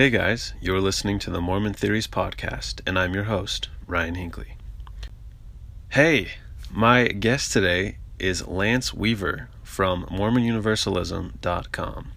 Hey 0.00 0.08
guys, 0.08 0.54
you're 0.62 0.80
listening 0.80 1.18
to 1.18 1.30
the 1.30 1.42
Mormon 1.42 1.74
Theories 1.74 2.06
podcast, 2.06 2.80
and 2.86 2.98
I'm 2.98 3.12
your 3.12 3.24
host, 3.24 3.68
Ryan 3.86 4.14
Hinckley. 4.14 4.56
Hey, 5.90 6.28
my 6.70 7.08
guest 7.08 7.52
today 7.52 7.98
is 8.18 8.48
Lance 8.48 8.94
Weaver 8.94 9.50
from 9.62 10.06
MormonUniversalism.com. 10.06 12.12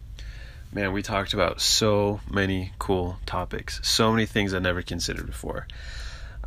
Man, 0.71 0.93
we 0.93 1.04
talked 1.04 1.33
about 1.33 1.59
so 1.59 2.21
many 2.31 2.71
cool 2.79 3.17
topics, 3.25 3.82
so 3.84 4.13
many 4.13 4.25
things 4.25 4.54
I 4.54 4.59
never 4.59 4.81
considered 4.81 5.25
before. 5.25 5.68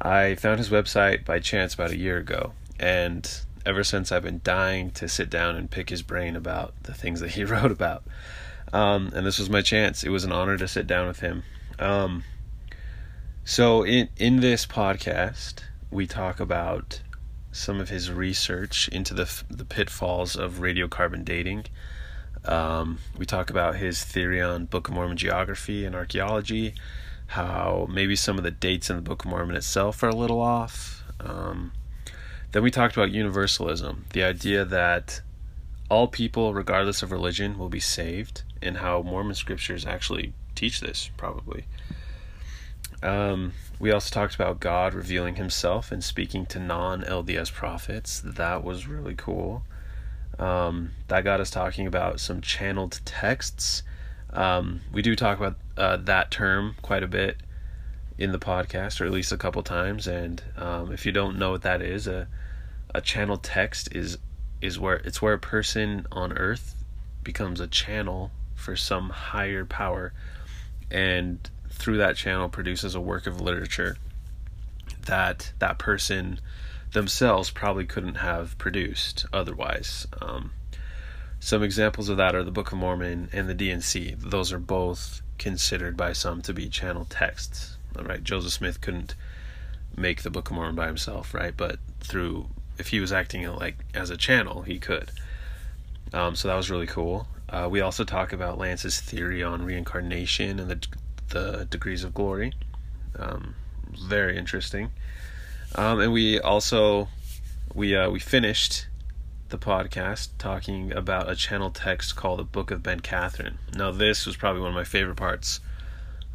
I 0.01 0.37
found 0.37 0.57
his 0.57 0.71
website 0.71 1.27
by 1.27 1.41
chance 1.41 1.75
about 1.75 1.91
a 1.91 1.99
year 1.99 2.17
ago, 2.17 2.55
and 2.81 3.31
ever 3.67 3.85
since 3.85 4.11
I've 4.11 4.23
been 4.23 4.41
dying 4.43 4.91
to 4.93 5.07
sit 5.07 5.29
down 5.29 5.55
and 5.55 5.71
pick 5.71 5.91
his 5.91 6.01
brain 6.01 6.35
about 6.35 6.73
the 6.85 6.95
things 6.95 7.21
that 7.21 7.33
he 7.33 7.45
wrote 7.45 7.73
about. 7.73 8.05
Um, 8.73 9.13
and 9.15 9.27
this 9.27 9.39
was 9.39 9.49
my 9.49 9.63
chance. 9.63 10.05
It 10.05 10.11
was 10.11 10.25
an 10.25 10.33
honor 10.33 10.57
to 10.57 10.69
sit 10.69 10.87
down 10.87 11.07
with 11.07 11.21
him. 11.21 11.43
Um, 11.79 12.25
so 13.45 13.85
in 13.85 14.09
in 14.17 14.41
this 14.41 14.67
podcast, 14.67 15.63
we 15.91 16.07
talk 16.07 16.41
about 16.41 17.01
some 17.53 17.81
of 17.81 17.89
his 17.89 18.11
research 18.11 18.89
into 18.89 19.15
the 19.15 19.43
the 19.49 19.65
pitfalls 19.65 20.37
of 20.37 20.55
radiocarbon 20.55 21.25
dating. 21.25 21.67
Um, 22.45 22.99
we 23.19 23.27
talk 23.27 23.51
about 23.51 23.77
his 23.77 24.05
theory 24.05 24.41
on 24.41 24.67
Book 24.67 24.89
of 24.89 24.95
Mormon 24.95 25.17
geography 25.17 25.85
and 25.85 25.95
archaeology, 25.95 26.75
how 27.29 27.89
maybe 27.91 28.15
some 28.15 28.39
of 28.39 28.45
the 28.45 28.51
dates 28.51 28.89
in 28.89 28.97
the 28.97 29.03
Book 29.03 29.25
of 29.25 29.31
Mormon 29.31 29.57
itself 29.57 30.03
are 30.03 30.09
a 30.09 30.15
little 30.15 30.41
off. 30.41 31.03
Um, 31.21 31.73
then 32.53 32.63
we 32.63 32.71
talked 32.71 32.97
about 32.97 33.11
universalism, 33.11 34.07
the 34.13 34.23
idea 34.23 34.65
that 34.65 35.21
all 35.91 36.09
people, 36.09 36.55
regardless 36.55 37.03
of 37.03 37.13
religion, 37.13 37.59
will 37.59 37.69
be 37.69 37.81
saved, 37.81 38.43
and 38.63 38.79
how 38.79 39.03
Mormon 39.03 39.35
scriptures 39.35 39.87
actually 39.87 40.33
teach 40.55 40.81
this, 40.81 41.11
probably. 41.17 41.67
Um, 43.03 43.53
we 43.79 43.93
also 43.93 44.13
talked 44.13 44.35
about 44.35 44.61
God 44.61 44.95
revealing 44.95 45.37
himself 45.37 45.93
and 45.93 46.03
speaking 46.03 46.47
to 46.47 46.59
non 46.59 47.03
LDS 47.03 47.53
prophets. 47.53 48.23
That 48.25 48.65
was 48.65 48.87
really 48.87 49.15
cool. 49.15 49.63
Um, 50.39 50.93
that 51.09 51.25
got 51.25 51.41
us 51.41 51.51
talking 51.51 51.87
about 51.87 52.21
some 52.21 52.41
channeled 52.41 53.01
texts. 53.05 53.83
Um, 54.33 54.81
we 54.93 55.03
do 55.03 55.15
talk 55.15 55.39
about 55.39 55.57
uh, 55.77 55.97
that 55.99 56.31
term 56.31 56.77
quite 56.83 57.03
a 57.03 57.09
bit 57.09 57.37
in 58.19 58.33
the 58.33 58.39
podcast, 58.39 59.01
or 59.01 59.05
at 59.05 59.13
least 59.13 59.33
a 59.33 59.37
couple 59.37 59.63
times. 59.63 60.07
And 60.07 60.43
um, 60.57 60.93
if 60.93 61.05
you 61.07 61.13
don't 61.13 61.39
know 61.39 61.53
what 61.53 61.63
that 61.63 61.83
is, 61.83 62.07
a 62.07 62.29
a 62.95 63.01
channeled 63.03 63.43
text 63.43 63.95
is 63.95 64.17
is 64.63 64.79
where 64.79 64.97
it's 64.97 65.21
where 65.21 65.35
a 65.35 65.39
person 65.39 66.07
on 66.11 66.33
earth 66.33 66.75
becomes 67.23 67.61
a 67.61 67.67
channel 67.67 68.31
for 68.57 68.77
some 68.77 69.11
higher 69.11 69.65
power. 69.65 70.13
And 70.91 71.49
through 71.71 71.99
that 71.99 72.17
channel 72.17 72.49
produces 72.49 72.95
a 72.95 73.01
work 73.01 73.27
of 73.27 73.41
literature 73.41 73.97
that 75.07 75.53
that 75.59 75.79
person 75.79 76.41
themselves 76.93 77.51
probably 77.51 77.85
couldn't 77.85 78.17
have 78.17 78.57
produced 78.59 79.27
otherwise. 79.33 80.07
Um, 80.21 80.53
some 81.39 81.63
examples 81.63 82.09
of 82.09 82.17
that 82.17 82.35
are 82.35 82.43
the 82.43 82.51
book 82.51 82.73
of 82.73 82.79
mormon 82.79 83.29
and 83.33 83.49
the 83.49 83.55
D&C 83.55 84.15
those 84.19 84.53
are 84.53 84.59
both 84.59 85.21
considered 85.39 85.97
by 85.97 86.13
some 86.13 86.41
to 86.43 86.55
be 86.55 86.69
channel 86.69 87.07
texts 87.11 87.77
right? 88.01 88.25
Joseph 88.25 88.53
smith 88.53 88.81
couldn't 88.81 89.15
make 89.97 90.23
the 90.23 90.31
book 90.31 90.49
of 90.49 90.57
mormon 90.57 90.75
by 90.75 90.87
himself 90.87 91.35
right? 91.35 91.55
But 91.55 91.79
through 92.01 92.49
if 92.79 92.89
he 92.89 93.01
was 93.01 93.13
acting 93.13 93.47
like 93.47 93.77
as 93.95 94.11
a 94.11 94.17
channel, 94.17 94.63
he 94.63 94.79
could. 94.79 95.11
Um, 96.13 96.37
so 96.37 96.49
that 96.49 96.55
was 96.55 96.71
really 96.71 96.87
cool. 96.87 97.27
Uh, 97.49 97.69
we 97.71 97.81
also 97.81 98.05
talk 98.05 98.33
about 98.33 98.59
Lance's 98.59 99.01
theory 99.01 99.43
on 99.43 99.65
reincarnation 99.65 100.59
and 100.59 100.71
the 100.71 100.87
the 101.29 101.67
degrees 101.71 102.05
of 102.05 102.15
glory. 102.15 102.53
Um, 103.19 103.55
very 104.09 104.37
interesting. 104.37 104.91
Um, 105.75 106.01
and 106.01 106.13
we 106.13 106.41
also 106.41 107.09
we 107.75 107.95
uh, 107.97 108.11
we 108.11 108.19
finished 108.19 108.87
the 109.49 109.59
podcast 109.59 110.31
talking 110.39 110.93
about 110.93 111.31
a 111.31 111.37
channel 111.37 111.71
text 111.71 112.17
called 112.17 112.41
the 112.41 112.45
Book 112.45 112.71
of 112.71 112.83
Ben 112.83 113.01
Kathryn. 113.01 113.55
Now 113.75 113.93
this 113.93 114.27
was 114.27 114.37
probably 114.37 114.61
one 114.61 114.71
of 114.71 114.75
my 114.75 114.85
favorite 114.85 115.17
parts 115.17 115.61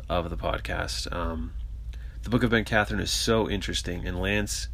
of 0.09 0.29
the 0.29 0.37
podcast. 0.37 1.13
Um, 1.13 1.53
the 2.23 2.29
Book 2.29 2.43
of 2.43 2.51
Ben 2.51 2.65
Kathryn 2.65 3.01
is 3.01 3.11
so 3.11 3.49
interesting, 3.49 4.07
and 4.07 4.21
Lance 4.21 4.67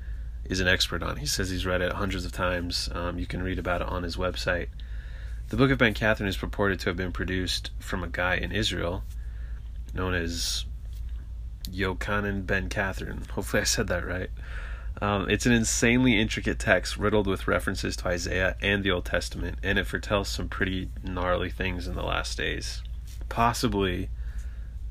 is 0.45 0.59
an 0.59 0.67
expert 0.67 1.01
on. 1.01 1.17
He 1.17 1.25
says 1.25 1.49
he's 1.49 1.65
read 1.65 1.81
it 1.81 1.93
hundreds 1.93 2.25
of 2.25 2.31
times. 2.31 2.89
Um, 2.93 3.17
you 3.17 3.25
can 3.25 3.41
read 3.41 3.59
about 3.59 3.81
it 3.81 3.87
on 3.87 4.03
his 4.03 4.17
website. 4.17 4.67
The 5.49 5.55
Book 5.55 5.71
of 5.71 5.77
Ben 5.77 5.93
Kathryn 5.93 6.27
is 6.27 6.35
purported 6.35 6.81
to 6.81 6.89
have 6.89 6.97
been 6.97 7.13
produced 7.13 7.71
from 7.79 8.03
a 8.03 8.09
guy 8.09 8.35
in 8.35 8.51
Israel 8.51 9.03
known 9.93 10.13
as 10.13 10.65
Yochanan 11.71 12.45
Ben 12.45 12.67
Kathryn. 12.67 13.29
Hopefully, 13.29 13.61
I 13.61 13.63
said 13.63 13.87
that 13.87 14.05
right. 14.05 14.29
Um, 15.01 15.29
it's 15.29 15.45
an 15.45 15.53
insanely 15.53 16.19
intricate 16.19 16.59
text 16.59 16.97
riddled 16.97 17.27
with 17.27 17.47
references 17.47 17.95
to 17.97 18.09
Isaiah 18.09 18.57
and 18.61 18.83
the 18.83 18.91
Old 18.91 19.05
Testament, 19.05 19.59
and 19.63 19.79
it 19.79 19.87
foretells 19.87 20.27
some 20.27 20.49
pretty 20.49 20.89
gnarly 21.01 21.49
things 21.49 21.87
in 21.87 21.95
the 21.95 22.03
last 22.03 22.37
days. 22.37 22.81
Possibly, 23.29 24.09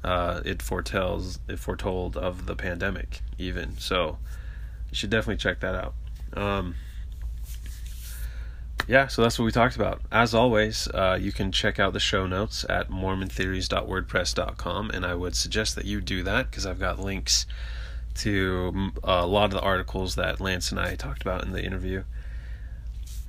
uh, 0.03 0.41
it 0.43 0.63
foretells 0.63 1.39
it 1.49 1.59
foretold 1.59 2.17
of 2.17 2.47
the 2.47 2.57
pandemic, 2.57 3.21
even 3.37 3.77
so 3.77 4.17
you 4.91 4.97
should 4.97 5.11
definitely 5.11 5.37
check 5.37 5.61
that 5.61 5.75
out. 5.75 5.95
Um, 6.33 6.77
yeah, 8.87 9.09
so 9.09 9.23
that's 9.23 9.39
what 9.39 9.45
we 9.45 9.53
talked 9.53 9.77
about. 9.77 10.01
As 10.11 10.35
always, 10.35 10.89
uh, 10.89 11.19
you 11.21 11.33
can 11.33 11.53
check 11.53 11.79
out 11.79 11.93
the 11.93 12.01
show 12.01 12.27
notes 12.27 12.65
at 12.69 12.91
mormontheories.wordpress.com, 12.91 14.91
and 14.91 15.07
I 15.07 15.15
would 15.15 15.37
suggest 15.37 15.77
that 15.77 15.85
you 15.85 16.01
do 16.01 16.23
that 16.23 16.51
because 16.51 16.65
I've 16.67 16.81
got 16.81 16.99
links 16.99 17.47
to 18.17 18.93
a 19.05 19.27
lot 19.27 19.47
of 19.47 19.53
the 19.53 19.61
articles 19.61 20.15
that 20.15 20.41
Lance 20.41 20.71
and 20.71 20.81
I 20.81 20.95
talked 20.95 21.23
about 21.23 21.45
in 21.45 21.53
the 21.53 21.65
interview. 21.65 22.05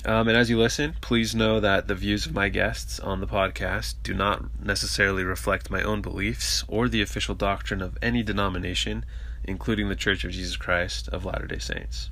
Um, 0.06 0.28
and 0.28 0.38
as 0.38 0.50
you 0.50 0.58
listen, 0.58 0.96
please 1.02 1.36
know 1.36 1.60
that 1.60 1.88
the 1.88 1.96
views 1.96 2.26
of 2.26 2.34
my 2.34 2.50
guests 2.50 3.00
on 3.00 3.20
the 3.20 3.28
podcast 3.28 3.96
do 4.04 4.14
not 4.14 4.64
necessarily 4.64 5.24
reflect 5.24 5.70
my 5.70 5.82
own 5.82 6.02
beliefs 6.02 6.64
or 6.68 6.88
the 6.88 7.02
official 7.02 7.36
doctrine 7.36 7.82
of 7.82 7.98
any 8.02 8.24
denomination 8.24 9.04
including 9.48 9.90
the 9.90 9.96
Church 9.96 10.24
of 10.24 10.32
Jesus 10.32 10.58
Christ 10.58 11.08
of 11.10 11.26
Latter 11.26 11.48
day 11.48 11.58
Saints. 11.58 12.12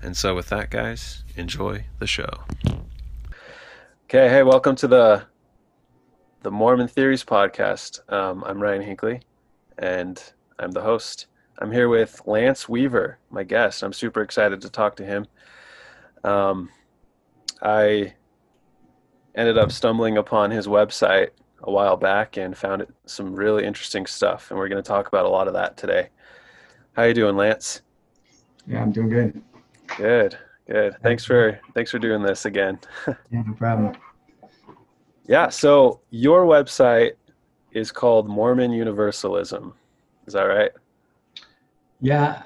And 0.00 0.16
so, 0.16 0.36
with 0.36 0.48
that, 0.50 0.70
guys, 0.70 1.24
enjoy 1.38 1.84
the 2.00 2.06
show. 2.06 2.28
Okay, 4.04 4.28
hey, 4.28 4.42
welcome 4.42 4.74
to 4.76 4.88
the 4.88 5.24
the 6.42 6.50
Mormon 6.50 6.88
Theories 6.88 7.24
podcast. 7.24 8.00
Um, 8.12 8.42
I'm 8.44 8.60
Ryan 8.60 8.82
Hinckley, 8.82 9.20
and 9.78 10.20
I'm 10.58 10.72
the 10.72 10.82
host. 10.82 11.26
I'm 11.60 11.70
here 11.70 11.88
with 11.88 12.20
Lance 12.26 12.68
Weaver, 12.68 13.18
my 13.30 13.44
guest. 13.44 13.82
I'm 13.82 13.92
super 13.92 14.22
excited 14.22 14.60
to 14.62 14.70
talk 14.70 14.96
to 14.96 15.04
him. 15.04 15.26
Um, 16.24 16.70
I 17.62 18.14
ended 19.34 19.58
up 19.58 19.70
stumbling 19.70 20.18
upon 20.18 20.50
his 20.50 20.66
website 20.66 21.30
a 21.62 21.70
while 21.70 21.96
back 21.96 22.36
and 22.36 22.56
found 22.56 22.82
it 22.82 22.90
some 23.06 23.34
really 23.34 23.64
interesting 23.64 24.06
stuff, 24.06 24.50
and 24.50 24.58
we're 24.58 24.68
going 24.68 24.82
to 24.82 24.88
talk 24.88 25.06
about 25.06 25.24
a 25.26 25.28
lot 25.28 25.46
of 25.46 25.54
that 25.54 25.76
today. 25.76 26.08
How 26.94 27.04
you 27.04 27.14
doing, 27.14 27.36
Lance? 27.36 27.82
Yeah, 28.66 28.82
I'm 28.82 28.92
doing 28.92 29.08
good. 29.08 29.42
Good, 29.96 30.38
good. 30.68 30.96
Thanks 31.02 31.24
for 31.24 31.58
thanks 31.74 31.90
for 31.90 31.98
doing 31.98 32.22
this 32.22 32.44
again. 32.44 32.78
yeah, 33.06 33.42
no 33.46 33.54
problem. 33.54 33.94
Yeah, 35.26 35.48
so 35.48 36.00
your 36.10 36.46
website 36.46 37.12
is 37.72 37.92
called 37.92 38.28
Mormon 38.28 38.70
Universalism. 38.70 39.74
Is 40.26 40.32
that 40.34 40.42
right? 40.42 40.70
Yeah, 42.00 42.42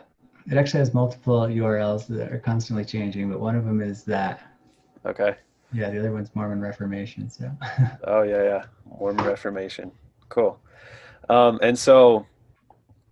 it 0.50 0.56
actually 0.56 0.81
has 0.81 0.93
multiple 0.93 1.43
URLs 1.43 2.06
that 2.09 2.33
are 2.33 2.38
constantly 2.38 2.84
changing, 2.84 3.31
but 3.31 3.41
one 3.41 3.55
of 3.55 3.65
them 3.65 3.81
is 3.81 4.03
that. 4.05 4.41
Okay. 5.06 5.37
Yeah, 5.72 5.91
the 5.91 5.99
other 5.99 6.12
one's 6.12 6.34
Mormon 6.34 6.60
Reformation. 6.60 7.31
So. 7.31 7.50
oh 8.04 8.22
yeah, 8.22 8.43
yeah, 8.43 8.65
Mormon 8.99 9.25
Reformation. 9.25 9.93
Cool. 10.28 10.59
Um, 11.28 11.59
and 11.62 11.78
so 11.78 12.27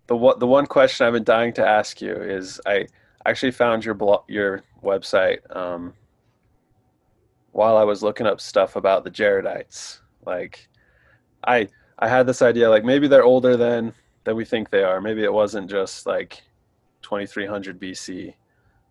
the 0.07 0.15
what 0.15 0.39
the 0.39 0.47
one 0.47 0.65
question 0.65 1.07
I've 1.07 1.13
been 1.13 1.23
dying 1.23 1.53
to 1.53 1.67
ask 1.67 2.01
you 2.01 2.13
is 2.13 2.59
I 2.65 2.87
actually 3.25 3.51
found 3.51 3.85
your 3.85 3.93
blog 3.93 4.23
your 4.27 4.63
website 4.83 5.39
um, 5.55 5.93
while 7.51 7.77
I 7.77 7.83
was 7.83 8.01
looking 8.03 8.27
up 8.27 8.41
stuff 8.41 8.75
about 8.75 9.03
the 9.03 9.11
Jaredites. 9.11 9.99
Like 10.25 10.67
I 11.45 11.67
I 11.99 12.07
had 12.07 12.27
this 12.27 12.41
idea 12.41 12.69
like 12.69 12.83
maybe 12.83 13.07
they're 13.07 13.23
older 13.23 13.57
than 13.57 13.93
than 14.23 14.35
we 14.35 14.45
think 14.45 14.69
they 14.69 14.83
are. 14.83 15.01
Maybe 15.01 15.23
it 15.23 15.33
wasn't 15.33 15.69
just 15.69 16.05
like 16.05 16.41
2300 17.01 17.79
BC, 17.79 18.33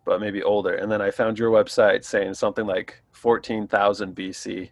but 0.05 0.19
maybe 0.19 0.43
older. 0.43 0.75
And 0.75 0.91
then 0.91 1.01
I 1.01 1.11
found 1.11 1.39
your 1.39 1.51
website 1.51 2.03
saying 2.03 2.33
something 2.33 2.65
like 2.65 3.01
14,000 3.11 4.15
BC. 4.15 4.69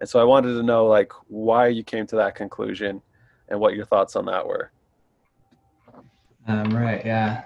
And 0.00 0.08
so 0.08 0.20
I 0.20 0.24
wanted 0.24 0.54
to 0.54 0.62
know 0.62 0.86
like 0.86 1.12
why 1.28 1.68
you 1.68 1.84
came 1.84 2.06
to 2.08 2.16
that 2.16 2.34
conclusion 2.34 3.02
and 3.48 3.60
what 3.60 3.74
your 3.74 3.84
thoughts 3.84 4.16
on 4.16 4.24
that 4.26 4.46
were. 4.46 4.72
Um, 6.48 6.74
right. 6.76 7.04
Yeah. 7.04 7.44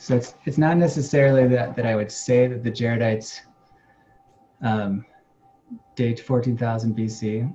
So 0.00 0.16
it's 0.16 0.34
it's 0.46 0.56
not 0.56 0.78
necessarily 0.78 1.46
that 1.48 1.76
that 1.76 1.84
I 1.84 1.94
would 1.94 2.10
say 2.10 2.46
that 2.46 2.64
the 2.64 2.70
Jaredites 2.70 3.42
um, 4.62 5.04
date 5.94 6.20
14,000 6.20 6.96
BC, 6.96 7.52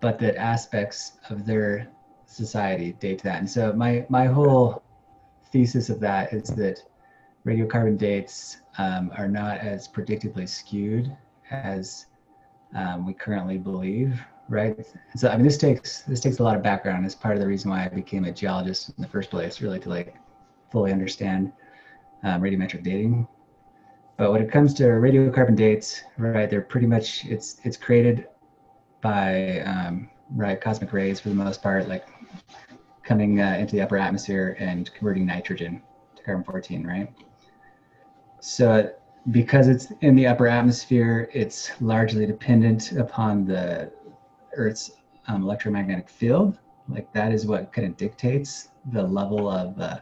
but 0.00 0.18
that 0.18 0.36
aspects 0.36 1.12
of 1.30 1.46
their 1.46 1.88
society 2.26 2.92
date 2.92 3.18
to 3.20 3.24
that. 3.24 3.38
And 3.38 3.48
so 3.48 3.72
my 3.72 4.04
my 4.10 4.26
whole 4.26 4.82
thesis 5.50 5.88
of 5.88 5.98
that 6.00 6.34
is 6.34 6.50
that 6.56 6.82
radiocarbon 7.46 7.96
dates 7.96 8.58
um, 8.76 9.10
are 9.16 9.28
not 9.28 9.58
as 9.60 9.88
predictably 9.88 10.46
skewed 10.46 11.16
as 11.50 12.04
um, 12.74 13.06
we 13.06 13.14
currently 13.14 13.56
believe, 13.56 14.20
right? 14.50 14.86
So 15.16 15.30
I 15.30 15.36
mean, 15.36 15.46
this 15.46 15.56
takes 15.56 16.02
this 16.02 16.20
takes 16.20 16.38
a 16.38 16.42
lot 16.42 16.54
of 16.54 16.62
background. 16.62 17.06
It's 17.06 17.14
part 17.14 17.34
of 17.34 17.40
the 17.40 17.48
reason 17.48 17.70
why 17.70 17.86
I 17.86 17.88
became 17.88 18.26
a 18.26 18.32
geologist 18.32 18.90
in 18.90 19.00
the 19.00 19.08
first 19.08 19.30
place, 19.30 19.62
really 19.62 19.80
to 19.80 19.88
like 19.88 20.16
fully 20.76 20.92
understand 20.92 21.50
um, 22.22 22.42
radiometric 22.42 22.82
dating. 22.82 23.26
But 24.18 24.30
when 24.30 24.42
it 24.42 24.50
comes 24.52 24.74
to 24.74 24.82
radiocarbon 24.82 25.56
dates, 25.56 26.02
right, 26.18 26.50
they're 26.50 26.60
pretty 26.60 26.86
much 26.86 27.24
it's 27.24 27.60
it's 27.64 27.78
created 27.78 28.28
by 29.00 29.60
um, 29.60 30.10
right 30.34 30.60
cosmic 30.60 30.92
rays 30.92 31.18
for 31.18 31.30
the 31.30 31.34
most 31.34 31.62
part, 31.62 31.88
like 31.88 32.06
coming 33.04 33.40
uh, 33.40 33.56
into 33.58 33.74
the 33.74 33.80
upper 33.80 33.96
atmosphere 33.96 34.54
and 34.60 34.92
converting 34.92 35.24
nitrogen 35.24 35.80
to 36.14 36.22
carbon 36.22 36.44
14, 36.44 36.86
right? 36.86 37.10
So 38.40 38.92
because 39.30 39.68
it's 39.68 39.86
in 40.02 40.14
the 40.14 40.26
upper 40.26 40.46
atmosphere, 40.46 41.30
it's 41.32 41.70
largely 41.80 42.26
dependent 42.26 42.92
upon 42.92 43.46
the 43.46 43.90
Earth's 44.54 44.90
um, 45.26 45.42
electromagnetic 45.42 46.10
field. 46.10 46.58
Like 46.86 47.10
that 47.14 47.32
is 47.32 47.46
what 47.46 47.72
kind 47.72 47.88
of 47.88 47.96
dictates 47.96 48.68
the 48.92 49.02
level 49.02 49.48
of 49.48 49.80
uh, 49.80 50.00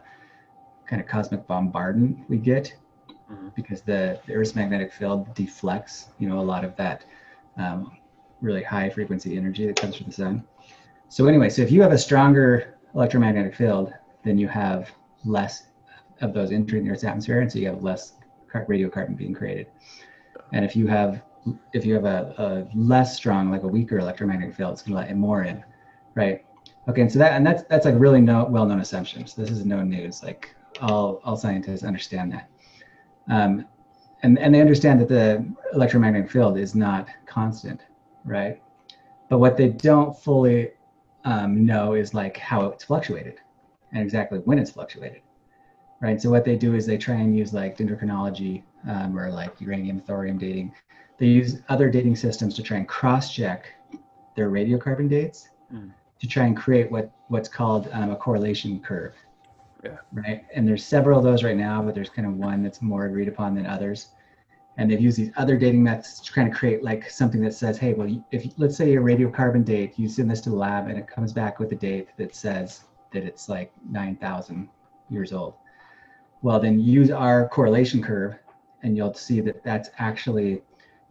kind 0.87 1.01
of 1.01 1.07
cosmic 1.07 1.45
bombardment 1.47 2.17
we 2.29 2.37
get, 2.37 2.73
mm-hmm. 3.31 3.49
because 3.55 3.81
the, 3.81 4.19
the, 4.25 4.33
Earth's 4.33 4.55
magnetic 4.55 4.93
field 4.93 5.33
deflects, 5.35 6.07
you 6.19 6.27
know, 6.29 6.39
a 6.39 6.41
lot 6.41 6.63
of 6.63 6.75
that 6.75 7.05
um, 7.57 7.97
really 8.41 8.63
high 8.63 8.89
frequency 8.89 9.37
energy 9.37 9.65
that 9.65 9.79
comes 9.79 9.95
from 9.95 10.07
the 10.07 10.13
sun. 10.13 10.43
So 11.09 11.27
anyway, 11.27 11.49
so 11.49 11.61
if 11.61 11.71
you 11.71 11.81
have 11.81 11.91
a 11.91 11.97
stronger 11.97 12.77
electromagnetic 12.93 13.55
field, 13.55 13.93
then 14.23 14.37
you 14.37 14.47
have 14.47 14.89
less 15.23 15.67
of 16.21 16.33
those 16.33 16.51
entering 16.51 16.85
the 16.85 16.91
Earth's 16.91 17.03
atmosphere, 17.03 17.41
and 17.41 17.51
so 17.51 17.59
you 17.59 17.67
have 17.67 17.83
less 17.83 18.13
radiocarbon 18.53 19.17
being 19.17 19.33
created. 19.33 19.67
And 20.53 20.63
if 20.63 20.75
you 20.75 20.87
have 20.87 21.21
if 21.73 21.85
you 21.85 21.93
have 21.93 22.05
a, 22.05 22.33
a 22.37 22.77
less 22.77 23.15
strong, 23.15 23.51
like 23.51 23.63
a 23.63 23.67
weaker 23.67 23.99
electromagnetic 23.99 24.55
field, 24.55 24.73
it's 24.73 24.81
going 24.81 24.93
to 24.93 25.07
let 25.07 25.15
more 25.15 25.43
in, 25.43 25.63
right? 26.15 26.43
Okay, 26.87 27.01
and 27.01 27.11
so 27.11 27.19
that 27.19 27.33
and 27.33 27.45
that's 27.45 27.63
that's 27.63 27.85
like 27.85 27.95
really 27.97 28.21
no 28.21 28.45
well-known 28.45 28.79
assumption. 28.79 29.25
So 29.27 29.41
this 29.41 29.51
is 29.51 29.65
no 29.65 29.81
news. 29.81 30.23
Like 30.23 30.55
all 30.81 31.21
all 31.23 31.37
scientists 31.37 31.83
understand 31.83 32.31
that, 32.33 32.49
um, 33.29 33.65
and 34.23 34.37
and 34.39 34.53
they 34.53 34.61
understand 34.61 34.99
that 35.01 35.09
the 35.09 35.45
electromagnetic 35.73 36.29
field 36.29 36.57
is 36.57 36.75
not 36.75 37.07
constant, 37.25 37.81
right? 38.23 38.61
But 39.29 39.39
what 39.39 39.57
they 39.57 39.69
don't 39.69 40.17
fully 40.17 40.71
um, 41.23 41.65
know 41.65 41.93
is 41.93 42.13
like 42.13 42.37
how 42.37 42.65
it's 42.67 42.83
fluctuated 42.83 43.39
and 43.91 44.03
exactly 44.03 44.39
when 44.39 44.59
it's 44.59 44.71
fluctuated 44.71 45.21
right? 46.01 46.21
So 46.21 46.29
what 46.29 46.45
they 46.45 46.55
do 46.55 46.75
is 46.75 46.85
they 46.85 46.97
try 46.97 47.15
and 47.15 47.35
use 47.35 47.53
like 47.53 47.77
dendrochronology 47.77 48.63
um, 48.87 49.17
or 49.17 49.31
like 49.31 49.59
uranium 49.59 49.99
thorium 49.99 50.37
dating. 50.37 50.73
They 51.17 51.27
use 51.27 51.61
other 51.69 51.89
dating 51.89 52.17
systems 52.17 52.55
to 52.55 52.63
try 52.63 52.77
and 52.77 52.87
cross-check 52.87 53.65
their 54.35 54.49
radiocarbon 54.49 55.09
dates 55.09 55.49
mm. 55.73 55.91
to 56.19 56.27
try 56.27 56.45
and 56.45 56.57
create 56.57 56.91
what 56.91 57.11
what's 57.29 57.49
called 57.49 57.89
um, 57.93 58.11
a 58.11 58.15
correlation 58.15 58.79
curve. 58.81 59.15
Yeah. 59.85 59.97
Right. 60.11 60.45
And 60.53 60.67
there's 60.67 60.85
several 60.85 61.17
of 61.17 61.23
those 61.23 61.43
right 61.43 61.55
now, 61.55 61.81
but 61.81 61.95
there's 61.95 62.09
kind 62.09 62.27
of 62.27 62.33
one 62.35 62.63
that's 62.63 62.81
more 62.81 63.05
agreed 63.05 63.27
upon 63.27 63.55
than 63.55 63.65
others. 63.65 64.09
And 64.77 64.91
they've 64.91 64.99
used 64.99 65.17
these 65.17 65.31
other 65.37 65.57
dating 65.57 65.83
methods 65.83 66.19
to 66.19 66.33
kind 66.33 66.49
of 66.49 66.53
create 66.53 66.83
like 66.83 67.09
something 67.09 67.41
that 67.41 67.53
says, 67.53 67.77
hey, 67.77 67.93
well, 67.93 68.09
if 68.31 68.45
let's 68.57 68.75
say 68.75 68.91
your 68.91 69.03
radiocarbon 69.03 69.63
date, 69.63 69.93
you 69.97 70.09
send 70.09 70.29
this 70.29 70.41
to 70.41 70.49
the 70.49 70.55
lab 70.55 70.87
and 70.89 70.97
it 70.97 71.07
comes 71.07 71.31
back 71.31 71.59
with 71.59 71.71
a 71.71 71.75
date 71.75 72.09
that 72.17 72.35
says 72.35 72.83
that 73.13 73.23
it's 73.23 73.47
like 73.47 73.71
9,000 73.89 74.67
years 75.09 75.31
old 75.31 75.53
well 76.45 76.59
then 76.59 76.79
use 76.79 77.09
our 77.09 77.47
correlation 77.49 78.01
curve 78.03 78.35
and 78.83 78.95
you'll 78.95 79.13
see 79.13 79.41
that 79.41 79.63
that's 79.63 79.89
actually 79.97 80.61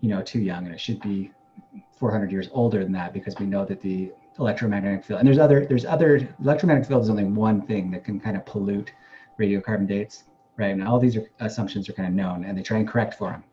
you 0.01 0.09
know 0.09 0.23
too 0.23 0.39
young 0.39 0.65
and 0.65 0.73
it 0.73 0.81
should 0.81 1.01
be 1.01 1.33
400 1.97 2.31
years 2.31 2.49
older 2.53 2.85
than 2.85 2.93
that 2.93 3.13
because 3.13 3.35
we 3.39 3.47
know 3.47 3.65
that 3.65 3.81
the 3.81 4.13
electromagnetic 4.39 5.05
field. 5.05 5.21
And 5.21 5.27
there's 5.27 5.39
other 5.39 5.67
there's 5.67 5.85
other 5.85 6.29
electromagnetic 6.43 6.89
field 6.89 7.03
is 7.03 7.11
only 7.11 7.25
one 7.25 7.63
thing 7.63 7.91
that 7.93 8.05
can 8.05 8.19
kind 8.19 8.37
of 8.37 8.45
pollute 8.45 8.93
radiocarbon 9.39 9.87
dates 9.87 10.25
right? 10.57 10.71
And 10.71 10.87
all 10.87 10.99
these 10.99 11.17
are, 11.17 11.29
assumptions 11.41 11.89
are 11.89 11.93
kind 11.93 12.09
of 12.09 12.15
known 12.15 12.45
and 12.45 12.57
they 12.57 12.63
try 12.63 12.79
and 12.79 12.89
correct 12.89 13.15
for 13.15 13.31
them 13.31 13.45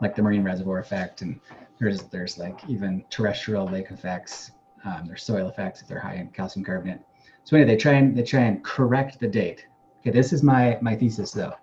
like 0.00 0.16
the 0.16 0.22
marine 0.22 0.42
reservoir 0.42 0.78
effect 0.78 1.22
and 1.22 1.38
there's 1.78 2.02
there's 2.04 2.38
like 2.38 2.58
even 2.68 3.04
terrestrial 3.08 3.66
lake 3.66 3.90
effects 3.90 4.52
um, 4.84 5.04
there's 5.06 5.22
soil 5.22 5.48
effects 5.48 5.80
if 5.80 5.88
they're 5.88 6.00
high 6.00 6.16
in 6.16 6.28
calcium 6.28 6.64
carbonate. 6.64 7.00
So 7.44 7.56
anyway 7.56 7.74
they 7.74 7.76
try 7.76 7.92
and 7.92 8.16
they 8.16 8.22
try 8.24 8.40
and 8.40 8.62
correct 8.64 9.20
the 9.20 9.28
date. 9.28 9.66
Okay, 10.00 10.10
this 10.10 10.32
is 10.32 10.42
my, 10.42 10.78
my 10.80 10.96
thesis 10.96 11.30
though. 11.30 11.54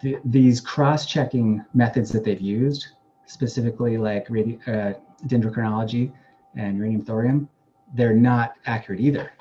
The, 0.00 0.18
these 0.24 0.60
cross-checking 0.60 1.64
methods 1.72 2.10
that 2.10 2.24
they've 2.24 2.40
used, 2.40 2.88
specifically 3.26 3.96
like 3.96 4.26
radio, 4.28 4.58
uh, 4.66 4.94
dendrochronology 5.28 6.12
and 6.56 6.76
uranium 6.76 7.04
thorium, 7.04 7.48
they're 7.94 8.14
not 8.14 8.54
accurate 8.66 9.00
either. 9.00 9.32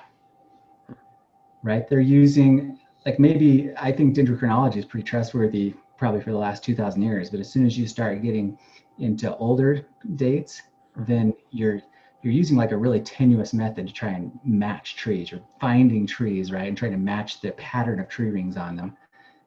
Right? 1.64 1.88
They're 1.88 2.00
using 2.00 2.80
like 3.06 3.20
maybe 3.20 3.72
I 3.80 3.92
think 3.92 4.16
dendrochronology 4.16 4.78
is 4.78 4.86
pretty 4.86 5.04
trustworthy 5.04 5.74
probably 5.98 6.22
for 6.22 6.32
the 6.32 6.38
last 6.38 6.64
2000 6.64 7.02
years, 7.02 7.30
but 7.30 7.40
as 7.40 7.50
soon 7.52 7.66
as 7.66 7.78
you 7.78 7.88
start 7.88 8.22
getting 8.22 8.58
into 9.00 9.36
older 9.38 9.86
dates, 10.16 10.62
then 10.96 11.34
you're 11.52 11.82
you're 12.22 12.34
using 12.34 12.56
like 12.56 12.72
a 12.72 12.78
really 12.78 13.02
tenuous 13.02 13.54
method 13.54 13.86
to 13.88 13.94
try 13.94 14.10
and 14.10 14.32
match 14.46 14.96
trees. 14.96 15.30
You're 15.32 15.42
finding 15.60 16.08
trees, 16.08 16.54
right, 16.54 16.70
and 16.70 16.78
trying 16.78 16.94
to 16.94 16.98
match 16.98 17.42
the 17.42 17.52
pattern 17.52 18.00
of 18.00 18.08
tree 18.08 18.30
rings 18.30 18.56
on 18.56 18.78
them, 18.78 18.96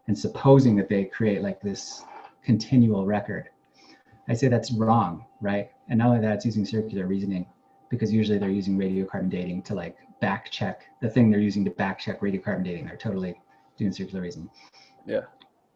and 0.08 0.18
supposing 0.18 0.76
that 0.76 0.88
they 0.88 1.04
create 1.04 1.42
like 1.42 1.60
this 1.60 2.04
continual 2.44 3.06
record. 3.06 3.48
I 4.28 4.34
say 4.34 4.48
that's 4.48 4.72
wrong, 4.72 5.24
right? 5.40 5.70
And 5.88 5.98
not 5.98 6.08
only 6.08 6.20
that, 6.20 6.34
it's 6.34 6.44
using 6.44 6.66
circular 6.66 7.06
reasoning 7.06 7.46
because 7.88 8.12
usually 8.12 8.38
they're 8.38 8.48
using 8.48 8.76
radiocarbon 8.76 9.30
dating 9.30 9.62
to 9.62 9.74
like 9.74 9.96
back 10.20 10.50
check 10.50 10.84
the 11.00 11.08
thing 11.08 11.30
they're 11.30 11.40
using 11.40 11.64
to 11.64 11.70
back 11.70 11.98
check 11.98 12.20
radiocarbon 12.20 12.64
dating. 12.64 12.86
They're 12.86 12.96
totally 12.96 13.40
doing 13.76 13.92
circular 13.92 14.22
reasoning. 14.22 14.50
Yeah. 15.06 15.22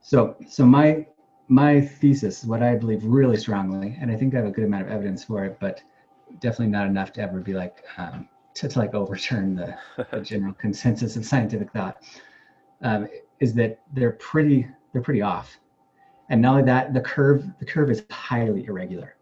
So, 0.01 0.37
so 0.49 0.65
my 0.65 1.07
my 1.49 1.81
thesis, 1.81 2.45
what 2.45 2.63
I 2.63 2.77
believe 2.77 3.05
really 3.05 3.37
strongly, 3.37 3.97
and 4.01 4.11
I 4.11 4.17
think 4.17 4.35
I 4.35 4.39
have 4.39 4.47
a 4.47 4.53
good 4.53 4.65
amount 4.65 4.85
of 4.87 4.93
evidence 4.93 5.25
for 5.25 5.45
it, 5.45 5.59
but 5.61 5.83
definitely 6.39 6.69
not 6.69 6.87
enough 6.87 7.13
to 7.15 7.21
ever 7.21 7.41
be 7.41 7.55
like 7.55 7.85
um, 7.99 8.29
to, 8.55 8.69
to, 8.69 8.79
like 8.79 8.95
overturn 8.95 9.57
the, 9.57 9.77
the 10.13 10.21
general 10.23 10.55
consensus 10.55 11.17
of 11.17 11.27
scientific 11.27 11.73
thought 11.73 12.03
um, 12.83 13.09
is 13.41 13.55
that 13.55 13.81
they're 13.93 14.13
pretty 14.13 14.67
they're 14.93 15.03
pretty 15.03 15.23
off 15.23 15.59
and 16.29 16.41
not 16.41 16.53
only 16.53 16.63
that 16.65 16.95
the 16.95 17.01
curve 17.01 17.45
the 17.59 17.65
curve 17.65 17.91
is 17.91 18.05
highly 18.11 18.65
irregular 18.67 19.17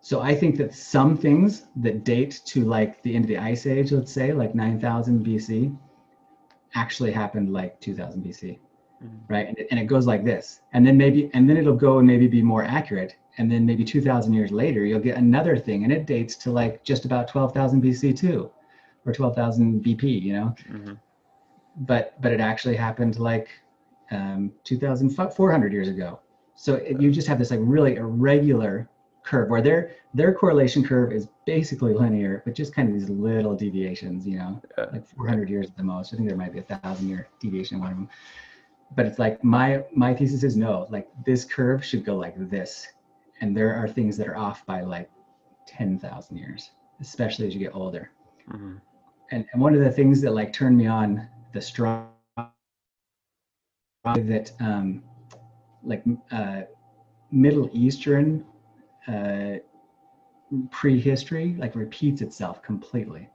so 0.00 0.20
i 0.20 0.34
think 0.34 0.56
that 0.56 0.74
some 0.74 1.16
things 1.16 1.66
that 1.76 2.04
date 2.04 2.40
to 2.44 2.64
like 2.64 3.02
the 3.02 3.14
end 3.14 3.24
of 3.24 3.28
the 3.28 3.38
ice 3.38 3.66
age 3.66 3.92
let's 3.92 4.12
say 4.12 4.32
like 4.32 4.54
9000 4.54 5.24
bc 5.24 5.76
actually 6.74 7.12
happened 7.12 7.52
like 7.52 7.80
2000 7.80 8.24
bc 8.24 8.58
mm-hmm. 9.02 9.32
right? 9.32 9.48
And 9.48 9.58
it, 9.58 9.68
and 9.70 9.80
it 9.80 9.84
goes 9.84 10.06
like 10.06 10.24
this. 10.24 10.60
And 10.72 10.86
then 10.86 10.96
maybe 10.96 11.30
and 11.34 11.48
then 11.48 11.56
it'll 11.56 11.76
go 11.76 11.98
and 11.98 12.06
maybe 12.06 12.26
be 12.26 12.42
more 12.42 12.64
accurate. 12.64 13.16
And 13.38 13.50
then 13.50 13.64
maybe 13.64 13.84
2000 13.84 14.32
years 14.32 14.50
later 14.50 14.84
you'll 14.84 15.00
get 15.00 15.16
another 15.16 15.56
thing. 15.56 15.84
And 15.84 15.92
it 15.92 16.06
dates 16.06 16.36
to 16.36 16.50
like 16.50 16.84
just 16.84 17.04
about 17.04 17.28
12,000 17.28 17.82
BC 17.82 18.16
too 18.18 18.50
or 19.06 19.12
12,000 19.12 19.82
BP 19.82 20.22
you 20.22 20.32
know? 20.32 20.54
Mm-hmm. 20.68 20.92
but 21.78 22.20
but 22.20 22.32
it 22.32 22.40
actually 22.40 22.76
happened 22.76 23.18
like 23.18 23.48
um 24.10 24.52
2400 24.64 25.72
years 25.72 25.88
ago. 25.88 26.20
So 26.54 26.74
it, 26.74 27.00
you 27.00 27.10
just 27.10 27.28
have 27.28 27.38
this 27.38 27.50
like 27.50 27.60
really 27.62 27.96
irregular 27.96 28.88
curve 29.22 29.48
where 29.50 29.62
their 29.62 29.92
their 30.14 30.32
correlation 30.32 30.82
curve 30.84 31.12
is 31.12 31.28
basically 31.46 31.92
linear 31.92 32.42
but 32.44 32.54
just 32.54 32.74
kind 32.74 32.88
of 32.88 32.94
these 32.94 33.10
little 33.10 33.54
deviations 33.54 34.26
you 34.26 34.38
know 34.38 34.60
yeah. 34.78 34.86
like 34.92 35.06
400 35.06 35.48
years 35.48 35.66
at 35.66 35.76
the 35.76 35.82
most 35.82 36.12
i 36.12 36.16
think 36.16 36.28
there 36.28 36.38
might 36.38 36.52
be 36.52 36.58
a 36.60 36.62
thousand 36.62 37.08
year 37.08 37.28
deviation 37.40 37.76
in 37.76 37.82
one 37.82 37.90
of 37.92 37.96
them 37.96 38.08
but 38.96 39.06
it's 39.06 39.18
like 39.18 39.42
my 39.44 39.84
my 39.92 40.14
thesis 40.14 40.42
is 40.42 40.56
no 40.56 40.86
like 40.90 41.08
this 41.26 41.44
curve 41.44 41.84
should 41.84 42.04
go 42.04 42.16
like 42.16 42.34
this 42.50 42.88
and 43.40 43.56
there 43.56 43.74
are 43.74 43.88
things 43.88 44.16
that 44.16 44.28
are 44.28 44.36
off 44.36 44.64
by 44.66 44.82
like 44.82 45.10
10,000 45.66 46.36
years, 46.36 46.70
especially 47.00 47.46
as 47.46 47.54
you 47.54 47.60
get 47.60 47.74
older. 47.74 48.10
Mm-hmm. 48.50 48.76
And, 49.30 49.46
and 49.52 49.62
one 49.62 49.74
of 49.74 49.80
the 49.80 49.90
things 49.90 50.20
that 50.22 50.32
like 50.32 50.52
turned 50.52 50.76
me 50.76 50.86
on 50.86 51.28
the 51.52 51.60
strong 51.60 52.08
that 54.04 54.50
um, 54.60 55.02
like 55.84 56.02
uh, 56.32 56.62
Middle 57.30 57.70
Eastern 57.72 58.44
uh, 59.08 59.56
prehistory 60.70 61.56
like 61.58 61.74
repeats 61.74 62.22
itself 62.22 62.62
completely, 62.62 63.28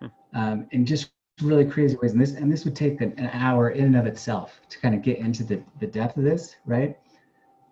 hmm. 0.00 0.06
um, 0.34 0.66
in 0.70 0.86
just 0.86 1.10
really 1.42 1.64
crazy 1.64 1.96
ways. 2.00 2.12
And 2.12 2.20
this 2.20 2.34
and 2.34 2.52
this 2.52 2.64
would 2.64 2.76
take 2.76 3.00
an, 3.00 3.12
an 3.18 3.30
hour 3.32 3.70
in 3.70 3.84
and 3.84 3.96
of 3.96 4.06
itself 4.06 4.60
to 4.68 4.78
kind 4.78 4.94
of 4.94 5.02
get 5.02 5.18
into 5.18 5.44
the 5.44 5.62
the 5.80 5.86
depth 5.86 6.16
of 6.16 6.24
this, 6.24 6.56
right? 6.64 6.96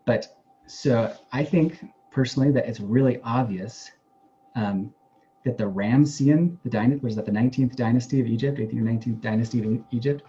But 0.06 0.36
so 0.66 1.14
I 1.32 1.44
think 1.44 1.84
personally 2.10 2.50
that 2.52 2.66
it's 2.66 2.80
really 2.80 3.20
obvious 3.22 3.90
um, 4.54 4.92
that 5.44 5.58
the 5.58 5.64
Ramessean, 5.64 6.56
the 6.62 6.70
dynasty, 6.70 7.04
was 7.04 7.16
that 7.16 7.26
the 7.26 7.32
19th 7.32 7.76
dynasty 7.76 8.20
of 8.20 8.26
Egypt, 8.26 8.58
18th 8.58 8.72
or 8.72 8.84
19th 8.84 9.20
dynasty 9.20 9.62
of 9.62 9.84
Egypt, 9.90 10.22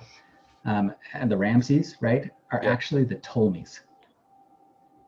um, 0.66 0.94
and 1.14 1.32
the 1.32 1.38
Ramses, 1.38 1.96
right, 2.02 2.30
are 2.52 2.60
Yeah. 2.64 2.72
actually 2.72 3.04
the 3.04 3.16
Ptolemies. 3.16 3.82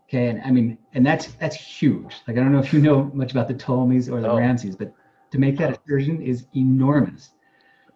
Okay, 0.08 0.30
and 0.30 0.42
I 0.44 0.52
mean, 0.52 0.78
and 0.94 1.06
that's 1.06 1.28
that's 1.34 1.56
huge. 1.56 2.16
Like 2.28 2.38
I 2.38 2.40
don't 2.40 2.54
know 2.54 2.60
if 2.60 2.72
you 2.74 2.80
know 2.80 3.12
much 3.14 3.32
about 3.32 3.48
the 3.48 3.54
Ptolemies 3.54 4.10
or 4.10 4.22
the 4.22 4.30
Oh. 4.30 4.38
Ramses, 4.38 4.76
but 4.76 4.94
to 5.32 5.38
make 5.38 5.58
that 5.58 5.78
assertion 5.78 6.22
is 6.22 6.46
enormous. 6.56 7.32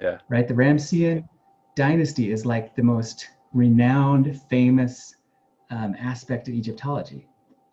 Yeah. 0.02 0.18
Right. 0.30 0.48
The 0.48 0.54
Ramessean 0.54 1.28
dynasty 1.76 2.32
is 2.32 2.46
like 2.46 2.76
the 2.76 2.84
most 2.84 3.30
renowned, 3.54 4.42
famous 4.50 5.16
um, 5.70 5.96
aspect 6.00 6.48
of 6.50 6.54
Egyptology. 6.54 7.28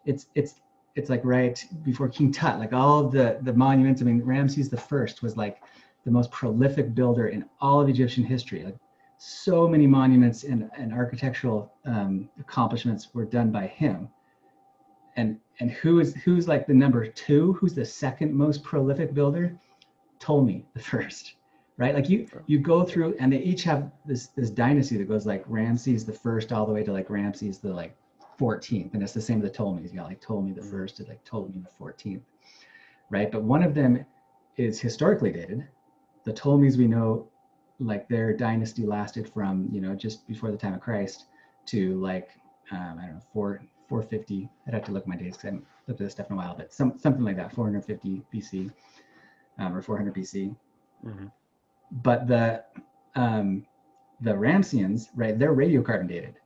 It's 0.04 0.26
it's 0.36 0.60
it's 0.94 1.10
like 1.10 1.20
right 1.24 1.64
before 1.82 2.08
King 2.08 2.30
Tut, 2.32 2.60
like 2.60 2.72
all 2.72 3.08
the 3.08 3.38
the 3.42 3.52
monuments. 3.52 4.02
I 4.02 4.04
mean, 4.04 4.22
Ramses 4.22 4.68
the 4.68 4.76
First 4.76 5.22
was 5.22 5.36
like 5.36 5.62
the 6.04 6.10
most 6.12 6.30
prolific 6.30 6.94
builder 6.94 7.28
in 7.28 7.44
all 7.60 7.80
of 7.80 7.88
Egyptian 7.88 8.22
history. 8.24 8.64
Like 8.64 8.76
so 9.18 9.66
many 9.66 9.86
monuments 9.86 10.44
and, 10.44 10.70
and 10.78 10.92
architectural 10.92 11.72
um, 11.84 12.28
accomplishments 12.38 13.12
were 13.14 13.24
done 13.24 13.50
by 13.50 13.66
him. 13.66 14.08
And 15.18 15.40
and 15.58 15.68
who 15.72 15.98
is 15.98 16.14
who's 16.14 16.46
like 16.46 16.68
the 16.68 16.74
number 16.74 17.04
two? 17.04 17.54
Who's 17.54 17.74
the 17.74 17.84
second 17.84 18.32
most 18.32 18.62
prolific 18.62 19.12
builder? 19.12 19.58
Ptolemy 20.20 20.64
the 20.74 20.80
first, 20.92 21.34
right? 21.76 21.92
Like 21.92 22.08
you 22.08 22.28
you 22.46 22.60
go 22.60 22.84
through 22.84 23.16
and 23.18 23.32
they 23.32 23.38
each 23.38 23.64
have 23.64 23.90
this 24.06 24.28
this 24.28 24.48
dynasty 24.48 24.96
that 24.96 25.08
goes 25.08 25.26
like 25.26 25.44
Ramses 25.48 26.06
the 26.06 26.12
first 26.12 26.52
all 26.52 26.64
the 26.64 26.72
way 26.72 26.84
to 26.84 26.92
like 26.92 27.10
Ramses 27.10 27.58
the 27.58 27.72
like 27.72 27.96
14th, 28.38 28.94
and 28.94 29.02
it's 29.02 29.12
the 29.12 29.20
same 29.20 29.40
with 29.40 29.50
the 29.50 29.56
Ptolemies. 29.58 29.90
You 29.90 29.98
got 29.98 30.06
like 30.06 30.20
Ptolemy 30.20 30.52
the 30.52 30.62
first 30.62 30.98
to 30.98 31.04
like 31.04 31.24
Ptolemy 31.24 31.64
the 31.64 31.84
14th, 31.84 32.22
right? 33.10 33.32
But 33.32 33.42
one 33.42 33.64
of 33.64 33.74
them 33.74 34.06
is 34.56 34.80
historically 34.80 35.32
dated. 35.32 35.66
The 36.22 36.32
Ptolemies 36.32 36.78
we 36.78 36.86
know 36.86 37.28
like 37.80 38.08
their 38.08 38.32
dynasty 38.32 38.86
lasted 38.86 39.28
from 39.28 39.68
you 39.72 39.80
know 39.80 39.96
just 39.96 40.28
before 40.28 40.52
the 40.52 40.56
time 40.56 40.74
of 40.74 40.80
Christ 40.80 41.24
to 41.66 42.00
like 42.00 42.30
um, 42.70 43.00
I 43.00 43.06
don't 43.06 43.14
know 43.14 43.22
four 43.32 43.62
450. 43.88 44.48
I'd 44.66 44.74
have 44.74 44.84
to 44.84 44.92
look 44.92 45.04
at 45.04 45.08
my 45.08 45.16
dates 45.16 45.36
because 45.36 45.44
I 45.44 45.46
haven't 45.48 45.66
looked 45.86 46.00
at 46.00 46.04
this 46.06 46.12
stuff 46.12 46.28
in 46.28 46.34
a 46.34 46.36
while, 46.36 46.54
but 46.56 46.72
some 46.72 46.98
something 46.98 47.24
like 47.24 47.36
that 47.36 47.52
450 47.52 48.22
BC 48.32 48.70
um, 49.58 49.74
or 49.74 49.82
400 49.82 50.14
BC. 50.14 50.54
Mhm. 51.04 51.32
But 51.90 52.26
the 52.26 52.64
um, 53.14 53.66
the 54.20 54.32
Ramsians, 54.32 55.08
right? 55.14 55.38
They're 55.38 55.54
radiocarbon 55.54 56.08
dated, 56.08 56.36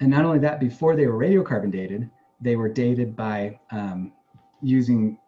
and 0.00 0.10
not 0.10 0.24
only 0.24 0.38
that, 0.40 0.58
before 0.58 0.96
they 0.96 1.06
were 1.06 1.18
radiocarbon 1.18 1.70
dated, 1.70 2.10
they 2.40 2.56
were 2.56 2.68
dated 2.68 3.14
by 3.14 3.58
um, 3.70 4.12
using 4.62 5.18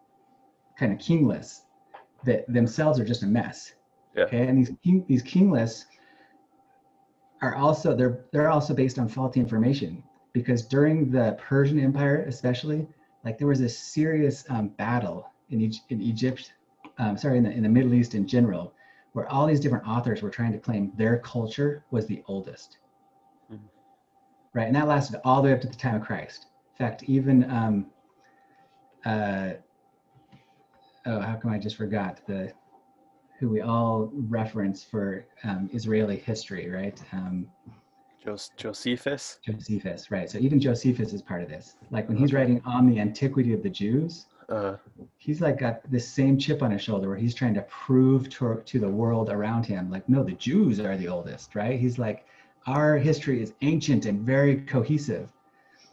kind 0.77 0.91
of 0.91 0.99
king 0.99 1.27
lists 1.27 1.65
that 2.23 2.51
themselves 2.51 2.99
are 2.99 3.05
just 3.05 3.23
a 3.23 3.27
mess. 3.27 3.73
Yeah. 4.15 4.23
Okay, 4.23 4.47
and 4.47 4.57
these 4.57 4.71
king, 4.83 5.05
these 5.07 5.21
king 5.21 5.51
lists 5.51 5.85
are 7.41 7.55
also 7.55 7.95
they're 7.95 8.25
they're 8.31 8.49
also 8.49 8.73
based 8.73 8.97
on 8.97 9.07
faulty 9.07 9.39
information 9.39 10.03
because 10.33 10.65
during 10.65 11.11
the 11.11 11.37
Persian 11.39 11.79
Empire, 11.79 12.23
especially, 12.27 12.87
like 13.23 13.37
there 13.37 13.47
was 13.47 13.61
a 13.61 13.69
serious 13.69 14.45
um, 14.49 14.69
battle 14.69 15.29
in 15.49 15.61
Egypt, 15.61 15.85
in 15.89 16.01
Egypt, 16.01 16.53
um, 16.97 17.17
sorry, 17.17 17.37
in 17.37 17.43
the 17.43 17.51
in 17.51 17.63
the 17.63 17.69
Middle 17.69 17.93
East 17.93 18.15
in 18.15 18.27
general, 18.27 18.73
where 19.13 19.29
all 19.29 19.45
these 19.45 19.59
different 19.59 19.87
authors 19.87 20.21
were 20.21 20.29
trying 20.29 20.51
to 20.53 20.59
claim 20.59 20.91
their 20.95 21.17
culture 21.19 21.83
was 21.91 22.05
the 22.07 22.23
oldest. 22.27 22.77
Mhm. 23.51 23.59
Right, 24.53 24.67
and 24.67 24.75
that 24.75 24.87
lasted 24.87 25.19
all 25.23 25.41
the 25.41 25.49
way 25.49 25.53
up 25.53 25.61
to 25.61 25.67
the 25.67 25.75
time 25.75 25.95
of 25.95 26.01
Christ. 26.01 26.47
In 26.71 26.85
fact, 26.85 27.03
even 27.03 27.49
um, 27.49 27.85
uh, 29.05 29.53
oh, 31.05 31.19
how 31.19 31.35
come 31.35 31.51
I 31.51 31.59
just 31.59 31.75
forgot 31.75 32.21
the 32.25 32.53
who 33.39 33.49
we 33.49 33.61
all 33.61 34.11
reference 34.13 34.83
for 34.83 35.25
um, 35.43 35.69
Israeli 35.73 36.17
history, 36.17 36.69
right? 36.69 37.01
Um, 37.11 37.47
Josephus. 38.57 39.39
Josephus, 39.43 40.11
right? 40.11 40.29
So 40.29 40.37
even 40.37 40.59
Josephus 40.59 41.13
is 41.13 41.21
part 41.21 41.41
of 41.41 41.49
this. 41.49 41.75
Like 41.89 42.07
when 42.07 42.17
he's 42.17 42.33
writing 42.33 42.61
on 42.65 42.87
the 42.89 42.99
antiquity 42.99 43.53
of 43.53 43.63
the 43.63 43.69
Jews, 43.69 44.27
Uh, 44.49 44.75
he's 45.17 45.39
like 45.39 45.57
got 45.57 45.79
this 45.89 46.07
same 46.07 46.37
chip 46.37 46.61
on 46.61 46.71
his 46.71 46.81
shoulder 46.81 47.07
where 47.07 47.17
he's 47.17 47.33
trying 47.33 47.53
to 47.53 47.61
prove 47.63 48.29
to, 48.29 48.61
to 48.65 48.79
the 48.79 48.89
world 48.89 49.29
around 49.29 49.65
him, 49.65 49.89
like, 49.89 50.07
no, 50.09 50.23
the 50.23 50.33
Jews 50.33 50.79
are 50.81 50.97
the 50.97 51.07
oldest, 51.07 51.55
right? 51.55 51.79
He's 51.79 51.97
like, 51.97 52.25
our 52.67 52.97
history 52.97 53.41
is 53.41 53.53
ancient 53.61 54.05
and 54.05 54.21
very 54.21 54.57
cohesive. 54.61 55.31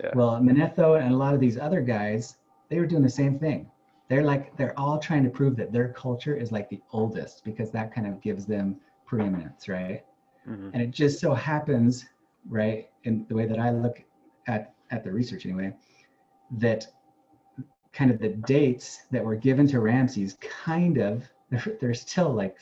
Yeah. 0.02 0.10
Well, 0.14 0.40
Manetho 0.40 1.00
and 1.00 1.14
a 1.14 1.16
lot 1.16 1.34
of 1.34 1.40
these 1.40 1.56
other 1.56 1.80
guys, 1.80 2.36
they 2.68 2.78
were 2.80 2.86
doing 2.86 3.02
the 3.04 3.08
same 3.22 3.38
thing. 3.38 3.70
They're 4.08 4.24
like, 4.24 4.56
they're 4.56 4.78
all 4.78 4.98
trying 4.98 5.24
to 5.24 5.30
prove 5.30 5.54
that 5.56 5.72
their 5.72 5.88
culture 5.92 6.34
is 6.36 6.50
like 6.50 6.68
the 6.68 6.80
oldest 6.92 7.44
because 7.44 7.70
that 7.72 7.94
kind 7.94 8.06
of 8.06 8.20
gives 8.20 8.44
them 8.44 8.76
preeminence, 9.06 9.68
right? 9.68 10.04
mhm. 10.48 10.70
and 10.72 10.82
it 10.82 10.90
just 10.90 11.20
so 11.20 11.34
happens 11.34 12.06
right? 12.48 12.88
In 13.04 13.26
the 13.28 13.34
way 13.34 13.46
that 13.46 13.58
i 13.58 13.70
look 13.70 14.02
at 14.46 14.74
at 14.90 15.04
the 15.04 15.10
research 15.10 15.44
anyway 15.46 15.72
that 16.58 16.86
kind 17.92 18.10
of 18.10 18.18
the 18.18 18.28
dates 18.28 19.00
that 19.10 19.24
were 19.24 19.36
given 19.36 19.66
to 19.66 19.80
ramses 19.80 20.36
kind 20.40 20.98
of 20.98 21.28
they're, 21.80 21.94
still 21.94 22.30
like 22.30 22.58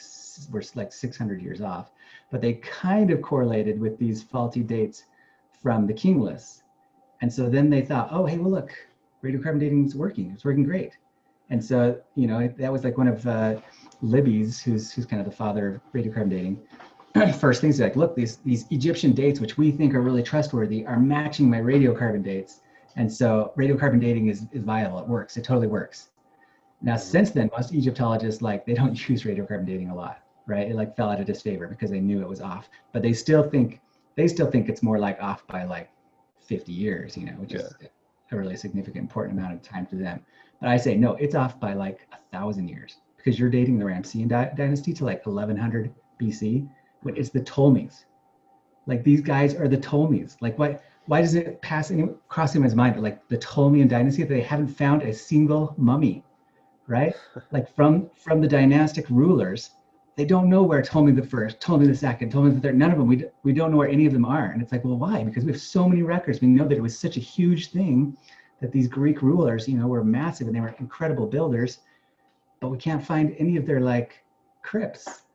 we're 0.51 0.63
like 0.75 0.93
600 0.93 1.41
years 1.41 1.61
off 1.61 1.91
but 2.31 2.41
they 2.41 2.55
kind 2.55 3.11
of 3.11 3.23
correlated 3.23 3.81
with 3.81 3.99
these 3.99 4.23
faulty 4.23 4.63
dates 4.63 5.05
from 5.63 5.87
the 5.87 5.93
king 5.93 6.21
lists 6.21 6.63
and 7.21 7.33
so 7.33 7.49
then 7.49 7.71
they 7.71 7.83
thought 7.83 8.09
oh 8.11 8.27
hey 8.27 8.39
well 8.39 8.51
look 8.51 8.73
radiocarbon 9.27 9.61
dating 9.61 9.87
is 9.87 9.95
working. 9.95 10.31
It's 10.33 10.45
working 10.45 10.65
great. 10.65 10.97
And 11.51 11.65
so 11.65 12.01
you 12.15 12.27
know 12.27 12.49
that 12.59 12.73
was 12.73 12.85
like 12.85 12.99
one 12.99 13.09
of 13.09 13.27
uh, 13.27 13.61
libby's 14.03 14.61
who's 14.61 14.93
who's 14.93 15.07
kind 15.07 15.21
of 15.21 15.27
the 15.27 15.37
father 15.37 15.77
of 15.77 15.93
radiocarbon 15.93 16.31
dating 16.31 16.61
first 17.41 17.61
things 17.61 17.81
like, 17.81 17.97
look, 17.97 18.15
these 18.15 18.37
these 18.39 18.67
Egyptian 18.71 19.13
dates, 19.13 19.41
which 19.41 19.57
we 19.57 19.71
think 19.71 19.95
are 19.95 20.01
really 20.01 20.23
trustworthy, 20.23 20.85
are 20.87 20.99
matching 20.99 21.49
my 21.49 21.59
radiocarbon 21.59 22.23
dates, 22.23 22.61
and 22.97 23.13
so 23.13 23.53
radiocarbon 23.57 24.01
dating 24.01 24.29
is 24.29 24.47
is 24.53 24.63
viable. 24.63 24.99
It 24.99 25.09
works. 25.09 25.37
It 25.37 25.45
totally 25.45 25.69
works. 25.69 26.11
Now, 26.83 26.95
mm-hmm. 26.95 27.01
since 27.01 27.31
then, 27.31 27.51
most 27.57 27.73
Egyptologists 27.73 28.43
like 28.43 28.67
they 28.67 28.75
don't 28.75 29.09
use 29.09 29.25
radiocarbon 29.25 29.67
dating 29.67 29.91
a 29.91 29.95
lot, 29.95 30.21
right? 30.47 30.69
It 30.71 30.77
like 30.77 30.97
fell 30.97 31.11
out 31.11 31.21
of 31.21 31.27
disfavor 31.27 31.69
because 31.69 31.91
they 31.91 32.01
knew 32.01 32.21
it 32.21 32.29
was 32.29 32.41
off, 32.41 32.69
but 32.93 33.03
they 33.03 33.13
still 33.13 33.49
think 33.49 33.81
they 34.17 34.29
still 34.29 34.51
think 34.51 34.69
it's 34.69 34.83
more 34.83 34.99
like 34.99 35.21
off 35.21 35.47
by 35.47 35.65
like 35.65 35.91
50 36.41 36.73
years, 36.73 37.17
you 37.17 37.27
know, 37.27 37.33
which 37.33 37.53
is 37.53 37.75
a 38.33 38.37
really 38.37 38.57
significant 38.57 39.03
important 39.03 39.39
amount 39.39 39.55
of 39.55 39.63
time 39.63 39.87
to 39.87 39.97
them. 39.97 40.25
But 40.61 40.71
I 40.71 40.77
say 40.77 40.97
no, 40.97 41.15
it's 41.15 41.35
off 41.35 41.61
by 41.61 41.75
like 41.75 42.07
a 42.13 42.19
thousand 42.33 42.69
years 42.69 42.97
because 43.17 43.39
you're 43.39 43.51
dating 43.51 43.79
the 43.79 43.85
Ramessean 43.85 44.29
dy- 44.29 44.57
dynasty 44.57 44.93
to 44.95 45.05
like 45.05 45.25
1100 45.27 45.93
BC 46.21 46.69
when 47.07 47.17
it's 47.17 47.31
the 47.31 47.41
Ptolemies. 47.41 48.05
Like 48.87 49.03
these 49.03 49.23
guys 49.23 49.55
are 49.55 49.69
the 49.69 49.79
Ptolemies. 49.79 50.37
Like 50.41 50.59
why 50.59 50.79
why 51.07 51.21
does 51.21 51.37
it 51.37 51.63
pass 51.63 51.91
any, 51.91 52.09
cross 52.29 52.55
anyone's 52.55 52.75
mind? 52.75 53.01
Like 53.01 53.27
the 53.29 53.39
Ptolemean 53.39 53.89
dynasty, 53.89 54.25
they 54.25 54.41
haven't 54.41 54.69
found 54.69 55.03
a 55.03 55.13
single 55.13 55.73
mummy, 55.79 56.25
right? 56.89 57.15
like 57.53 57.75
from 57.75 58.11
from 58.17 58.41
the 58.41 58.49
dynastic 58.49 59.09
rulers, 59.09 59.71
they 60.17 60.25
don't 60.25 60.51
know 60.51 60.63
where 60.65 60.83
Ptolemy 60.83 61.13
the 61.13 61.27
first, 61.27 61.61
Ptolemy 61.61 61.87
the 61.87 61.95
second, 61.95 62.31
Ptolemy 62.31 62.55
the 62.57 62.61
third. 62.61 62.77
None 62.77 62.91
of 62.91 62.99
them. 62.99 63.07
We 63.07 63.25
we 63.45 63.53
don't 63.53 63.71
know 63.71 63.77
where 63.77 63.89
any 63.89 64.07
of 64.07 64.13
them 64.13 64.25
are. 64.25 64.47
And 64.47 64.61
it's 64.61 64.73
like, 64.73 64.85
well, 64.85 64.97
why? 64.97 65.23
Because 65.23 65.45
we 65.45 65.53
have 65.53 65.61
so 65.61 65.89
many 65.89 66.03
records. 66.03 66.41
We 66.41 66.49
know 66.49 66.67
that 66.67 66.77
it 66.77 66.83
was 66.83 66.99
such 66.99 67.17
a 67.17 67.21
huge 67.21 67.71
thing 67.71 68.17
that 68.61 68.73
these 68.73 68.89
Greek 68.89 69.23
rulers, 69.23 69.69
you 69.69 69.79
know, 69.79 69.87
were 69.87 70.03
massive 70.03 70.47
and 70.47 70.57
they 70.57 70.61
were 70.61 70.75
incredible 70.81 71.27
builders, 71.27 71.81
but 72.61 72.69
we 72.69 72.79
can't 72.79 73.05
find 73.05 73.37
any 73.39 73.57
of 73.57 73.67
their 73.67 73.81
like 73.81 74.25
crypts. 74.63 75.26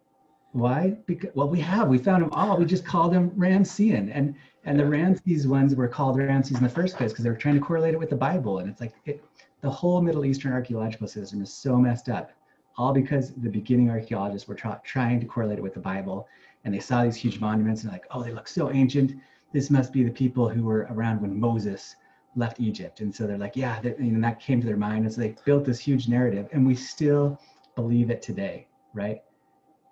Why? 0.53 0.97
Because 1.05 1.31
well, 1.33 1.47
we 1.47 1.59
have. 1.61 1.87
We 1.87 1.97
found 1.97 2.23
them 2.23 2.31
all. 2.33 2.57
We 2.57 2.65
just 2.65 2.85
called 2.85 3.13
them 3.13 3.31
Ramsean, 3.31 4.11
and 4.13 4.35
and 4.65 4.79
the 4.79 4.85
Ramses 4.85 5.47
ones 5.47 5.75
were 5.75 5.87
called 5.87 6.17
Ramses 6.17 6.57
in 6.57 6.63
the 6.63 6.69
first 6.69 6.97
place 6.97 7.11
because 7.11 7.23
they 7.23 7.29
were 7.29 7.37
trying 7.37 7.55
to 7.55 7.61
correlate 7.61 7.93
it 7.93 7.99
with 7.99 8.09
the 8.09 8.17
Bible. 8.17 8.59
And 8.59 8.69
it's 8.69 8.81
like 8.81 8.93
it, 9.05 9.23
the 9.61 9.69
whole 9.69 10.01
Middle 10.01 10.25
Eastern 10.25 10.51
archaeological 10.51 11.07
system 11.07 11.41
is 11.41 11.53
so 11.53 11.77
messed 11.77 12.09
up, 12.09 12.31
all 12.77 12.91
because 12.91 13.33
the 13.33 13.49
beginning 13.49 13.89
archaeologists 13.89 14.47
were 14.47 14.55
tra- 14.55 14.81
trying 14.83 15.19
to 15.21 15.25
correlate 15.25 15.57
it 15.57 15.61
with 15.61 15.73
the 15.73 15.79
Bible, 15.79 16.27
and 16.65 16.73
they 16.73 16.79
saw 16.79 17.03
these 17.03 17.15
huge 17.15 17.39
monuments 17.39 17.83
and 17.83 17.91
like, 17.91 18.05
oh, 18.11 18.21
they 18.21 18.33
look 18.33 18.47
so 18.47 18.71
ancient. 18.71 19.13
This 19.53 19.69
must 19.69 19.93
be 19.93 20.03
the 20.03 20.11
people 20.11 20.49
who 20.49 20.63
were 20.63 20.87
around 20.89 21.21
when 21.21 21.39
Moses 21.39 21.95
left 22.35 22.59
Egypt. 22.59 23.01
And 23.01 23.13
so 23.13 23.27
they're 23.27 23.37
like, 23.37 23.55
yeah, 23.55 23.79
that, 23.81 23.99
you 23.99 24.11
know, 24.11 24.21
that 24.21 24.39
came 24.39 24.61
to 24.61 24.67
their 24.67 24.77
mind. 24.77 25.05
And 25.05 25.13
so 25.13 25.21
they 25.21 25.35
built 25.45 25.65
this 25.65 25.79
huge 25.79 26.07
narrative, 26.07 26.47
and 26.51 26.65
we 26.65 26.75
still 26.75 27.39
believe 27.75 28.09
it 28.09 28.21
today, 28.21 28.67
right? 28.93 29.21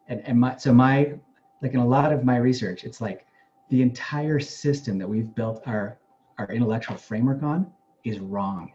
And 0.10 0.22
and 0.26 0.40
my 0.40 0.58
so 0.58 0.74
my 0.74 1.14
like 1.62 1.74
in 1.74 1.80
a 1.80 1.88
lot 1.88 2.12
of 2.12 2.24
my 2.26 2.38
research 2.38 2.84
it's 2.84 3.00
like 3.00 3.26
the 3.70 3.82
entire 3.82 4.40
system 4.40 4.98
that 4.98 5.08
we've 5.08 5.34
built 5.36 5.62
our 5.66 5.98
our 6.38 6.48
intellectual 6.52 6.98
framework 6.98 7.44
on 7.44 7.72
is 8.04 8.20
wrong 8.20 8.72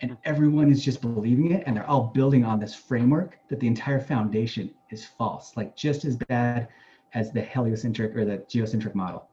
and 0.00 0.16
everyone 0.24 0.70
is 0.70 0.84
just 0.84 1.00
believing 1.00 1.52
it 1.52 1.62
and 1.66 1.76
they're 1.76 1.86
all 1.88 2.04
building 2.14 2.44
on 2.44 2.58
this 2.58 2.74
framework 2.74 3.38
that 3.48 3.60
the 3.60 3.66
entire 3.66 4.00
foundation 4.00 4.70
is 4.90 5.04
false 5.04 5.52
like 5.56 5.76
just 5.76 6.04
as 6.04 6.16
bad 6.28 6.68
as 7.14 7.30
the 7.32 7.40
heliocentric 7.40 8.16
or 8.16 8.24
the 8.24 8.44
geocentric 8.48 8.94
model 8.94 9.28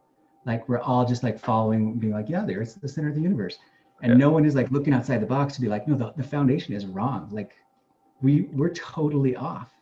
like 0.46 0.68
we're 0.70 0.80
all 0.80 1.06
just 1.06 1.24
like 1.24 1.40
following 1.40 1.98
being 1.98 2.14
like 2.14 2.30
yeah 2.30 2.44
there's 2.46 2.76
the 2.76 2.88
center 2.88 3.10
of 3.10 3.16
the 3.16 3.22
universe 3.22 3.58
and 4.02 4.12
Yeah. 4.12 4.18
no 4.18 4.30
one 4.30 4.46
is 4.46 4.56
like 4.56 4.72
looking 4.72 4.94
outside 4.94 5.22
the 5.22 5.26
box 5.26 5.56
to 5.56 5.62
be 5.62 5.68
like 5.68 5.88
no 5.88 5.96
the, 5.96 6.14
the 6.18 6.24
foundation 6.24 6.74
is 6.74 6.86
wrong 6.86 7.30
like 7.32 7.54
we 8.22 8.42
we're 8.52 8.74
totally 8.74 9.36
off. 9.36 9.79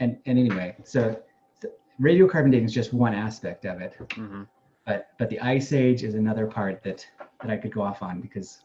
And 0.00 0.18
and 0.26 0.38
anyway, 0.38 0.76
so, 0.84 1.20
so 1.60 1.68
radiocarbon 2.00 2.50
dating 2.50 2.64
is 2.64 2.72
just 2.74 2.92
one 2.92 3.14
aspect 3.14 3.64
of 3.64 3.80
it. 3.80 3.94
hmm 4.14 4.42
but 4.86 5.08
but 5.18 5.30
the 5.30 5.40
ice 5.40 5.72
age 5.72 6.02
is 6.02 6.14
another 6.14 6.46
part 6.46 6.82
that 6.82 7.06
that 7.40 7.50
i 7.50 7.56
could 7.56 7.72
go 7.72 7.80
off 7.80 8.02
on 8.02 8.20
because 8.20 8.64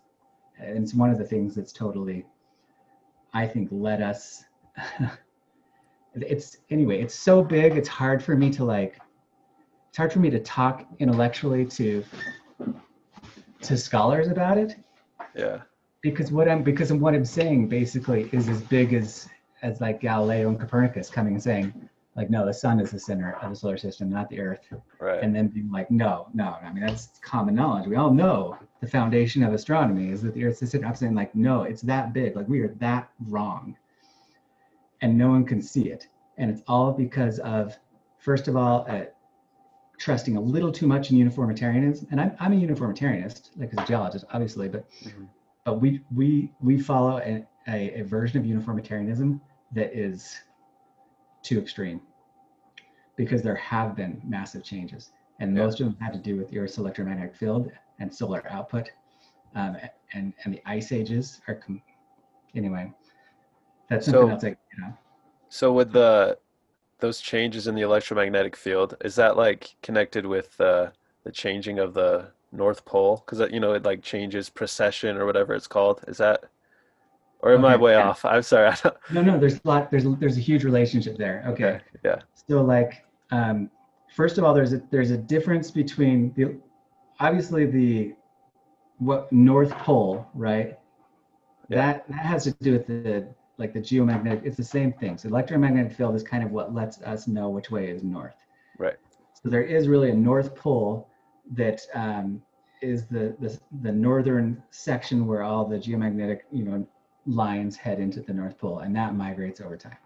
it's 0.60 0.94
one 0.94 1.10
of 1.10 1.18
the 1.18 1.24
things 1.24 1.56
that's 1.56 1.72
totally 1.72 2.26
i 3.34 3.48
think 3.48 3.70
led 3.72 4.02
us 4.02 4.44
it's 6.16 6.58
anyway 6.72 7.02
it's 7.02 7.14
so 7.16 7.42
big 7.42 7.78
it's 7.78 7.88
hard 7.88 8.22
for 8.22 8.36
me 8.36 8.50
to 8.50 8.66
like 8.66 9.00
it's 9.88 9.98
hard 9.98 10.12
for 10.12 10.20
me 10.20 10.30
to 10.30 10.40
talk 10.40 10.86
intellectually 11.00 11.66
to 11.66 12.04
to 13.62 13.78
scholars 13.78 14.28
about 14.28 14.58
it 14.58 14.76
Yeah. 15.36 15.60
because 16.02 16.32
what 16.34 16.50
i'm 16.50 16.64
because 16.64 16.92
of 16.92 17.00
what 17.00 17.14
i'm 17.14 17.24
saying 17.26 17.70
basically 17.70 18.30
is 18.34 18.50
as 18.50 18.62
big 18.62 18.94
as 18.94 19.30
as 19.62 19.82
like 19.82 20.00
galileo 20.02 20.48
and 20.50 20.60
copernicus 20.60 21.10
coming 21.10 21.34
and 21.34 21.44
saying 21.44 21.74
like 22.16 22.30
no 22.30 22.46
the 22.46 22.54
sun 22.54 22.80
is 22.80 22.92
the 22.92 23.00
center 23.00 23.34
of 23.42 23.50
the 23.50 23.56
solar 23.56 23.78
system 23.78 24.10
not 24.10 24.30
the 24.30 24.40
earth 24.40 24.68
Right. 25.00 25.24
and 25.24 25.34
then 25.34 25.48
being 25.48 25.72
like, 25.72 25.90
no, 25.90 26.28
no. 26.34 26.58
I 26.62 26.74
mean, 26.74 26.86
that's 26.86 27.08
common 27.22 27.56
knowledge. 27.56 27.88
We 27.88 27.96
all 27.96 28.12
know 28.14 28.58
the 28.82 28.88
foundation 28.88 29.44
of 29.44 29.54
astronomy 29.54 30.10
is 30.12 30.22
that 30.24 30.34
the 30.34 30.44
Earth's 30.44 30.60
the 30.60 30.68
center. 30.68 30.86
I'm 30.88 30.96
saying 30.96 31.16
like, 31.16 31.34
no, 31.34 31.64
it's 31.64 31.82
that 31.84 32.12
big. 32.12 32.36
Like 32.36 32.50
we 32.50 32.60
are 32.60 32.68
that 32.80 33.10
wrong, 33.28 33.78
and 35.02 35.18
no 35.18 35.30
one 35.30 35.46
can 35.46 35.62
see 35.62 35.90
it. 35.90 36.08
And 36.38 36.52
it's 36.52 36.62
all 36.68 36.92
because 36.92 37.40
of, 37.40 37.78
first 38.18 38.48
of 38.50 38.58
all, 38.58 38.86
uh, 38.90 39.06
trusting 39.98 40.36
a 40.36 40.42
little 40.42 40.72
too 40.72 40.88
much 40.88 41.12
in 41.12 41.18
uniformitarianism. 41.18 42.08
And 42.12 42.20
I'm 42.20 42.32
I'm 42.40 42.52
a 42.54 42.56
uniformitarianist, 42.56 43.52
like 43.58 43.72
as 43.72 43.80
a 43.80 43.86
geologist, 43.88 44.26
obviously, 44.34 44.68
but 44.68 44.86
Mhm. 45.06 45.28
but 45.64 45.80
we 45.82 46.02
we 46.14 46.52
we 46.60 46.78
follow 46.80 47.20
a, 47.20 47.46
a, 47.70 48.02
a 48.02 48.04
version 48.04 48.38
of 48.40 48.46
uniformitarianism 48.46 49.40
that 49.74 49.94
is 49.98 50.40
too 51.44 51.60
extreme 51.60 52.02
because 53.16 53.42
there 53.42 53.56
have 53.56 53.96
been 53.96 54.22
massive 54.26 54.64
changes 54.64 55.12
and 55.40 55.56
Yeah. 55.56 55.64
most 55.64 55.80
of 55.80 55.88
them 55.88 55.98
had 56.00 56.14
to 56.14 56.20
do 56.20 56.36
with 56.38 56.50
the 56.50 56.60
earth's 56.60 56.78
electromagnetic 56.78 57.36
field 57.36 57.72
and 58.00 58.14
solar 58.14 58.44
output 58.50 58.90
um, 59.56 59.78
and 60.14 60.34
and 60.44 60.54
the 60.54 60.62
ice 60.66 60.92
ages 60.92 61.42
are 61.48 61.56
com- 61.56 61.82
anyway 62.56 62.92
that's 63.90 64.06
something 64.06 64.22
So- 64.28 64.30
else 64.32 64.44
like 64.44 64.58
you 64.78 64.84
know 64.84 64.94
So 65.50 65.74
with 65.74 65.92
the 65.92 66.38
those 67.00 67.22
changes 67.22 67.66
in 67.68 67.76
the 67.76 67.82
electromagnetic 67.82 68.56
field, 68.58 68.96
is 69.06 69.16
that 69.16 69.38
like 69.38 69.76
connected 69.82 70.26
with 70.26 70.60
uh, 70.60 70.92
the 71.24 71.32
changing 71.32 71.80
of 71.80 71.94
the 71.94 72.30
North 72.52 72.84
Pole? 72.84 73.24
Because 73.26 73.50
you 73.54 73.60
know 73.62 73.72
it 73.72 73.84
like 73.84 74.02
changes 74.04 74.50
precession 74.50 75.16
or 75.18 75.26
whatever 75.26 75.54
it's 75.54 75.66
called. 75.66 76.04
Is 76.10 76.18
that, 76.18 76.44
or 77.42 77.54
am 77.54 77.66
I 77.66 77.76
way 77.76 77.94
yeah. 77.94 78.10
off? 78.10 78.26
I'm 78.26 78.42
sorry. 78.44 78.68
I 78.68 78.76
don't, 78.84 78.96
no 79.12 79.22
no 79.22 79.40
there's 79.40 79.56
a 79.56 79.62
lot 79.64 79.92
there's 79.92 80.06
there's 80.20 80.38
a 80.38 80.42
huge 80.42 80.64
relationship 80.64 81.18
there 81.18 81.44
okay, 81.48 81.64
okay. 81.66 81.82
Yeah. 82.04 82.20
so 82.34 82.62
like 82.62 83.06
um, 83.32 83.70
first 84.16 84.38
of 84.38 84.44
all 84.44 84.54
there's 84.54 84.74
a 84.74 84.82
there's 84.92 85.12
a 85.12 85.18
difference 85.18 85.72
between 85.72 86.34
the 86.36 86.58
obviously 87.20 87.66
the 87.66 88.14
what 88.98 89.32
north 89.32 89.72
pole 89.72 90.28
right 90.34 90.78
Yeah. 91.70 91.78
that 91.78 92.08
that 92.10 92.26
has 92.26 92.44
to 92.46 92.52
do 92.52 92.74
with 92.74 92.88
the 92.88 93.28
like 93.58 93.74
the 93.74 93.80
geomagnetic 93.82 94.42
it's 94.46 94.58
the 94.58 94.64
same 94.64 94.92
thing 94.94 95.18
so 95.18 95.30
electromagnetic 95.30 95.94
field 95.94 96.16
is 96.16 96.24
kind 96.24 96.44
of 96.44 96.52
what 96.52 96.74
lets 96.74 97.02
us 97.04 97.28
know 97.28 97.50
which 97.50 97.72
way 97.72 97.90
is 97.90 98.04
north 98.04 98.36
Right. 98.78 98.98
so 99.34 99.50
there 99.50 99.64
is 99.64 99.88
really 99.88 100.10
a 100.12 100.16
north 100.16 100.56
pole 100.56 101.10
that 101.52 101.82
um, 101.94 102.42
is 102.82 103.06
the, 103.08 103.36
the 103.40 103.58
the 103.82 103.92
northern 103.92 104.62
section 104.72 105.26
where 105.28 105.44
all 105.44 105.66
the 105.66 105.78
geomagnetic 105.78 106.40
you 106.52 106.64
know 106.64 106.88
lines 107.30 107.76
head 107.78 108.00
into 108.00 108.22
the 108.22 108.34
north 108.34 108.58
pole 108.58 108.80
and 108.80 108.96
that 108.96 109.16
migrates 109.16 109.62
over 109.62 109.78
time 109.78 109.98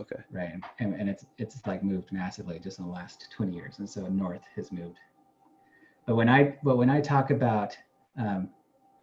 Okay. 0.00 0.16
right 0.30 0.54
and, 0.78 0.94
and 0.94 1.08
it's 1.08 1.26
it's 1.38 1.66
like 1.66 1.82
moved 1.82 2.10
massively 2.12 2.58
just 2.58 2.78
in 2.78 2.84
the 2.86 2.90
last 2.90 3.28
20 3.32 3.54
years 3.54 3.78
and 3.78 3.88
so 3.88 4.06
north 4.06 4.42
has 4.56 4.72
moved 4.72 4.98
but 6.06 6.16
when 6.16 6.28
i 6.28 6.56
but 6.62 6.76
when 6.76 6.88
i 6.88 7.00
talk 7.00 7.30
about 7.30 7.76
um, 8.18 8.48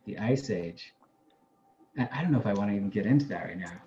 the 0.05 0.17
ice 0.17 0.49
age 0.49 0.93
I, 1.99 2.09
I 2.11 2.21
don't 2.21 2.31
know 2.31 2.39
if 2.39 2.47
i 2.47 2.53
want 2.53 2.71
to 2.71 2.75
even 2.75 2.89
get 2.89 3.05
into 3.05 3.25
that 3.27 3.45
right 3.45 3.57
now 3.57 3.81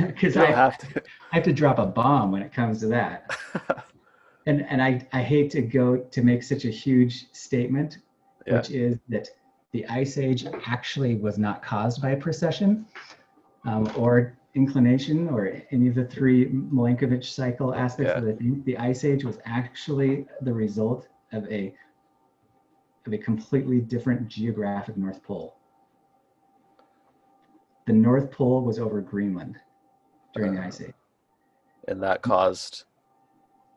because 0.06 0.36
I, 0.36 0.46
have 0.46 0.78
to. 0.78 1.02
I 1.32 1.36
have 1.36 1.44
to 1.44 1.52
drop 1.52 1.78
a 1.78 1.86
bomb 1.86 2.32
when 2.32 2.42
it 2.42 2.52
comes 2.52 2.80
to 2.80 2.86
that 2.88 3.30
and 4.46 4.66
and 4.68 4.82
i 4.82 5.06
i 5.12 5.22
hate 5.22 5.50
to 5.52 5.62
go 5.62 5.96
to 5.98 6.22
make 6.22 6.42
such 6.42 6.64
a 6.64 6.70
huge 6.70 7.30
statement 7.32 7.98
Yeah. 8.46 8.56
which 8.56 8.70
is 8.70 8.98
that 9.08 9.28
the 9.72 9.86
ice 9.86 10.18
age 10.18 10.46
actually 10.66 11.14
was 11.14 11.38
not 11.38 11.62
caused 11.62 12.02
by 12.02 12.10
a 12.10 12.16
precession 12.16 12.86
um, 13.64 13.90
or 13.96 14.36
inclination 14.54 15.28
or 15.28 15.52
any 15.70 15.88
of 15.88 15.94
the 15.94 16.04
three 16.04 16.46
Milankovitch 16.46 17.24
cycle 17.26 17.74
aspects 17.74 18.12
of 18.16 18.24
the 18.24 18.32
thing. 18.34 18.62
The 18.64 18.76
ice 18.78 19.04
age 19.04 19.24
was 19.24 19.38
actually 19.44 20.26
the 20.42 20.52
result 20.52 21.08
of 21.32 21.46
a 21.50 21.74
of 23.06 23.12
a 23.14 23.18
completely 23.18 23.80
different 23.80 24.28
geographic 24.28 24.96
North 24.96 25.22
Pole. 25.22 25.56
The 27.86 27.92
North 27.94 28.30
Pole 28.30 28.62
was 28.62 28.78
over 28.78 29.00
Greenland 29.00 29.56
during 30.34 30.54
the 30.54 30.60
ice 30.62 30.80
age, 30.82 30.92
And 31.88 32.02
that 32.02 32.20
caused. 32.22 32.84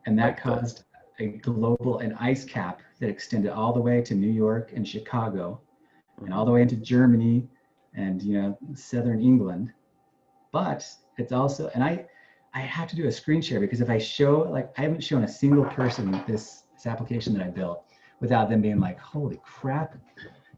and 0.06 0.18
that 0.18 0.24
like 0.26 0.36
the- 0.36 0.42
caused 0.42 0.84
a 1.20 1.26
global 1.28 2.00
an 2.00 2.12
ice 2.14 2.44
cap 2.44 2.82
that 3.00 3.08
extended 3.08 3.50
all 3.50 3.72
the 3.72 3.80
way 3.80 4.02
to 4.02 4.14
New 4.14 4.30
York 4.30 4.72
and 4.74 4.86
Chicago 4.86 5.60
and 6.18 6.34
all 6.34 6.44
the 6.44 6.50
way 6.52 6.62
into 6.62 6.76
Germany 6.76 7.48
and 7.94 8.22
you 8.22 8.40
know 8.40 8.58
southern 8.74 9.20
England. 9.20 9.72
But 10.52 10.86
it's 11.18 11.32
also 11.32 11.70
and 11.74 11.82
I 11.82 12.06
I 12.54 12.60
have 12.60 12.88
to 12.88 12.96
do 12.96 13.06
a 13.08 13.12
screen 13.12 13.42
share 13.42 13.60
because 13.60 13.80
if 13.80 13.90
I 13.90 13.98
show 13.98 14.48
like 14.50 14.72
I 14.78 14.82
haven't 14.82 15.02
shown 15.02 15.24
a 15.24 15.28
single 15.28 15.64
person 15.64 16.10
this 16.26 16.64
this 16.74 16.86
application 16.86 17.32
that 17.34 17.42
I 17.44 17.50
built 17.50 17.84
without 18.20 18.48
them 18.48 18.62
being 18.62 18.80
like, 18.80 18.98
holy 18.98 19.40
crap, 19.44 19.96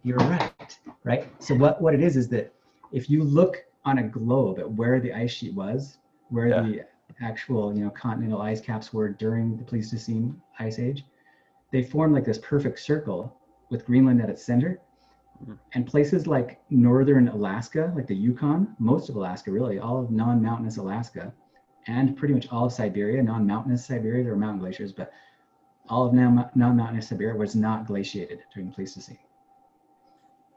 you're 0.03 0.19
right. 0.19 0.79
Right. 1.05 1.29
So 1.43 1.55
what 1.55 1.81
what 1.81 1.95
it 1.95 2.01
is 2.01 2.17
is 2.17 2.29
that 2.29 2.53
if 2.93 3.09
you 3.11 3.23
look 3.23 3.57
on 3.85 3.99
a 3.99 4.03
globe 4.03 4.59
at 4.59 4.71
where 4.71 5.01
the 5.01 5.13
ice 5.13 5.33
sheet 5.33 5.55
was, 5.55 5.99
where 6.29 6.49
Yeah. 6.49 6.63
the 6.63 6.83
actual 7.21 7.77
you 7.77 7.85
know 7.85 7.91
continental 7.91 8.43
ice 8.43 8.61
caps 8.61 8.93
were 8.93 9.09
during 9.09 9.57
the 9.57 9.65
Pleistocene 9.65 10.41
ice 10.59 10.79
age, 10.79 11.05
they 11.73 11.83
formed 11.83 12.15
like 12.15 12.25
this 12.25 12.39
perfect 12.39 12.79
circle 12.81 13.37
with 13.71 13.85
Greenland 13.87 14.21
at 14.21 14.31
its 14.31 14.45
center. 14.45 14.81
And 15.73 15.87
places 15.87 16.27
like 16.27 16.61
northern 16.71 17.29
Alaska, 17.29 17.93
like 17.95 18.07
the 18.07 18.15
Yukon, 18.15 18.75
most 18.79 19.09
of 19.09 19.17
Alaska, 19.17 19.51
really, 19.51 19.79
all 19.79 20.03
of 20.03 20.11
non 20.11 20.43
mountainous 20.43 20.77
Alaska, 20.79 21.33
and 21.87 22.17
pretty 22.17 22.35
much 22.35 22.49
all 22.51 22.67
of 22.67 22.73
Siberia, 22.73 23.23
non 23.23 23.47
mountainous 23.47 23.85
Siberia, 23.85 24.23
there 24.23 24.33
were 24.33 24.39
mountain 24.39 24.61
glaciers, 24.61 24.93
but 24.93 25.13
all 25.89 26.07
of 26.07 26.15
non 26.15 26.51
mountainous 26.57 27.09
Siberia 27.09 27.37
was 27.37 27.55
not 27.55 27.87
glaciated 27.87 28.41
during 28.53 28.69
the 28.69 28.75
Pleistocene. 28.75 29.19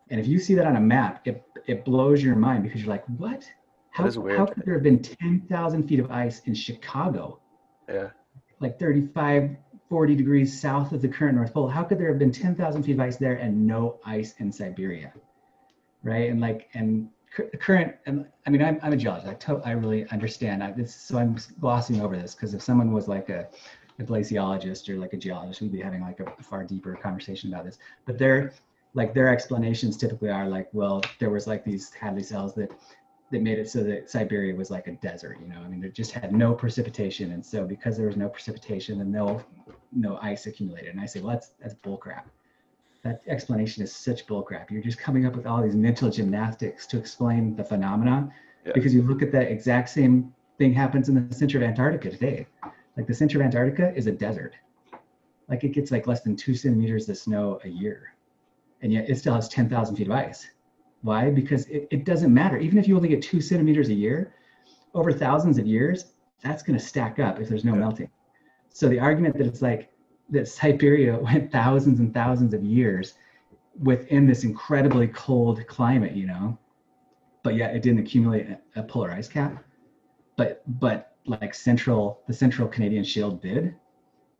And 0.09 0.19
if 0.19 0.27
you 0.27 0.39
see 0.39 0.55
that 0.55 0.65
on 0.65 0.75
a 0.75 0.81
map, 0.81 1.21
it, 1.27 1.43
it 1.67 1.85
blows 1.85 2.23
your 2.23 2.35
mind 2.35 2.63
because 2.63 2.81
you're 2.81 2.89
like, 2.89 3.05
what? 3.17 3.47
How, 3.91 4.05
how 4.05 4.45
could 4.45 4.63
there 4.65 4.73
have 4.73 4.83
been 4.83 5.01
10,000 5.01 5.87
feet 5.87 5.99
of 5.99 6.09
ice 6.09 6.41
in 6.41 6.53
Chicago? 6.55 7.39
Yeah. 7.87 8.09
like 8.59 8.79
35, 8.79 9.55
40 9.89 10.15
degrees 10.15 10.59
south 10.59 10.91
of 10.91 11.01
the 11.01 11.07
current 11.07 11.35
North 11.35 11.53
Pole. 11.53 11.67
How 11.67 11.83
could 11.83 11.97
there 11.97 12.09
have 12.09 12.19
been 12.19 12.31
10,000 12.31 12.83
feet 12.83 12.93
of 12.93 12.99
ice 12.99 13.17
there 13.17 13.35
and 13.35 13.65
no 13.65 13.99
ice 14.05 14.35
in 14.37 14.51
Siberia? 14.51 15.11
Right. 16.03 16.29
And 16.29 16.39
like, 16.39 16.69
and 16.75 17.09
cur- 17.33 17.49
current, 17.59 17.95
and 18.05 18.25
I 18.45 18.51
mean, 18.51 18.61
I'm, 18.61 18.79
I'm 18.83 18.93
a 18.93 18.97
geologist. 18.97 19.49
I, 19.49 19.53
I 19.65 19.71
really 19.71 20.07
understand 20.09 20.63
I, 20.63 20.71
this. 20.71 20.95
So 20.95 21.17
I'm 21.17 21.37
glossing 21.59 22.01
over 22.01 22.15
this 22.15 22.35
because 22.35 22.53
if 22.53 22.61
someone 22.61 22.91
was 22.91 23.07
like 23.07 23.29
a, 23.29 23.47
a 23.99 24.03
glaciologist 24.03 24.87
or 24.89 24.97
like 24.97 25.13
a 25.13 25.17
geologist, 25.17 25.61
we'd 25.61 25.71
be 25.71 25.81
having 25.81 26.01
like 26.01 26.19
a, 26.19 26.25
a 26.39 26.43
far 26.43 26.63
deeper 26.63 26.95
conversation 26.95 27.51
about 27.51 27.65
this. 27.65 27.79
But 28.05 28.19
their, 28.19 28.53
like 28.93 29.13
their 29.13 29.27
explanations 29.27 29.97
typically 29.97 30.29
are 30.29 30.47
like, 30.47 30.69
well, 30.71 31.01
there 31.19 31.31
was 31.31 31.47
like 31.47 31.65
these 31.65 31.91
Hadley 31.93 32.23
cells 32.23 32.53
that 32.55 32.71
that 33.31 33.41
made 33.41 33.59
it 33.59 33.69
so 33.69 33.83
that 33.83 34.09
Siberia 34.09 34.55
was 34.55 34.71
like 34.71 34.87
a 34.87 34.93
desert, 34.93 35.37
you 35.41 35.47
know. 35.47 35.59
I 35.63 35.67
mean, 35.67 35.83
it 35.83 35.93
just 35.93 36.11
had 36.11 36.33
no 36.33 36.53
precipitation, 36.53 37.31
and 37.31 37.45
so 37.45 37.65
because 37.65 37.97
there 37.97 38.07
was 38.07 38.17
no 38.17 38.29
precipitation, 38.29 38.97
then 38.97 39.11
no 39.11 39.43
no 39.91 40.17
ice 40.21 40.45
accumulated. 40.45 40.91
And 40.91 41.01
I 41.01 41.05
say, 41.05 41.21
well, 41.21 41.33
that's 41.33 41.49
that's 41.61 41.75
bullcrap. 41.75 42.23
That 43.03 43.21
explanation 43.27 43.83
is 43.83 43.95
such 43.95 44.27
bullcrap. 44.27 44.69
You're 44.71 44.81
just 44.81 44.97
coming 44.99 45.25
up 45.25 45.35
with 45.35 45.45
all 45.45 45.61
these 45.61 45.75
mental 45.75 46.09
gymnastics 46.09 46.85
to 46.87 46.97
explain 46.97 47.55
the 47.55 47.63
phenomenon, 47.63 48.31
Yeah. 48.65 48.73
because 48.73 48.93
you 48.93 49.03
look 49.03 49.21
at 49.21 49.31
that 49.31 49.51
exact 49.51 49.89
same 49.89 50.33
thing 50.57 50.73
happens 50.73 51.07
in 51.07 51.15
the 51.15 51.33
center 51.33 51.57
of 51.57 51.63
Antarctica 51.63 52.09
today. 52.09 52.45
Like 52.97 53.07
the 53.07 53.13
center 53.13 53.39
of 53.39 53.45
Antarctica 53.45 53.95
is 53.95 54.07
a 54.07 54.11
desert. 54.11 54.55
Like 55.47 55.63
it 55.63 55.69
gets 55.69 55.91
like 55.91 56.05
less 56.07 56.21
than 56.21 56.35
two 56.35 56.53
centimeters 56.53 57.07
of 57.07 57.17
snow 57.17 57.59
a 57.63 57.69
year, 57.69 58.13
and 58.81 58.91
yet 58.91 59.09
it 59.09 59.17
still 59.17 59.33
has 59.33 59.47
10,000 59.47 59.95
feet 59.95 60.07
of 60.07 60.13
ice. 60.13 60.47
Why? 61.01 61.29
Because 61.29 61.65
it, 61.67 61.87
it 61.91 62.05
doesn't 62.05 62.33
matter. 62.33 62.57
Even 62.57 62.77
if 62.77 62.87
you 62.87 62.95
only 62.95 63.09
get 63.09 63.21
two 63.21 63.41
centimeters 63.41 63.89
a 63.89 63.93
year, 63.93 64.33
over 64.93 65.11
thousands 65.11 65.57
of 65.57 65.65
years, 65.65 66.13
that's 66.43 66.63
going 66.63 66.77
to 66.77 66.83
stack 66.83 67.19
up 67.19 67.39
if 67.39 67.47
there's 67.49 67.65
no 67.65 67.73
Yeah. 67.73 67.79
melting. 67.79 68.09
So 68.69 68.87
the 68.87 68.99
argument 68.99 69.37
that 69.37 69.47
it's 69.47 69.61
like 69.61 69.91
that 70.29 70.47
Siberia 70.47 71.17
went 71.21 71.51
thousands 71.51 71.99
and 71.99 72.13
thousands 72.13 72.53
of 72.53 72.63
years 72.63 73.15
within 73.81 74.27
this 74.27 74.43
incredibly 74.43 75.07
cold 75.07 75.65
climate, 75.67 76.15
you 76.15 76.27
know, 76.27 76.57
but 77.43 77.55
yet 77.55 77.75
it 77.75 77.81
didn't 77.81 77.99
accumulate 77.99 78.47
a, 78.47 78.59
a 78.81 78.83
polar 78.83 79.11
ice 79.11 79.27
cap. 79.27 79.63
But 80.35 80.63
but 80.79 81.15
like 81.25 81.53
central 81.53 82.21
the 82.27 82.33
central 82.33 82.67
Canadian 82.67 83.03
shield 83.03 83.41
did. 83.41 83.75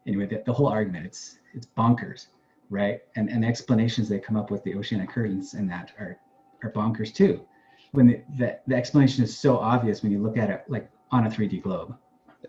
Anyway, 0.08 0.26
the, 0.26 0.44
the 0.46 0.54
whole 0.54 0.68
argument 0.68 1.06
it's 1.06 1.40
it's 1.54 1.68
bonkers, 1.78 2.28
right? 2.70 3.02
And 3.16 3.30
and 3.30 3.44
the 3.44 3.48
explanations 3.48 4.10
they 4.10 4.20
come 4.20 4.36
up 4.36 4.52
with 4.52 4.64
the 4.64 4.76
oceanic 4.76 5.10
currents 5.10 5.54
and 5.54 5.70
that 5.70 5.94
are 6.00 6.18
are 6.64 6.72
bonkers 6.72 7.14
too. 7.14 7.46
When 7.92 8.08
the, 8.08 8.22
the 8.38 8.60
the 8.68 8.76
explanation 8.76 9.24
is 9.24 9.38
so 9.38 9.58
obvious 9.58 10.04
when 10.04 10.12
you 10.12 10.22
look 10.22 10.38
at 10.38 10.50
it 10.50 10.64
like 10.68 10.90
on 11.12 11.26
a 11.28 11.30
3D 11.30 11.60
globe. 11.62 11.96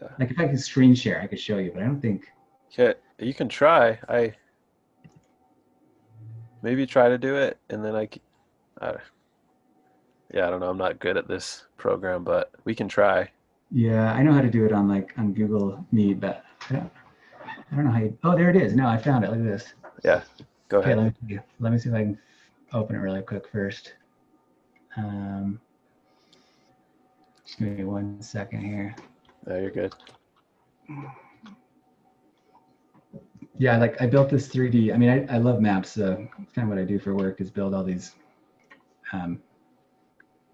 Yeah. 0.01 0.09
Like 0.19 0.31
if 0.31 0.39
I 0.39 0.49
could 0.49 0.61
screen 0.61 0.95
share, 0.95 1.21
I 1.21 1.27
could 1.27 1.41
show 1.41 1.59
you, 1.59 1.73
but 1.73 1.83
I 1.83 1.87
don't 1.87 2.01
think 2.01 2.27
Yeah, 2.77 2.95
you 3.19 3.35
can 3.35 3.49
try. 3.49 3.99
I 4.09 4.35
maybe 6.63 6.87
try 6.87 7.09
to 7.09 7.19
do 7.19 7.37
it, 7.37 7.59
and 7.69 7.85
then 7.85 7.95
I, 7.97 8.09
yeah, 10.33 10.47
I 10.47 10.51
don't 10.51 10.61
know. 10.61 10.71
I'm 10.71 10.79
not 10.79 10.99
good 11.01 11.17
at 11.17 11.29
this 11.29 11.67
program, 11.77 12.25
but 12.25 12.51
we 12.65 12.75
can 12.75 12.89
try. 12.89 13.31
Yeah, 13.71 14.13
I 14.13 14.23
know 14.23 14.33
how 14.33 14.41
to 14.43 14.51
do 14.51 14.65
it 14.67 14.73
on 14.73 14.89
like 14.89 15.13
on 15.19 15.33
Google 15.33 15.85
Meet, 15.93 16.21
but 16.21 16.45
I 16.69 16.75
don't, 16.75 16.93
I 17.73 17.77
don't 17.77 17.85
know 17.87 17.91
how 17.93 17.99
you. 18.01 18.19
Oh, 18.25 18.37
there 18.37 18.51
it 18.51 18.57
is. 18.57 18.75
No, 18.75 18.87
I 18.89 18.99
found 18.99 19.25
it. 19.25 19.31
Look 19.31 19.41
at 19.41 19.45
this. 19.47 19.75
Yeah, 20.05 20.23
go 20.69 20.81
Okay, 20.81 20.95
ahead. 20.95 20.99
let 20.99 21.23
me 21.23 21.39
let 21.61 21.73
me 21.73 21.79
see 21.79 21.89
if 21.91 21.95
I 21.95 22.01
can 22.03 22.19
open 22.73 22.97
it 22.97 23.01
really 23.01 23.23
quick 23.23 23.49
first. 23.49 23.95
Um, 24.97 25.61
just 27.45 27.59
give 27.59 27.69
me 27.69 27.85
one 27.85 28.21
second 28.21 28.63
here. 28.63 28.95
No, 29.47 29.59
you're 29.59 29.71
good. 29.71 29.95
Yeah, 33.59 33.77
like 33.77 34.01
I 34.01 34.07
built 34.07 34.31
this 34.31 34.49
3D. 34.49 34.95
I 34.95 34.97
mean, 34.97 35.11
I, 35.11 35.35
I 35.35 35.39
love 35.39 35.61
maps. 35.61 35.91
So 35.91 36.27
it's 36.41 36.53
kind 36.53 36.67
of 36.67 36.71
what 36.71 36.79
I 36.79 36.85
do 36.85 36.99
for 36.99 37.15
work 37.15 37.41
is 37.41 37.51
build 37.51 37.75
all 37.75 37.85
these 37.85 38.15
um, 39.13 39.41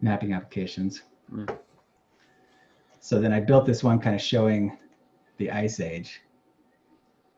mapping 0.01 0.33
applications. 0.33 1.03
Mm. 1.33 1.57
So 3.01 3.21
then 3.21 3.33
I 3.33 3.41
built 3.41 3.67
this 3.67 3.85
one 3.85 4.01
kind 4.01 4.17
of 4.17 4.23
showing 4.23 4.77
the 5.37 5.51
ice 5.51 5.81
age. 5.81 6.23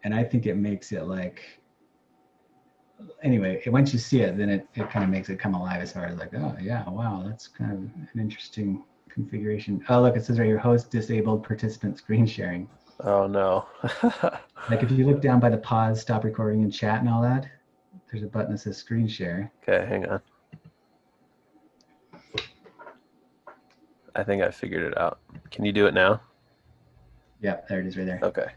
And 0.05 0.15
I 0.15 0.25
think 0.25 0.47
it 0.47 0.55
makes 0.57 0.93
it 0.93 1.05
like, 1.05 1.61
anyway, 3.23 3.63
once 3.67 3.93
you 3.93 3.99
see 3.99 4.21
it, 4.21 4.37
then 4.37 4.49
it, 4.49 4.67
it 4.75 4.91
kind 4.91 5.05
of 5.05 5.11
makes 5.11 5.29
it 5.29 5.39
come 5.39 5.55
alive 5.55 5.81
as 5.81 5.93
far 5.93 6.07
as 6.07 6.19
like, 6.19 6.35
oh, 6.35 6.57
yeah, 6.61 6.89
wow, 6.89 7.23
that's 7.27 7.47
kind 7.47 7.73
of 7.73 7.79
an 7.79 8.09
interesting 8.21 8.83
configuration. 9.09 9.85
Oh, 9.89 10.03
look, 10.03 10.17
it 10.17 10.25
says 10.25 10.39
right 10.39 10.47
here 10.47 10.59
host 10.59 10.91
disabled 10.91 11.45
participant 11.45 11.99
screen 11.99 12.27
sharing. 12.27 12.69
Oh 13.01 13.27
no. 13.27 13.67
Like 14.71 14.83
if 14.83 14.91
you 14.91 15.07
look 15.07 15.23
down 15.23 15.41
by 15.41 15.49
the 15.49 15.57
pause, 15.57 16.01
stop 16.01 16.25
recording 16.25 16.63
and 16.63 16.71
chat 16.73 17.01
and 17.01 17.09
all 17.09 17.23
that, 17.23 17.47
there's 18.11 18.23
a 18.23 18.27
button 18.27 18.53
that 18.53 18.59
says 18.59 18.77
screen 18.77 19.09
share. 19.09 19.51
Okay, 19.63 19.87
hang 19.87 20.05
on. 20.07 20.21
I 24.15 24.25
think 24.25 24.43
I 24.43 24.51
figured 24.51 24.83
it 24.83 24.99
out. 24.99 25.21
Can 25.51 25.65
you 25.65 25.73
do 25.73 25.87
it 25.87 25.95
now? 25.95 26.21
Yeah, 27.41 27.61
there 27.69 27.81
it 27.81 27.87
is 27.87 27.97
right 27.97 28.05
there. 28.05 28.21
Okay. 28.23 28.49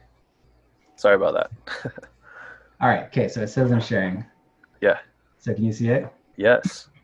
Sorry 0.98 1.16
about 1.16 1.34
that. 1.34 1.94
All 2.82 2.90
right, 2.90 3.06
okay, 3.06 3.28
so 3.30 3.42
it 3.42 3.48
says 3.48 3.72
I'm 3.72 3.80
sharing. 3.80 4.26
Yeah. 4.82 5.00
So 5.40 5.54
can 5.54 5.64
you 5.64 5.74
see 5.74 5.90
it? 5.90 6.12
Yes. 6.38 6.88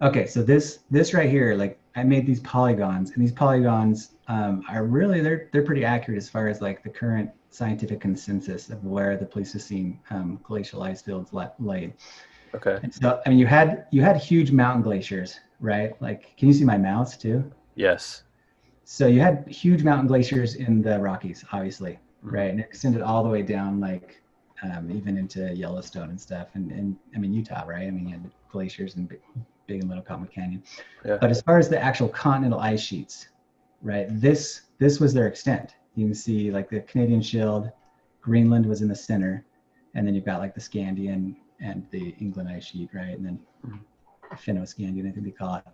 Okay, 0.00 0.28
so 0.28 0.44
this 0.44 0.78
this 0.92 1.12
right 1.12 1.28
here, 1.28 1.56
like 1.56 1.76
I 1.96 2.04
made 2.04 2.24
these 2.24 2.38
polygons, 2.42 3.10
and 3.10 3.20
these 3.20 3.32
polygons 3.32 4.12
um, 4.28 4.62
are 4.70 4.84
really 4.84 5.20
they're 5.20 5.48
they're 5.50 5.64
pretty 5.64 5.84
accurate 5.84 6.18
as 6.18 6.28
far 6.28 6.46
as 6.46 6.60
like 6.60 6.84
the 6.84 6.88
current 6.88 7.28
scientific 7.50 8.00
consensus 8.00 8.70
of 8.70 8.84
where 8.84 9.16
the 9.16 9.26
Pleistocene 9.26 9.98
um, 10.10 10.38
glacial 10.44 10.84
ice 10.84 11.02
fields 11.02 11.32
la- 11.32 11.50
laid. 11.58 11.94
Okay. 12.54 12.78
And 12.80 12.94
so 12.94 13.20
I 13.26 13.30
mean, 13.30 13.40
you 13.40 13.46
had 13.48 13.86
you 13.90 14.00
had 14.00 14.16
huge 14.18 14.52
mountain 14.52 14.82
glaciers, 14.82 15.40
right? 15.58 16.00
Like, 16.00 16.36
can 16.36 16.46
you 16.46 16.54
see 16.54 16.64
my 16.64 16.78
mouse 16.78 17.16
too? 17.16 17.50
Yes. 17.74 18.22
So 18.84 19.08
you 19.08 19.20
had 19.20 19.48
huge 19.48 19.82
mountain 19.82 20.06
glaciers 20.06 20.54
in 20.54 20.80
the 20.80 20.96
Rockies, 21.00 21.44
obviously, 21.50 21.98
Mhm. 22.24 22.32
right? 22.32 22.50
And 22.50 22.60
it 22.60 22.66
extended 22.66 23.02
all 23.02 23.24
the 23.24 23.30
way 23.30 23.42
down, 23.42 23.80
like 23.80 24.22
um, 24.62 24.90
even 24.90 25.16
into 25.16 25.54
Yellowstone 25.54 26.10
and 26.10 26.20
stuff, 26.20 26.48
and, 26.54 26.70
and 26.72 26.96
I 27.14 27.18
mean 27.18 27.32
Utah, 27.32 27.64
right? 27.66 27.86
I 27.86 27.90
mean 27.90 28.06
you 28.06 28.12
had 28.12 28.30
glaciers 28.50 28.96
and 28.96 29.08
Big, 29.08 29.20
Big 29.66 29.80
and 29.80 29.88
Little 29.88 30.04
Cottonwood 30.04 30.32
Canyon. 30.32 30.62
Yeah. 31.04 31.18
But 31.20 31.30
as 31.30 31.42
far 31.42 31.58
as 31.58 31.68
the 31.68 31.80
actual 31.80 32.08
continental 32.08 32.60
ice 32.60 32.80
sheets, 32.80 33.28
right? 33.82 34.06
This 34.10 34.62
this 34.78 35.00
was 35.00 35.12
their 35.14 35.26
extent. 35.26 35.74
You 35.94 36.06
can 36.06 36.14
see 36.14 36.50
like 36.50 36.70
the 36.70 36.80
Canadian 36.80 37.22
Shield, 37.22 37.70
Greenland 38.20 38.66
was 38.66 38.82
in 38.82 38.88
the 38.88 38.94
center, 38.94 39.44
and 39.94 40.06
then 40.06 40.14
you've 40.14 40.24
got 40.24 40.40
like 40.40 40.54
the 40.54 40.60
Scandian 40.60 41.36
and 41.60 41.86
the 41.90 42.14
England 42.20 42.48
ice 42.48 42.66
sheet, 42.66 42.90
right? 42.92 43.16
And 43.16 43.26
then 43.26 43.40
Mhm. 43.66 43.80
Finno-Scandian, 44.34 45.08
I 45.08 45.10
think 45.10 45.24
they 45.24 45.30
call 45.30 45.56
it. 45.56 45.64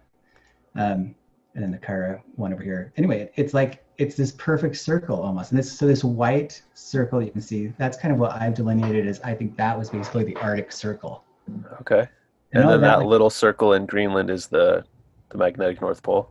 Um, 0.77 1.15
and 1.55 1.63
then 1.63 1.71
the 1.71 1.79
Kara 1.79 2.21
one 2.37 2.53
over 2.53 2.63
here. 2.63 2.93
Anyway, 2.97 3.31
it's 3.37 3.55
like 3.55 3.85
it's 3.99 4.17
this 4.17 4.33
perfect 4.33 4.77
circle 4.77 5.21
almost. 5.23 5.53
And 5.53 5.59
this 5.59 5.71
so 5.79 5.87
this 5.87 6.03
white 6.03 6.61
circle 6.75 7.23
you 7.23 7.31
can 7.31 7.41
see, 7.41 7.73
that's 7.79 7.97
kind 7.97 8.13
of 8.13 8.19
what 8.19 8.33
I've 8.33 8.55
delineated 8.55 9.07
as 9.07 9.21
I 9.21 9.35
think 9.35 9.57
that 9.57 9.79
was 9.79 9.91
basically 9.91 10.25
the 10.25 10.37
Arctic 10.37 10.73
Circle. 10.73 11.23
Okay. 11.81 12.09
And 12.53 12.63
And 12.63 12.71
then 12.71 12.81
that 12.83 12.99
like- 13.01 13.07
little 13.07 13.31
circle 13.31 13.75
in 13.75 13.87
Greenland 13.87 14.31
is 14.31 14.47
the 14.49 14.85
the 15.31 15.39
magnetic 15.39 15.81
North 15.81 16.03
Pole. 16.03 16.31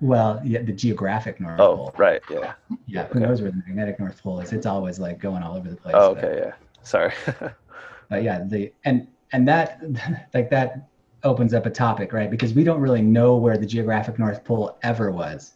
well, 0.00 0.40
yeah, 0.44 0.60
the 0.62 0.72
geographic 0.72 1.40
North 1.40 1.58
pole. 1.58 1.66
Oh, 1.72 1.76
Pole. 1.76 1.94
right. 1.96 2.20
Yeah. 2.30 2.54
Yeah, 2.86 3.04
who 3.06 3.18
okay. 3.18 3.26
knows 3.28 3.40
where 3.42 3.50
the 3.50 3.62
magnetic 3.66 3.98
North 4.00 4.22
Pole 4.22 4.40
is? 4.40 4.52
It's 4.52 4.66
always 4.66 4.98
like 4.98 5.18
going 5.18 5.42
all 5.42 5.56
over 5.56 5.68
the 5.70 5.76
place. 5.76 5.94
Oh, 5.96 6.14
but- 6.14 6.24
okay. 6.24 6.38
Yeah. 6.46 6.52
Sorry. 6.82 7.12
but 8.10 8.22
yeah 8.22 8.44
the 8.46 8.72
and 8.84 9.06
and 9.32 9.46
that 9.48 9.80
like 10.34 10.48
that 10.50 10.88
opens 11.24 11.54
up 11.54 11.66
a 11.66 11.70
topic 11.70 12.12
right? 12.12 12.30
Because 12.30 12.54
we 12.54 12.64
don't 12.64 12.80
really 12.80 13.02
know 13.02 13.36
where 13.36 13.58
the 13.58 13.66
geographic 13.66 14.18
north 14.18 14.44
pole 14.44 14.78
ever 14.82 15.10
was. 15.10 15.54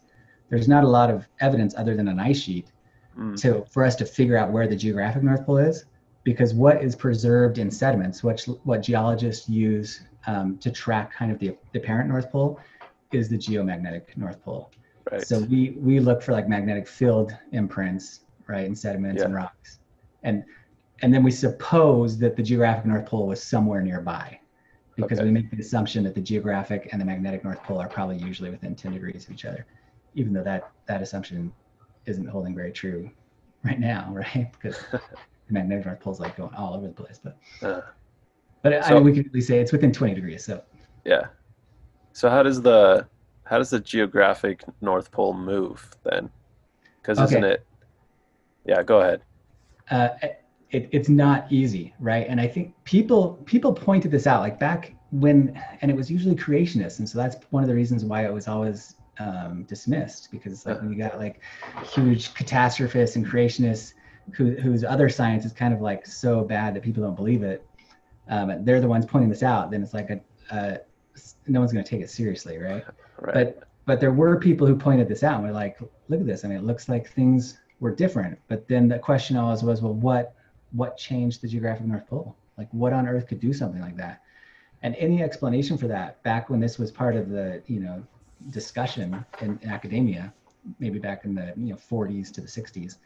There's 0.48 0.68
not 0.68 0.84
a 0.84 0.88
lot 0.88 1.10
of 1.10 1.28
evidence 1.40 1.74
other 1.76 1.94
than 1.94 2.08
an 2.08 2.18
ice 2.18 2.40
sheet 2.40 2.72
Mm, 3.18 3.36
to 3.40 3.64
for 3.68 3.84
us 3.84 3.96
to 3.96 4.04
figure 4.04 4.36
out 4.36 4.52
where 4.52 4.68
the 4.68 4.76
geographic 4.76 5.24
north 5.24 5.44
pole 5.44 5.58
is 5.58 5.86
because 6.22 6.54
what 6.54 6.84
is 6.84 6.94
preserved 6.94 7.58
in 7.58 7.68
sediments 7.68 8.22
what 8.22 8.40
what 8.62 8.80
geologists 8.80 9.48
use 9.48 10.02
um, 10.28 10.56
to 10.58 10.70
track 10.70 11.12
kind 11.12 11.32
of 11.32 11.38
the, 11.40 11.56
the 11.72 11.80
parent 11.80 12.08
north 12.08 12.30
pole 12.30 12.60
is 13.10 13.28
the 13.28 13.36
geomagnetic 13.36 14.16
north 14.16 14.40
pole. 14.44 14.70
Right. 15.10 15.26
so 15.26 15.40
we 15.40 15.70
we 15.78 15.98
look 15.98 16.22
for 16.22 16.32
like 16.32 16.48
magnetic 16.48 16.86
field 16.86 17.32
imprints, 17.50 18.20
right, 18.46 18.66
in 18.66 18.76
sediments 18.76 19.22
and 19.22 19.34
rocks, 19.34 19.78
and 20.22 20.44
and 21.00 21.12
then 21.12 21.24
we 21.24 21.30
suppose 21.30 22.18
that 22.18 22.36
the 22.36 22.42
geographic 22.42 22.84
North 22.84 23.06
Pole 23.06 23.26
was 23.26 23.42
somewhere 23.42 23.80
nearby, 23.80 24.38
because 25.02 25.18
Okay. 25.20 25.26
we 25.26 25.32
make 25.32 25.50
the 25.50 25.58
assumption 25.60 26.02
that 26.04 26.14
the 26.14 26.20
geographic 26.20 26.88
and 26.92 27.00
the 27.00 27.04
magnetic 27.04 27.44
North 27.44 27.62
Pole 27.62 27.78
are 27.78 27.88
probably 27.88 28.16
usually 28.18 28.50
within 28.50 28.74
10 28.74 28.92
degrees 28.92 29.26
of 29.26 29.32
each 29.32 29.44
other, 29.44 29.64
even 30.14 30.32
though 30.32 30.42
that 30.42 30.70
that 30.86 31.00
assumption 31.02 31.52
isn't 32.06 32.26
holding 32.26 32.54
very 32.54 32.72
true 32.72 33.10
right 33.64 33.78
now, 33.78 34.10
right? 34.12 34.50
Because 34.52 34.78
the 34.90 35.00
magnetic 35.50 35.86
North 35.86 36.00
Pole's 36.00 36.20
like 36.20 36.36
going 36.36 36.52
all 36.54 36.74
over 36.74 36.86
the 36.88 36.92
place, 36.92 37.20
but 37.22 37.36
Uh, 37.62 37.80
but 38.62 38.84
I 38.84 38.94
mean 38.94 39.04
we 39.04 39.12
could 39.14 39.26
at 39.26 39.32
least 39.32 39.46
say 39.48 39.60
it's 39.60 39.72
within 39.72 39.92
20 39.92 40.14
degrees. 40.14 40.44
So 40.44 40.62
yeah. 41.04 41.26
So 42.12 42.28
how 42.28 42.42
does 42.42 42.60
the 42.60 43.06
how 43.44 43.58
does 43.58 43.70
the 43.70 43.80
geographic 43.80 44.62
North 44.80 45.10
Pole 45.12 45.32
move 45.32 45.94
then? 46.04 46.28
Because 47.00 47.20
isn't 47.20 47.44
it? 47.44 47.64
Yeah. 48.66 48.82
Go 48.82 49.00
ahead. 49.00 49.22
uh, 49.90 50.08
it, 50.70 50.88
it's 50.92 51.08
not 51.08 51.50
easy, 51.50 51.94
right? 51.98 52.26
And 52.28 52.40
I 52.40 52.46
think 52.46 52.74
people 52.84 53.34
people 53.46 53.72
pointed 53.72 54.10
this 54.10 54.26
out 54.26 54.40
like 54.40 54.58
back 54.58 54.94
when, 55.10 55.60
and 55.80 55.90
it 55.90 55.96
was 55.96 56.10
usually 56.10 56.36
creationists, 56.36 56.98
and 56.98 57.08
so 57.08 57.18
that's 57.18 57.36
one 57.50 57.62
of 57.62 57.68
the 57.68 57.74
reasons 57.74 58.04
why 58.04 58.26
it 58.26 58.32
was 58.32 58.48
always 58.48 58.94
um, 59.18 59.64
dismissed 59.64 60.30
because 60.30 60.64
like 60.66 60.80
when 60.80 60.92
you 60.92 60.98
got 60.98 61.18
like 61.18 61.40
huge 61.84 62.34
catastrophists 62.34 63.16
and 63.16 63.26
creationists 63.26 63.94
who, 64.32 64.54
whose 64.56 64.84
other 64.84 65.08
science 65.08 65.44
is 65.44 65.52
kind 65.52 65.74
of 65.74 65.80
like 65.80 66.06
so 66.06 66.44
bad 66.44 66.74
that 66.74 66.82
people 66.82 67.02
don't 67.02 67.16
believe 67.16 67.42
it, 67.42 67.66
um, 68.28 68.50
and 68.50 68.66
they're 68.66 68.80
the 68.80 68.88
ones 68.88 69.06
pointing 69.06 69.30
this 69.30 69.42
out. 69.42 69.70
Then 69.70 69.82
it's 69.82 69.94
like 69.94 70.10
a, 70.10 70.20
a 70.50 70.78
no 71.46 71.60
one's 71.60 71.72
going 71.72 71.84
to 71.84 71.90
take 71.90 72.02
it 72.02 72.10
seriously, 72.10 72.58
right? 72.58 72.84
Right. 73.20 73.34
But 73.34 73.68
but 73.86 74.00
there 74.00 74.12
were 74.12 74.38
people 74.38 74.66
who 74.66 74.76
pointed 74.76 75.08
this 75.08 75.22
out 75.22 75.36
and 75.36 75.44
were 75.44 75.52
like, 75.52 75.80
look 76.08 76.20
at 76.20 76.26
this. 76.26 76.44
I 76.44 76.48
mean, 76.48 76.58
it 76.58 76.64
looks 76.64 76.90
like 76.90 77.08
things 77.08 77.58
were 77.80 77.94
different. 77.94 78.38
But 78.46 78.68
then 78.68 78.86
the 78.86 78.98
question 78.98 79.38
always 79.38 79.62
was, 79.62 79.80
well, 79.80 79.94
what 79.94 80.34
what 80.72 80.96
changed 80.96 81.40
the 81.40 81.48
geographic 81.48 81.86
North 81.86 82.06
Pole? 82.06 82.36
Like 82.56 82.68
what 82.72 82.92
on 82.92 83.06
earth 83.06 83.26
could 83.28 83.40
do 83.40 83.52
something 83.52 83.80
like 83.80 83.96
that? 83.96 84.22
And 84.82 84.94
any 84.96 85.22
explanation 85.22 85.76
for 85.76 85.88
that 85.88 86.22
back 86.22 86.50
when 86.50 86.60
this 86.60 86.78
was 86.78 86.90
part 86.90 87.16
of 87.16 87.30
the, 87.30 87.62
you 87.66 87.80
know, 87.80 88.04
discussion 88.50 89.24
in, 89.40 89.58
in 89.62 89.68
academia, 89.68 90.32
maybe 90.78 90.98
back 90.98 91.24
in 91.24 91.34
the 91.34 91.52
you 91.56 91.70
know 91.70 91.76
40s 91.76 92.32
to 92.32 92.40
the 92.40 92.46
60s, 92.46 92.96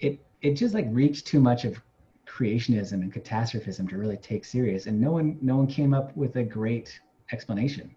it 0.00 0.24
it 0.42 0.54
just 0.54 0.74
like 0.74 0.86
reached 0.90 1.26
too 1.26 1.40
much 1.40 1.64
of 1.64 1.80
creationism 2.26 2.92
and 2.92 3.12
catastrophism 3.12 3.88
to 3.88 3.98
really 3.98 4.16
take 4.16 4.44
serious. 4.44 4.86
And 4.86 5.00
no 5.00 5.12
one 5.12 5.38
no 5.40 5.56
one 5.56 5.66
came 5.66 5.94
up 5.94 6.16
with 6.16 6.36
a 6.36 6.42
great 6.42 7.00
explanation. 7.32 7.94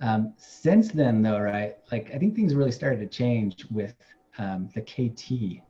Um, 0.00 0.32
since 0.36 0.92
then, 0.92 1.22
though, 1.22 1.40
right? 1.40 1.76
Like 1.90 2.10
I 2.14 2.18
think 2.18 2.36
things 2.36 2.54
really 2.54 2.70
started 2.70 3.00
to 3.00 3.06
change 3.06 3.66
with 3.70 3.94
um, 4.38 4.68
the 4.74 4.80
KT, 4.80 5.62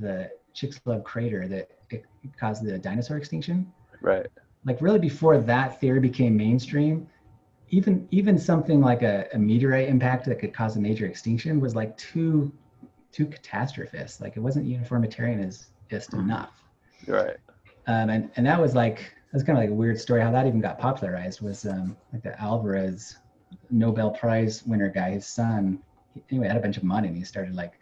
the 0.00 0.30
Chicxulub 0.54 1.04
crater 1.04 1.48
that 1.48 1.70
it 1.90 2.04
caused 2.38 2.64
the 2.64 2.78
dinosaur 2.78 3.16
extinction. 3.16 3.72
right. 4.00 4.26
Like 4.64 4.82
really 4.82 4.98
before 4.98 5.38
that 5.38 5.80
theory 5.80 6.00
became 6.00 6.36
mainstream, 6.36 7.08
even 7.70 8.06
even 8.10 8.36
something 8.38 8.80
like 8.80 9.02
a, 9.02 9.26
a 9.32 9.38
meteorite 9.38 9.88
impact 9.88 10.26
that 10.26 10.38
could 10.38 10.52
cause 10.52 10.76
a 10.76 10.80
major 10.80 11.06
extinction 11.06 11.60
was 11.60 11.74
like 11.74 11.96
too 11.96 12.52
too 13.10 13.26
catastrophist. 13.26 14.20
Like 14.20 14.36
it 14.36 14.40
wasn't 14.40 14.66
uniformitarianist 14.66 15.66
enough. 16.12 16.52
Right. 17.06 17.36
Um, 17.86 18.10
and 18.10 18.30
and 18.36 18.46
that 18.46 18.60
was 18.60 18.74
like 18.74 19.14
that's 19.32 19.44
kind 19.44 19.56
of 19.56 19.62
like 19.62 19.70
a 19.70 19.74
weird 19.74 19.98
story 19.98 20.20
how 20.20 20.30
that 20.32 20.46
even 20.46 20.60
got 20.60 20.78
popularized 20.78 21.40
was 21.40 21.64
um, 21.64 21.96
like 22.12 22.22
the 22.22 22.38
Alvarez 22.40 23.16
Nobel 23.70 24.10
Prize 24.10 24.64
winner 24.66 24.88
guy, 24.88 25.12
his 25.12 25.26
son. 25.26 25.80
Anyway, 26.30 26.48
had 26.48 26.56
a 26.56 26.60
bunch 26.60 26.76
of 26.76 26.82
money 26.82 27.08
and 27.08 27.16
he 27.16 27.24
started 27.24 27.54
like 27.54 27.74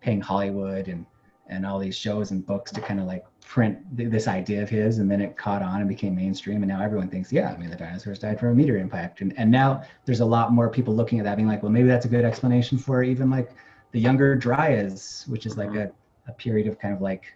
paying 0.00 0.20
Hollywood 0.20 0.88
and 0.88 1.04
and 1.48 1.66
all 1.66 1.78
these 1.78 1.96
shows 1.96 2.30
and 2.30 2.46
books 2.46 2.70
to 2.72 2.80
kind 2.80 3.00
of 3.00 3.06
like 3.06 3.24
print 3.40 3.78
th- 3.96 4.10
this 4.10 4.26
idea 4.26 4.62
of 4.62 4.68
his 4.68 4.98
and 4.98 5.10
then 5.10 5.20
it 5.20 5.36
caught 5.36 5.62
on 5.62 5.80
and 5.80 5.88
became 5.88 6.14
mainstream 6.14 6.62
and 6.62 6.68
now 6.68 6.82
everyone 6.82 7.08
thinks 7.08 7.30
yeah 7.32 7.52
i 7.52 7.56
mean 7.56 7.70
the 7.70 7.76
dinosaurs 7.76 8.18
died 8.18 8.40
from 8.40 8.50
a 8.50 8.54
meteor 8.54 8.78
impact 8.78 9.20
and, 9.20 9.34
and 9.38 9.50
now 9.50 9.82
there's 10.06 10.20
a 10.20 10.24
lot 10.24 10.52
more 10.52 10.68
people 10.68 10.94
looking 10.94 11.18
at 11.18 11.24
that 11.24 11.36
being 11.36 11.48
like 11.48 11.62
well 11.62 11.72
maybe 11.72 11.86
that's 11.86 12.06
a 12.06 12.08
good 12.08 12.24
explanation 12.24 12.78
for 12.78 13.02
even 13.02 13.30
like 13.30 13.50
the 13.92 14.00
younger 14.00 14.34
dryas 14.34 15.24
which 15.28 15.46
is 15.46 15.56
like 15.56 15.68
mm-hmm. 15.68 15.88
a, 16.28 16.30
a 16.30 16.32
period 16.32 16.66
of 16.66 16.78
kind 16.78 16.94
of 16.94 17.00
like 17.00 17.34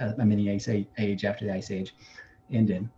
a, 0.00 0.08
a 0.18 0.24
mini 0.24 0.50
ice 0.50 0.68
age 0.68 1.24
after 1.24 1.44
the 1.44 1.52
ice 1.52 1.70
age 1.70 1.94
ended 2.50 2.88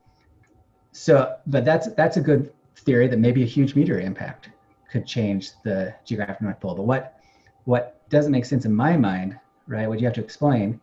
so 0.93 1.37
but 1.47 1.65
that's 1.65 1.93
that's 1.95 2.17
a 2.17 2.21
good 2.21 2.53
theory 2.77 3.09
that 3.09 3.19
maybe 3.19 3.43
a 3.43 3.47
huge 3.47 3.75
meteor 3.75 4.01
impact 4.01 4.51
could 4.91 5.07
change 5.07 5.51
the 5.65 5.95
geographic 6.05 6.41
north 6.41 6.61
pole 6.61 6.75
but 6.75 6.85
what 6.85 7.21
what 7.65 8.09
doesn't 8.09 8.31
make 8.31 8.45
sense 8.45 8.65
in 8.65 8.73
my 8.73 8.97
mind 8.97 9.39
right 9.67 9.89
what 9.89 10.01
you 10.01 10.07
have 10.07 10.15
to 10.15 10.25
explain 10.25 10.81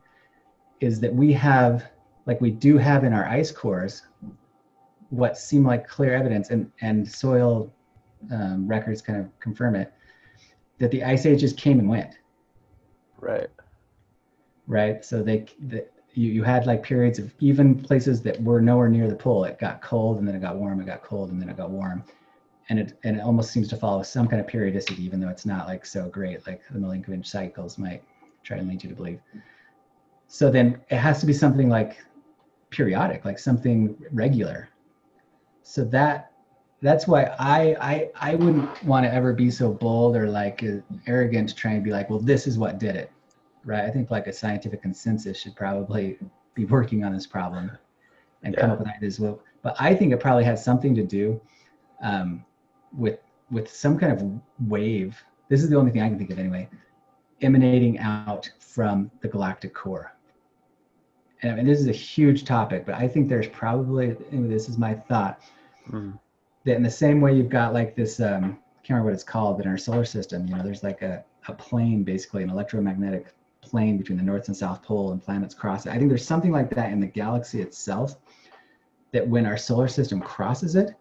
is 0.80 1.00
that 1.00 1.14
we 1.14 1.32
have, 1.34 1.86
like 2.26 2.42
we 2.42 2.52
do 2.52 2.78
have 2.78 3.04
in 3.04 3.14
our 3.14 3.26
ice 3.26 3.52
cores, 3.52 4.04
what 5.10 5.38
seem 5.38 5.66
like 5.66 5.88
clear 5.88 6.14
evidence, 6.14 6.50
and, 6.50 6.72
and 6.82 7.10
soil 7.10 7.72
um, 8.32 8.68
records 8.68 9.02
kind 9.02 9.20
of 9.20 9.40
confirm 9.40 9.76
it, 9.76 9.94
that 10.80 10.92
the 10.92 11.04
ice 11.04 11.26
ages 11.26 11.54
came 11.54 11.80
and 11.80 11.88
went. 11.88 12.18
Right. 13.20 13.48
Right. 14.68 15.06
So 15.06 15.24
they, 15.24 15.46
the, 15.68 15.86
you, 16.14 16.32
you 16.32 16.44
had 16.44 16.66
like 16.66 16.84
periods 16.84 17.20
of 17.20 17.34
even 17.40 17.80
places 17.82 18.22
that 18.24 18.42
were 18.42 18.62
nowhere 18.62 18.90
near 18.90 19.08
the 19.08 19.16
pole. 19.16 19.44
It 19.46 19.60
got 19.60 19.82
cold 19.82 20.20
and 20.20 20.28
then 20.28 20.36
it 20.36 20.42
got 20.42 20.58
warm. 20.58 20.82
It 20.82 20.86
got 20.86 21.04
cold 21.04 21.32
and 21.32 21.42
then 21.42 21.50
it 21.50 21.58
got 21.58 21.70
warm, 21.70 22.04
and 22.70 22.80
it 22.80 22.98
and 23.04 23.18
it 23.18 23.22
almost 23.22 23.52
seems 23.52 23.68
to 23.70 23.78
follow 23.78 24.04
some 24.04 24.28
kind 24.28 24.40
of 24.40 24.48
periodicity, 24.48 25.04
even 25.04 25.20
though 25.20 25.30
it's 25.30 25.46
not 25.46 25.68
like 25.68 25.86
so 25.86 26.10
great, 26.10 26.46
like 26.46 26.62
the 26.70 26.80
Milankovitch 26.80 27.26
cycles 27.28 27.78
might 27.78 28.04
try 28.44 28.58
to 28.58 28.64
lead 28.64 28.84
you 28.84 28.90
to 28.90 28.96
believe. 28.96 29.20
So 30.28 30.50
then 30.50 30.82
it 30.90 30.98
has 30.98 31.20
to 31.20 31.26
be 31.26 31.34
something 31.34 31.70
like 31.70 31.98
periodic, 32.70 33.24
like 33.26 33.40
something 33.40 33.96
regular. 34.12 34.70
So 35.62 35.84
that 35.86 36.32
that's 36.82 37.08
why 37.08 37.36
I 37.40 37.76
I 37.80 38.10
I 38.32 38.36
wouldn't 38.36 38.84
want 38.84 39.06
to 39.06 39.14
ever 39.14 39.34
be 39.34 39.50
so 39.50 39.72
bold 39.72 40.16
or 40.16 40.28
like 40.28 40.64
uh, 40.64 40.82
arrogant 41.08 41.50
to 41.50 41.56
try 41.56 41.72
and 41.72 41.84
be 41.84 41.92
like, 41.92 42.10
well, 42.10 42.20
this 42.20 42.48
is 42.48 42.58
what 42.58 42.80
did 42.80 42.96
it, 42.96 43.12
right? 43.64 43.86
I 43.86 43.90
think 43.90 44.12
like 44.12 44.28
a 44.28 44.34
scientific 44.34 44.82
consensus 44.82 45.40
should 45.40 45.56
probably 45.56 46.18
be 46.56 46.66
working 46.66 47.04
on 47.04 47.14
this 47.14 47.26
problem 47.26 47.72
and 48.44 48.54
yeah. 48.54 48.62
come 48.62 48.72
up 48.72 48.80
with 48.80 48.88
ideas. 48.90 49.20
Well, 49.20 49.40
but 49.62 49.76
I 49.80 49.96
think 49.96 50.12
it 50.12 50.20
probably 50.20 50.44
has 50.44 50.64
something 50.64 50.94
to 50.96 51.04
do 51.04 51.40
um, 52.04 52.44
with 52.98 53.20
with 53.50 53.72
some 53.72 53.98
kind 53.98 54.12
of 54.12 54.70
wave. 54.70 55.16
This 55.50 55.64
is 55.64 55.70
the 55.70 55.78
only 55.78 55.92
thing 55.92 56.02
I 56.02 56.10
can 56.10 56.18
think 56.18 56.32
of 56.32 56.40
anyway, 56.40 56.68
emanating 57.44 58.00
out 58.00 58.50
from 58.60 59.12
the 59.22 59.28
galactic 59.28 59.74
core 59.74 60.14
and 61.44 61.52
I 61.52 61.56
mean, 61.56 61.66
this 61.66 61.80
is 61.80 61.88
a 61.88 61.92
huge 61.92 62.46
topic, 62.46 62.86
but 62.86 62.96
I 62.96 63.08
think 63.08 63.28
there's 63.28 63.48
probably, 63.48 64.16
this 64.32 64.70
is 64.70 64.78
my 64.78 64.94
thought, 64.94 65.42
mm. 65.90 66.18
that 66.64 66.78
in 66.78 66.84
the 66.84 66.90
same 66.90 67.20
way 67.20 67.36
you've 67.36 67.50
got 67.50 67.74
like 67.74 67.96
this, 67.96 68.22
um, 68.22 68.44
I 68.44 68.88
can't 68.88 68.92
remember 68.92 69.08
what 69.08 69.14
it's 69.14 69.26
called, 69.26 69.58
but 69.58 69.66
in 69.66 69.72
our 69.72 69.78
solar 69.78 70.06
system, 70.06 70.48
you 70.48 70.56
know, 70.56 70.64
there's 70.64 70.84
like 70.84 71.02
a, 71.02 71.24
a 71.50 71.54
plane, 71.54 72.04
basically 72.04 72.44
an 72.44 72.50
electromagnetic 72.50 73.36
plane 73.62 73.98
between 73.98 74.18
the 74.18 74.24
North 74.24 74.48
and 74.48 74.56
South 74.56 74.82
Pole 74.82 75.12
and 75.12 75.22
planets 75.22 75.54
cross 75.54 75.86
it. 75.86 75.90
I 75.92 75.98
think 75.98 76.10
there's 76.10 76.26
something 76.26 76.52
like 76.52 76.70
that 76.72 76.92
in 76.92 77.02
the 77.02 77.08
galaxy 77.08 77.62
itself 77.62 78.16
that 79.12 79.28
when 79.28 79.46
our 79.46 79.58
solar 79.58 79.90
system 79.90 80.22
crosses 80.22 80.76
it, 80.76 80.92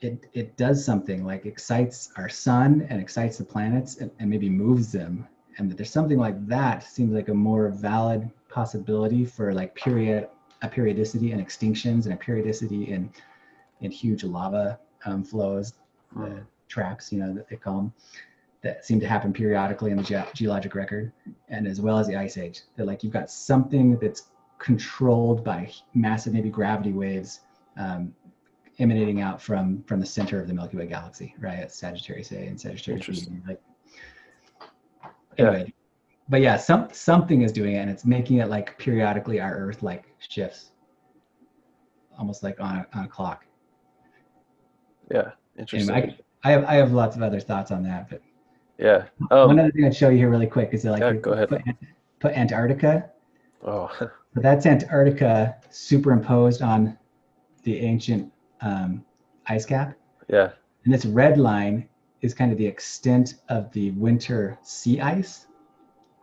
it, 0.00 0.26
it 0.32 0.56
does 0.56 0.84
something 0.84 1.24
like 1.24 1.46
excites 1.46 2.10
our 2.16 2.28
sun 2.28 2.86
and 2.90 3.00
excites 3.00 3.38
the 3.38 3.44
planets 3.44 3.98
and, 3.98 4.10
and 4.18 4.28
maybe 4.28 4.48
moves 4.48 4.90
them. 4.90 5.26
And 5.58 5.70
that 5.70 5.76
there's 5.76 5.90
something 5.90 6.18
like 6.18 6.46
that 6.46 6.84
seems 6.84 7.12
like 7.12 7.28
a 7.28 7.34
more 7.34 7.68
valid 7.68 8.30
possibility 8.48 9.24
for 9.24 9.52
like 9.52 9.74
period 9.74 10.28
a 10.62 10.68
periodicity 10.68 11.32
and 11.32 11.44
extinctions 11.44 12.04
and 12.04 12.12
a 12.12 12.16
periodicity 12.16 12.90
in 12.90 13.10
in 13.80 13.90
huge 13.90 14.24
lava 14.24 14.78
um, 15.04 15.22
flows, 15.22 15.74
the 16.16 16.42
traps, 16.66 17.12
you 17.12 17.20
know, 17.20 17.32
that 17.32 17.48
they 17.48 17.56
call 17.56 17.76
them, 17.76 17.92
that 18.62 18.84
seem 18.84 18.98
to 18.98 19.06
happen 19.06 19.32
periodically 19.32 19.92
in 19.92 19.96
the 19.96 20.02
ge- 20.02 20.32
geologic 20.34 20.74
record, 20.74 21.12
and 21.48 21.66
as 21.66 21.80
well 21.80 21.98
as 21.98 22.08
the 22.08 22.16
ice 22.16 22.36
age. 22.36 22.62
That 22.76 22.86
like 22.86 23.04
you've 23.04 23.12
got 23.12 23.30
something 23.30 23.96
that's 23.98 24.24
controlled 24.58 25.44
by 25.44 25.70
massive 25.94 26.32
maybe 26.32 26.50
gravity 26.50 26.92
waves 26.92 27.40
um, 27.76 28.12
emanating 28.80 29.20
out 29.20 29.40
from 29.40 29.82
from 29.84 30.00
the 30.00 30.06
center 30.06 30.40
of 30.40 30.48
the 30.48 30.54
Milky 30.54 30.76
Way 30.76 30.86
galaxy, 30.86 31.34
right? 31.38 31.58
At 31.58 31.72
Sagittarius 31.72 32.32
A 32.32 32.46
and 32.46 32.60
Sagittarius 32.60 33.26
B. 33.26 33.36
Like, 33.46 33.60
anyway, 35.38 35.64
yeah 35.66 35.72
but 36.28 36.40
yeah, 36.40 36.56
some 36.56 36.88
something 36.92 37.42
is 37.42 37.52
doing 37.52 37.74
it, 37.74 37.78
and 37.78 37.90
it's 37.90 38.04
making 38.04 38.38
it 38.38 38.48
like 38.48 38.76
periodically 38.78 39.40
our 39.40 39.54
Earth 39.54 39.82
like 39.82 40.04
shifts, 40.18 40.72
almost 42.18 42.42
like 42.42 42.60
on 42.60 42.76
a, 42.76 42.86
on 42.98 43.04
a 43.06 43.08
clock. 43.08 43.46
Yeah, 45.10 45.30
interesting. 45.58 45.94
Anyway, 45.94 46.18
I, 46.44 46.48
I, 46.48 46.52
have 46.52 46.64
I 46.64 46.74
have 46.74 46.92
lots 46.92 47.16
of 47.16 47.22
other 47.22 47.40
thoughts 47.40 47.70
on 47.70 47.82
that, 47.84 48.10
but 48.10 48.20
yeah. 48.78 49.06
Um, 49.30 49.48
one 49.48 49.58
other 49.58 49.70
thing 49.70 49.86
I'd 49.86 49.96
show 49.96 50.10
you 50.10 50.18
here 50.18 50.28
really 50.28 50.46
quick 50.46 50.70
is 50.72 50.82
that 50.82 50.92
like 50.92 51.00
yeah, 51.00 51.12
go 51.14 51.32
ahead. 51.32 51.48
Put, 51.48 51.62
put 52.20 52.32
Antarctica. 52.34 53.10
Oh. 53.64 53.90
but 54.34 54.42
that's 54.42 54.66
Antarctica 54.66 55.56
superimposed 55.70 56.60
on 56.60 56.98
the 57.62 57.80
ancient 57.80 58.30
um, 58.60 59.04
ice 59.46 59.64
cap. 59.64 59.96
Yeah. 60.28 60.50
And 60.84 60.92
this 60.92 61.06
red 61.06 61.38
line 61.38 61.88
is 62.20 62.34
kind 62.34 62.52
of 62.52 62.58
the 62.58 62.66
extent 62.66 63.34
of 63.48 63.70
the 63.72 63.90
winter 63.92 64.58
sea 64.62 65.00
ice 65.00 65.46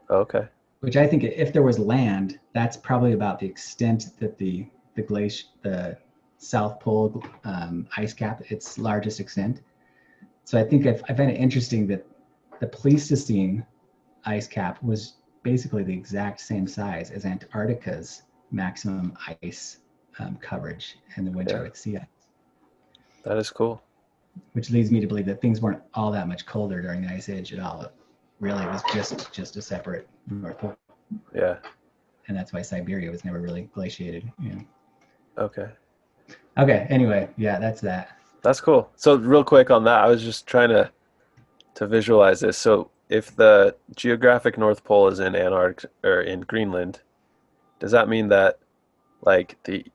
Okay. 0.10 0.48
Which 0.82 0.98
I 0.98 1.08
think, 1.08 1.24
if 1.24 1.52
there 1.52 1.64
was 1.64 1.80
land, 1.80 2.40
that's 2.54 2.78
probably 2.78 3.14
about 3.14 3.40
the 3.40 3.48
extent 3.48 4.18
that 4.20 4.38
the 4.38 4.68
the 4.94 5.02
glacier, 5.02 5.48
the 5.62 5.98
South 6.38 6.80
Pole 6.80 7.24
um, 7.44 7.88
ice 7.98 8.14
cap, 8.14 8.42
its 8.50 8.78
largest 8.78 9.20
extent. 9.20 9.62
So 10.46 10.58
I 10.60 10.64
think 10.64 10.86
I've, 10.86 11.04
I 11.10 11.14
find 11.14 11.30
it 11.30 11.38
interesting 11.38 11.88
that 11.88 12.06
the 12.62 12.68
Pleistocene 12.68 13.66
ice 14.26 14.48
cap 14.48 14.82
was 14.82 15.16
basically 15.44 15.84
the 15.84 15.94
exact 15.94 16.40
same 16.40 16.66
size 16.68 17.12
as 17.12 17.26
Antarctica's 17.26 18.24
maximum 18.52 19.18
ice 19.44 19.80
um, 20.20 20.38
coverage 20.38 20.98
in 21.18 21.26
the 21.26 21.32
winter 21.32 21.56
yeah. 21.56 21.64
with 21.64 21.76
sea 21.76 21.98
ice. 21.98 22.06
That 23.24 23.38
is 23.38 23.50
cool. 23.50 23.82
Which 24.54 24.70
leads 24.70 24.92
me 24.92 25.00
to 25.00 25.08
believe 25.08 25.26
that 25.26 25.42
things 25.42 25.62
weren't 25.62 25.82
all 25.94 26.12
that 26.12 26.28
much 26.28 26.46
colder 26.46 26.82
during 26.82 27.02
the 27.02 27.14
ice 27.14 27.30
age 27.30 27.54
at 27.54 27.60
all 27.60 27.92
really 28.40 28.64
it 28.64 28.68
was 28.68 28.84
just 28.94 29.32
just 29.32 29.56
a 29.56 29.62
separate 29.62 30.08
North 30.30 30.58
Pole. 30.58 30.76
Yeah. 31.34 31.58
And 32.28 32.36
that's 32.36 32.54
why 32.54 32.62
Siberia 32.62 33.12
was 33.12 33.24
never 33.24 33.40
really 33.40 33.64
glaciated. 33.74 34.32
Yeah. 34.42 34.56
Okay. 35.38 35.68
Okay. 36.58 36.88
Anyway, 36.90 37.30
yeah, 37.38 37.60
that's 37.60 37.82
that. 37.82 38.18
That's 38.42 38.62
cool. 38.62 38.90
So 38.96 39.16
real 39.16 39.44
quick 39.44 39.70
on 39.70 39.84
that, 39.86 40.04
I 40.04 40.08
was 40.08 40.24
just 40.24 40.48
trying 40.48 40.70
to 40.70 40.92
to 41.76 41.88
visualize 41.88 42.40
this. 42.40 42.58
So 42.58 42.90
if 43.10 43.36
the 43.36 43.76
geographic 43.96 44.58
North 44.58 44.84
Pole 44.84 45.08
is 45.10 45.20
in 45.20 45.36
Antarctica 45.36 45.90
or 46.04 46.22
in 46.22 46.42
Greenland, 46.42 47.02
does 47.80 47.92
that 47.92 48.10
mean 48.10 48.30
that 48.30 48.60
like 49.22 49.58
the 49.66 49.86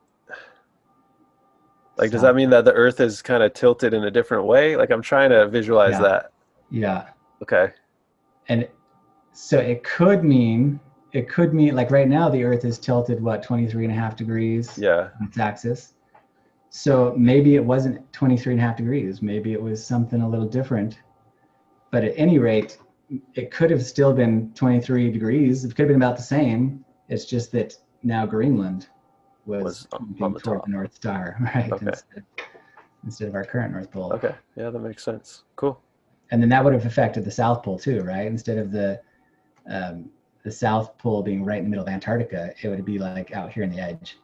like 2.00 2.10
does 2.10 2.22
that 2.22 2.34
mean 2.34 2.50
that 2.50 2.64
the 2.64 2.72
earth 2.72 2.98
is 2.98 3.22
kind 3.22 3.42
of 3.42 3.54
tilted 3.54 3.94
in 3.94 4.04
a 4.04 4.10
different 4.10 4.44
way? 4.44 4.74
Like 4.76 4.90
I'm 4.90 5.02
trying 5.02 5.30
to 5.30 5.46
visualize 5.48 5.92
yeah. 5.92 6.00
that. 6.00 6.32
Yeah. 6.70 7.08
Okay 7.42 7.72
and 8.50 8.68
so 9.32 9.58
it 9.58 9.82
could 9.84 10.22
mean 10.24 10.78
it 11.12 11.28
could 11.28 11.54
mean 11.54 11.74
like 11.74 11.90
right 11.90 12.08
now 12.08 12.28
the 12.28 12.44
earth 12.44 12.64
is 12.64 12.78
tilted 12.78 13.22
what 13.22 13.42
23 13.42 13.84
and 13.84 13.92
a 13.92 13.96
half 13.96 14.16
degrees 14.16 14.76
yeah 14.76 15.08
on 15.20 15.28
its 15.28 15.38
axis 15.38 15.94
so 16.68 17.14
maybe 17.16 17.54
it 17.54 17.64
wasn't 17.64 18.12
23 18.12 18.54
and 18.54 18.60
a 18.60 18.64
half 18.64 18.76
degrees 18.76 19.22
maybe 19.22 19.52
it 19.52 19.62
was 19.62 19.84
something 19.84 20.20
a 20.20 20.28
little 20.28 20.46
different 20.46 20.98
but 21.90 22.04
at 22.04 22.12
any 22.16 22.38
rate 22.38 22.78
it 23.34 23.50
could 23.50 23.70
have 23.70 23.84
still 23.84 24.12
been 24.12 24.52
23 24.54 25.10
degrees 25.10 25.64
it 25.64 25.68
could 25.68 25.84
have 25.84 25.88
been 25.88 25.96
about 25.96 26.16
the 26.16 26.22
same 26.22 26.84
it's 27.08 27.24
just 27.24 27.52
that 27.52 27.74
now 28.02 28.26
greenland 28.26 28.88
was, 29.46 29.86
was 30.18 30.42
toward 30.42 30.62
the 30.64 30.70
north 30.70 30.94
star 30.94 31.36
right? 31.54 31.70
Okay. 31.72 31.86
instead, 31.86 32.24
instead 33.04 33.28
of 33.28 33.34
our 33.34 33.44
current 33.44 33.72
north 33.72 33.90
pole. 33.90 34.12
Okay. 34.12 34.34
Yeah 34.56 34.70
that 34.70 34.78
makes 34.80 35.02
sense. 35.04 35.44
Cool. 35.56 35.80
And 36.30 36.40
then 36.40 36.48
that 36.50 36.62
would 36.62 36.72
have 36.72 36.86
affected 36.86 37.24
the 37.24 37.30
South 37.30 37.62
Pole 37.62 37.78
too, 37.78 38.02
right? 38.02 38.26
Instead 38.26 38.58
of 38.58 38.70
the 38.70 39.00
um, 39.68 40.10
the 40.44 40.50
South 40.50 40.96
Pole 40.98 41.22
being 41.22 41.44
right 41.44 41.58
in 41.58 41.64
the 41.64 41.70
middle 41.70 41.84
of 41.84 41.92
Antarctica, 41.92 42.52
it 42.62 42.68
would 42.68 42.84
be 42.84 42.98
like 42.98 43.32
out 43.32 43.52
here 43.52 43.62
in 43.62 43.70
the 43.70 43.80
edge. 43.80 44.16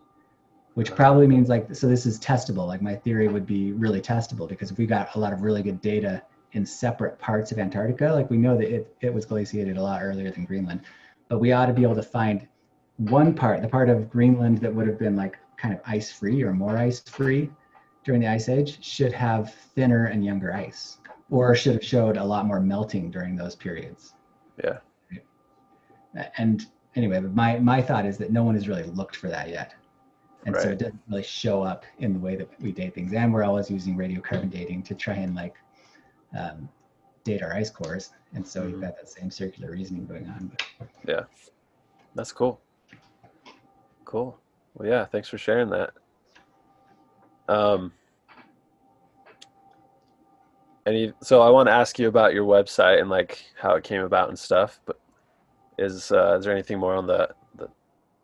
which 0.74 0.94
probably 0.94 1.26
means 1.26 1.48
like 1.48 1.74
so 1.74 1.86
this 1.88 2.04
is 2.06 2.20
testable. 2.20 2.66
Like 2.66 2.82
my 2.82 2.94
theory 2.94 3.28
would 3.28 3.46
be 3.46 3.72
really 3.72 4.00
testable 4.00 4.46
because 4.48 4.70
if 4.70 4.78
we 4.78 4.86
got 4.86 5.14
a 5.16 5.18
lot 5.18 5.32
of 5.32 5.40
really 5.42 5.62
good 5.62 5.80
data 5.80 6.22
in 6.52 6.64
separate 6.66 7.18
parts 7.18 7.50
of 7.52 7.58
antarctica 7.58 8.06
like 8.12 8.30
we 8.30 8.36
know 8.36 8.56
that 8.56 8.72
it, 8.72 8.96
it 9.00 9.12
was 9.12 9.26
glaciated 9.26 9.76
a 9.76 9.82
lot 9.82 10.00
earlier 10.02 10.30
than 10.30 10.44
greenland. 10.44 10.80
But 11.28 11.38
we 11.38 11.52
ought 11.52 11.66
to 11.66 11.72
be 11.72 11.82
able 11.82 11.96
to 11.96 12.02
find 12.02 12.46
one 12.98 13.34
part 13.34 13.60
the 13.62 13.68
part 13.68 13.88
of 13.88 14.08
greenland 14.08 14.58
that 14.58 14.74
would 14.74 14.86
have 14.86 14.98
been 14.98 15.16
like 15.16 15.38
kind 15.56 15.74
of 15.74 15.80
ice 15.86 16.10
free 16.10 16.42
or 16.42 16.52
more 16.52 16.78
ice 16.78 17.00
free 17.00 17.50
during 18.04 18.20
the 18.20 18.26
ice 18.26 18.48
age 18.48 18.82
should 18.84 19.12
have 19.12 19.52
thinner 19.74 20.06
and 20.06 20.24
younger 20.24 20.54
ice 20.54 20.98
or 21.30 21.54
should 21.54 21.74
have 21.74 21.84
showed 21.84 22.16
a 22.16 22.24
lot 22.24 22.46
more 22.46 22.60
melting 22.60 23.10
during 23.10 23.36
those 23.36 23.54
periods 23.54 24.14
Yeah. 24.62 24.78
and 26.38 26.66
anyway 26.94 27.20
but 27.20 27.34
my 27.34 27.58
my 27.58 27.82
thought 27.82 28.06
is 28.06 28.16
that 28.18 28.30
no 28.32 28.42
one 28.44 28.54
has 28.54 28.68
really 28.68 28.84
looked 28.84 29.16
for 29.16 29.28
that 29.28 29.48
yet 29.50 29.74
and 30.46 30.54
so 30.56 30.68
it 30.70 30.78
doesn't 30.78 31.00
really 31.10 31.22
show 31.22 31.62
up 31.62 31.84
in 31.98 32.12
the 32.12 32.18
way 32.18 32.36
that 32.36 32.48
we 32.60 32.70
date 32.72 32.94
things 32.94 33.12
and 33.12 33.32
we're 33.32 33.42
always 33.44 33.70
using 33.70 33.96
radiocarbon 33.96 34.48
dating 34.50 34.82
to 34.84 34.94
try 34.94 35.14
and 35.14 35.34
like 35.34 35.56
um, 36.38 36.68
date 37.24 37.42
our 37.42 37.52
ice 37.52 37.68
cores 37.70 38.10
and 38.34 38.46
so 38.46 38.62
you've 38.62 38.78
Mhm. 38.78 38.82
got 38.82 38.96
that 38.96 39.08
same 39.08 39.30
circular 39.30 39.72
reasoning 39.72 40.06
going 40.06 40.26
on 40.28 40.50
but 40.78 40.88
That's 42.14 42.32
cool. 42.32 42.60
Cool. 44.06 44.38
Well, 44.74 44.88
yeah, 44.88 45.04
thanks 45.04 45.28
for 45.28 45.36
sharing 45.36 45.68
that. 45.70 45.90
Um, 47.48 47.92
any, 50.86 51.12
so 51.20 51.42
I 51.42 51.50
want 51.50 51.68
to 51.68 51.72
ask 51.72 51.98
you 51.98 52.08
about 52.08 52.32
your 52.32 52.44
website 52.46 53.00
and 53.00 53.10
like 53.10 53.44
how 53.60 53.74
it 53.74 53.84
came 53.84 54.02
about 54.02 54.28
and 54.28 54.38
stuff, 54.38 54.80
but 54.86 54.98
is 55.78 56.10
uh, 56.12 56.36
is 56.38 56.44
there 56.44 56.52
anything 56.54 56.78
more 56.78 56.94
on 56.94 57.06
the 57.06 57.28
the 57.56 57.68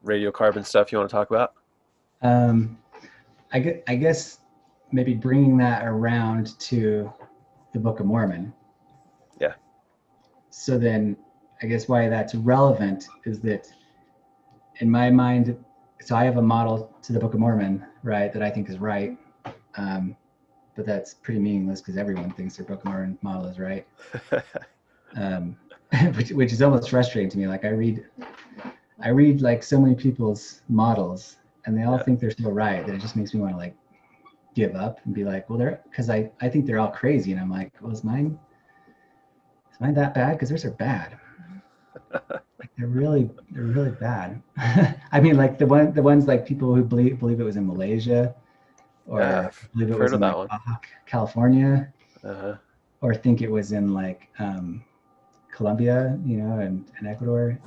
radiocarbon 0.06 0.64
stuff 0.64 0.90
you 0.92 0.98
want 0.98 1.10
to 1.10 1.14
talk 1.14 1.30
about? 1.30 1.52
um, 2.22 2.78
I, 3.52 3.58
guess, 3.58 3.76
I 3.88 3.96
guess 3.96 4.38
maybe 4.92 5.12
bringing 5.14 5.58
that 5.58 5.84
around 5.84 6.58
to 6.60 7.12
the 7.72 7.78
book 7.80 7.98
of 8.00 8.06
mormon 8.06 8.52
Yeah. 9.40 9.54
so 10.50 10.78
then 10.78 11.16
i 11.62 11.66
guess 11.66 11.88
why 11.88 12.08
that's 12.08 12.34
relevant 12.34 13.08
is 13.24 13.40
that 13.40 13.66
in 14.76 14.88
my 14.88 15.10
mind 15.10 15.56
so 16.04 16.16
i 16.16 16.24
have 16.24 16.36
a 16.36 16.42
model 16.42 16.94
to 17.02 17.12
the 17.12 17.18
book 17.18 17.34
of 17.34 17.40
mormon 17.40 17.84
right 18.02 18.32
that 18.32 18.42
i 18.42 18.50
think 18.50 18.68
is 18.68 18.78
right 18.78 19.18
um, 19.76 20.14
but 20.76 20.86
that's 20.86 21.14
pretty 21.14 21.40
meaningless 21.40 21.80
because 21.80 21.96
everyone 21.96 22.30
thinks 22.32 22.56
their 22.56 22.66
book 22.66 22.80
of 22.80 22.84
mormon 22.86 23.18
model 23.22 23.46
is 23.46 23.58
right. 23.58 23.86
Um, 25.16 25.56
which, 26.16 26.30
which 26.30 26.52
is 26.52 26.62
almost 26.62 26.88
frustrating 26.88 27.30
to 27.30 27.38
me 27.38 27.46
like 27.46 27.66
i 27.66 27.68
read 27.68 28.06
i 29.00 29.08
read 29.10 29.42
like 29.42 29.62
so 29.62 29.78
many 29.78 29.94
people's 29.94 30.62
models 30.70 31.36
and 31.66 31.76
they 31.76 31.82
all 31.82 31.98
Yeah. 31.98 32.02
think 32.04 32.18
they're 32.20 32.30
so 32.30 32.50
right 32.50 32.86
that 32.86 32.94
it 32.94 33.00
just 33.00 33.14
makes 33.14 33.34
me 33.34 33.40
want 33.40 33.52
to 33.52 33.58
like 33.58 33.76
give 34.54 34.74
up 34.74 35.00
and 35.04 35.14
be 35.14 35.24
like 35.24 35.50
well 35.50 35.58
they're 35.58 35.80
because 35.90 36.08
i 36.08 36.30
i 36.40 36.48
think 36.48 36.64
they're 36.66 36.78
all 36.78 36.90
crazy 36.90 37.32
and 37.32 37.40
i'm 37.40 37.50
like 37.50 37.72
well 37.82 37.92
is 37.92 38.04
mine 38.04 38.38
is 39.70 39.80
mine 39.80 39.94
that 39.94 40.14
bad? 40.14 40.32
Because 40.32 40.48
theirs 40.48 40.64
are 40.64 40.70
bad 40.70 41.18
they're 42.76 42.86
really 42.88 43.30
they're 43.50 43.64
really 43.64 43.90
bad 43.90 44.42
i 45.12 45.20
mean 45.20 45.36
like 45.36 45.58
the 45.58 45.66
one 45.66 45.92
the 45.92 46.02
ones 46.02 46.26
like 46.26 46.46
people 46.46 46.74
who 46.74 46.82
believe 46.82 47.18
believe 47.18 47.40
it 47.40 47.44
was 47.44 47.56
in 47.56 47.66
malaysia 47.66 48.34
or 49.06 49.20
Yeah, 49.20 49.50
believe 49.72 49.90
it 49.90 49.98
was 49.98 50.12
in 50.12 50.20
like. 50.20 50.36
California 51.06 51.92
Uh-huh. 52.24 52.56
or 53.00 53.14
think 53.14 53.42
it 53.42 53.50
was 53.50 53.72
in 53.72 53.92
like 53.92 54.28
um, 54.38 54.84
Colombia, 55.50 56.18
you 56.24 56.38
know, 56.38 56.58
and, 56.60 56.84
and 56.98 57.06
Ecuador. 57.08 57.58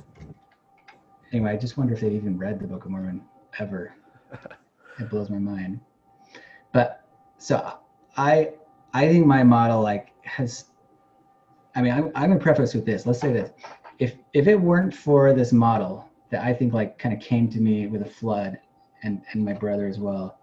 Anyway, 1.32 1.50
I 1.50 1.56
just 1.56 1.76
wonder 1.76 1.94
if 1.94 2.00
they've 2.00 2.12
even 2.12 2.38
read 2.38 2.58
the 2.60 2.66
Book 2.66 2.84
of 2.84 2.90
Mormon 2.90 3.22
ever. 3.58 3.94
it 4.98 5.08
blows 5.08 5.30
my 5.30 5.38
mind. 5.38 5.80
But 6.72 7.06
so 7.38 7.78
I 8.16 8.52
I 8.92 9.08
think 9.08 9.26
my 9.26 9.42
model 9.42 9.82
like 9.82 10.08
has 10.24 10.66
I 11.74 11.82
mean 11.82 11.92
I'm 11.92 12.10
I'm 12.14 12.28
gonna 12.30 12.40
preface 12.40 12.74
with 12.74 12.84
this. 12.86 13.06
Let's 13.06 13.20
say 13.20 13.32
this. 13.32 13.50
If 13.98 14.14
if 14.32 14.46
it 14.46 14.56
weren't 14.56 14.94
for 14.94 15.32
this 15.32 15.52
model 15.52 16.08
that 16.30 16.44
I 16.44 16.52
think 16.52 16.72
like 16.72 16.98
kind 16.98 17.14
of 17.14 17.20
came 17.20 17.48
to 17.50 17.60
me 17.60 17.86
with 17.86 18.02
a 18.02 18.10
flood 18.10 18.58
and 19.02 19.22
and 19.32 19.44
my 19.44 19.52
brother 19.52 19.86
as 19.86 19.98
well, 19.98 20.38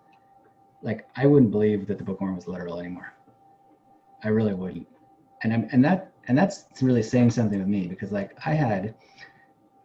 like 0.82 1.08
I 1.16 1.26
wouldn't 1.26 1.52
believe 1.52 1.88
that 1.88 1.98
the 1.98 2.04
Book 2.04 2.16
of 2.16 2.22
Mormon 2.22 2.36
was 2.38 2.48
literal 2.48 2.80
anymore. 2.80 3.14
I 4.24 4.30
really 4.30 4.54
wouldn't. 4.54 4.88
And 5.44 5.54
I'm, 5.54 5.68
and 5.72 5.84
that 5.84 6.12
and 6.28 6.38
that's 6.38 6.66
really 6.82 7.04
saying 7.04 7.32
something 7.32 7.60
with 7.60 7.68
me 7.68 7.88
because 7.88 8.12
like 8.12 8.38
I 8.46 8.54
had 8.54 8.96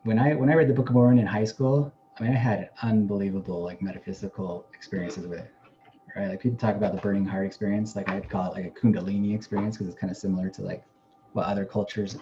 when 0.04 0.18
I 0.18 0.34
when 0.34 0.50
I 0.50 0.54
read 0.54 0.68
the 0.68 0.74
Book 0.74 0.88
of 0.88 0.94
Mormon 0.94 1.18
in 1.18 1.26
high 1.26 1.44
school, 1.44 1.92
I 2.18 2.22
mean 2.22 2.32
I 2.32 2.38
had 2.38 2.70
unbelievable 2.82 3.62
like 3.62 3.82
metaphysical 3.82 4.66
experiences 4.74 5.26
with 5.26 5.40
it. 5.40 5.52
Right? 6.16 6.28
Like 6.28 6.40
people 6.40 6.58
talk 6.58 6.76
about 6.76 6.94
the 6.94 7.00
burning 7.00 7.26
heart 7.26 7.46
experience, 7.46 7.94
like 7.94 8.08
I'd 8.08 8.28
call 8.28 8.52
it 8.52 8.54
like 8.54 8.64
a 8.64 8.70
kundalini 8.70 9.34
experience 9.34 9.76
because 9.76 9.88
it's 9.92 10.00
kind 10.00 10.10
of 10.10 10.16
similar 10.16 10.48
to 10.50 10.62
like 10.62 10.84
what 11.32 11.46
other 11.46 11.64
cultures 11.64 12.16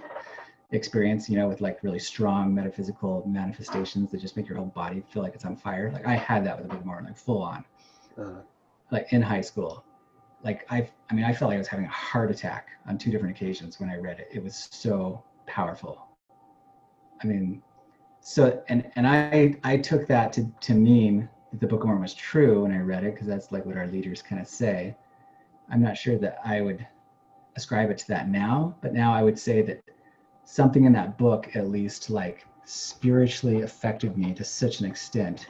experience, 0.73 1.29
you 1.29 1.39
know, 1.39 1.49
with 1.49 1.61
like 1.61 1.83
really 1.83 1.99
strong 1.99 2.55
metaphysical 2.55 3.23
manifestations 3.27 4.11
that 4.11 4.21
just 4.21 4.37
make 4.37 4.49
your 4.49 4.59
whole 4.59 4.67
body 4.67 5.03
feel 5.11 5.23
like 5.23 5.35
it's 5.35 5.45
on 5.45 5.57
fire. 5.57 5.91
Like 5.93 6.07
I 6.07 6.15
had 6.15 6.45
that 6.47 6.57
with 6.57 6.67
the 6.67 6.71
Book 6.71 6.81
of 6.81 6.87
Mormon, 6.87 7.07
like 7.07 7.17
full 7.17 7.43
on. 7.43 7.65
Uh, 8.19 8.41
like 8.91 9.13
in 9.13 9.23
high 9.23 9.41
school. 9.41 9.85
Like 10.45 10.67
i 10.71 10.89
i 11.11 11.15
mean 11.15 11.25
i 11.25 11.33
felt 11.33 11.49
like 11.51 11.57
i 11.57 11.59
was 11.59 11.69
having 11.69 11.87
a 11.87 11.91
heart 11.91 12.31
attack 12.31 12.69
on 12.87 12.99
two 12.99 13.11
different 13.11 13.37
occasions 13.37 13.81
when 13.81 13.91
i 13.91 13.97
read 13.97 14.21
it. 14.21 14.29
It 14.33 14.43
was 14.43 14.69
so 14.71 15.23
powerful. 15.47 16.07
I 17.23 17.27
mean 17.27 17.63
so 18.21 18.63
and 18.69 18.91
and 18.97 19.07
i 19.07 19.55
i 19.65 19.77
took 19.77 20.07
that 20.09 20.33
to 20.35 20.51
to 20.61 20.75
mean 20.75 21.29
that 21.53 21.61
the 21.61 21.67
book 21.67 21.81
of 21.81 21.87
mormon 21.87 22.03
was 22.03 22.15
true 22.15 22.63
when 22.63 22.73
i 22.73 22.79
read 22.79 23.05
it 23.05 23.15
because 23.15 23.27
that's 23.27 23.53
like 23.53 23.65
what 23.65 23.77
our 23.77 23.87
leaders 23.87 24.23
kind 24.23 24.41
of 24.41 24.49
say. 24.49 24.97
I'm 25.71 25.83
not 25.83 25.97
sure 25.97 26.19
that 26.19 26.39
i 26.45 26.61
would 26.61 26.87
ascribe 27.57 27.91
it 27.91 27.99
to 27.99 28.09
that 28.09 28.29
now 28.29 28.77
but 28.83 28.93
now 28.93 29.15
i 29.15 29.23
would 29.23 29.39
say 29.39 29.63
that 29.63 29.81
something 30.47 30.85
in 30.85 30.93
that 30.93 31.19
book 31.19 31.55
at 31.55 31.69
least 31.69 32.09
like 32.09 32.47
spiritually 32.65 33.63
affected 33.63 34.17
me 34.17 34.33
to 34.33 34.45
such 34.45 34.81
an 34.81 34.87
extent 34.87 35.49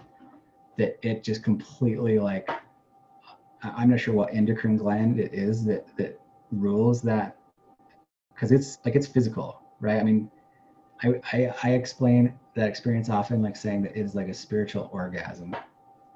that 0.77 0.99
it 1.03 1.23
just 1.23 1.43
completely 1.45 2.19
like 2.19 2.51
I'm 3.63 3.91
not 3.91 4.01
sure 4.01 4.15
what 4.15 4.35
endocrine 4.35 4.77
gland 4.77 5.21
it 5.21 5.33
is 5.33 5.65
that 5.67 5.87
that 5.97 6.21
rules 6.51 7.03
that 7.03 7.37
because 8.37 8.53
it's 8.53 8.79
like 8.85 8.95
it's 8.95 9.07
physical, 9.07 9.63
right? 9.81 9.99
I 9.99 10.03
mean, 10.03 10.31
I, 11.03 11.21
I 11.33 11.55
I 11.63 11.71
explain 11.71 12.35
that 12.55 12.69
experience 12.69 13.09
often 13.09 13.43
like 13.43 13.57
saying 13.57 13.83
that 13.83 13.97
it's 13.97 14.15
like 14.15 14.29
a 14.29 14.35
spiritual 14.35 14.91
orgasm. 14.93 15.57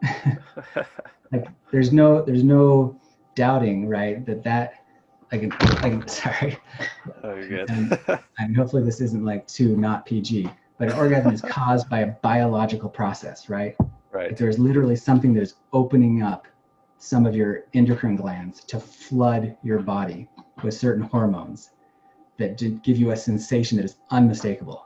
like 1.33 1.49
there's 1.73 1.93
no 1.93 2.23
there's 2.23 2.45
no 2.45 2.99
doubting, 3.35 3.89
right? 3.89 4.25
That 4.27 4.45
that 4.45 4.80
like 5.33 5.43
an, 5.43 5.53
like 5.83 6.09
sorry, 6.09 6.59
oh, 7.23 7.35
you're 7.37 7.65
And- 7.69 7.91
good. 8.07 8.19
and 8.39 8.57
hopefully 8.57 8.83
this 8.83 9.01
isn't 9.01 9.25
like 9.25 9.47
too 9.47 9.77
not 9.77 10.07
PG, 10.07 10.51
but 10.79 10.89
an 10.89 10.95
orgasm 10.99 11.33
is 11.33 11.41
caused 11.49 11.89
by 11.89 12.01
a 12.01 12.07
biological 12.23 12.89
process, 12.89 13.49
right? 13.49 13.77
right. 14.13 14.29
Like 14.31 14.37
there's 14.37 14.59
literally 14.59 14.97
something 14.97 15.33
that 15.35 15.43
is 15.43 15.55
opening 15.73 16.23
up 16.23 16.47
some 16.99 17.27
of 17.27 17.35
your 17.35 17.65
endocrine 17.75 18.17
glands 18.17 18.63
to 18.65 18.79
flood 18.81 19.57
your 19.63 19.79
body 19.79 20.29
with 20.63 20.75
certain 20.75 21.03
hormones 21.05 21.71
that 22.37 22.59
give 22.83 22.97
you 22.97 23.11
a 23.13 23.17
sensation 23.17 23.77
that 23.77 23.85
is 23.85 23.97
unmistakable, 24.11 24.85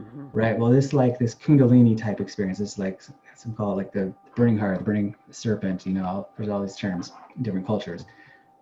Mhm. 0.00 0.28
right? 0.32 0.58
Well, 0.58 0.70
this 0.70 0.92
like 0.92 1.18
this 1.18 1.34
kundalini 1.34 1.96
type 1.96 2.20
experience, 2.20 2.58
this 2.58 2.78
like 2.78 3.00
some 3.34 3.54
call 3.54 3.72
it 3.72 3.76
like 3.76 3.92
the 3.92 4.12
burning 4.36 4.58
heart, 4.58 4.78
the 4.78 4.84
burning 4.84 5.14
serpent. 5.30 5.86
You 5.86 5.94
know, 5.94 6.28
there's 6.36 6.48
all 6.48 6.60
these 6.60 6.76
terms 6.76 7.12
in 7.36 7.42
different 7.42 7.66
cultures. 7.66 8.04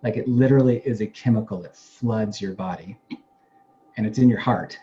Like 0.03 0.17
it 0.17 0.27
literally 0.29 0.79
is 0.85 1.01
a 1.01 1.07
chemical 1.07 1.61
that 1.63 1.77
floods 1.77 2.41
your 2.41 2.55
body, 2.55 2.97
and 3.97 4.07
it's 4.07 4.19
in 4.19 4.29
your 4.29 4.41
heart, 4.41 4.79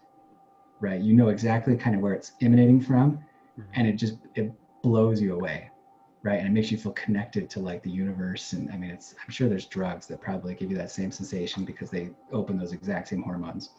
right? 0.79 1.01
You 1.01 1.13
know 1.13 1.29
exactly 1.29 1.75
kind 1.75 1.95
of 1.95 2.01
where 2.01 2.13
it's 2.13 2.33
emanating 2.41 2.81
from, 2.81 3.19
and 3.73 3.87
it 3.87 3.93
just 3.93 4.17
it 4.35 4.51
blows 4.83 5.21
you 5.21 5.35
away 5.35 5.71
right? 6.23 6.39
And 6.39 6.47
it 6.47 6.51
makes 6.51 6.71
you 6.71 6.77
feel 6.77 6.91
connected 6.91 7.49
to 7.51 7.59
like 7.59 7.83
the 7.83 7.89
universe 7.89 8.53
and 8.53 8.69
i 8.71 8.77
mean 8.77 8.89
it's 8.89 9.15
i'm 9.23 9.31
sure 9.31 9.47
there's 9.47 9.65
drugs 9.65 10.07
that 10.07 10.19
probably 10.19 10.53
give 10.55 10.69
you 10.69 10.77
that 10.77 10.91
same 10.91 11.11
sensation 11.11 11.63
because 11.63 11.89
they 11.89 12.09
open 12.31 12.57
those 12.57 12.73
exact 12.73 13.07
same 13.07 13.21
hormones. 13.21 13.69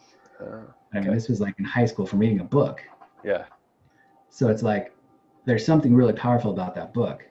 Uh, 0.41 0.61
i 0.93 0.99
mean 0.99 1.13
this 1.13 1.27
was 1.27 1.39
like 1.39 1.53
in 1.59 1.65
high 1.65 1.85
school 1.85 2.05
from 2.05 2.19
reading 2.19 2.39
a 2.39 2.43
book. 2.43 2.81
Yeah. 3.23 3.45
so 4.29 4.47
it's 4.47 4.63
like 4.63 4.93
there's 5.45 5.65
something 5.65 5.93
really 5.95 6.13
powerful 6.13 6.51
about 6.51 6.75
that 6.75 6.93
book. 6.93 7.23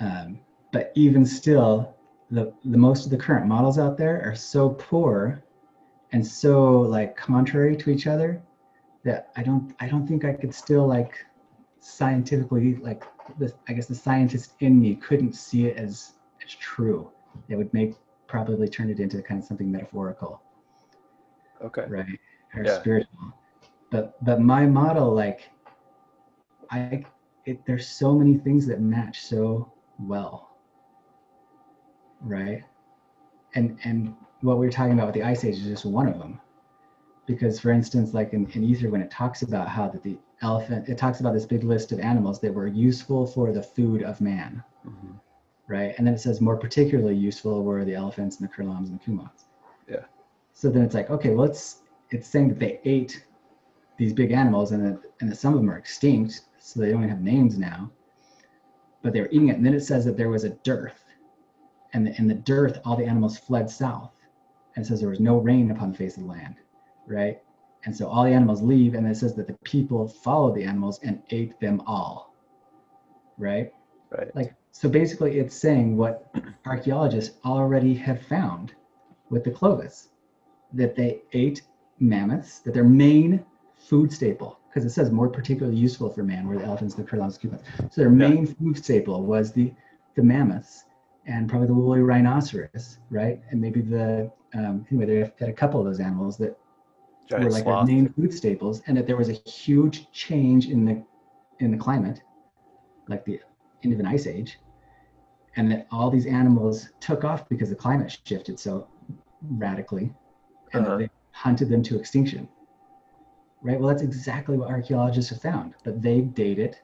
Um, 0.00 0.40
but 0.72 0.92
even 0.94 1.24
still 1.24 1.93
the, 2.34 2.52
the 2.64 2.78
most 2.78 3.04
of 3.04 3.10
the 3.10 3.16
current 3.16 3.46
models 3.46 3.78
out 3.78 3.96
there 3.96 4.22
are 4.24 4.34
so 4.34 4.70
poor 4.70 5.42
and 6.12 6.26
so 6.26 6.80
like 6.80 7.16
contrary 7.16 7.76
to 7.76 7.90
each 7.90 8.06
other 8.06 8.42
that 9.04 9.30
i 9.36 9.42
don't 9.42 9.74
i 9.80 9.86
don't 9.88 10.06
think 10.06 10.24
i 10.24 10.32
could 10.32 10.54
still 10.54 10.86
like 10.86 11.14
scientifically 11.80 12.76
like 12.76 13.04
the 13.38 13.52
i 13.68 13.72
guess 13.72 13.86
the 13.86 13.94
scientist 13.94 14.54
in 14.60 14.80
me 14.80 14.96
couldn't 14.96 15.34
see 15.34 15.66
it 15.66 15.76
as 15.76 16.14
as 16.44 16.54
true. 16.54 17.10
It 17.48 17.56
would 17.56 17.72
make 17.72 17.94
probably 18.26 18.68
turn 18.68 18.90
it 18.90 19.00
into 19.00 19.22
kind 19.22 19.40
of 19.40 19.46
something 19.46 19.70
metaphorical. 19.70 20.42
Okay. 21.62 21.86
right? 21.88 22.18
Or 22.54 22.64
Yeah. 22.64 22.80
spiritual. 22.80 23.32
But 23.90 24.22
but 24.24 24.40
my 24.40 24.66
model 24.66 25.14
like 25.14 25.50
i 26.70 27.04
it, 27.46 27.64
there's 27.66 27.86
so 27.86 28.14
many 28.14 28.38
things 28.38 28.66
that 28.66 28.80
match 28.80 29.22
so 29.22 29.72
well, 29.98 30.53
right? 32.24 32.62
And 33.54 33.78
and 33.84 34.14
what 34.40 34.58
we 34.58 34.66
are 34.66 34.70
talking 34.70 34.92
about 34.94 35.06
with 35.06 35.14
the 35.14 35.22
ice 35.22 35.44
age 35.44 35.58
is 35.58 35.64
just 35.64 35.84
one 35.84 36.08
of 36.08 36.18
them, 36.18 36.40
because 37.26 37.60
for 37.60 37.70
instance, 37.70 38.14
like 38.14 38.32
in, 38.32 38.50
in 38.50 38.64
Ether, 38.64 38.90
when 38.90 39.00
it 39.00 39.10
talks 39.10 39.42
about 39.42 39.68
how 39.68 39.88
that 39.88 40.02
the 40.02 40.18
elephant, 40.42 40.88
it 40.88 40.98
talks 40.98 41.20
about 41.20 41.34
this 41.34 41.46
big 41.46 41.64
list 41.64 41.92
of 41.92 42.00
animals 42.00 42.40
that 42.40 42.52
were 42.52 42.66
useful 42.66 43.26
for 43.26 43.52
the 43.52 43.62
food 43.62 44.02
of 44.02 44.20
man, 44.20 44.62
hmm 44.82 45.12
right? 45.66 45.94
And 45.96 46.06
then 46.06 46.14
it 46.14 46.20
says 46.20 46.40
more 46.40 46.56
particularly 46.56 47.14
useful 47.14 47.62
were 47.62 47.84
the 47.84 47.94
elephants 47.94 48.38
and 48.38 48.48
the 48.48 48.52
cureloms 48.52 48.90
and 48.90 49.00
the 49.00 49.04
cumoms. 49.04 49.44
Yeah. 49.88 50.04
So 50.52 50.70
then 50.70 50.82
it's 50.82 50.94
like, 50.94 51.10
okay, 51.10 51.30
well, 51.30 51.46
it's 51.46 51.82
it's 52.10 52.28
saying 52.28 52.48
that 52.48 52.58
they 52.58 52.80
ate 52.84 53.24
these 53.96 54.12
big 54.12 54.32
animals 54.32 54.72
and 54.72 54.84
that 54.84 55.00
and 55.20 55.30
that 55.30 55.36
some 55.36 55.54
of 55.54 55.60
them 55.60 55.70
are 55.70 55.78
extinct, 55.78 56.42
so 56.58 56.80
they 56.80 56.90
don't 56.90 56.98
even 56.98 57.08
have 57.08 57.22
names 57.22 57.58
now. 57.58 57.90
But 59.02 59.12
they 59.12 59.20
were 59.20 59.28
eating 59.30 59.48
it, 59.48 59.56
and 59.56 59.66
then 59.66 59.74
it 59.74 59.80
says 59.80 60.04
that 60.06 60.16
there 60.16 60.30
was 60.30 60.44
a 60.44 60.50
dearth, 60.50 61.03
and 61.94 62.06
the, 62.06 62.16
in 62.18 62.28
the 62.28 62.34
dearth, 62.34 62.80
all 62.84 62.96
the 62.96 63.06
animals 63.06 63.38
fled 63.38 63.70
south, 63.70 64.12
and 64.76 64.84
it 64.84 64.88
says 64.88 65.00
there 65.00 65.08
was 65.10 65.20
no 65.20 65.38
rain 65.38 65.70
upon 65.70 65.92
the 65.92 65.98
face 65.98 66.16
of 66.18 66.24
the 66.24 66.28
land, 66.28 66.56
right? 67.06 67.40
And 67.86 67.96
so 67.96 68.08
all 68.08 68.24
the 68.24 68.32
animals 68.32 68.62
leave, 68.62 68.94
and 68.94 69.06
it 69.06 69.16
says 69.16 69.34
that 69.36 69.46
the 69.46 69.56
people 69.64 70.08
followed 70.08 70.54
the 70.56 70.64
animals 70.64 71.00
and 71.02 71.22
ate 71.30 71.58
them 71.60 71.82
all, 71.86 72.34
right? 73.38 73.72
Right. 74.10 74.34
like 74.36 74.54
so 74.72 74.88
basically 74.88 75.38
it's 75.40 75.56
saying 75.56 75.96
what 75.96 76.32
archaeologists 76.66 77.36
already 77.44 77.94
have 77.94 78.22
found 78.22 78.72
with 79.30 79.44
the 79.44 79.50
clovis 79.50 80.08
that 80.72 80.94
they 80.94 81.22
ate 81.32 81.62
mammoths 81.98 82.60
that 82.60 82.74
their 82.74 82.84
main 82.84 83.44
food 83.76 84.12
staple 84.12 84.60
because 84.68 84.84
it 84.84 84.90
says 84.90 85.10
more 85.10 85.28
particularly 85.28 85.76
useful 85.76 86.10
for 86.10 86.22
man 86.22 86.46
were 86.46 86.58
the 86.58 86.64
elephants 86.64 86.94
the 86.94 87.02
cureloms 87.02 87.38
the 87.38 87.48
cumoms 87.48 87.62
so 87.92 88.00
their 88.02 88.10
Yeah. 88.10 88.28
main 88.28 88.46
food 88.46 88.76
staple 88.76 89.22
was 89.24 89.52
the 89.52 89.72
the 90.14 90.22
mammoths 90.22 90.84
and 91.26 91.48
probably 91.48 91.66
the 91.66 91.74
woolly 91.74 92.00
rhinoceros 92.00 92.98
right 93.10 93.40
and 93.50 93.60
maybe 93.60 93.80
the 93.80 94.30
um, 94.54 94.86
anyway 94.90 95.06
they 95.06 95.32
had 95.38 95.48
a 95.48 95.52
couple 95.52 95.80
of 95.80 95.86
those 95.86 96.00
animals 96.00 96.36
that 96.36 96.56
Giant 97.28 97.44
were 97.44 97.50
like 97.50 97.64
sloth. 97.64 97.88
main 97.88 98.12
food 98.12 98.32
staples, 98.34 98.82
and 98.86 98.96
that 98.96 99.06
there 99.06 99.16
was 99.16 99.30
a 99.30 99.32
huge 99.48 100.10
change 100.12 100.68
in 100.68 100.84
the 100.84 101.02
in 101.60 101.70
the 101.70 101.76
climate, 101.78 102.20
like 103.08 103.24
the 103.24 103.40
end 103.82 103.94
of 103.94 104.00
an 104.00 104.06
ice 104.06 104.26
age, 104.26 104.58
and 105.56 105.70
that 105.70 105.86
all 105.90 106.10
these 106.10 106.26
animals 106.26 106.90
took 107.00 107.24
off 107.24 107.48
because 107.48 107.70
the 107.70 107.74
climate 107.76 108.18
shifted 108.24 108.60
so 108.60 108.88
radically, 109.42 110.12
and 110.74 110.84
Uh-huh. 110.86 110.96
they 110.98 111.08
hunted 111.32 111.68
them 111.70 111.82
to 111.84 111.98
extinction. 111.98 112.46
Right. 113.62 113.80
Well, 113.80 113.88
that's 113.88 114.02
exactly 114.02 114.58
what 114.58 114.68
archaeologists 114.68 115.30
have 115.30 115.40
found, 115.40 115.74
but 115.84 116.02
they 116.02 116.20
date 116.20 116.58
it 116.58 116.82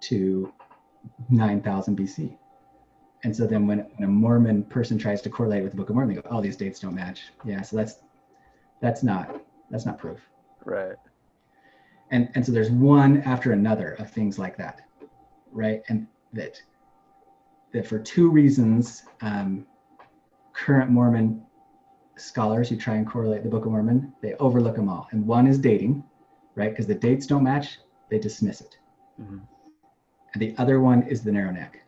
to 0.00 0.52
9,000 1.30 1.96
BC. 1.96 2.36
And 3.24 3.34
so 3.34 3.46
then 3.46 3.66
when, 3.66 3.78
when 3.96 4.08
a 4.08 4.12
Mormon 4.12 4.64
person 4.64 4.98
tries 4.98 5.22
to 5.22 5.30
correlate 5.30 5.62
with 5.62 5.72
the 5.72 5.76
Book 5.76 5.88
of 5.88 5.96
Mormon, 5.96 6.14
they 6.14 6.20
go, 6.20 6.28
"Oh, 6.30 6.42
these 6.42 6.56
dates 6.56 6.78
don't 6.78 6.94
match." 6.94 7.32
Yeah, 7.44 7.62
so 7.62 7.76
that's 7.76 8.00
that's 8.80 9.02
not 9.02 9.40
that's 9.70 9.86
not 9.86 9.98
proof. 9.98 10.20
Right. 10.64 10.96
And 12.10 12.28
and 12.34 12.44
so 12.44 12.52
there's 12.52 12.70
one 12.70 13.22
after 13.22 13.52
another 13.52 13.92
of 13.94 14.10
things 14.10 14.38
like 14.38 14.56
that, 14.58 14.82
right? 15.50 15.82
And 15.88 16.06
that 16.34 16.60
that 17.72 17.86
for 17.86 17.98
two 17.98 18.30
reasons, 18.30 19.04
um, 19.22 19.66
current 20.52 20.90
Mormon 20.90 21.42
scholars 22.16 22.68
who 22.68 22.76
try 22.76 22.96
and 22.96 23.06
correlate 23.06 23.42
the 23.42 23.48
Book 23.48 23.64
of 23.64 23.72
Mormon, 23.72 24.12
they 24.20 24.34
overlook 24.34 24.76
them 24.76 24.88
all. 24.88 25.08
And 25.10 25.26
one 25.26 25.46
is 25.46 25.58
dating, 25.58 26.04
right? 26.54 26.70
Because 26.70 26.86
the 26.86 26.94
dates 26.94 27.26
don't 27.26 27.42
match, 27.42 27.78
they 28.10 28.18
dismiss 28.18 28.60
it. 28.60 28.76
hmm 29.16 29.38
And 30.34 30.42
the 30.42 30.54
other 30.58 30.80
one 30.80 31.02
is 31.04 31.22
the 31.24 31.32
narrow 31.32 31.50
neck. 31.50 31.83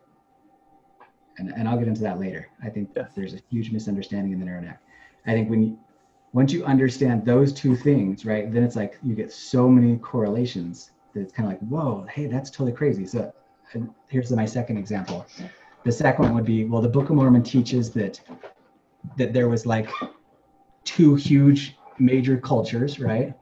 And, 1.39 1.51
and 1.51 1.69
I'll 1.69 1.79
get 1.79 1.89
into 1.89 2.03
that 2.03 2.19
later. 2.19 2.49
I 2.63 2.71
think 2.71 2.97
there's 3.15 3.35
a 3.35 3.41
huge 3.51 3.71
misunderstanding 3.71 4.33
in 4.33 4.39
the 4.39 4.47
narrow 4.47 4.63
neck. 4.63 4.81
I 5.27 5.33
think 5.33 5.51
when 5.51 5.63
you, 5.63 5.79
once 6.33 6.53
you 6.53 6.65
understand 6.65 7.25
those 7.25 7.53
two 7.53 7.77
things, 7.77 8.25
right, 8.25 8.53
then 8.53 8.63
it's 8.63 8.77
like 8.77 8.99
you 9.03 9.15
get 9.15 9.33
so 9.33 9.69
many 9.69 9.97
correlations 9.99 10.91
that 11.15 11.21
it's 11.21 11.33
kind 11.33 11.47
of 11.47 11.53
like, 11.53 11.69
whoa, 11.69 12.07
hey, 12.11 12.27
that's 12.27 12.51
totally 12.51 12.73
crazy. 12.73 13.07
So 13.07 13.33
and 13.73 13.91
here's 14.09 14.31
my 14.31 14.47
second 14.47 14.77
example. 14.79 15.27
The 15.85 15.93
second 15.93 16.27
one 16.27 16.35
would 16.35 16.45
be, 16.45 16.65
well, 16.65 16.83
the 16.83 16.89
Book 16.89 17.11
of 17.11 17.17
Mormon 17.17 17.43
teaches 17.43 17.91
that 17.93 18.21
that 19.17 19.33
there 19.33 19.49
was 19.49 19.67
like 19.67 19.89
two 20.85 21.15
huge 21.15 21.77
major 21.99 22.37
cultures, 22.39 22.99
right? 22.99 23.35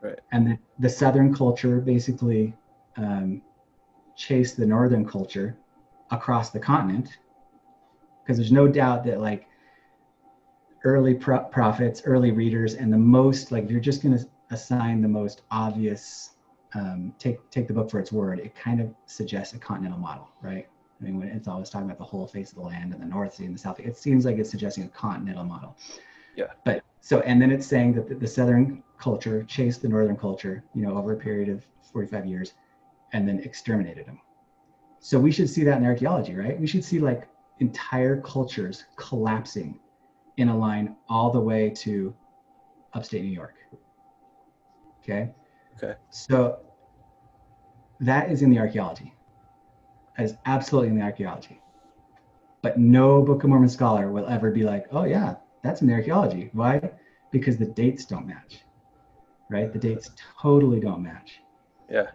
Right. 0.00 0.18
And 0.32 0.46
the, 0.46 0.58
the 0.78 0.88
Southern 0.88 1.34
culture 1.34 1.78
basically 1.80 2.54
um, 2.96 3.42
chase 4.16 4.54
the 4.54 4.64
northern 4.64 5.06
culture 5.06 5.56
across 6.10 6.50
the 6.50 6.58
continent 6.58 7.18
because 8.30 8.38
there's 8.38 8.52
no 8.52 8.68
doubt 8.68 9.02
that 9.02 9.20
like 9.20 9.48
early 10.84 11.14
pro- 11.14 11.42
prophets 11.42 12.02
early 12.04 12.30
readers 12.30 12.74
and 12.74 12.92
the 12.92 12.96
most 12.96 13.50
like 13.50 13.64
if 13.64 13.72
you're 13.72 13.80
just 13.80 14.04
going 14.04 14.16
to 14.16 14.24
assign 14.52 15.02
the 15.02 15.08
most 15.08 15.42
obvious 15.50 16.36
um, 16.74 17.12
take 17.18 17.38
take 17.50 17.66
the 17.66 17.74
book 17.74 17.90
for 17.90 17.98
its 17.98 18.12
word 18.12 18.38
it 18.38 18.54
kind 18.54 18.80
of 18.80 18.94
suggests 19.06 19.52
a 19.54 19.58
continental 19.58 19.98
model 19.98 20.28
right 20.42 20.68
i 21.00 21.04
mean 21.04 21.18
when 21.18 21.26
it's 21.26 21.48
always 21.48 21.68
talking 21.70 21.86
about 21.86 21.98
the 21.98 22.04
whole 22.04 22.24
face 22.24 22.50
of 22.50 22.54
the 22.54 22.62
land 22.62 22.92
and 22.92 23.02
the 23.02 23.06
north 23.06 23.34
sea 23.34 23.46
and 23.46 23.54
the 23.56 23.58
south 23.58 23.78
sea, 23.78 23.82
it 23.82 23.96
seems 23.96 24.24
like 24.24 24.38
it's 24.38 24.48
suggesting 24.48 24.84
a 24.84 24.88
continental 24.88 25.42
model 25.42 25.76
Yeah. 26.36 26.44
but 26.64 26.84
so 27.00 27.18
and 27.22 27.42
then 27.42 27.50
it's 27.50 27.66
saying 27.66 27.94
that 27.94 28.08
the, 28.08 28.14
the 28.14 28.28
southern 28.28 28.84
culture 28.96 29.42
chased 29.42 29.82
the 29.82 29.88
northern 29.88 30.16
culture 30.16 30.62
you 30.72 30.82
know 30.82 30.96
over 30.96 31.14
a 31.14 31.16
period 31.16 31.48
of 31.48 31.64
45 31.92 32.26
years 32.26 32.52
and 33.12 33.26
then 33.26 33.40
exterminated 33.40 34.06
them 34.06 34.20
so 35.00 35.18
we 35.18 35.32
should 35.32 35.48
see 35.48 35.64
that 35.64 35.78
in 35.78 35.86
archaeology, 35.86 36.34
right? 36.36 36.60
We 36.60 36.66
should 36.66 36.84
see 36.84 36.98
like 37.00 37.26
entire 37.60 38.20
cultures 38.20 38.84
collapsing 38.96 39.78
in 40.36 40.48
a 40.48 40.56
line 40.56 40.96
all 41.08 41.30
the 41.30 41.40
way 41.40 41.70
to 41.70 42.14
upstate 42.94 43.22
New 43.22 43.30
York. 43.30 43.54
Okay. 45.02 45.30
Okay. 45.76 45.94
So 46.10 46.60
that 48.00 48.30
is 48.30 48.42
in 48.42 48.50
the 48.50 48.58
archaeology. 48.58 49.14
That 50.16 50.24
is 50.24 50.36
absolutely 50.46 50.90
in 50.90 50.98
the 50.98 51.04
archaeology. 51.04 51.60
But 52.62 52.78
no 52.78 53.22
Book 53.22 53.44
of 53.44 53.50
Mormon 53.50 53.68
scholar 53.68 54.10
will 54.10 54.26
ever 54.26 54.50
be 54.50 54.64
like, 54.64 54.86
oh, 54.92 55.04
yeah, 55.04 55.36
that's 55.62 55.80
in 55.80 55.86
the 55.86 55.94
archaeology. 55.94 56.50
Why? 56.52 56.90
Because 57.30 57.56
the 57.56 57.66
dates 57.66 58.04
don't 58.04 58.26
match, 58.26 58.64
right? 59.50 59.72
The 59.72 59.78
dates 59.78 60.10
totally 60.40 60.80
don't 60.80 61.02
match. 61.02 61.40
Yeah. 61.90 62.08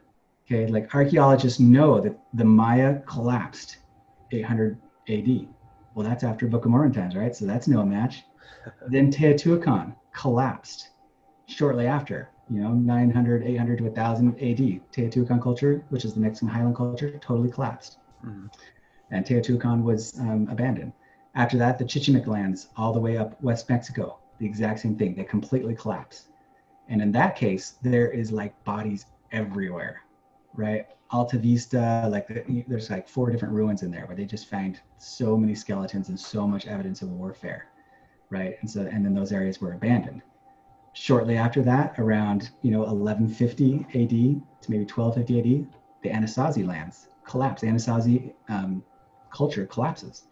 Okay, 0.46 0.68
like 0.68 0.94
archaeologists 0.94 1.60
know 1.60 2.00
that 2.00 2.16
the 2.36 2.46
Maya 2.46 3.00
collapsed 3.08 3.78
800 4.32 4.80
AD. 5.08 5.48
Well, 5.94 6.08
that's 6.08 6.24
after 6.24 6.48
Book 6.48 6.66
of 6.66 6.72
Mormon 6.72 6.92
times, 6.92 7.16
right? 7.16 7.36
So 7.36 7.46
that's 7.46 7.68
no 7.68 7.86
match. 7.86 8.24
then 8.90 9.12
Teotihuacan 9.12 9.96
collapsed 10.14 10.90
shortly 11.48 11.88
after, 11.88 12.30
you 12.50 12.62
know, 12.62 12.74
900, 12.74 13.44
800 13.44 13.78
to 13.78 13.84
1000 13.86 14.36
AD. 14.40 14.82
Teotihuacan 14.92 15.42
culture, 15.42 15.84
which 15.90 16.06
is 16.06 16.14
the 16.14 16.20
Mexican 16.20 16.48
Highland 16.48 16.76
culture, 16.76 17.18
totally 17.20 17.50
collapsed. 17.50 17.98
Mhm. 18.26 18.52
And 19.12 19.26
Teotihuacan 19.26 19.84
was 19.84 20.20
um, 20.20 20.48
abandoned. 20.50 20.92
After 21.36 21.58
that, 21.58 21.78
the 21.78 21.86
Chichimec 21.86 22.28
lands 22.28 22.70
all 22.78 22.94
the 22.94 23.00
way 23.00 23.18
up 23.18 23.42
West 23.42 23.70
Mexico, 23.70 24.20
the 24.40 24.46
exact 24.46 24.80
same 24.80 24.98
thing. 24.98 25.16
They 25.16 25.24
completely 25.24 25.76
collapse. 25.76 26.28
And 26.88 27.02
in 27.02 27.12
that 27.14 27.36
case, 27.36 27.76
there 27.82 28.10
is 28.12 28.32
like 28.32 28.62
bodies 28.64 29.06
everywhere, 29.32 30.02
right? 30.54 30.88
Alta 31.16 31.38
Vista, 31.38 32.10
like 32.12 32.28
the, 32.28 32.66
there's 32.68 32.90
like 32.90 33.08
four 33.08 33.32
different 33.32 33.54
ruins 33.54 33.84
in 33.84 33.90
there 33.90 34.06
where 34.06 34.18
they 34.18 34.26
just 34.26 34.50
find 34.50 34.82
so 34.98 35.38
many 35.38 35.56
skeletons 35.56 36.10
and 36.10 36.20
so 36.20 36.46
much 36.46 36.68
evidence 36.68 37.02
of 37.02 37.10
warfare, 37.10 37.68
right? 38.30 38.58
And 38.60 38.70
so, 38.70 38.82
and 38.82 39.06
then 39.06 39.14
those 39.14 39.32
areas 39.32 39.62
were 39.62 39.72
abandoned. 39.72 40.22
Shortly 40.92 41.38
after 41.38 41.62
that, 41.64 41.98
around 42.00 42.50
you 42.64 42.72
know 42.72 42.80
1150 42.80 43.86
AD 43.94 44.10
to 44.10 44.72
maybe 44.72 44.84
1250 44.84 45.40
AD, 45.40 45.68
the 46.04 46.10
Anasazi 46.10 46.68
lands 46.68 47.08
collapse. 47.24 47.62
Anasazi 47.62 48.34
um, 48.50 48.84
culture 49.32 49.66
collapses, 49.66 50.26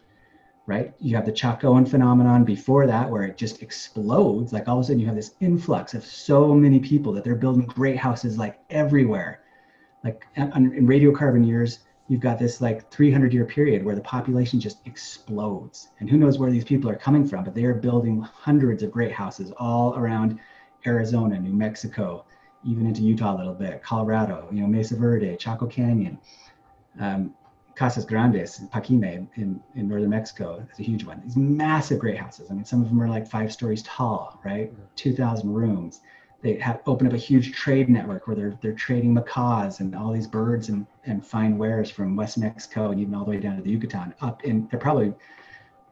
right? 0.66 0.92
You 0.98 1.16
have 1.16 1.24
the 1.24 1.32
Chacoan 1.32 1.88
phenomenon 1.88 2.44
before 2.44 2.86
that, 2.86 3.10
where 3.10 3.22
it 3.22 3.38
just 3.38 3.62
explodes. 3.62 4.52
Like 4.52 4.68
all 4.68 4.76
of 4.76 4.82
a 4.82 4.84
sudden, 4.84 5.00
you 5.00 5.06
have 5.06 5.16
this 5.16 5.34
influx 5.40 5.94
of 5.94 6.04
so 6.04 6.52
many 6.54 6.78
people 6.78 7.14
that 7.14 7.24
they're 7.24 7.36
building 7.36 7.64
great 7.64 7.96
houses 7.96 8.36
like 8.36 8.60
everywhere. 8.68 9.40
Like 10.04 10.26
in 10.36 10.86
radiocarbon 10.86 11.46
years, 11.46 11.80
you've 12.08 12.20
got 12.20 12.38
this 12.38 12.60
like 12.60 12.90
300 12.90 13.32
year 13.32 13.46
period 13.46 13.84
where 13.84 13.94
the 13.94 14.02
population 14.02 14.60
just 14.60 14.86
explodes. 14.86 15.88
And 15.98 16.08
who 16.08 16.18
knows 16.18 16.38
where 16.38 16.50
these 16.50 16.64
people 16.64 16.90
are 16.90 16.96
coming 16.96 17.26
from, 17.26 17.44
but 17.44 17.54
they 17.54 17.64
are 17.64 17.74
building 17.74 18.20
hundreds 18.20 18.82
of 18.82 18.92
great 18.92 19.12
houses 19.12 19.50
all 19.56 19.96
around 19.96 20.38
Arizona, 20.86 21.40
New 21.40 21.54
Mexico, 21.54 22.26
even 22.64 22.86
into 22.86 23.02
Utah 23.02 23.34
a 23.34 23.38
little 23.38 23.54
bit, 23.54 23.82
Colorado, 23.82 24.46
you 24.52 24.60
know, 24.60 24.66
Mesa 24.66 24.96
Verde, 24.96 25.36
Chaco 25.36 25.66
Canyon, 25.66 26.18
um, 27.00 27.34
Casas 27.74 28.04
Grandes, 28.04 28.60
Paquime 28.70 29.28
in, 29.34 29.60
in 29.74 29.88
northern 29.88 30.10
Mexico. 30.10 30.64
It's 30.70 30.78
a 30.78 30.82
huge 30.82 31.04
one. 31.04 31.20
These 31.24 31.36
massive 31.36 31.98
great 31.98 32.18
houses. 32.18 32.50
I 32.50 32.54
mean, 32.54 32.64
some 32.64 32.82
of 32.82 32.88
them 32.88 33.02
are 33.02 33.08
like 33.08 33.26
five 33.26 33.52
stories 33.52 33.82
tall, 33.82 34.40
right? 34.44 34.72
2,000 34.96 35.52
rooms. 35.52 36.00
They 36.44 36.58
have 36.58 36.82
opened 36.84 37.08
up 37.08 37.14
a 37.14 37.18
huge 37.18 37.52
trade 37.52 37.88
network 37.88 38.26
where 38.26 38.36
they're 38.36 38.58
they're 38.60 38.74
trading 38.74 39.14
macaws 39.14 39.80
and 39.80 39.96
all 39.96 40.12
these 40.12 40.26
birds 40.26 40.68
and, 40.68 40.86
and 41.06 41.24
fine 41.24 41.56
wares 41.56 41.90
from 41.90 42.16
West 42.16 42.36
Mexico 42.36 42.90
and 42.90 43.00
even 43.00 43.14
all 43.14 43.24
the 43.24 43.30
way 43.30 43.40
down 43.40 43.56
to 43.56 43.62
the 43.62 43.70
Yucatan 43.70 44.12
up 44.20 44.44
and 44.44 44.70
they're 44.70 44.78
probably 44.78 45.14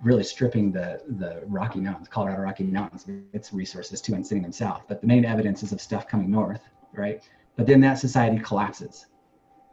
really 0.02 0.22
stripping 0.22 0.70
the 0.70 1.00
the 1.08 1.42
Rocky 1.46 1.80
Mountains, 1.80 2.08
Colorado 2.08 2.42
Rocky 2.42 2.64
Mountains, 2.64 3.06
its 3.32 3.54
resources 3.54 4.02
too 4.02 4.12
and 4.12 4.26
sending 4.26 4.42
them 4.42 4.52
south. 4.52 4.82
But 4.88 5.00
the 5.00 5.06
main 5.06 5.24
evidence 5.24 5.62
is 5.62 5.72
of 5.72 5.80
stuff 5.80 6.06
coming 6.06 6.30
north, 6.30 6.68
right? 6.92 7.26
But 7.56 7.66
then 7.66 7.80
that 7.80 7.94
society 7.94 8.38
collapses, 8.38 9.06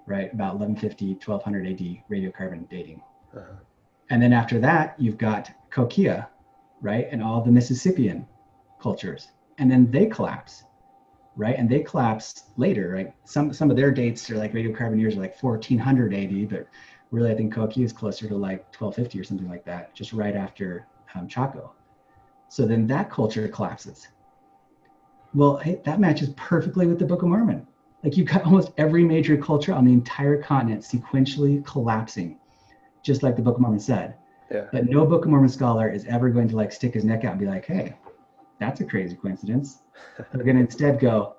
right? 0.07 0.34
About 0.34 0.59
1150, 0.59 1.15
1200 1.15 1.67
AD 1.67 2.03
radiocarbon 2.09 2.69
dating. 2.69 3.01
Uh-huh. 3.36 3.51
And 4.11 4.23
then 4.23 4.32
after 4.32 4.59
that, 4.59 4.95
you've 4.97 5.17
got 5.17 5.51
Cahokia, 5.71 6.30
right? 6.80 7.09
And 7.11 7.21
all 7.21 7.41
the 7.41 7.51
Mississippian 7.51 8.25
cultures. 8.82 9.27
And 9.57 9.69
then 9.69 9.91
they 9.91 10.05
collapse 10.05 10.63
right? 11.40 11.58
And 11.58 11.70
they 11.70 11.80
collapsed 11.80 12.48
later, 12.58 12.90
right? 12.90 13.14
Some 13.24 13.54
some 13.54 13.72
of 13.72 13.78
their 13.78 13.92
dates 13.92 14.30
are 14.30 14.38
like 14.38 14.52
radiocarbon 14.52 15.00
years 15.00 15.16
are 15.16 15.22
like 15.22 15.42
1400 15.42 16.14
AD, 16.14 16.50
but 16.50 16.68
really 17.12 17.32
I 17.32 17.36
think 17.36 17.54
Cahokia 17.54 17.86
is 17.86 17.94
closer 17.94 18.28
to 18.28 18.36
like 18.36 18.66
1250 18.78 19.20
or 19.20 19.24
something 19.24 19.50
like 19.50 19.64
that, 19.64 19.96
just 19.96 20.12
right 20.12 20.36
after 20.36 20.86
um, 21.16 21.30
Chaco. 21.30 21.72
So 22.50 22.66
then 22.66 22.86
that 22.88 23.10
culture 23.10 23.48
collapses. 23.48 24.10
Well, 25.34 25.58
hey, 25.58 25.80
that 25.86 26.02
matches 26.02 26.30
perfectly 26.36 26.88
with 26.88 27.00
the 27.00 27.06
Book 27.06 27.22
of 27.22 27.30
Mormon. 27.30 27.66
Like 28.04 28.18
you've 28.18 28.28
got 28.28 28.44
almost 28.46 28.72
every 28.78 29.06
major 29.06 29.38
culture 29.38 29.74
on 29.74 29.86
the 29.86 29.94
entire 29.94 30.42
continent 30.42 30.82
sequentially 30.82 31.66
collapsing, 31.66 32.38
just 33.02 33.24
like 33.24 33.38
the 33.38 33.42
Book 33.42 33.56
of 33.56 33.62
Mormon 33.62 33.80
said. 33.80 34.16
Yeah. 34.52 34.66
But 34.74 34.88
no 34.88 35.06
Book 35.06 35.24
of 35.24 35.32
Mormon 35.32 35.50
scholar 35.50 35.90
is 35.90 36.04
ever 36.06 36.30
going 36.32 36.50
to 36.50 36.58
like 36.58 36.74
stick 36.74 36.96
his 36.96 37.06
neck 37.06 37.24
out 37.24 37.32
and 37.32 37.40
be 37.40 37.46
like, 37.46 37.66
hey, 37.66 37.96
that's 38.60 38.82
a 38.82 38.84
crazy 38.84 39.16
coincidence. 39.16 39.84
We're 40.34 40.43
going 40.43 40.58
to 40.58 40.62
instead 40.62 41.00
go, 41.00 41.36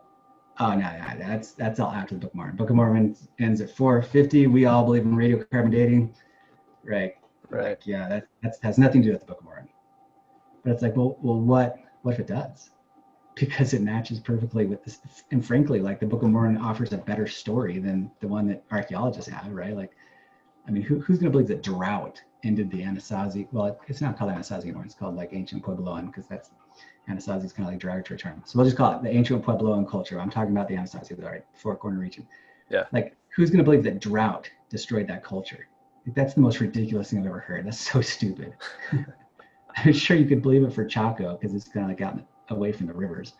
oh, 0.59 0.75
no, 0.75 0.79
no, 0.79 1.19
that's 1.19 1.53
that's 1.53 1.81
all 1.81 1.91
after 1.91 2.15
the 2.15 2.21
Book 2.21 2.31
of 2.31 2.37
Mormon. 2.37 2.57
Book 2.57 2.71
of 2.71 2.77
Mormon 2.77 3.17
ends 3.39 3.61
at 3.61 3.71
450. 3.71 4.47
We 4.47 4.67
all 4.67 4.85
believe 4.85 5.03
in 5.03 5.13
radiocarbon 5.13 5.71
dating. 5.71 6.15
Right. 6.85 7.15
Right. 7.49 7.71
Like, 7.71 7.87
yeah, 7.87 8.09
that 8.09 8.29
that's, 8.43 8.59
has 8.63 8.79
nothing 8.79 9.03
to 9.03 9.09
do 9.09 9.13
with 9.13 9.21
the 9.21 9.27
Book 9.27 9.41
of 9.41 9.45
Mormon. 9.45 9.69
But 10.65 10.73
it's 10.73 10.83
like, 10.83 10.97
well, 10.97 11.17
well, 11.21 11.41
what 11.41 11.79
what 12.03 12.15
if 12.15 12.21
it 12.21 12.27
does? 12.27 12.71
Because 13.37 13.73
it 13.73 13.81
matches 13.81 14.19
perfectly 14.19 14.67
with 14.67 14.85
this. 14.85 14.99
And 15.31 15.47
frankly, 15.47 15.81
like 15.81 15.99
the 15.99 16.05
Book 16.05 16.23
of 16.23 16.29
Mormon 16.29 16.59
offers 16.59 16.93
a 16.93 16.99
better 16.99 17.27
story 17.27 17.79
than 17.79 18.11
the 18.21 18.29
one 18.29 18.47
that 18.49 18.65
archaeologists 18.71 19.31
have, 19.31 19.51
right? 19.51 19.75
Like, 19.75 19.93
I 20.69 20.73
mean, 20.73 20.83
who, 20.83 21.01
who's 21.01 21.19
going 21.19 21.27
to 21.27 21.31
believe 21.31 21.49
that 21.49 21.63
drought 21.63 22.21
ended 22.45 22.71
the 22.71 22.83
Anasazi? 22.83 23.47
Well, 23.51 23.79
it's 23.87 24.03
not 24.03 24.19
called 24.19 24.33
Anasazi 24.33 24.65
anymore. 24.65 24.85
It's 24.85 24.95
called 24.95 25.17
like 25.17 25.31
ancient 25.33 25.63
Puebloan 25.63 26.07
because 26.07 26.27
that's 26.27 26.51
Anasazi 27.09 27.45
is 27.45 27.53
kind 27.53 27.67
of 27.67 27.73
like 27.73 27.81
derogatory 27.81 28.19
term. 28.19 28.43
So 28.45 28.59
we'll 28.59 28.67
just 28.67 28.77
call 28.77 28.95
it 28.95 29.03
the 29.03 29.11
ancient 29.11 29.45
Puebloan 29.45 29.89
culture. 29.89 30.21
I'm 30.21 30.31
talking 30.31 30.53
about 30.53 30.69
the 30.69 30.75
Anasazi, 30.75 31.17
the 31.17 31.23
right, 31.23 31.45
Four 31.55 31.77
Corner 31.77 31.99
region. 31.99 32.27
Yeah. 32.71 32.85
Like, 32.93 33.17
who's 33.35 33.51
going 33.51 33.59
to 33.59 33.65
believe 33.65 33.85
that 33.85 34.01
drought 34.01 34.51
destroyed 34.69 35.09
that 35.09 35.25
culture? 35.25 35.67
Like, 36.07 36.15
that's 36.15 36.35
the 36.35 36.41
most 36.41 36.61
ridiculous 36.61 37.11
thing 37.11 37.21
I've 37.21 37.27
ever 37.27 37.41
heard. 37.41 37.67
That's 37.67 37.81
so 37.81 38.01
stupid. 38.01 38.55
I'm 39.77 39.93
sure 39.93 40.17
you 40.17 40.27
could 40.27 40.43
believe 40.43 40.63
it 40.63 40.73
for 40.73 40.85
Chaco 40.85 41.37
because 41.37 41.55
it's 41.55 41.69
kind 41.69 41.85
of 41.85 41.91
like 41.91 42.01
out 42.01 42.21
away 42.49 42.73
from 42.73 42.87
the 42.87 42.93
rivers. 42.93 43.35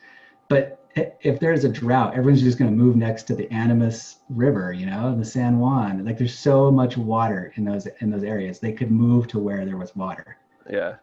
But 0.49 0.85
if 0.95 1.39
there's 1.39 1.63
a 1.63 1.69
drought, 1.69 2.17
everyone's 2.17 2.43
just 2.43 2.59
going 2.59 2.71
to 2.71 2.77
move 2.77 2.97
next 2.97 3.25
to 3.25 3.37
the 3.37 3.51
Animas 3.53 4.17
River, 4.29 4.73
you 4.73 4.87
know, 4.87 5.17
the 5.17 5.25
San 5.25 5.61
Juan. 5.61 6.05
Like 6.05 6.19
there's 6.19 6.37
so 6.37 6.73
much 6.73 6.97
water 6.97 7.53
in 7.55 7.65
those 7.65 7.87
in 8.01 8.11
those 8.11 8.25
areas. 8.25 8.59
They 8.59 8.73
could 8.73 8.91
move 8.91 9.29
to 9.29 9.39
where 9.39 9.65
there 9.65 9.77
was 9.77 9.95
water. 9.95 10.37
Yeah 10.69 10.97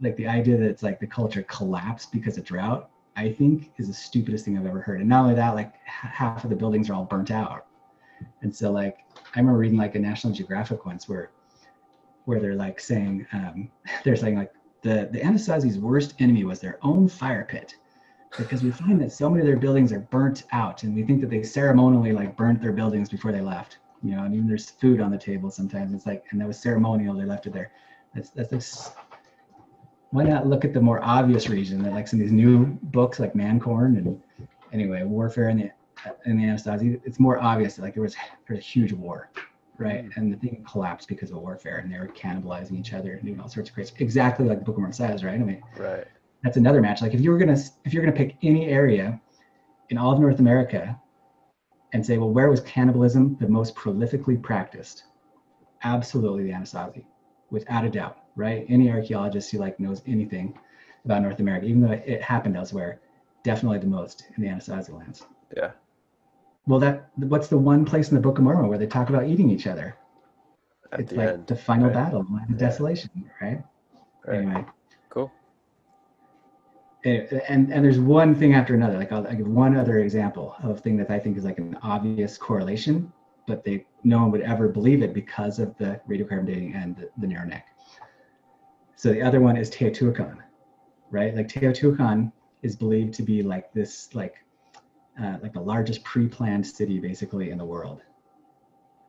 like 0.00 0.16
the 0.16 0.26
idea 0.26 0.56
that 0.56 0.68
it's 0.68 0.82
like 0.82 1.00
the 1.00 1.06
culture 1.06 1.42
collapsed 1.44 2.12
because 2.12 2.36
of 2.36 2.44
drought, 2.44 2.90
I 3.16 3.32
think 3.32 3.72
is 3.78 3.88
the 3.88 3.94
stupidest 3.94 4.44
thing 4.44 4.58
I've 4.58 4.66
ever 4.66 4.80
heard. 4.80 5.00
And 5.00 5.08
not 5.08 5.22
only 5.22 5.34
that, 5.34 5.54
like 5.54 5.74
half 5.86 6.44
of 6.44 6.50
the 6.50 6.56
buildings 6.56 6.90
are 6.90 6.94
all 6.94 7.04
burnt 7.04 7.30
out. 7.30 7.66
And 8.42 8.54
so 8.54 8.70
like 8.70 8.98
I 9.34 9.40
remember 9.40 9.58
reading 9.58 9.78
like 9.78 9.94
a 9.94 9.98
National 9.98 10.32
Geographic 10.32 10.84
once 10.86 11.08
where 11.08 11.30
where 12.24 12.40
they're 12.40 12.54
like 12.54 12.80
saying 12.80 13.26
um, 13.32 13.70
they're 14.04 14.16
saying 14.16 14.36
like 14.36 14.52
the 14.82 15.08
the 15.12 15.20
Anasazi's 15.20 15.78
worst 15.78 16.14
enemy 16.18 16.44
was 16.44 16.60
their 16.60 16.78
own 16.82 17.08
fire 17.08 17.46
pit 17.48 17.74
because 18.36 18.62
we 18.62 18.70
find 18.70 19.00
that 19.00 19.12
so 19.12 19.30
many 19.30 19.40
of 19.40 19.46
their 19.46 19.56
buildings 19.56 19.92
are 19.92 20.00
burnt 20.00 20.44
out 20.52 20.82
and 20.82 20.94
we 20.94 21.02
think 21.02 21.20
that 21.20 21.30
they 21.30 21.42
ceremonially 21.42 22.12
like 22.12 22.36
burnt 22.36 22.60
their 22.60 22.72
buildings 22.72 23.08
before 23.08 23.32
they 23.32 23.40
left 23.40 23.78
you 24.02 24.14
know 24.14 24.24
and 24.24 24.34
even 24.34 24.46
there's 24.46 24.70
food 24.70 25.00
on 25.00 25.10
the 25.10 25.16
table 25.16 25.50
sometimes 25.50 25.94
it's 25.94 26.06
like 26.06 26.24
and 26.30 26.40
that 26.40 26.46
was 26.46 26.58
ceremonial 26.58 27.14
they 27.14 27.24
left 27.24 27.46
it 27.46 27.52
there 27.52 27.70
that's 28.14 28.30
that's 28.30 28.90
why 30.16 30.22
not 30.22 30.46
look 30.46 30.64
at 30.64 30.72
the 30.72 30.80
more 30.80 30.98
obvious 31.04 31.50
reason 31.50 31.82
that 31.82 31.92
like 31.92 32.08
some 32.08 32.18
of 32.18 32.24
these 32.24 32.32
new 32.32 32.64
books 32.84 33.20
like 33.20 33.34
Man 33.34 33.60
Corn 33.60 33.98
and 33.98 34.48
anyway 34.72 35.02
warfare 35.02 35.50
in 35.50 35.58
the 35.58 35.70
in 36.24 36.38
the 36.38 36.44
Anasazi, 36.44 36.98
it's 37.04 37.20
more 37.20 37.38
obvious 37.38 37.76
that 37.76 37.82
like 37.82 37.92
there 37.92 38.02
was 38.02 38.16
there's 38.48 38.58
a 38.58 38.62
huge 38.62 38.94
war, 38.94 39.30
right? 39.76 40.06
Mm-hmm. 40.06 40.18
And 40.18 40.32
the 40.32 40.38
thing 40.38 40.64
collapsed 40.66 41.08
because 41.08 41.30
of 41.32 41.36
warfare, 41.36 41.78
and 41.78 41.92
they 41.92 41.98
were 41.98 42.08
cannibalizing 42.08 42.78
each 42.78 42.94
other 42.94 43.12
and 43.12 43.26
doing 43.26 43.38
all 43.40 43.48
sorts 43.50 43.68
of 43.68 43.74
crazy. 43.74 43.92
Exactly 43.98 44.46
like 44.46 44.60
the 44.60 44.64
Book 44.64 44.76
of 44.76 44.78
Mormon 44.78 44.94
says, 44.94 45.22
right? 45.22 45.34
I 45.34 45.44
mean, 45.44 45.62
right. 45.76 46.06
That's 46.42 46.56
another 46.56 46.80
match. 46.80 47.02
Like 47.02 47.12
if 47.12 47.20
you 47.20 47.30
were 47.30 47.38
gonna 47.38 47.58
if 47.84 47.92
you're 47.92 48.02
gonna 48.02 48.16
pick 48.16 48.36
any 48.42 48.68
area 48.68 49.20
in 49.90 49.98
all 49.98 50.14
of 50.14 50.18
North 50.18 50.38
America 50.38 50.98
and 51.92 52.04
say, 52.06 52.16
well, 52.16 52.30
where 52.30 52.48
was 52.48 52.62
cannibalism 52.62 53.36
the 53.38 53.48
most 53.48 53.74
prolifically 53.74 54.42
practiced? 54.42 55.04
Absolutely 55.82 56.44
the 56.44 56.52
Anasazi, 56.52 57.04
without 57.50 57.84
a 57.84 57.90
doubt 57.90 58.25
right? 58.36 58.64
Any 58.68 58.90
archaeologist 58.90 59.50
who 59.50 59.58
like 59.58 59.80
knows 59.80 60.02
anything 60.06 60.58
about 61.04 61.22
North 61.22 61.40
America, 61.40 61.66
even 61.66 61.80
though 61.80 61.92
it 61.92 62.22
happened 62.22 62.56
elsewhere, 62.56 63.00
definitely 63.42 63.78
the 63.78 63.86
most 63.86 64.26
in 64.36 64.42
the 64.42 64.48
Anasazi 64.48 64.96
lands. 64.96 65.24
Yeah. 65.56 65.70
Well, 66.66 66.80
that 66.80 67.10
what's 67.16 67.48
the 67.48 67.58
one 67.58 67.84
place 67.84 68.08
in 68.08 68.16
the 68.16 68.20
Book 68.20 68.38
of 68.38 68.44
Mormon 68.44 68.68
where 68.68 68.78
they 68.78 68.86
talk 68.86 69.08
about 69.08 69.26
eating 69.26 69.50
each 69.50 69.66
other? 69.66 69.96
At 70.92 71.00
it's 71.00 71.12
the 71.12 71.18
like 71.18 71.28
end, 71.28 71.46
the 71.46 71.56
final 71.56 71.86
right? 71.86 71.94
battle, 71.94 72.22
the 72.24 72.40
yeah. 72.50 72.56
desolation, 72.58 73.10
right? 73.40 73.62
right? 74.26 74.38
Anyway. 74.38 74.64
Cool. 75.08 75.32
Eh, 77.04 77.40
and 77.48 77.72
and 77.72 77.84
there's 77.84 78.00
one 78.00 78.34
thing 78.34 78.54
after 78.54 78.74
another. 78.74 78.98
Like 78.98 79.12
I'll, 79.12 79.26
I'll 79.26 79.36
give 79.36 79.46
one 79.46 79.76
other 79.76 79.98
example 80.00 80.56
of 80.62 80.78
a 80.78 80.80
thing 80.80 80.96
that 80.96 81.10
I 81.10 81.20
think 81.20 81.36
is 81.36 81.44
like 81.44 81.58
an 81.58 81.78
obvious 81.82 82.36
correlation, 82.36 83.12
but 83.46 83.64
they 83.64 83.86
no 84.02 84.18
one 84.18 84.32
would 84.32 84.40
ever 84.40 84.68
believe 84.68 85.02
it 85.02 85.14
because 85.14 85.60
of 85.60 85.76
the 85.78 86.00
radiocarbon 86.08 86.46
dating 86.46 86.74
and 86.74 86.96
the, 86.96 87.10
the 87.18 87.28
narrow 87.28 87.46
neck. 87.46 87.66
So 88.96 89.12
the 89.12 89.22
other 89.22 89.40
one 89.40 89.56
is 89.56 89.70
Teotihuacan, 89.70 90.38
right? 91.10 91.34
Like 91.34 91.48
Teotihuacan 91.48 92.32
is 92.62 92.74
believed 92.74 93.14
to 93.14 93.22
be 93.22 93.42
like 93.42 93.72
this, 93.72 94.14
like, 94.14 94.36
uh, 95.20 95.36
like 95.42 95.52
the 95.52 95.60
largest 95.60 96.02
pre-planned 96.02 96.66
city 96.66 96.98
basically 96.98 97.50
in 97.50 97.58
the 97.58 97.64
world 97.64 98.00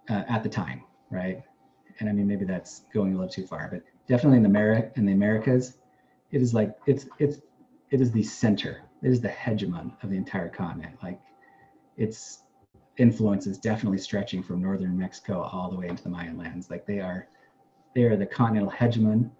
uh, 0.10 0.24
at 0.28 0.44
the 0.44 0.50
time, 0.50 0.84
right? 1.10 1.42
And 2.00 2.10
I 2.10 2.12
mean, 2.12 2.28
maybe 2.28 2.46
that's 2.46 2.82
going 2.94 3.14
a 3.14 3.16
little 3.16 3.30
too 3.30 3.48
far, 3.48 3.70
but 3.72 3.82
definitely 4.08 4.38
in 4.38 4.44
the 4.44 4.50
Ameri- 4.50 4.96
in 4.98 5.06
the 5.06 5.14
Americas, 5.14 5.78
it 6.32 6.42
is 6.42 6.54
like 6.54 6.76
it's 6.86 7.08
it's 7.18 7.40
it 7.90 8.02
is 8.02 8.12
the 8.12 8.24
center. 8.24 8.82
It 9.02 9.10
is 9.10 9.22
the 9.22 9.30
hegemon 9.30 9.92
of 10.04 10.10
the 10.10 10.18
entire 10.18 10.50
continent. 10.50 10.98
Like, 11.02 11.20
its 11.98 12.44
influence 12.98 13.48
is 13.48 13.58
definitely 13.58 14.00
stretching 14.00 14.44
from 14.44 14.62
northern 14.62 14.98
Mexico 14.98 15.42
all 15.42 15.70
the 15.70 15.78
way 15.78 15.88
into 15.88 16.04
the 16.04 16.10
Mayan 16.10 16.38
lands. 16.38 16.70
Like 16.70 16.86
they 16.86 17.00
are, 17.00 17.28
they 17.96 18.04
are 18.04 18.18
the 18.18 18.26
continental 18.26 18.72
hegemon 18.72 19.32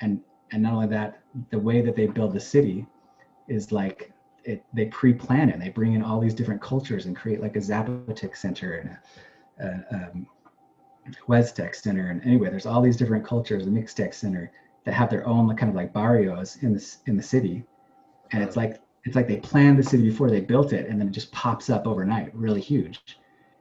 and 0.00 0.20
and 0.52 0.62
not 0.62 0.74
only 0.74 0.86
that, 0.86 1.22
the 1.50 1.58
way 1.58 1.80
that 1.80 1.96
they 1.96 2.06
build 2.06 2.32
the 2.32 2.40
city 2.40 2.86
is 3.48 3.72
like 3.72 4.12
it, 4.44 4.64
they 4.72 4.86
pre-plan 4.86 5.50
it. 5.50 5.58
They 5.58 5.70
bring 5.70 5.94
in 5.94 6.02
all 6.02 6.20
these 6.20 6.34
different 6.34 6.62
cultures 6.62 7.06
and 7.06 7.16
create 7.16 7.42
like 7.42 7.56
a 7.56 7.60
Zapotec 7.60 8.36
center 8.36 8.74
and 8.74 8.90
a, 9.60 9.94
a 9.94 9.96
um, 9.96 10.26
Huastec 11.26 11.74
center. 11.74 12.10
And 12.10 12.22
anyway, 12.24 12.50
there's 12.50 12.66
all 12.66 12.80
these 12.80 12.96
different 12.96 13.26
cultures, 13.26 13.66
a 13.66 13.70
Mixtec 13.70 14.14
center 14.14 14.52
that 14.84 14.94
have 14.94 15.10
their 15.10 15.26
own 15.26 15.54
kind 15.56 15.70
of 15.70 15.76
like 15.76 15.92
barrios 15.92 16.58
in 16.62 16.72
this 16.72 16.98
in 17.06 17.16
the 17.16 17.22
city. 17.22 17.64
And 18.32 18.42
it's 18.42 18.56
like 18.56 18.80
it's 19.04 19.16
like 19.16 19.28
they 19.28 19.36
planned 19.38 19.78
the 19.78 19.82
city 19.82 20.04
before 20.04 20.30
they 20.30 20.40
built 20.40 20.72
it, 20.72 20.88
and 20.88 21.00
then 21.00 21.08
it 21.08 21.12
just 21.12 21.32
pops 21.32 21.70
up 21.70 21.86
overnight, 21.86 22.34
really 22.34 22.60
huge. 22.60 23.18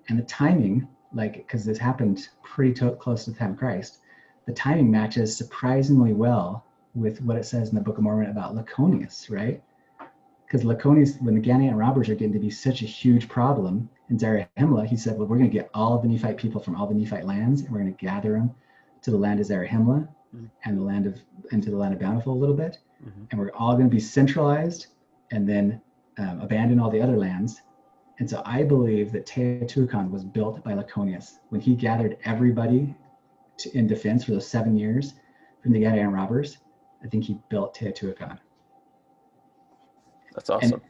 And 0.10 0.18
the 0.18 0.24
timing, 0.24 0.88
like 1.14 1.34
because 1.34 1.66
this 1.66 1.78
happened 1.78 2.30
pretty 2.44 2.74
to- 2.76 2.96
close 2.96 3.26
to 3.26 3.32
the 3.32 3.38
time 3.38 3.52
of 3.52 3.58
Christ, 3.58 4.00
the 4.46 4.54
timing 4.54 4.92
matches 4.92 5.36
surprisingly 5.36 6.14
well 6.14 6.66
with 6.94 7.22
what 7.22 7.38
it 7.38 7.46
says 7.46 7.70
in 7.70 7.76
the 7.76 7.82
Book 7.82 7.98
of 7.98 8.04
Mormon 8.04 8.30
about 8.30 8.56
Lachoneus, 8.56 9.30
right? 9.30 9.62
Because 10.46 10.64
Lachoneus, 10.64 11.22
when 11.22 11.36
the 11.36 11.42
Gadianton 11.42 11.78
robbers 11.78 12.08
are 12.10 12.16
getting 12.16 12.34
to 12.34 12.40
be 12.40 12.50
such 12.50 12.82
a 12.82 12.86
huge 12.86 13.28
problem 13.28 13.90
in 14.10 14.18
Zarahemla, 14.18 14.86
he 14.86 14.96
said, 14.96 15.18
well, 15.18 15.28
we're 15.28 15.38
going 15.38 15.50
to 15.50 15.54
get 15.54 15.70
all 15.74 15.96
of 15.96 16.04
the 16.04 16.08
Nephite 16.08 16.38
people 16.38 16.62
from 16.62 16.76
all 16.76 16.88
the 16.88 16.94
Nephite 16.94 17.26
lands, 17.26 17.62
and 17.62 17.72
we're 17.72 17.80
going 17.80 17.94
to 17.94 18.06
gather 18.06 18.34
them 18.34 18.54
to 19.02 19.12
the 19.12 19.18
land 19.18 19.40
of 19.40 19.48
Zarahemla 19.48 20.08
mm-hmm. 20.36 20.46
and 20.64 20.78
the 20.78 20.84
land 20.84 21.06
of 21.06 21.20
into 21.52 21.72
the 21.72 21.78
land 21.78 21.94
of 21.94 22.00
Bountiful 22.00 22.34
a 22.34 22.36
little 22.36 22.56
bit, 22.56 22.78
mm-hmm. 23.04 23.24
and 23.32 23.40
we're 23.40 23.52
all 23.54 23.74
going 23.74 23.90
to 23.90 23.96
be 23.96 24.00
centralized 24.00 24.88
and 25.32 25.50
then 25.50 25.82
um, 26.18 26.40
abandon 26.42 26.80
all 26.80 26.90
the 26.90 27.02
other 27.02 27.18
lands. 27.18 27.62
And 28.20 28.30
so 28.30 28.42
I 28.46 28.64
believe 28.64 29.12
that 29.12 29.26
Teotihuacan 29.26 30.10
was 30.10 30.24
built 30.24 30.64
by 30.64 30.74
Lachoneus 30.74 31.40
when 31.50 31.60
he 31.60 31.76
gathered 31.76 32.18
everybody 32.24 32.96
to, 33.58 33.78
in 33.78 33.88
defense 33.88 34.24
for 34.24 34.32
those 34.32 34.48
seven 34.48 34.78
years 34.78 35.14
from 35.62 35.72
the 35.72 35.82
Gadianton 35.82 36.14
robbers, 36.14 36.58
I 37.04 37.08
think 37.08 37.24
he 37.24 37.40
built 37.50 37.76
Teotihuacan. 37.76 38.40
That's 40.34 40.50
awesome. 40.50 40.74
And, 40.74 40.82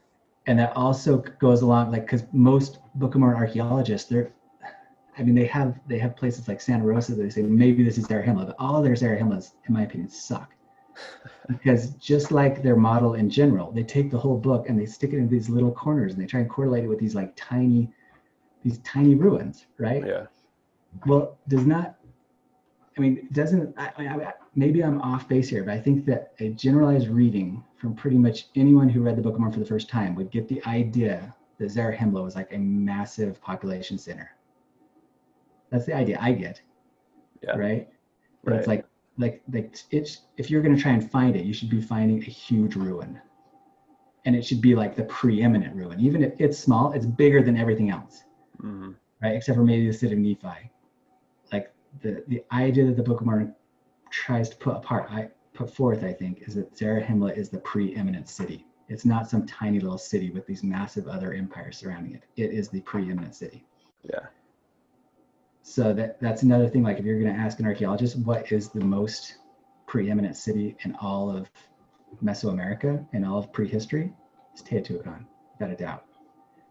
and 0.48 0.60
that 0.60 0.76
also 0.76 1.18
goes 1.18 1.62
along 1.62 1.92
like 1.92 2.02
because 2.04 2.24
most 2.32 2.80
Book 2.96 3.16
of 3.16 3.22
Mormon 3.22 3.38
archaeologists, 3.38 4.10
they're 4.10 4.32
I 5.18 5.24
mean, 5.24 5.36
they 5.36 5.46
have 5.46 5.80
they 5.88 5.98
have 6.00 6.16
places 6.16 6.48
like 6.48 6.60
Santa 6.60 6.84
Rosa 6.84 7.16
that 7.16 7.22
they 7.22 7.30
say 7.30 7.42
maybe 7.42 7.84
this 7.84 7.98
is 7.98 8.08
Zarahemla, 8.08 8.48
but 8.48 8.56
all 8.60 8.82
their 8.82 8.94
Zarahemlas, 8.94 9.52
in 9.68 9.74
my 9.74 9.84
opinion, 9.84 10.10
suck. 10.10 10.52
because 11.48 11.92
just 11.92 12.32
like 12.32 12.64
their 12.64 12.76
model 12.76 13.16
in 13.16 13.30
general, 13.30 13.72
they 13.72 13.84
take 13.84 14.12
the 14.12 14.18
whole 14.18 14.38
book 14.38 14.70
and 14.70 14.80
they 14.80 14.86
stick 14.86 15.14
it 15.14 15.18
in 15.18 15.28
these 15.28 15.50
little 15.50 15.72
corners 15.72 16.14
and 16.14 16.22
they 16.22 16.26
try 16.26 16.40
and 16.40 16.50
correlate 16.50 16.86
it 16.86 16.88
with 16.88 17.00
these 17.00 17.16
like 17.16 17.34
tiny, 17.36 17.92
these 18.64 18.80
tiny 18.80 19.16
ruins, 19.16 19.66
right? 19.78 20.06
Yeah. 20.06 20.26
Well, 21.06 21.38
does 21.48 21.66
not. 21.66 21.96
I 22.98 23.02
mean, 23.02 23.18
it 23.18 23.34
doesn't 23.34 23.74
I, 23.78 23.92
I, 23.98 24.34
maybe 24.56 24.84
I'm 24.84 25.02
off 25.02 25.28
base 25.28 25.50
here, 25.50 25.64
but 25.64 25.74
I 25.74 25.80
think 25.80 26.06
that 26.06 26.34
a 26.40 26.50
generalized 26.50 27.10
reading 27.10 27.64
from 27.78 27.94
pretty 27.96 28.18
much 28.18 28.48
anyone 28.56 28.90
who 28.90 29.02
read 29.02 29.18
the 29.18 29.22
Book 29.22 29.34
of 29.36 29.40
Mormon 29.40 29.54
for 29.54 29.60
the 29.60 29.66
first 29.66 29.90
time 29.90 30.16
would 30.16 30.32
get 30.32 30.48
the 30.48 30.64
idea 30.66 31.36
that 31.60 31.70
Zarahemla 31.72 32.24
was 32.24 32.36
like 32.36 32.52
a 32.54 32.58
massive 32.58 33.42
population 33.42 33.98
center 33.98 34.30
that's 35.70 35.86
the 35.86 35.94
idea 35.94 36.18
I 36.22 36.32
get. 36.32 36.62
Yeah. 37.44 37.58
Right. 37.58 37.90
But 38.44 38.52
Right. 38.52 38.60
it's 38.60 38.68
like 38.68 38.86
like 39.18 39.44
like 39.52 39.78
it's 39.92 40.22
if 40.38 40.50
you're 40.50 40.62
gonna 40.62 40.78
try 40.78 40.92
and 40.92 41.10
find 41.12 41.36
it, 41.36 41.46
you 41.46 41.54
should 41.54 41.70
be 41.70 41.82
finding 41.82 42.20
a 42.22 42.26
huge 42.26 42.76
ruin. 42.76 43.20
And 44.26 44.36
it 44.36 44.44
should 44.46 44.62
be 44.62 44.76
like 44.76 44.96
the 44.96 45.04
preeminent 45.04 45.76
ruin. 45.76 46.00
Even 46.00 46.24
if 46.24 46.40
it's 46.40 46.58
small, 46.58 46.94
it's 46.94 47.06
bigger 47.06 47.44
than 47.44 47.58
everything 47.58 47.90
else. 47.90 48.24
hmm 48.60 48.92
Right. 49.22 49.36
Except 49.36 49.58
for 49.58 49.64
maybe 49.64 49.88
the 49.88 49.94
city 49.94 50.14
of 50.14 50.20
Nephi. 50.20 50.72
Like 51.52 51.74
the 52.02 52.24
the 52.28 52.44
idea 52.52 52.86
that 52.86 52.96
the 52.96 53.04
Book 53.04 53.22
of 53.22 53.26
Mormon 53.26 53.56
tries 54.10 54.50
to 54.50 54.56
put 54.58 54.76
apart, 54.76 55.10
I 55.10 55.30
put 55.54 55.74
forth, 55.74 56.04
I 56.04 56.14
think, 56.14 56.44
is 56.48 56.56
that 56.56 56.76
Zarahemla 56.76 57.38
is 57.38 57.50
the 57.50 57.60
preeminent 57.60 58.30
city. 58.30 58.66
It's 58.88 59.06
not 59.06 59.30
some 59.30 59.48
tiny 59.48 59.80
little 59.80 59.98
city 59.98 60.30
with 60.30 60.46
these 60.46 60.64
massive 60.64 61.08
other 61.08 61.34
empires 61.34 61.78
surrounding 61.78 62.14
it. 62.14 62.24
It 62.36 62.52
is 62.52 62.70
the 62.70 62.82
preeminent 62.82 63.36
city. 63.36 63.66
Yeah. 64.04 64.28
So 65.64 65.94
that 65.94 66.20
that's 66.22 66.44
another 66.44 66.70
thing. 66.70 66.84
Like 66.84 67.00
if 67.00 67.06
you're 67.06 67.20
going 67.20 67.34
to 67.34 67.40
ask 67.40 67.60
an 67.60 67.66
archaeologist, 67.66 68.20
what 68.20 68.52
is 68.52 68.70
the 68.70 68.86
most 68.86 69.38
preeminent 69.88 70.38
city 70.38 70.78
in 70.84 70.96
all 71.02 71.36
of 71.36 71.50
Mesoamerica 72.24 73.06
and 73.14 73.26
all 73.26 73.40
of 73.40 73.52
prehistory? 73.52 74.14
It's 74.54 74.62
Teotihuacan, 74.62 75.26
without 75.54 75.74
a 75.74 75.76
doubt, 75.76 76.06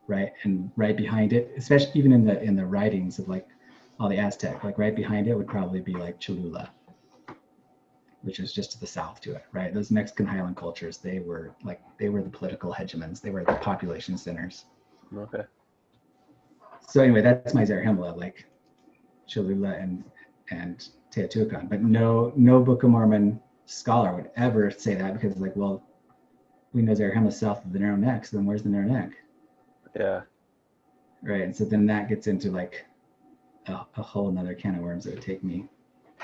right? 0.07 0.33
And 0.45 0.71
right 0.77 0.97
behind 0.97 1.33
it, 1.33 1.53
especially 1.57 1.91
even 1.95 2.13
in 2.13 2.25
the 2.25 2.41
in 2.41 2.55
the 2.55 2.65
writings 2.65 3.19
of 3.19 3.29
like 3.29 3.49
all 3.99 4.09
the 4.09 4.19
Aztec, 4.19 4.65
like 4.65 4.79
right 4.79 4.95
behind 4.95 5.29
it 5.29 5.35
would 5.35 5.47
probably 5.47 5.81
be 5.81 5.95
like 5.95 6.19
Cholula, 6.21 6.71
which 8.23 8.41
is 8.41 8.53
just 8.53 8.73
to 8.73 8.81
the 8.81 8.87
south 8.87 9.21
to 9.23 9.35
it, 9.35 9.45
right? 9.53 9.73
Those 9.73 9.91
Mexican 9.91 10.27
highland 10.27 10.57
cultures, 10.57 10.99
they 10.99 11.21
were 11.21 11.55
like 11.63 11.81
they 11.99 12.09
were 12.09 12.23
the 12.23 12.31
political 12.31 12.73
hegemons, 12.73 13.21
they 13.21 13.31
were 13.31 13.45
the 13.45 13.55
population 13.55 14.19
centers. 14.19 14.65
Okay. 15.17 15.45
So 16.89 17.03
anyway, 17.03 17.23
that's 17.23 17.55
my 17.55 17.65
Zarahemla, 17.65 18.17
like 18.17 18.47
Cholula 19.27 19.75
and 19.75 20.05
and 20.51 20.89
Teotihuacan. 21.13 21.69
But 21.69 21.83
no 21.83 22.33
no 22.37 22.61
Book 22.63 22.83
of 22.83 22.91
Mormon 22.91 23.41
scholar 23.67 24.15
would 24.15 24.31
ever 24.37 24.71
say 24.71 24.95
that 24.95 25.15
because 25.15 25.37
like, 25.39 25.57
well, 25.57 25.83
we 26.73 26.83
know 26.83 26.93
Zarahemla 26.93 27.33
south 27.33 27.65
of 27.65 27.73
the 27.73 27.79
Narrow 27.79 27.97
Neck, 27.97 28.27
so 28.27 28.37
then 28.37 28.47
where's 28.47 28.65
the 28.65 28.69
Narrow 28.69 28.89
Neck? 28.89 29.13
Yeah. 29.95 30.23
Right. 31.23 31.43
And 31.43 31.57
so 31.57 31.65
then 31.65 31.87
that 31.87 32.09
gets 32.09 32.27
into 32.27 32.51
like 32.51 32.85
a, 33.67 33.81
a 33.97 34.03
whole 34.03 34.29
another 34.29 34.55
can 34.55 34.75
of 34.75 34.81
worms 34.83 35.05
that 35.05 35.15
would 35.15 35.23
take 35.23 35.43
me 35.45 35.67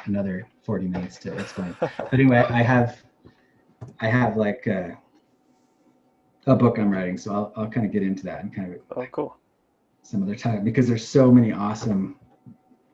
another 0.06 0.46
40 0.62 0.88
minutes 0.88 1.16
to 1.18 1.36
explain. 1.38 1.76
but 1.80 2.12
anyway, 2.12 2.38
I 2.48 2.62
have 2.62 3.02
I 4.00 4.08
have 4.08 4.36
like 4.36 4.66
uh, 4.66 4.90
a 6.46 6.56
book 6.56 6.78
I'm 6.78 6.90
writing, 6.90 7.16
so 7.18 7.32
I'll 7.32 7.52
I'll 7.56 7.68
kind 7.68 7.86
of 7.86 7.92
get 7.92 8.02
into 8.02 8.24
that 8.24 8.42
and 8.42 8.54
kind 8.54 8.74
of 8.74 8.80
Oh, 8.96 9.06
cool. 9.12 9.36
some 10.02 10.22
other 10.22 10.34
time 10.36 10.64
because 10.64 10.86
there's 10.88 11.06
so 11.06 11.30
many 11.30 11.52
awesome, 11.52 12.16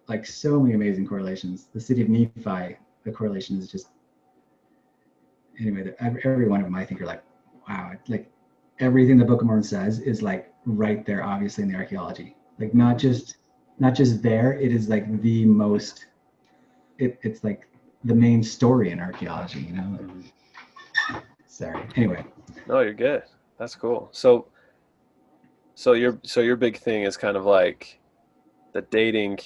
like 0.08 0.26
so 0.26 0.60
many 0.60 0.74
amazing 0.74 1.06
correlations. 1.06 1.68
The 1.72 1.80
city 1.80 2.02
of 2.02 2.08
Nephi, 2.08 2.76
the 3.04 3.12
correlation 3.12 3.58
is 3.58 3.70
just 3.70 3.88
anyway. 5.60 5.92
Every, 6.00 6.20
every 6.24 6.48
one 6.48 6.60
of 6.60 6.66
them, 6.66 6.74
I 6.74 6.84
think, 6.84 7.00
are 7.00 7.06
like, 7.06 7.22
wow, 7.68 7.92
like 8.08 8.30
everything 8.78 9.16
the 9.16 9.24
Book 9.24 9.40
of 9.40 9.46
Mormon 9.46 9.62
says 9.64 10.00
is 10.00 10.22
like 10.22 10.52
right 10.66 11.04
there, 11.06 11.22
obviously 11.24 11.64
in 11.64 11.70
the 11.70 11.76
archaeology. 11.76 12.36
Like 12.58 12.74
not 12.74 12.98
just 12.98 13.36
not 13.78 13.94
just 13.94 14.22
there, 14.22 14.54
it 14.54 14.72
is 14.72 14.88
like 14.88 15.20
the 15.22 15.44
most. 15.44 16.06
It, 16.98 17.18
it's 17.22 17.44
like 17.44 17.68
the 18.04 18.14
main 18.14 18.42
story 18.42 18.90
in 18.90 19.00
archaeology, 19.00 19.60
you 19.60 19.74
know. 19.74 19.98
Mhm. 20.00 20.24
Sorry. 21.46 21.82
Anyway, 21.96 22.24
No, 22.66 22.80
you're 22.80 22.94
good. 22.94 23.22
That's 23.58 23.74
cool. 23.74 24.08
So, 24.12 24.46
so 25.74 25.92
your 25.92 26.18
so 26.22 26.40
your 26.40 26.56
big 26.56 26.78
thing 26.78 27.02
is 27.04 27.16
kind 27.16 27.36
of 27.36 27.44
like 27.44 27.98
the 28.72 28.82
dating. 28.82 29.38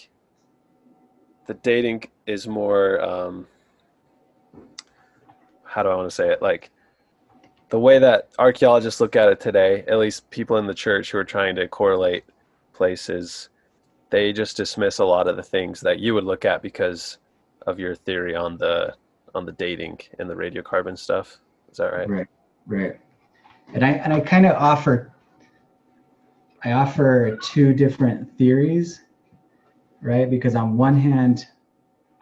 The 1.47 1.55
dating 1.55 2.05
is 2.27 2.47
more. 2.47 3.01
Um, 3.03 3.47
how 5.65 5.83
do 5.85 5.89
I 5.89 5.95
want 5.95 6.09
to 6.09 6.15
say 6.15 6.31
it? 6.31 6.43
Like 6.43 6.71
the 7.69 7.79
way 7.79 8.01
that 8.01 8.29
archaeologists 8.39 9.01
look 9.01 9.15
at 9.15 9.29
it 9.29 9.39
today, 9.41 9.85
at 9.87 9.99
least 9.99 10.29
people 10.31 10.57
in 10.57 10.67
the 10.67 10.75
church 10.75 11.13
who 11.13 11.19
are 11.19 11.25
trying 11.25 11.55
to 11.57 11.69
correlate 11.69 12.25
places, 12.73 13.49
they 14.11 14.33
just 14.33 14.57
dismiss 14.57 14.99
a 14.99 15.05
lot 15.05 15.29
of 15.29 15.37
the 15.37 15.43
things 15.43 15.81
that 15.81 16.01
you 16.01 16.15
would 16.15 16.25
look 16.25 16.45
at 16.45 16.63
because 16.63 17.19
of 17.67 17.79
your 17.79 17.95
theory 17.95 18.35
on 18.35 18.57
the 18.57 18.95
on 19.35 19.47
the 19.47 19.53
dating 19.53 19.99
and 20.19 20.29
the 20.29 20.35
radiocarbon 20.35 20.99
stuff. 20.99 21.39
Is 21.71 21.79
that 21.79 21.93
right? 21.93 22.09
Right, 22.09 22.27
right. 22.67 23.01
And 23.73 23.85
I 23.85 23.91
and 23.93 24.13
I 24.13 24.21
kind 24.21 24.47
of 24.47 24.57
offer 24.57 25.13
I 26.65 26.73
offer 26.73 27.39
two 27.43 27.73
different 27.73 28.37
theories, 28.37 29.03
right? 30.03 30.29
Because 30.29 30.55
on 30.55 30.77
one 30.77 30.99
hand, 30.99 31.47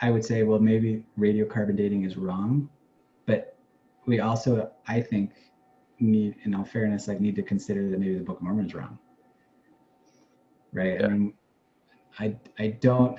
I 0.01 0.11
would 0.11 0.24
say, 0.24 0.45
well, 0.45 0.61
maybe 0.61 1.05
radiocarbon 1.18 1.76
dating 1.76 2.05
is 2.05 2.16
wrong, 2.16 2.68
but 3.26 3.57
we 4.07 4.20
also, 4.20 4.70
I 4.86 5.01
think, 5.01 5.32
need, 5.99 6.36
in 6.45 6.55
all 6.55 6.64
fairness, 6.64 7.09
like 7.09 7.20
need 7.20 7.34
to 7.34 7.43
consider 7.43 7.91
that 7.91 7.99
maybe 7.99 8.14
the 8.14 8.22
Book 8.22 8.36
of 8.36 8.43
Mormon 8.45 8.66
is 8.66 8.74
wrong, 8.74 8.97
right? 10.72 11.01
Yeah. 11.01 11.07
I 11.07 11.09
mean, 11.09 11.34
I 12.19 12.37
I 12.59 12.69
don't. 12.69 13.19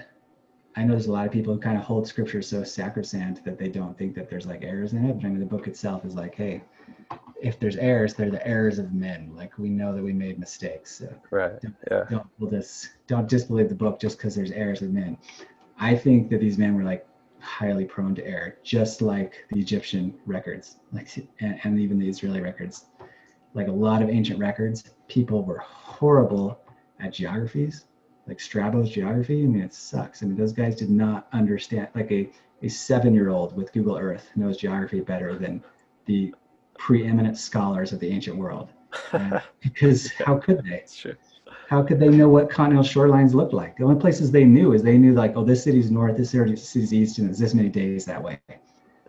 I 0.76 0.84
know 0.84 0.93
there's 0.93 1.08
a 1.08 1.12
lot 1.12 1.26
of 1.26 1.32
people 1.32 1.54
who 1.54 1.60
kind 1.60 1.78
of 1.78 1.84
hold 1.84 2.08
scripture 2.08 2.41
so 2.41 2.64
sacrosanct 2.64 3.43
that 3.43 3.58
they 3.58 3.70
don't 3.70 3.97
think 3.97 4.16
that 4.16 4.30
there's 4.30 4.45
like 4.45 4.64
errors 4.64 4.93
in 4.93 5.04
it. 5.06 5.14
But 5.14 5.26
I 5.26 5.30
mean, 5.30 5.39
the 5.39 5.45
book 5.45 5.68
itself 5.68 6.06
is 6.06 6.14
like, 6.14 6.36
hey, 6.36 6.64
if 7.41 7.60
there's 7.60 7.76
errors, 7.76 8.14
they're 8.14 8.30
the 8.30 8.45
errors 8.47 8.80
of 8.80 8.93
men. 8.93 9.32
Like 9.36 9.58
we 9.58 9.70
know 9.70 9.93
that 9.95 10.04
we 10.04 10.14
made 10.14 10.39
mistakes. 10.39 10.97
So 10.97 11.14
Right. 11.32 11.54
Yeah. 11.89 12.06
don't 12.10 12.52
this. 12.52 12.89
Don't 13.08 13.28
disbelieve 13.28 13.70
the 13.70 13.76
book 13.76 14.00
just 14.00 14.18
because 14.18 14.36
there's 14.36 14.52
errors 14.52 14.82
of 14.82 14.91
men. 14.91 15.18
I 15.78 15.95
think 15.95 16.30
that 16.30 16.39
these 16.39 16.58
men 16.58 16.76
were 16.76 16.84
like 16.84 17.08
highly 17.39 17.86
prone 17.86 18.16
to 18.16 18.26
error, 18.28 18.58
just 18.64 19.02
like 19.02 19.45
the 19.52 19.60
Egyptian 19.60 20.14
records, 20.26 20.78
like 20.91 21.10
and, 21.39 21.60
and 21.64 21.80
even 21.80 21.97
the 21.97 22.08
Israeli 22.08 22.41
records. 22.41 22.86
Like 23.54 23.68
a 23.68 23.72
lot 23.72 24.02
of 24.02 24.10
ancient 24.10 24.39
records, 24.39 24.91
people 25.08 25.43
were 25.43 25.58
horrible 25.58 26.60
at 27.00 27.14
geographies, 27.14 27.86
like 28.30 28.39
Strabo's 28.39 28.89
geography. 28.89 29.43
I 29.43 29.47
mean, 29.47 29.61
it 29.63 29.73
sucks. 29.73 30.23
I 30.23 30.27
mean, 30.27 30.38
those 30.38 30.53
guys 30.53 30.75
did 30.75 30.89
not 30.89 31.27
understand. 31.34 31.89
Like 31.95 32.11
a 32.11 32.30
a 32.61 32.67
seven-year-old 32.69 33.55
with 33.55 33.71
Google 33.73 33.97
Earth 33.97 34.30
knows 34.36 34.57
geography 34.57 34.99
better 34.99 35.38
than 35.38 35.63
the 36.05 36.34
preeminent 36.77 37.38
scholars 37.38 37.93
of 37.93 37.99
the 37.99 38.09
ancient 38.09 38.38
world. 38.38 38.69
Uh, 39.13 39.17
and- 39.17 39.41
because 39.61 40.11
how 40.11 40.38
could 40.38 40.63
they? 40.63 40.84
How 41.69 41.84
could 41.84 41.99
they 41.99 42.09
know 42.09 42.27
what 42.30 42.49
continental 42.49 42.84
shorelines 42.84 43.34
look 43.34 43.53
like? 43.53 43.77
The 43.77 43.84
only 43.84 43.99
places 43.99 44.32
they 44.32 44.43
knew 44.43 44.73
is 44.73 44.82
they 44.84 44.97
knew 44.97 45.13
like, 45.13 45.34
oh, 45.36 45.43
this 45.43 45.63
city's 45.63 45.91
north, 45.91 46.17
this 46.17 46.32
city's 46.32 46.93
east, 46.93 47.19
and 47.19 47.30
it's 47.30 47.39
this 47.39 47.53
many 47.53 47.69
days 47.69 48.05
that 48.05 48.21
way. 48.21 48.39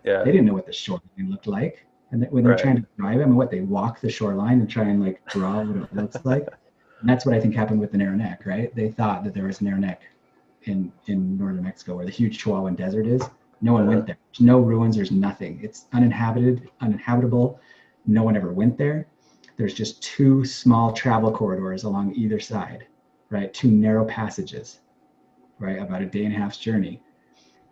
Yeah. 0.03 0.23
They 0.23 0.31
didn't 0.31 0.45
know 0.45 0.53
what 0.53 0.65
the 0.67 0.73
shoreline 0.73 1.29
looked 1.29 1.47
like. 1.47 1.85
And 2.11 2.27
when 2.29 2.43
they're 2.43 2.53
Right. 2.53 2.61
trying 2.61 2.75
to 2.77 2.85
drive, 2.97 3.21
I 3.21 3.25
mean, 3.25 3.35
what 3.35 3.49
they 3.51 3.61
walk 3.61 3.99
the 4.01 4.09
shoreline 4.09 4.59
and 4.59 4.69
try 4.69 4.83
and 4.85 5.01
like 5.03 5.25
draw 5.27 5.63
what 5.63 5.75
it 5.89 5.95
looks 5.95 6.23
like. 6.23 6.47
And 7.01 7.09
that's 7.09 7.25
what 7.25 7.35
I 7.35 7.39
think 7.39 7.55
happened 7.55 7.79
with 7.79 7.91
the 7.91 7.97
narrow 7.97 8.15
neck, 8.15 8.43
right? 8.45 8.73
They 8.75 8.89
thought 8.91 9.23
that 9.23 9.33
there 9.33 9.45
was 9.45 9.59
a 9.59 9.63
narrow 9.63 9.79
neck 9.79 10.03
in 10.63 10.91
in 11.07 11.37
northern 11.37 11.63
Mexico 11.63 11.95
where 11.95 12.05
the 12.05 12.11
huge 12.11 12.43
Chihuahuan 12.43 12.75
Desert 12.75 13.07
is. 13.07 13.21
No 13.61 13.73
one 13.73 13.87
went 13.87 14.05
there. 14.05 14.17
There's 14.31 14.45
no 14.45 14.59
ruins. 14.59 14.95
There's 14.95 15.11
nothing. 15.11 15.59
It's 15.63 15.87
uninhabited, 15.93 16.69
uninhabitable. 16.79 17.59
No 18.05 18.23
one 18.23 18.35
ever 18.35 18.53
went 18.53 18.77
there. 18.77 19.07
There's 19.57 19.73
just 19.73 20.01
two 20.01 20.45
small 20.45 20.93
travel 20.93 21.31
corridors 21.31 21.83
along 21.83 22.15
either 22.15 22.39
side, 22.39 22.87
right? 23.29 23.53
Two 23.53 23.69
narrow 23.69 24.05
passages, 24.05 24.79
right? 25.59 25.79
About 25.79 26.01
a 26.01 26.05
day 26.07 26.25
and 26.25 26.33
a 26.33 26.37
half's 26.37 26.57
journey. 26.57 27.01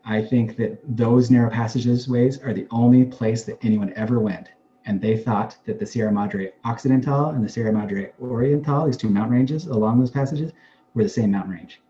I 0.06 0.24
think 0.24 0.58
that 0.58 0.80
those 0.98 1.30
narrow 1.30 1.50
passages 1.50 2.08
ways 2.08 2.40
are 2.42 2.54
the 2.54 2.68
only 2.72 3.06
place 3.06 3.44
that 3.46 3.64
anyone 3.64 3.94
ever 3.96 4.20
went. 4.20 4.50
And 4.86 5.02
they 5.02 5.18
thought 5.18 5.58
that 5.66 5.80
the 5.80 5.86
Sierra 5.86 6.12
Madre 6.12 6.54
Occidental 6.66 7.30
and 7.30 7.44
the 7.44 7.50
Sierra 7.50 7.72
Madre 7.72 8.12
Oriental, 8.22 8.86
these 8.86 8.98
two 8.98 9.10
mountain 9.10 9.36
ranges 9.36 9.68
along 9.68 10.00
those 10.00 10.12
passages, 10.12 10.52
were 10.94 11.04
the 11.04 11.10
same 11.10 11.32
mountain 11.32 11.54
range. 11.54 11.82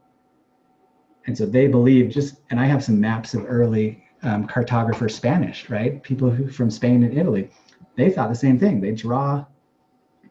And 1.27 1.37
so 1.37 1.45
they 1.45 1.67
believed 1.67 2.11
just, 2.11 2.41
and 2.49 2.59
I 2.59 2.65
have 2.65 2.83
some 2.83 2.99
maps 2.99 3.33
of 3.33 3.45
early 3.47 4.03
um, 4.23 4.47
cartographer 4.47 5.09
Spanish, 5.09 5.69
right? 5.69 6.01
People 6.03 6.29
who 6.29 6.49
from 6.49 6.69
Spain 6.71 7.03
and 7.03 7.17
Italy, 7.17 7.51
they 7.95 8.09
thought 8.09 8.29
the 8.29 8.35
same 8.35 8.59
thing. 8.59 8.81
They 8.81 8.91
draw 8.91 9.45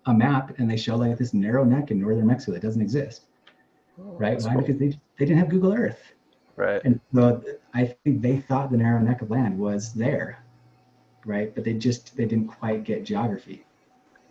a 0.06 0.14
map 0.14 0.58
and 0.58 0.70
they 0.70 0.76
show 0.76 0.96
like 0.96 1.16
this 1.16 1.34
narrow 1.34 1.64
neck 1.64 1.90
in 1.90 2.00
northern 2.00 2.26
Mexico 2.26 2.52
that 2.52 2.62
doesn't 2.62 2.82
exist, 2.82 3.26
Oh, 4.00 4.16
right? 4.18 4.40
Why? 4.42 4.52
cool. 4.54 4.62
Because 4.62 4.78
they 4.78 4.88
they 5.18 5.24
didn't 5.26 5.38
have 5.38 5.48
Google 5.48 5.72
Earth, 5.72 6.12
Right. 6.56 6.80
and 6.84 7.00
so 7.14 7.42
I 7.74 7.86
think 8.04 8.22
they 8.22 8.38
thought 8.38 8.70
the 8.70 8.76
narrow 8.78 9.00
neck 9.00 9.22
of 9.22 9.30
land 9.30 9.58
was 9.58 9.92
there, 9.92 10.44
right? 11.28 11.54
But 11.54 11.62
they 11.64 11.74
just 11.74 12.16
they 12.16 12.24
didn't 12.24 12.48
quite 12.48 12.84
get 12.84 13.04
geography. 13.04 13.64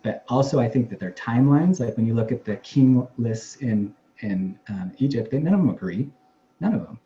But 0.02 0.24
also, 0.28 0.58
I 0.60 0.68
think 0.68 0.90
that 0.90 1.00
their 1.00 1.12
timelines, 1.12 1.80
like 1.80 1.96
when 1.96 2.06
you 2.06 2.14
look 2.14 2.32
at 2.32 2.44
the 2.44 2.56
king 2.56 3.06
lists 3.16 3.56
in 3.56 3.94
in 4.20 4.58
um, 4.68 4.92
Egypt, 4.98 5.30
they, 5.30 5.38
none 5.38 5.54
of 5.54 5.60
them 5.60 5.70
agree, 5.70 6.10
none 6.60 6.74
of 6.74 6.82
them, 6.82 6.98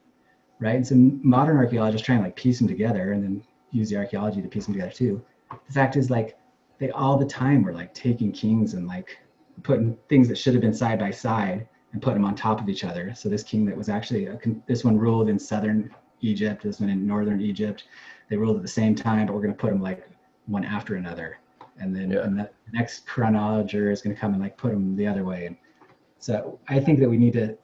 right? 0.58 0.76
And 0.76 0.86
so 0.86 0.94
modern 0.96 1.58
archaeologists 1.58 2.04
try 2.04 2.14
and 2.14 2.24
like 2.24 2.36
piece 2.36 2.58
them 2.58 2.68
together, 2.68 3.12
and 3.12 3.22
then 3.22 3.44
use 3.70 3.90
the 3.90 3.96
archaeology 3.96 4.42
to 4.42 4.48
piece 4.48 4.66
them 4.66 4.74
together 4.74 4.92
too. 4.92 5.22
The 5.50 5.72
fact 5.72 5.96
is, 5.96 6.10
like 6.10 6.38
they 6.78 6.90
all 6.90 7.16
the 7.16 7.26
time 7.26 7.62
were 7.62 7.72
like 7.72 7.94
taking 7.94 8.32
kings 8.32 8.74
and 8.74 8.86
like 8.86 9.18
putting 9.62 9.96
things 10.08 10.28
that 10.28 10.38
should 10.38 10.54
have 10.54 10.62
been 10.62 10.74
side 10.74 10.98
by 10.98 11.10
side 11.10 11.68
and 11.92 12.00
putting 12.00 12.22
them 12.22 12.24
on 12.24 12.34
top 12.34 12.60
of 12.60 12.68
each 12.68 12.84
other. 12.84 13.14
So 13.14 13.28
this 13.28 13.42
king 13.42 13.66
that 13.66 13.76
was 13.76 13.88
actually 13.88 14.26
a, 14.26 14.38
this 14.66 14.82
one 14.84 14.98
ruled 14.98 15.28
in 15.28 15.38
southern 15.38 15.94
Egypt, 16.22 16.62
this 16.62 16.80
one 16.80 16.88
in 16.88 17.06
northern 17.06 17.40
Egypt. 17.40 17.84
They 18.32 18.38
ruled 18.38 18.56
at 18.56 18.62
the 18.62 18.68
same 18.68 18.94
time, 18.94 19.26
but 19.26 19.34
we're 19.34 19.42
going 19.42 19.52
to 19.52 19.58
put 19.58 19.68
them 19.68 19.82
like 19.82 20.08
one 20.46 20.64
after 20.64 20.94
another, 20.96 21.36
and 21.78 21.94
then 21.94 22.10
Yeah. 22.12 22.24
and 22.24 22.38
the 22.38 22.48
next 22.72 23.06
chronologer 23.06 23.92
is 23.92 24.00
going 24.00 24.16
to 24.16 24.18
come 24.18 24.32
and 24.32 24.40
like 24.42 24.56
put 24.56 24.72
them 24.72 24.96
the 24.96 25.06
other 25.06 25.22
way. 25.22 25.44
And 25.44 25.56
so 26.18 26.58
I 26.66 26.80
think 26.80 26.98
that 27.00 27.10
we 27.10 27.18
need 27.18 27.34
to 27.34 27.58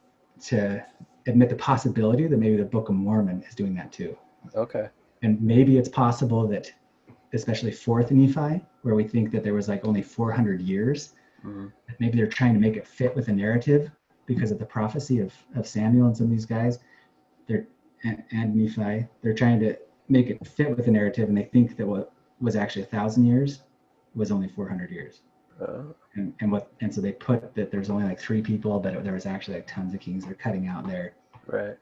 to 0.51 0.85
admit 1.27 1.49
the 1.49 1.57
possibility 1.57 2.27
that 2.27 2.37
maybe 2.37 2.59
the 2.59 2.67
Book 2.67 2.91
of 2.91 2.97
Mormon 2.97 3.43
is 3.49 3.55
doing 3.55 3.75
that 3.77 3.91
too 3.93 4.15
Okay. 4.55 4.91
and 5.23 5.41
maybe 5.41 5.79
it's 5.79 5.89
possible 5.89 6.47
that 6.49 6.71
especially 7.33 7.73
fourth 7.73 8.11
nephi 8.11 8.63
where 8.83 8.95
we 8.95 9.05
think 9.05 9.31
that 9.33 9.43
there 9.43 9.55
was 9.55 9.69
like 9.69 9.87
only 9.87 10.03
400 10.03 10.61
years 10.61 11.15
Mhm. 11.45 11.73
maybe 11.99 12.19
they're 12.19 12.27
trying 12.41 12.53
to 12.53 12.61
make 12.61 12.77
it 12.77 12.87
fit 12.87 13.17
with 13.17 13.27
the 13.27 13.33
narrative 13.33 13.91
because 14.27 14.51
of 14.51 14.59
the 14.59 14.67
prophecy 14.67 15.19
of, 15.21 15.33
of 15.57 15.67
samuel 15.67 16.07
and 16.09 16.17
some 16.17 16.27
of 16.27 16.31
these 16.31 16.47
guys 16.47 16.79
they're 17.47 17.67
and, 18.05 18.23
and 18.33 18.55
nephi 18.55 19.07
they're 19.23 19.35
trying 19.35 19.59
to 19.61 19.77
make 20.09 20.29
it 20.31 20.47
fit 20.47 20.71
with 20.75 20.85
the 20.85 20.91
narrative 20.91 21.29
and 21.29 21.37
they 21.37 21.45
think 21.45 21.77
that 21.77 21.87
what 21.87 22.13
was 22.41 22.57
actually 22.57 22.83
a 22.83 22.87
thousand 22.87 23.27
years 23.27 23.63
was 24.15 24.31
only 24.31 24.49
400 24.49 24.91
years 24.91 25.21
Uh, 25.61 25.83
and, 26.15 26.33
and 26.41 26.53
what 26.53 26.71
and 26.81 26.95
so 26.95 27.01
they 27.01 27.13
put 27.13 27.55
that 27.55 27.71
there's 27.71 27.91
only 27.91 28.05
like 28.05 28.21
three 28.21 28.43
people 28.43 28.79
but 28.81 29.03
there 29.05 29.13
was 29.13 29.27
actually 29.27 29.55
like 29.55 29.67
tons 29.67 29.93
of 29.95 30.01
kings 30.01 30.25
they're 30.25 30.35
cutting 30.35 30.67
out 30.69 30.87
there 30.87 31.15
right. 31.47 31.77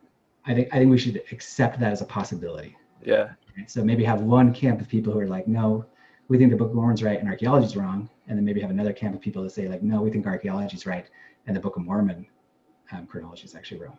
i 0.47 0.55
think 0.55 0.67
i 0.73 0.79
think 0.79 0.91
we 0.91 0.99
should 0.99 1.23
accept 1.33 1.79
that 1.81 1.93
as 1.93 2.01
a 2.03 2.07
possibility 2.07 2.77
Yeah. 3.05 3.31
So 3.69 3.85
maybe 3.85 4.05
have 4.05 4.21
one 4.21 4.53
camp 4.53 4.81
of 4.81 4.89
people 4.89 5.13
who 5.13 5.21
are 5.21 5.29
like, 5.29 5.47
no, 5.49 5.87
we 6.29 6.37
think 6.39 6.51
the 6.51 6.57
Book 6.57 6.71
of 6.71 6.75
Mormon's 6.75 7.03
right 7.03 7.19
and 7.19 7.29
archaeology's 7.29 7.77
wrong, 7.77 8.11
and 8.27 8.37
then 8.37 8.45
maybe 8.45 8.61
have 8.61 8.71
another 8.71 8.93
camp 8.93 9.15
of 9.15 9.21
people 9.21 9.43
that 9.45 9.51
say 9.51 9.69
like, 9.69 9.83
no, 9.83 10.03
we 10.03 10.11
think 10.11 10.27
archaeology's 10.27 10.87
right 10.87 11.07
and 11.47 11.55
the 11.57 11.61
Book 11.61 11.77
of 11.77 11.85
Mormon 11.85 12.27
um, 12.93 13.07
chronology 13.07 13.45
is 13.45 13.55
actually 13.55 13.81
wrong. 13.81 13.99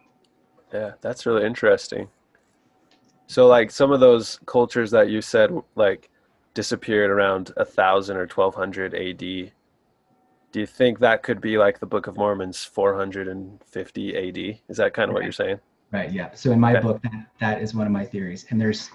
Yeah, 0.73 0.91
that's 1.01 1.25
really 1.25 1.45
interesting. 1.45 2.09
So, 3.27 3.47
like 3.47 3.71
some 3.71 3.91
of 3.91 3.99
those 3.99 4.39
cultures 4.45 4.91
that 4.91 5.09
you 5.09 5.21
said 5.21 5.51
like 5.75 6.09
disappeared 6.53 7.11
around 7.11 7.51
a 7.57 7.65
thousand 7.65 8.17
or 8.17 8.25
twelve 8.25 8.55
hundred 8.55 8.93
A.D. 8.93 9.51
Do 10.53 10.59
you 10.61 10.65
think 10.65 10.99
that 10.99 11.23
could 11.23 11.41
be 11.41 11.57
like 11.57 11.79
the 11.79 11.85
Book 11.85 12.07
of 12.07 12.15
Mormon's 12.15 12.63
four 12.63 12.95
hundred 12.95 13.27
and 13.27 13.61
fifty 13.65 14.15
A.D.? 14.15 14.61
Is 14.69 14.77
that 14.77 14.93
kind 14.93 15.09
of 15.09 15.13
what 15.13 15.23
you're 15.23 15.33
saying? 15.33 15.59
Right. 15.91 16.11
Yeah. 16.11 16.31
So 16.33 16.51
in 16.51 16.59
my 16.59 16.73
Okay. 16.73 16.81
book, 16.81 17.01
that, 17.03 17.27
that 17.39 17.61
is 17.61 17.73
one 17.75 17.85
of 17.85 17.93
my 17.93 18.05
theories, 18.05 18.45
and 18.49 18.59
there's 18.59 18.89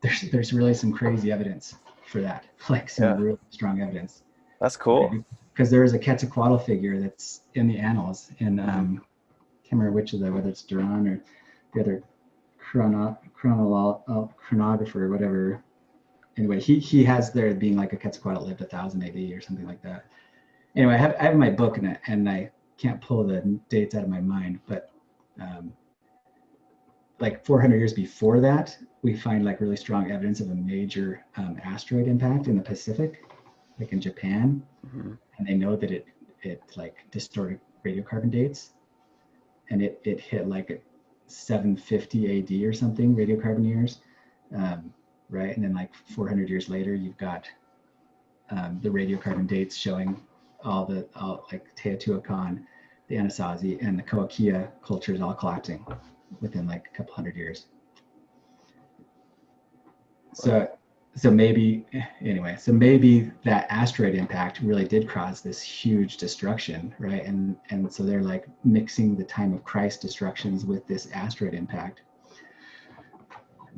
there's 0.00 0.22
there's 0.30 0.52
really 0.52 0.74
some 0.74 0.92
crazy 0.92 1.32
evidence 1.32 1.74
for 2.06 2.20
that, 2.20 2.44
like 2.68 2.88
some 2.88 3.04
Yeah. 3.04 3.16
real 3.24 3.38
strong 3.50 3.82
evidence. 3.82 4.22
That's 4.60 4.76
cool. 4.76 5.24
Because 5.52 5.70
there 5.70 5.84
is 5.84 5.92
a 5.92 5.98
Quetzalcoatl 5.98 6.58
figure 6.58 7.00
that's 7.00 7.42
in 7.54 7.66
the 7.66 7.78
annals 7.78 8.30
in 8.38 8.60
um, 8.60 9.02
can't 9.64 9.80
remember 9.80 9.92
which 9.92 10.12
of 10.12 10.20
the 10.20 10.30
whether 10.32 10.48
it's 10.48 10.62
Duran 10.62 11.08
or 11.08 11.20
the 11.74 11.80
other 11.80 12.02
chrono, 12.76 13.18
chronolo, 13.34 14.02
uh, 14.06 14.26
chronographer 14.36 15.08
whatever. 15.08 15.62
Anyway, 16.36 16.60
he 16.60 16.78
he 16.78 17.02
has 17.04 17.32
there 17.32 17.54
being 17.54 17.76
like 17.76 17.94
a 17.94 17.96
Quetzalcoatl 17.96 18.44
lived 18.44 18.60
a 18.60 18.66
thousand 18.66 19.02
AD 19.02 19.32
or 19.32 19.40
something 19.40 19.66
like 19.66 19.82
that. 19.82 20.04
Anyway, 20.76 20.94
I 20.94 20.98
have 20.98 21.16
I 21.18 21.22
have 21.24 21.36
my 21.36 21.50
book 21.50 21.78
in 21.78 21.86
it 21.86 22.00
and 22.06 22.28
I 22.28 22.50
can't 22.76 23.00
pull 23.00 23.24
the 23.26 23.40
dates 23.70 23.94
out 23.94 24.02
of 24.02 24.10
my 24.10 24.20
mind, 24.20 24.60
but 24.66 24.90
um, 25.40 25.72
like 27.18 27.44
400 27.46 27.76
years 27.76 27.94
before 27.94 28.40
that, 28.40 28.76
we 29.02 29.14
find 29.16 29.44
like 29.44 29.60
really 29.60 29.76
strong 29.76 30.10
evidence 30.10 30.40
of 30.40 30.50
a 30.50 30.54
major 30.54 31.24
um, 31.36 31.58
asteroid 31.64 32.08
impact 32.08 32.46
in 32.46 32.56
the 32.56 32.62
Pacific, 32.62 33.24
like 33.80 33.92
in 33.92 34.00
Japan 34.00 34.62
Mhm. 34.86 35.18
and 35.38 35.46
they 35.46 35.54
know 35.54 35.76
that 35.76 35.90
it 35.90 36.06
it 36.42 36.62
like 36.76 36.96
distorted 37.10 37.60
radiocarbon 37.84 38.30
dates 38.30 38.74
and 39.70 39.82
it 39.82 40.00
it 40.04 40.20
hit 40.20 40.48
like 40.48 40.70
750 41.26 42.38
AD 42.38 42.68
or 42.68 42.72
something 42.72 43.14
radiocarbon 43.14 43.66
years 43.66 43.98
um, 44.54 44.92
right? 45.30 45.54
And 45.56 45.64
then 45.64 45.74
like 45.74 45.94
400 45.94 46.48
years 46.48 46.68
later 46.68 46.94
you've 46.94 47.16
got 47.18 47.48
um, 48.50 48.78
the 48.82 48.88
radiocarbon 48.88 49.46
dates 49.46 49.76
showing 49.76 50.20
all 50.64 50.84
the 50.84 51.06
all 51.16 51.46
like 51.50 51.66
Teotihuacan 51.76 52.64
the 53.08 53.16
Anasazi 53.16 53.80
and 53.86 53.98
the 53.98 54.02
Cahokia 54.02 54.68
cultures 54.82 55.20
all 55.20 55.34
collapsing 55.34 55.84
within 56.40 56.66
like 56.66 56.88
a 56.92 56.96
couple 56.96 57.14
hundred 57.14 57.36
years. 57.36 57.66
So 60.34 60.75
so 61.16 61.30
maybe 61.30 61.84
anyway 62.20 62.56
so 62.58 62.72
maybe 62.72 63.30
that 63.44 63.66
asteroid 63.70 64.14
impact 64.14 64.60
really 64.60 64.86
did 64.86 65.08
cause 65.08 65.40
this 65.40 65.60
huge 65.60 66.16
destruction 66.18 66.94
right 66.98 67.24
and 67.24 67.56
and 67.70 67.92
so 67.92 68.02
they're 68.02 68.22
like 68.22 68.46
mixing 68.64 69.16
the 69.16 69.24
time 69.24 69.52
of 69.52 69.64
christ 69.64 70.00
destructions 70.00 70.64
with 70.64 70.86
this 70.86 71.08
asteroid 71.12 71.54
impact 71.54 72.02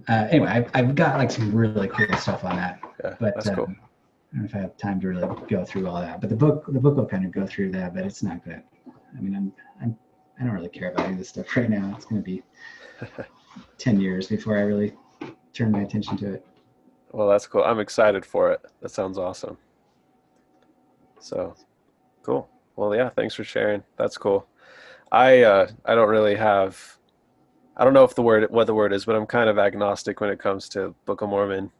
uh, 0.09 0.27
anyway 0.31 0.49
I've, 0.49 0.71
I've 0.75 0.95
got 0.95 1.19
like 1.19 1.31
some 1.31 1.55
really 1.55 1.89
cool 1.89 2.17
stuff 2.17 2.45
on 2.45 2.57
that 2.57 2.81
Yeah, 3.03 3.17
but 3.21 3.35
that's 3.35 3.51
cool. 3.51 3.65
um, 3.65 3.77
I 4.33 4.37
don't 4.37 4.43
know 4.43 4.49
if 4.49 4.55
I 4.55 4.59
have 4.59 4.77
time 4.77 5.01
to 5.01 5.09
really 5.09 5.27
go 5.49 5.65
through 5.65 5.89
all 5.89 6.01
that. 6.01 6.21
But 6.21 6.29
the 6.29 6.37
book, 6.37 6.67
the 6.69 6.81
book 6.81 6.97
will 6.97 7.07
kind 7.07 7.25
of 7.25 7.33
go 7.33 7.47
through 7.47 7.71
that, 7.73 7.95
but 7.95 8.05
it's 8.05 8.23
not 8.23 8.45
gonna. 8.45 8.63
I 9.17 9.21
mean, 9.21 9.35
I'm, 9.35 9.53
I'm, 9.81 9.99
I 10.39 10.45
don't 10.45 10.53
really 10.53 10.69
care 10.69 10.91
about 10.91 11.05
any 11.05 11.15
of 11.15 11.19
this 11.19 11.31
stuff 11.31 11.57
right 11.57 11.71
now. 11.71 11.95
It's 11.97 12.05
gonna 12.05 12.21
be 12.21 12.43
ten 13.79 14.01
years 14.01 14.27
before 14.27 14.59
I 14.59 14.63
really 14.63 14.95
turn 15.55 15.71
my 15.71 15.81
attention 15.81 16.17
to 16.19 16.35
it. 16.35 16.47
Well, 17.13 17.29
that's 17.29 17.47
cool. 17.47 17.65
I'm 17.65 17.81
excited 17.81 18.25
for 18.25 18.53
it. 18.53 18.61
That 18.81 18.91
sounds 18.91 19.19
awesome. 19.19 19.57
So, 21.21 21.55
cool. 22.23 22.49
Well, 22.77 22.95
yeah, 22.95 23.11
thanks 23.11 23.35
for 23.35 23.45
sharing. 23.45 23.83
That's 23.97 24.19
cool. 24.19 24.47
I 25.11 25.43
uh, 25.43 25.69
I 25.85 25.95
don't 25.95 26.09
really 26.11 26.37
have 26.37 26.99
I 27.77 27.85
don't 27.85 27.95
know 27.95 28.05
if 28.05 28.15
the 28.15 28.23
word 28.23 28.51
what 28.51 28.67
the 28.67 28.75
word 28.75 28.93
is, 28.93 29.05
but 29.05 29.15
I'm 29.17 29.27
kind 29.27 29.49
of 29.49 29.59
agnostic 29.59 30.21
when 30.21 30.31
it 30.31 30.41
comes 30.41 30.69
to 30.71 30.95
Book 31.07 31.23
of 31.23 31.29
Mormon 31.29 31.71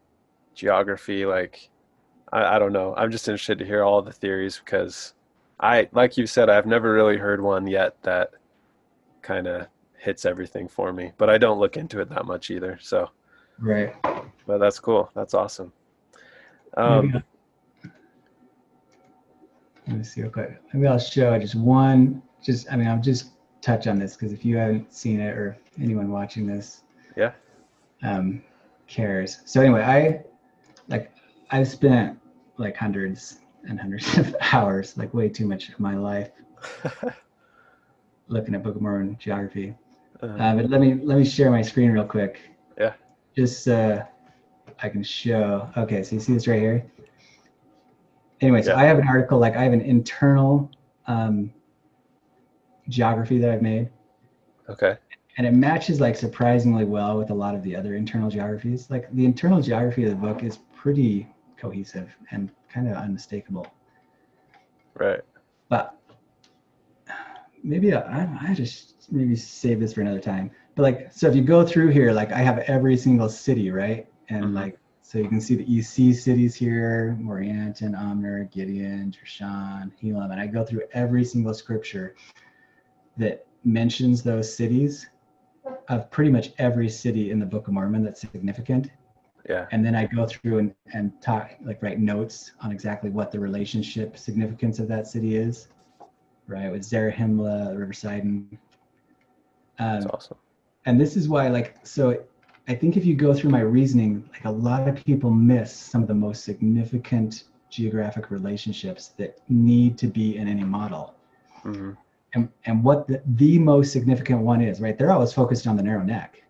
geography. 0.55 1.27
Like, 1.27 1.69
I, 2.33 2.57
I 2.57 2.59
don't 2.59 2.73
know. 2.73 2.95
I'm 2.97 3.11
just 3.11 3.29
interested 3.29 3.59
to 3.59 3.65
hear 3.65 3.83
all 3.83 4.01
the 4.01 4.13
theories 4.13 4.61
because 4.65 5.15
I, 5.59 5.89
like 5.93 6.17
you 6.17 6.27
said, 6.29 6.49
I've 6.49 6.67
never 6.67 6.93
really 6.93 7.17
heard 7.17 7.43
one 7.43 7.67
yet 7.67 8.01
that 8.03 8.31
kind 9.23 9.49
of 9.49 9.67
hits 9.99 10.25
everything 10.25 10.69
for 10.69 10.93
me. 10.93 11.13
But 11.19 11.31
I 11.31 11.39
don't 11.39 11.59
look 11.59 11.77
into 11.77 12.01
it 12.01 12.09
that 12.11 12.27
much 12.27 12.51
either. 12.51 12.79
So, 12.81 13.11
Right. 13.59 13.93
But 14.49 14.59
that's 14.59 14.81
cool. 14.81 15.11
That's 15.15 15.35
awesome. 15.35 15.73
Um, 16.77 17.23
Let 19.87 19.97
me 19.99 20.03
see 20.05 20.23
real 20.23 20.31
quick. 20.31 20.61
Maybe 20.73 20.87
I'll 20.87 20.99
show 20.99 21.39
just 21.39 21.55
one. 21.55 22.23
Just 22.43 22.73
I 22.73 22.77
mean, 22.77 22.89
I'll 22.89 23.01
just 23.01 23.31
touch 23.61 23.87
on 23.87 23.99
this 23.99 24.17
because 24.17 24.33
if 24.33 24.45
you 24.45 24.57
haven't 24.57 24.93
seen 24.93 25.21
it 25.21 25.37
or 25.37 25.57
anyone 25.81 26.11
watching 26.11 26.47
this, 26.47 26.83
Yeah. 27.17 27.33
um, 28.03 28.43
cares. 28.87 29.41
So 29.45 29.61
anyway, 29.61 29.83
I 29.83 30.25
like 30.89 31.13
I've 31.51 31.69
spent 31.69 32.19
like 32.57 32.75
hundreds 32.77 33.41
and 33.69 33.79
hundreds 33.79 34.17
of 34.23 34.35
hours, 34.53 34.97
like 34.97 35.13
way 35.13 35.29
too 35.29 35.47
much 35.47 35.69
of 35.69 35.79
my 35.79 35.95
life, 35.97 36.31
looking 38.29 38.55
at 38.55 38.63
Book 38.63 38.77
of 38.77 38.83
Mormon 38.83 39.17
geography. 39.21 39.75
uh, 40.23 40.27
Uh, 40.27 40.55
but 40.57 40.71
let 40.71 40.81
me 40.81 40.95
let 40.95 41.19
me 41.19 41.25
share 41.25 41.51
my 41.51 41.61
screen 41.63 41.91
real 41.91 42.05
quick. 42.05 42.41
Yeah. 42.79 42.95
Just 43.37 43.69
uh, 43.69 44.05
I 44.83 44.89
can 44.89 45.03
show. 45.03 45.69
Okay, 45.77 46.03
so 46.03 46.15
you 46.15 46.21
see 46.21 46.35
this 46.35 46.47
right 46.47 46.61
here. 46.61 46.85
Anyway, 48.41 48.63
so 48.63 48.71
Yeah. 48.71 48.79
I 48.79 48.85
have 48.85 48.99
an 48.99 49.09
article 49.09 49.39
like 49.39 49.57
I 49.57 49.65
have 49.65 49.73
an 49.73 49.81
internal 49.81 50.71
um, 51.07 51.53
geography 52.89 53.39
that 53.39 53.51
I've 53.51 53.63
made, 53.63 53.89
okay. 54.69 54.97
and 55.37 55.47
it 55.47 55.53
matches 55.53 56.01
like 56.01 56.17
surprisingly 56.17 56.85
well 56.85 57.19
with 57.19 57.31
a 57.31 57.35
lot 57.35 57.55
of 57.55 57.63
the 57.63 57.75
other 57.75 57.95
internal 57.95 58.31
geographies. 58.31 58.91
Like 58.91 59.13
the 59.13 59.25
internal 59.25 59.61
geography 59.61 60.05
of 60.05 60.11
the 60.11 60.17
book 60.17 60.45
is 60.45 60.59
pretty 60.75 61.29
cohesive 61.57 62.15
and 62.31 62.51
kind 62.69 62.89
of 62.89 62.97
unmistakable. 62.97 63.67
Right. 64.95 65.21
but 65.69 65.97
maybe 67.63 67.95
I, 67.95 68.29
I 68.41 68.55
just 68.55 68.95
maybe 69.11 69.37
save 69.37 69.81
this 69.81 69.93
for 69.93 70.01
another 70.01 70.21
time. 70.21 70.51
But 70.75 70.83
like, 70.83 71.13
so 71.13 71.29
if 71.29 71.37
you 71.37 71.43
go 71.43 71.67
through 71.67 71.89
here, 71.89 72.13
like 72.13 72.33
I 72.33 72.39
have 72.39 72.59
every 72.61 72.97
single 72.97 73.29
city, 73.29 73.71
right? 73.71 74.07
And 74.29 74.47
Mhm. 74.47 74.55
like 74.55 74.79
So 75.03 75.17
you 75.17 75.27
can 75.29 75.41
see 75.41 75.55
the 75.55 75.65
EC 75.65 76.13
cities 76.13 76.55
here, 76.55 77.17
Morianton, 77.19 77.97
Omner, 77.97 78.51
Gideon, 78.51 79.11
Jershon, 79.11 79.91
Helam, 80.03 80.31
and 80.33 80.39
I 80.39 80.47
go 80.47 80.63
through 80.63 80.83
every 80.93 81.25
single 81.25 81.55
scripture 81.55 82.15
that 83.17 83.47
mentions 83.65 84.23
those 84.23 84.55
cities 84.55 85.09
of 85.89 86.11
pretty 86.11 86.31
much 86.31 86.53
every 86.59 86.91
city 86.91 87.31
in 87.31 87.39
the 87.39 87.47
Book 87.47 87.69
of 87.69 87.73
Mormon 87.73 88.05
that's 88.05 88.21
significant. 88.21 88.91
Yeah. 89.49 89.67
And 89.73 89.83
then 89.83 89.95
I 89.95 90.05
go 90.05 90.27
through 90.27 90.59
and, 90.59 90.75
and 90.93 91.19
talk, 91.23 91.53
like 91.63 91.83
write 91.83 91.99
notes 91.99 92.53
on 92.61 92.71
exactly 92.71 93.09
what 93.09 93.33
the 93.33 93.41
relationship 93.41 94.19
significance 94.19 94.79
of 94.79 94.89
that 94.89 95.07
city 95.07 95.37
is, 95.37 95.69
right? 96.47 96.71
With 96.71 96.83
Zarahemla, 96.83 97.79
Riverside. 97.79 98.25
And, 98.25 98.59
That's 99.79 100.05
um, 100.05 100.11
awesome. 100.13 100.37
and 100.85 101.01
this 101.01 101.17
is 101.17 101.31
why, 101.31 101.49
like, 101.49 101.77
so 101.87 102.23
I 102.69 102.75
think 102.75 102.97
if 102.97 103.05
you 103.05 103.15
go 103.15 103.33
through 103.35 103.51
my 103.51 103.61
reasoning, 103.61 104.29
like 104.33 104.45
a 104.45 104.51
lot 104.51 104.87
of 104.87 105.03
people 105.05 105.31
miss 105.31 105.73
some 105.75 106.03
of 106.03 106.09
the 106.09 106.15
most 106.15 106.45
significant 106.45 107.45
geographic 107.71 108.31
relationships 108.31 109.09
that 109.19 109.39
need 109.49 109.99
to 109.99 110.07
be 110.07 110.37
in 110.37 110.49
any 110.49 110.65
model. 110.65 111.15
hmm 111.63 111.93
and 112.35 112.49
and 112.67 112.85
what 112.85 113.07
the, 113.07 113.23
the 113.37 113.59
most 113.59 113.91
significant 113.91 114.41
one 114.41 114.61
is 114.61 114.81
right 114.83 114.99
they're 114.99 115.13
always 115.13 115.33
focused 115.33 115.67
on 115.67 115.77
the 115.79 115.83
narrow 115.83 116.03
neck 116.03 116.43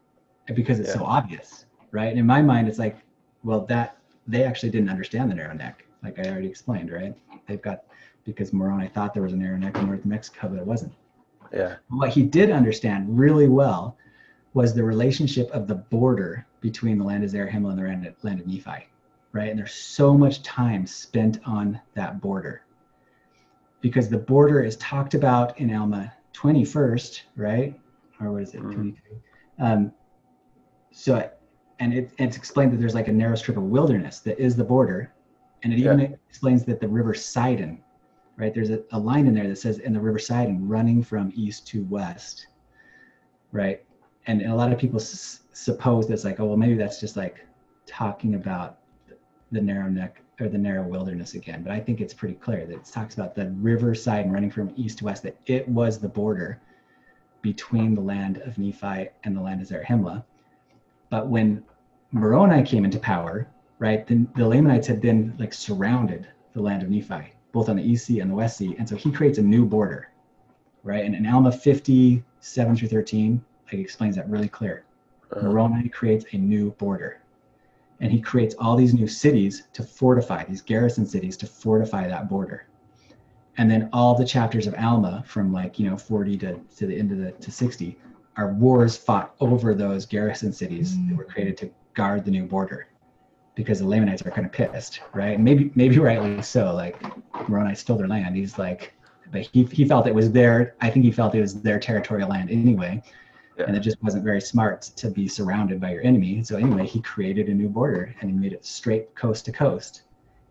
because 0.54 0.80
it's 0.80 0.92
so 0.92 1.04
obvious 1.04 1.66
right? 1.92 2.08
And 2.08 2.18
in 2.18 2.26
my 2.26 2.42
mind 2.42 2.66
it's 2.68 2.80
like 2.80 2.96
well 3.44 3.60
that 3.66 3.96
they 4.26 4.42
actually 4.42 4.70
didn't 4.70 4.90
understand 4.90 5.30
the 5.30 5.34
narrow 5.36 5.54
neck 5.54 5.84
like 6.02 6.18
i 6.18 6.22
already 6.28 6.48
explained 6.48 6.90
right? 6.90 7.14
They've 7.46 7.62
got 7.62 7.84
because 8.24 8.52
moroni 8.52 8.88
thought 8.88 9.14
there 9.14 9.22
was 9.22 9.32
a 9.32 9.36
narrow 9.36 9.56
neck 9.56 9.76
in 9.76 9.86
north 9.86 10.04
mexico 10.04 10.48
but 10.48 10.58
it 10.58 10.66
wasn't. 10.66 10.92
Yeah. 11.52 11.76
what 11.88 12.10
he 12.10 12.22
did 12.24 12.50
understand 12.50 13.16
really 13.18 13.48
well 13.48 13.96
was 14.58 14.74
the 14.74 14.82
relationship 14.82 15.48
of 15.52 15.68
the 15.68 15.76
border 15.76 16.44
between 16.60 16.98
the 16.98 17.04
land 17.04 17.22
of 17.22 17.30
Zarahemla 17.30 17.70
and 17.70 17.78
the 17.78 17.82
land 17.84 18.06
of, 18.08 18.24
land 18.24 18.40
of 18.40 18.46
Nephi, 18.48 18.88
right? 19.30 19.50
And 19.50 19.56
there's 19.56 19.72
so 19.72 20.18
much 20.18 20.42
time 20.42 20.84
spent 20.84 21.38
on 21.46 21.80
that 21.94 22.20
border 22.20 22.62
because 23.80 24.08
the 24.08 24.18
border 24.18 24.60
is 24.60 24.76
talked 24.78 25.14
about 25.14 25.56
in 25.60 25.72
Alma 25.72 26.12
21st, 26.34 27.20
right? 27.36 27.78
Or 28.20 28.32
what 28.32 28.42
is 28.42 28.54
it? 28.56 28.60
Mhm. 28.62 28.96
Um, 29.60 29.92
so, 30.90 31.30
and 31.78 31.94
it, 31.94 32.10
it's 32.18 32.36
explained 32.36 32.72
that 32.72 32.78
there's 32.78 32.96
like 32.96 33.06
a 33.06 33.12
narrow 33.12 33.36
strip 33.36 33.58
of 33.58 33.62
wilderness 33.62 34.18
that 34.26 34.40
is 34.40 34.56
the 34.56 34.64
border. 34.64 35.12
And 35.62 35.72
it 35.72 35.78
even 35.78 36.18
explains 36.28 36.64
that 36.64 36.80
the 36.80 36.88
river 36.88 37.14
Sidon, 37.14 37.80
right? 38.36 38.52
There's 38.52 38.70
a, 38.70 38.82
a 38.90 38.98
line 38.98 39.28
in 39.28 39.34
there 39.34 39.46
that 39.46 39.58
says 39.58 39.78
in 39.78 39.92
the 39.92 40.00
river 40.00 40.18
Sidon 40.18 40.66
running 40.66 41.00
from 41.00 41.32
east 41.36 41.68
to 41.68 41.84
west, 41.84 42.48
right? 43.52 43.84
And, 44.28 44.42
and 44.42 44.52
a 44.52 44.54
lot 44.54 44.72
of 44.72 44.78
people 44.78 45.00
s- 45.00 45.40
suppose 45.52 46.06
that's 46.06 46.24
like, 46.24 46.38
oh, 46.38 46.44
well, 46.44 46.56
maybe 46.56 46.74
that's 46.74 47.00
just 47.00 47.16
like 47.16 47.44
talking 47.86 48.34
about 48.34 48.78
the 49.50 49.60
narrow 49.60 49.88
neck 49.88 50.20
or 50.38 50.48
the 50.48 50.58
narrow 50.58 50.86
wilderness 50.86 51.34
again. 51.34 51.62
But 51.62 51.72
I 51.72 51.80
think 51.80 52.00
it's 52.00 52.14
pretty 52.14 52.34
clear 52.34 52.66
that 52.66 52.74
it 52.74 52.84
talks 52.84 53.14
about 53.14 53.34
the 53.34 53.50
river 53.52 53.94
and 54.06 54.32
running 54.32 54.50
from 54.50 54.72
east 54.76 54.98
to 54.98 55.06
west, 55.06 55.22
that 55.24 55.36
it 55.46 55.66
was 55.68 55.98
the 55.98 56.08
border 56.08 56.60
between 57.42 57.94
the 57.94 58.00
land 58.00 58.38
of 58.38 58.58
Nephi 58.58 59.08
and 59.24 59.34
the 59.34 59.40
land 59.40 59.62
of 59.62 59.68
Zarahemla. 59.68 60.22
But 61.08 61.28
when 61.28 61.64
Moroni 62.12 62.62
came 62.62 62.84
into 62.84 62.98
power, 62.98 63.48
right, 63.78 64.06
then 64.06 64.28
the 64.36 64.46
Lamanites 64.46 64.86
had 64.86 65.00
then 65.00 65.34
like 65.38 65.54
surrounded 65.54 66.28
the 66.52 66.60
land 66.60 66.82
of 66.82 66.90
Nephi, 66.90 67.32
both 67.52 67.68
on 67.68 67.76
the 67.76 67.82
east 67.82 68.06
sea 68.06 68.20
and 68.20 68.30
the 68.30 68.34
west 68.34 68.58
sea. 68.58 68.76
And 68.78 68.86
so 68.86 68.94
he 68.94 69.10
creates 69.10 69.38
a 69.38 69.42
new 69.42 69.64
border, 69.64 70.10
right? 70.82 71.04
And 71.04 71.14
in 71.14 71.26
Alma 71.26 71.50
57 71.50 72.76
through 72.76 72.88
13, 72.88 73.42
like 73.72 73.80
explains 73.80 74.16
that 74.16 74.28
really 74.28 74.48
clear. 74.48 74.84
Uh, 75.34 75.42
Moroni 75.42 75.88
creates 75.88 76.24
a 76.32 76.36
new 76.36 76.70
border. 76.72 77.20
And 78.00 78.12
he 78.12 78.20
creates 78.20 78.54
all 78.58 78.76
these 78.76 78.94
new 78.94 79.08
cities 79.08 79.64
to 79.72 79.82
fortify, 79.82 80.44
these 80.44 80.62
garrison 80.62 81.04
cities 81.04 81.36
to 81.38 81.46
fortify 81.46 82.06
that 82.06 82.28
border. 82.28 82.66
And 83.56 83.68
then 83.68 83.88
all 83.92 84.16
the 84.16 84.24
chapters 84.24 84.68
of 84.68 84.74
Alma 84.78 85.24
from 85.26 85.52
like, 85.52 85.80
you 85.80 85.90
know, 85.90 85.96
40 85.96 86.38
to, 86.38 86.60
to 86.76 86.86
the 86.86 86.96
end 86.96 87.10
of 87.10 87.18
the 87.18 87.32
to 87.32 87.50
60 87.50 87.98
are 88.36 88.52
wars 88.52 88.96
fought 88.96 89.34
over 89.40 89.74
those 89.74 90.06
garrison 90.06 90.52
cities 90.52 90.96
that 91.08 91.16
were 91.16 91.24
created 91.24 91.56
to 91.56 91.70
guard 91.94 92.24
the 92.24 92.30
new 92.30 92.44
border. 92.44 92.86
Because 93.56 93.80
the 93.80 93.86
Lamanites 93.86 94.22
are 94.22 94.30
kind 94.30 94.46
of 94.46 94.52
pissed, 94.52 95.00
right? 95.12 95.40
Maybe 95.40 95.72
maybe 95.74 95.98
rightly 95.98 96.40
so. 96.42 96.72
Like 96.72 97.02
Moroni 97.48 97.74
stole 97.74 97.96
their 97.96 98.06
land. 98.06 98.36
He's 98.36 98.56
like, 98.56 98.94
but 99.32 99.48
he, 99.52 99.64
he 99.64 99.84
felt 99.84 100.06
it 100.06 100.14
was 100.14 100.30
their 100.30 100.76
I 100.80 100.90
think 100.90 101.04
he 101.04 101.10
felt 101.10 101.34
it 101.34 101.40
was 101.40 101.60
their 101.60 101.80
territorial 101.80 102.28
land 102.28 102.50
anyway 102.50 103.02
and 103.66 103.76
it 103.76 103.80
just 103.80 104.02
wasn't 104.02 104.24
very 104.24 104.40
smart 104.40 104.82
to 104.82 105.10
be 105.10 105.26
surrounded 105.26 105.80
by 105.80 105.92
your 105.92 106.02
enemy. 106.02 106.42
So 106.44 106.56
anyway, 106.56 106.86
he 106.86 107.00
created 107.00 107.48
a 107.48 107.54
new 107.54 107.68
border 107.68 108.14
and 108.20 108.30
he 108.30 108.36
made 108.36 108.52
it 108.52 108.64
straight 108.64 109.14
coast 109.14 109.44
to 109.46 109.52
coast, 109.52 110.02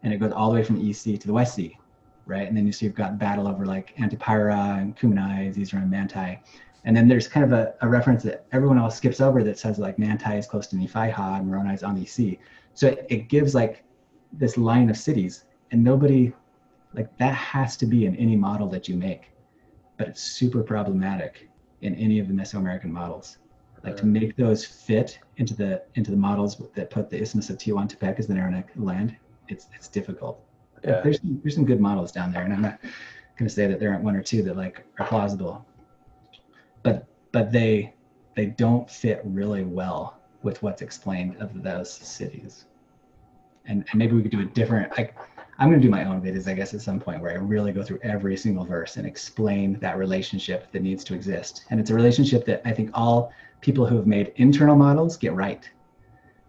and 0.03 0.13
it 0.13 0.17
goes 0.17 0.31
all 0.31 0.49
the 0.49 0.55
way 0.55 0.63
from 0.63 0.77
the 0.77 0.85
East 0.85 1.03
Sea 1.03 1.17
to 1.17 1.27
the 1.27 1.33
West 1.33 1.55
Sea, 1.55 1.77
right? 2.25 2.47
And 2.47 2.55
then 2.55 2.65
you 2.65 2.71
see 2.71 2.85
you've 2.85 2.95
got 2.95 3.17
battle 3.17 3.47
over 3.47 3.65
like 3.65 3.95
Antiparah 3.97 4.81
and 4.81 4.97
Cumeni, 4.97 5.73
are 5.73 5.77
and 5.77 5.91
Manti, 5.91 6.39
and 6.83 6.95
then 6.95 7.07
there's 7.07 7.27
kind 7.27 7.45
of 7.45 7.51
a, 7.53 7.73
a 7.81 7.87
reference 7.87 8.23
that 8.23 8.45
everyone 8.51 8.77
else 8.77 8.97
skips 8.97 9.21
over 9.21 9.43
that 9.43 9.57
says 9.57 9.79
like 9.79 9.97
Manti 9.97 10.35
is 10.35 10.47
close 10.47 10.67
to 10.67 10.75
Nephihah 10.75 11.39
and 11.39 11.47
Moroni 11.47 11.73
is 11.73 11.83
on 11.83 11.95
the 11.95 12.05
sea. 12.05 12.39
So 12.73 12.87
it, 12.87 13.05
it 13.09 13.29
gives 13.29 13.55
like 13.55 13.83
this 14.33 14.57
line 14.57 14.89
of 14.89 14.97
cities, 14.97 15.45
and 15.71 15.83
nobody 15.83 16.33
like 16.93 17.15
that 17.17 17.33
has 17.35 17.77
to 17.77 17.85
be 17.85 18.05
in 18.05 18.15
any 18.15 18.35
model 18.35 18.67
that 18.69 18.87
you 18.87 18.95
make, 18.95 19.31
but 19.97 20.07
it's 20.07 20.21
super 20.21 20.63
problematic 20.63 21.49
in 21.81 21.95
any 21.95 22.19
of 22.19 22.27
the 22.27 22.33
Mesoamerican 22.33 22.89
models. 22.89 23.37
Like 23.83 23.95
to 23.97 24.05
make 24.05 24.35
those 24.35 24.65
fit 24.65 25.19
into 25.37 25.53
the 25.53 25.83
into 25.95 26.11
the 26.11 26.17
models 26.17 26.61
that 26.75 26.89
put 26.89 27.09
the 27.09 27.21
Isthmus 27.21 27.49
of 27.49 27.57
Tehuantepec 27.57 28.19
as 28.19 28.27
the 28.27 28.33
narrow 28.33 28.63
land, 28.75 29.15
it's 29.47 29.67
it's 29.73 29.87
difficult. 29.87 30.43
yeah. 30.83 31.01
There's 31.01 31.19
there's 31.23 31.55
some 31.55 31.65
good 31.65 31.79
models 31.79 32.11
down 32.11 32.33
there, 32.33 32.43
and 32.43 32.53
I'm 32.53 32.61
not 32.61 32.79
going 33.37 33.47
to 33.47 33.53
say 33.53 33.67
that 33.67 33.79
there 33.79 33.91
aren't 33.91 34.03
one 34.03 34.15
or 34.15 34.23
two 34.23 34.43
that 34.43 34.57
like 34.57 34.83
are 34.99 35.07
plausible, 35.07 35.65
but 36.83 37.05
but 37.31 37.51
they 37.51 37.93
they 38.35 38.47
don't 38.47 38.89
fit 38.89 39.21
really 39.23 39.63
well 39.63 40.19
with 40.43 40.61
what's 40.61 40.81
explained 40.81 41.37
of 41.37 41.63
those 41.63 41.91
cities. 41.91 42.65
And, 43.65 43.85
and 43.89 43.99
maybe 43.99 44.15
we 44.15 44.21
could 44.21 44.31
do 44.31 44.41
a 44.41 44.45
different 44.45 44.97
like 44.97 45.15
I'm 45.59 45.69
going 45.69 45.81
to 45.81 45.85
do 45.85 45.89
my 45.89 46.05
own 46.05 46.21
videos, 46.21 46.47
I 46.47 46.53
guess, 46.53 46.73
at 46.73 46.81
some 46.81 46.99
point 46.99 47.21
where 47.21 47.31
I 47.31 47.35
really 47.35 47.71
go 47.71 47.81
through 47.81 47.99
every 48.03 48.37
single 48.37 48.63
verse 48.63 48.97
and 48.97 49.07
explain 49.07 49.79
that 49.79 49.97
relationship 49.97 50.71
that 50.71 50.83
needs 50.83 51.03
to 51.05 51.15
exist. 51.15 51.65
And 51.69 51.79
it's 51.79 51.89
a 51.89 51.95
relationship 51.95 52.45
that 52.45 52.61
I 52.63 52.71
think 52.71 52.91
all 52.93 53.31
people 53.61 53.85
who 53.85 53.95
have 53.95 54.05
made 54.05 54.33
internal 54.35 54.75
models 54.75 55.17
get 55.17 55.33
right, 55.33 55.67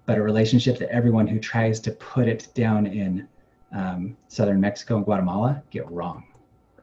but 0.04 0.18
a 0.18 0.22
relationship 0.22 0.78
that 0.78 0.90
everyone 0.90 1.26
who 1.26 1.38
tries 1.38 1.80
to 1.80 1.92
put 1.92 2.28
it 2.28 2.48
down 2.54 2.86
in 2.86 3.26
um, 3.72 4.16
southern 4.28 4.60
Mexico 4.60 4.96
and 4.96 5.04
Guatemala 5.04 5.62
get 5.70 5.90
wrong. 5.90 6.24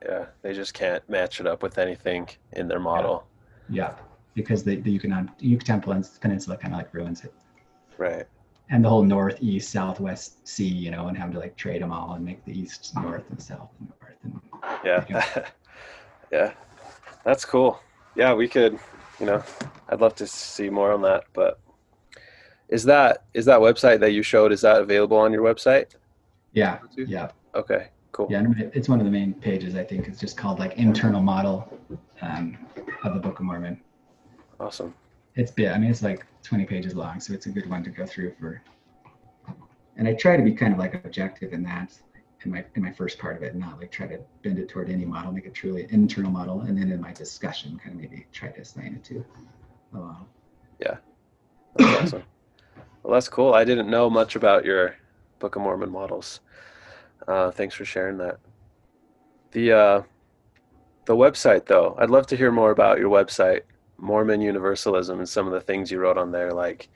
Yeah. 0.04 0.26
They 0.42 0.54
just 0.54 0.74
can't 0.74 1.08
match 1.10 1.40
it 1.40 1.48
up 1.48 1.62
with 1.62 1.78
anything 1.78 2.28
in 2.54 2.68
their 2.68 2.80
model. 2.80 3.28
Yeah, 3.70 3.94
because 4.34 4.64
the, 4.64 4.78
the 4.78 4.92
Yucatan, 4.92 5.32
Yucatan 5.40 5.82
Peninsula 5.82 6.58
kind 6.58 6.74
of 6.74 6.80
like 6.80 6.94
ruins 6.94 7.24
it. 7.24 7.34
Right. 7.98 8.28
And 8.70 8.84
the 8.84 8.90
whole 8.90 9.04
north, 9.04 9.38
east, 9.42 9.72
southwest 9.72 10.48
sea, 10.48 10.68
you 10.68 10.90
know, 10.90 11.08
and 11.08 11.18
having 11.18 11.34
to 11.34 11.40
like 11.40 11.56
trade 11.56 11.82
them 11.82 11.92
all 11.92 12.14
and 12.14 12.26
make 12.26 12.44
the 12.46 12.60
east 12.60 12.94
north 12.96 13.24
and 13.30 13.42
south 13.42 13.70
and 13.80 13.92
north. 14.02 14.16
And 14.24 14.42
Yeah. 14.84 15.46
yeah. 16.32 16.54
That's 17.24 17.46
cool. 17.46 17.80
Yeah, 18.16 18.34
we 18.34 18.48
could, 18.48 18.80
you 19.20 19.26
know, 19.26 19.44
I'd 19.90 20.02
love 20.02 20.16
to 20.16 20.28
see 20.28 20.70
more 20.70 20.92
on 20.92 21.02
that, 21.04 21.26
but 21.34 21.60
is 22.70 22.84
that 22.86 23.26
is 23.34 23.46
that 23.46 23.60
website 23.60 24.00
that 24.00 24.12
you 24.12 24.24
showed 24.24 24.52
is 24.52 24.62
that 24.62 24.82
available 24.82 25.18
on 25.18 25.32
your 25.32 25.44
website? 25.44 25.96
yeah, 26.54 26.80
yeah. 26.96 27.30
Okay. 27.54 27.90
Cool. 28.12 28.28
Yeah, 28.30 28.44
it's 28.74 28.88
one 28.88 29.00
of 29.00 29.06
the 29.06 29.12
main 29.12 29.34
pages. 29.34 29.76
I 29.76 29.84
think 29.84 30.08
it's 30.08 30.20
just 30.20 30.38
called 30.38 30.58
like 30.58 30.78
internal 30.78 31.22
model 31.22 31.70
um, 32.22 32.58
of 33.04 33.14
the 33.14 33.20
Book 33.20 33.40
of 33.40 33.46
Mormon. 33.46 33.82
Awesome. 34.58 34.94
It's 35.36 35.52
big. 35.52 35.68
I 35.68 35.78
mean, 35.78 35.92
it's 35.92 36.02
like 36.02 36.26
20 36.44 36.66
pages 36.66 36.96
long, 36.96 37.20
so 37.20 37.34
it's 37.34 37.46
a 37.46 37.50
good 37.50 37.70
one 37.70 37.84
to 37.84 37.90
go 37.90 38.06
through 38.06 38.34
for. 38.40 38.62
And 39.98 40.08
I 40.08 40.14
try 40.14 40.38
to 40.38 40.44
be 40.44 40.54
kind 40.54 40.74
of 40.74 40.80
like 40.80 41.06
objective 41.06 41.54
in 41.54 41.64
that, 41.64 41.98
in 42.44 42.52
my 42.52 42.66
in 42.76 42.84
my 42.84 42.92
first 42.92 43.18
part 43.18 43.38
of 43.38 43.44
it, 43.44 43.56
not 43.56 43.80
like 43.80 43.92
try 43.92 44.08
to 44.08 44.20
bend 44.44 44.60
it 44.60 44.70
toward 44.70 44.90
any 44.90 45.06
model, 45.06 45.32
make 45.32 45.46
it 45.46 45.54
truly 45.54 45.84
an 45.84 45.90
internal 45.90 46.32
model, 46.32 46.62
and 46.62 46.78
then 46.78 46.92
in 46.92 47.00
my 47.02 47.14
discussion, 47.14 47.80
kind 47.82 47.96
of 47.96 48.02
maybe 48.02 48.26
try 48.32 48.50
to 48.50 48.62
assign 48.62 48.96
it 48.96 49.04
to 49.06 49.26
a 49.94 49.98
model. 49.98 50.28
That's 51.78 52.04
awesome. 52.04 52.24
Well, 53.04 53.14
that's 53.14 53.30
cool. 53.30 53.54
I 53.54 53.64
didn't 53.64 53.90
know 53.90 54.10
much 54.10 54.36
about 54.36 54.66
your 54.66 54.96
Book 55.40 55.56
of 55.56 55.62
Mormon 55.62 55.92
models. 55.92 56.40
Uh, 57.28 57.52
thanks 57.52 57.76
for 57.76 57.86
sharing 57.86 58.18
that. 58.18 58.40
The 59.52 59.72
uh, 59.72 60.02
the 61.06 61.16
website, 61.16 61.66
though, 61.66 61.96
I'd 62.00 62.10
love 62.10 62.28
to 62.28 62.38
hear 62.38 62.52
more 62.52 62.72
about 62.72 63.00
your 63.00 63.10
website, 63.10 63.62
Mormon 63.98 64.42
Universalism, 64.42 65.20
and 65.20 65.30
some 65.30 65.48
of 65.48 65.54
the 65.54 65.62
things 65.62 65.92
you 65.92 66.00
wrote 66.00 66.18
on 66.18 66.32
there. 66.32 66.52
Like, 66.52 66.90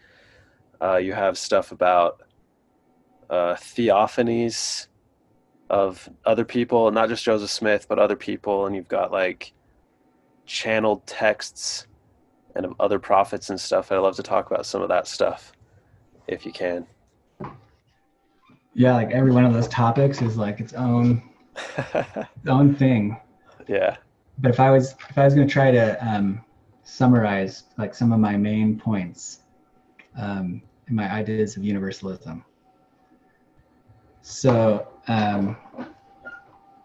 uh, 0.81 0.97
you 0.97 1.13
have 1.13 1.37
stuff 1.37 1.71
about 1.71 2.21
uh, 3.29 3.55
theophanies 3.55 4.87
of 5.69 6.09
other 6.25 6.45
people, 6.45 6.89
not 6.91 7.09
just 7.09 7.23
Joseph 7.23 7.49
Smith, 7.49 7.85
but 7.87 7.99
other 7.99 8.15
people, 8.15 8.65
and 8.65 8.75
you've 8.75 8.87
got 8.87 9.11
like 9.11 9.53
channeled 10.45 11.05
texts 11.05 11.87
and 12.55 12.65
of 12.65 12.73
other 12.79 12.99
prophets 12.99 13.49
and 13.49 13.59
stuff. 13.59 13.91
I'd 13.91 13.97
love 13.97 14.15
to 14.15 14.23
talk 14.23 14.49
about 14.49 14.65
some 14.65 14.81
of 14.81 14.89
that 14.89 15.07
stuff 15.07 15.53
if 16.27 16.45
you 16.45 16.51
can. 16.51 16.87
Yeah, 18.73 18.93
like 18.93 19.11
every 19.11 19.31
one 19.31 19.45
of 19.45 19.53
those 19.53 19.67
topics 19.67 20.21
is 20.21 20.37
like 20.37 20.59
its 20.59 20.73
own 20.73 21.21
its 21.77 22.47
own 22.47 22.75
thing. 22.75 23.19
Yeah. 23.67 23.97
But 24.39 24.51
if 24.51 24.59
I 24.59 24.71
was 24.71 24.95
if 25.09 25.17
I 25.17 25.25
was 25.25 25.35
going 25.35 25.47
to 25.47 25.51
try 25.51 25.71
to 25.71 26.07
um, 26.07 26.41
summarize 26.89 27.63
like 27.77 27.93
some 27.93 28.11
of 28.11 28.19
my 28.19 28.35
main 28.35 28.77
points 28.77 29.41
um, 30.17 30.61
in 30.87 30.95
my 30.95 31.11
ideas 31.11 31.55
of 31.55 31.63
universalism. 31.63 32.43
So 34.21 34.87
um, 35.07 35.55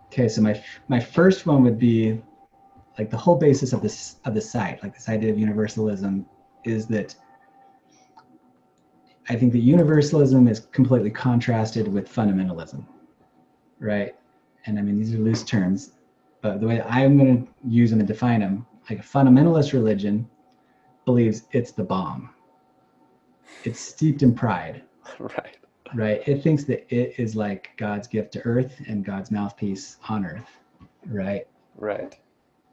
okay, 0.07 0.29
so 0.29 0.41
my 0.43 0.63
my 0.89 1.01
first 1.01 1.47
one 1.47 1.63
would 1.65 1.79
be 1.79 2.23
like 2.99 3.11
the 3.11 3.17
whole 3.17 3.37
basis 3.37 3.73
of 3.73 3.83
this 3.83 4.17
of 4.25 4.35
the 4.35 4.41
site, 4.41 4.83
like 4.83 4.95
this 4.95 5.09
idea 5.09 5.33
of 5.33 5.39
universalism, 5.39 6.27
is 6.65 6.87
that 6.89 7.15
I 9.29 9.37
think 9.37 9.53
that 9.53 9.61
universalism 9.61 10.49
is 10.49 10.61
completely 10.61 11.11
contrasted 11.11 11.89
with 11.89 12.13
fundamentalism, 12.13 12.85
right? 13.79 14.15
And 14.67 14.79
I 14.79 14.83
mean, 14.83 14.99
these 14.99 15.15
are 15.15 15.19
loose 15.19 15.43
terms, 15.43 15.93
but 16.43 16.61
the 16.61 16.67
way 16.67 16.83
I'm 16.83 17.17
going 17.17 17.47
to 17.47 17.53
use 17.67 17.91
them 17.91 18.01
and 18.01 18.09
define 18.09 18.41
them, 18.41 18.67
like 18.89 18.99
a 18.99 19.03
fundamentalist 19.03 19.73
religion 19.73 20.29
believes 21.05 21.43
it's 21.53 21.73
the 21.73 21.85
bomb. 21.85 22.31
It's 23.65 23.81
steeped 23.81 24.23
in 24.23 24.35
pride. 24.35 24.83
Right. 25.19 25.59
Right. 25.95 26.27
It 26.27 26.43
thinks 26.43 26.65
that 26.65 26.93
it 26.93 27.15
is 27.19 27.37
like 27.37 27.69
God's 27.77 28.09
gift 28.09 28.33
to 28.33 28.41
earth 28.47 28.81
and 28.89 29.05
God's 29.05 29.31
mouthpiece 29.31 29.99
on 30.09 30.25
earth. 30.25 30.49
Right. 31.07 31.47
Right. 31.77 32.17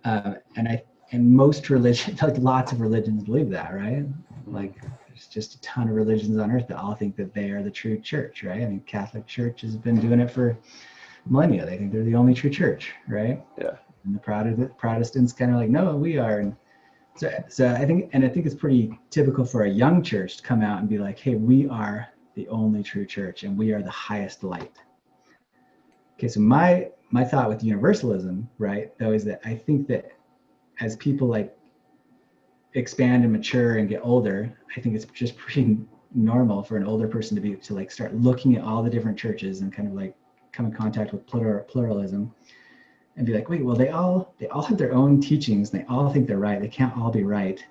Um, 0.06 0.38
and 0.56 0.68
I 0.68 0.84
and 1.12 1.30
most 1.30 1.70
religions, 1.70 2.22
like 2.24 2.38
lots 2.38 2.72
of 2.72 2.82
religions, 2.82 3.24
believe 3.24 3.50
that, 3.50 3.74
right? 3.74 4.06
Like 4.48 4.82
there's 5.08 5.28
just 5.28 5.56
a 5.56 5.62
ton 5.62 5.90
of 5.90 5.96
religions 5.96 6.38
on 6.38 6.52
earth 6.52 6.68
that 6.70 6.78
all 6.78 6.96
think 6.96 7.16
that 7.18 7.34
they 7.34 7.50
are 7.52 7.62
the 7.62 7.72
true 7.72 8.00
church, 8.00 8.44
right? 8.44 8.62
I 8.62 8.66
mean, 8.66 8.82
Catholic 8.88 9.28
Church 9.28 9.62
has 9.62 9.76
been 9.76 10.00
doing 10.00 10.20
it 10.20 10.32
for 10.32 10.58
millennia. 11.26 11.66
They 11.66 11.78
think 11.78 11.92
they're 11.92 12.04
the 12.04 12.16
only 12.16 12.34
true 12.34 12.50
church, 12.50 12.94
right? 13.08 13.44
Yeah. 13.58 13.76
And 14.04 14.16
the 14.16 14.20
Protestant 14.20 14.78
Protestants 14.78 15.34
kind 15.34 15.52
of 15.52 15.58
like, 15.58 15.70
no, 15.70 15.96
we 15.96 16.18
are. 16.18 16.40
And 16.40 16.56
so, 17.16 17.32
so 17.50 17.70
I 17.70 17.86
think, 17.86 18.10
and 18.14 18.24
I 18.24 18.30
think 18.30 18.46
it's 18.46 18.56
pretty 18.56 18.98
typical 19.10 19.46
for 19.46 19.64
a 19.64 19.70
young 19.70 20.02
church 20.02 20.38
to 20.38 20.44
come 20.44 20.62
out 20.62 20.80
and 20.80 20.90
be 20.90 20.98
like, 20.98 21.20
hey, 21.20 21.36
we 21.36 21.68
are 21.68 22.08
the 22.36 22.48
only 22.48 22.82
true 22.84 23.06
church, 23.06 23.44
and 23.44 23.58
we 23.58 23.74
are 23.74 23.82
the 23.82 23.92
highest 23.92 24.44
light. 24.44 24.78
Okay, 26.18 26.28
so 26.28 26.40
my 26.40 26.90
my 27.10 27.26
thought 27.26 27.50
with 27.50 27.62
universalism, 27.62 28.48
right, 28.58 28.98
though, 28.98 29.12
is 29.12 29.26
that 29.26 29.42
I 29.44 29.56
think 29.56 29.88
that 29.88 30.12
as 30.80 30.96
people 30.96 31.28
like 31.28 31.56
expand 32.74 33.24
and 33.24 33.34
mature 33.34 33.78
and 33.78 33.90
get 33.90 34.02
older, 34.04 34.58
I 34.76 34.80
think 34.80 34.96
it's 34.96 35.06
just 35.06 35.36
pretty 35.36 35.78
normal 36.14 36.64
for 36.64 36.78
an 36.78 36.86
older 36.86 37.08
person 37.08 37.36
to 37.36 37.42
be 37.42 37.56
to 37.56 37.74
like 37.74 37.92
start 37.92 38.16
looking 38.16 38.56
at 38.56 38.64
all 38.64 38.82
the 38.82 38.90
different 38.90 39.18
churches 39.18 39.62
and 39.62 39.74
kind 39.74 39.88
of 39.88 39.94
like 39.94 40.16
come 40.52 40.66
in 40.66 40.74
contact 40.74 41.12
with 41.12 41.26
plural, 41.28 41.64
pluralism 41.64 42.34
and 43.18 43.26
be 43.26 43.34
like, 43.34 43.50
wait, 43.50 43.64
well, 43.64 43.76
they 43.76 43.90
all 43.90 44.34
they 44.40 44.48
all 44.48 44.64
have 44.64 44.78
their 44.78 44.94
own 44.94 45.20
teachings. 45.20 45.72
And 45.72 45.82
They 45.82 45.86
all 45.88 46.12
think 46.12 46.28
they're 46.28 46.40
right. 46.40 46.62
They 46.62 46.68
can't 46.68 46.96
all 46.98 47.12
be 47.12 47.24
right, 47.24 47.64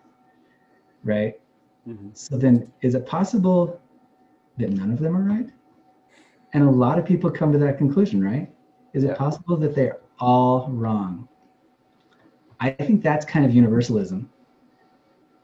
right? 1.05 1.41
Mm-hmm. 1.88 2.11
So 2.14 2.36
then, 2.36 2.70
is 2.82 2.95
it 2.95 3.07
possible 3.07 3.80
that 4.59 4.70
none 4.70 4.91
of 4.91 4.99
them 4.99 5.16
are 5.16 5.22
right? 5.22 5.49
And 6.53 6.64
a 6.64 6.70
lot 6.70 6.99
of 6.99 7.07
people 7.07 7.30
come 7.30 7.53
to 7.53 7.59
that 7.59 7.78
conclusion, 7.78 8.22
right? 8.22 8.51
Is 8.93 9.05
it 9.05 9.16
possible 9.16 9.57
that 9.57 9.74
they're 9.74 9.99
all 10.18 10.68
wrong? 10.70 11.28
I 12.59 12.70
think 12.70 13.03
that's 13.03 13.24
kind 13.24 13.47
of 13.47 13.55
universalism. 13.55 14.28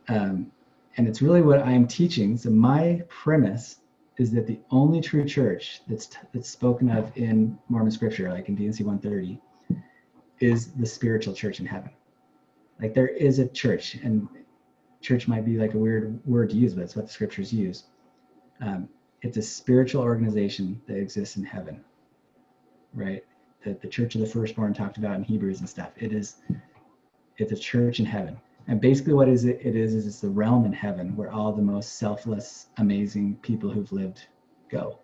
Um, 0.08 0.52
and 0.96 1.08
it's 1.08 1.22
really 1.22 1.42
what 1.42 1.60
I'm 1.60 1.86
teaching. 1.86 2.36
So 2.36 2.50
my 2.50 3.02
premise 3.08 3.80
is 4.18 4.30
that 4.32 4.46
the 4.46 4.58
only 4.70 5.00
true 5.00 5.24
church 5.24 5.82
that's 5.88 6.08
that's 6.32 6.48
spoken 6.48 6.90
of 6.90 7.12
in 7.16 7.58
Mormon 7.68 7.90
scripture, 7.90 8.30
like 8.30 8.48
in 8.48 8.54
D&C 8.54 8.82
130, 8.82 9.40
is 10.40 10.72
the 10.72 10.86
spiritual 10.86 11.34
church 11.34 11.60
in 11.60 11.66
heaven. 11.66 11.90
Like 12.80 12.94
there 12.94 13.08
is 13.08 13.38
a 13.38 13.48
church, 13.48 13.94
and 13.94 14.28
church 15.00 15.28
might 15.28 15.44
be 15.44 15.56
like 15.56 15.74
a 15.74 15.78
weird 15.78 16.20
word 16.26 16.50
to 16.50 16.56
use, 16.56 16.74
but 16.74 16.82
it's 16.82 16.96
what 16.96 17.06
the 17.06 17.12
scriptures 17.12 17.52
use. 17.52 17.84
Um, 18.60 18.88
it's 19.22 19.36
a 19.36 19.42
spiritual 19.42 20.02
organization 20.02 20.80
that 20.86 20.96
exists 20.98 21.36
in 21.36 21.44
heaven, 21.44 21.82
right? 22.92 23.24
That 23.64 23.80
the 23.80 23.88
church 23.88 24.14
of 24.14 24.20
the 24.20 24.26
firstborn 24.26 24.74
talked 24.74 24.98
about 24.98 25.16
in 25.16 25.24
Hebrews 25.24 25.60
and 25.60 25.68
stuff. 25.68 25.90
It 25.96 26.12
is 26.12 26.36
it's 27.38 27.52
a 27.52 27.56
church 27.56 28.00
in 28.00 28.06
heaven. 28.06 28.38
And 28.68 28.80
basically 28.80 29.12
what 29.12 29.28
is 29.28 29.44
it, 29.44 29.60
it 29.62 29.76
is 29.76 29.94
is 29.94 30.06
it's 30.06 30.20
the 30.20 30.28
realm 30.28 30.64
in 30.64 30.72
heaven 30.72 31.14
where 31.16 31.30
all 31.30 31.52
the 31.52 31.62
most 31.62 31.98
selfless, 31.98 32.68
amazing 32.78 33.36
people 33.42 33.70
who've 33.70 33.92
lived 33.92 34.26
go. 34.70 34.98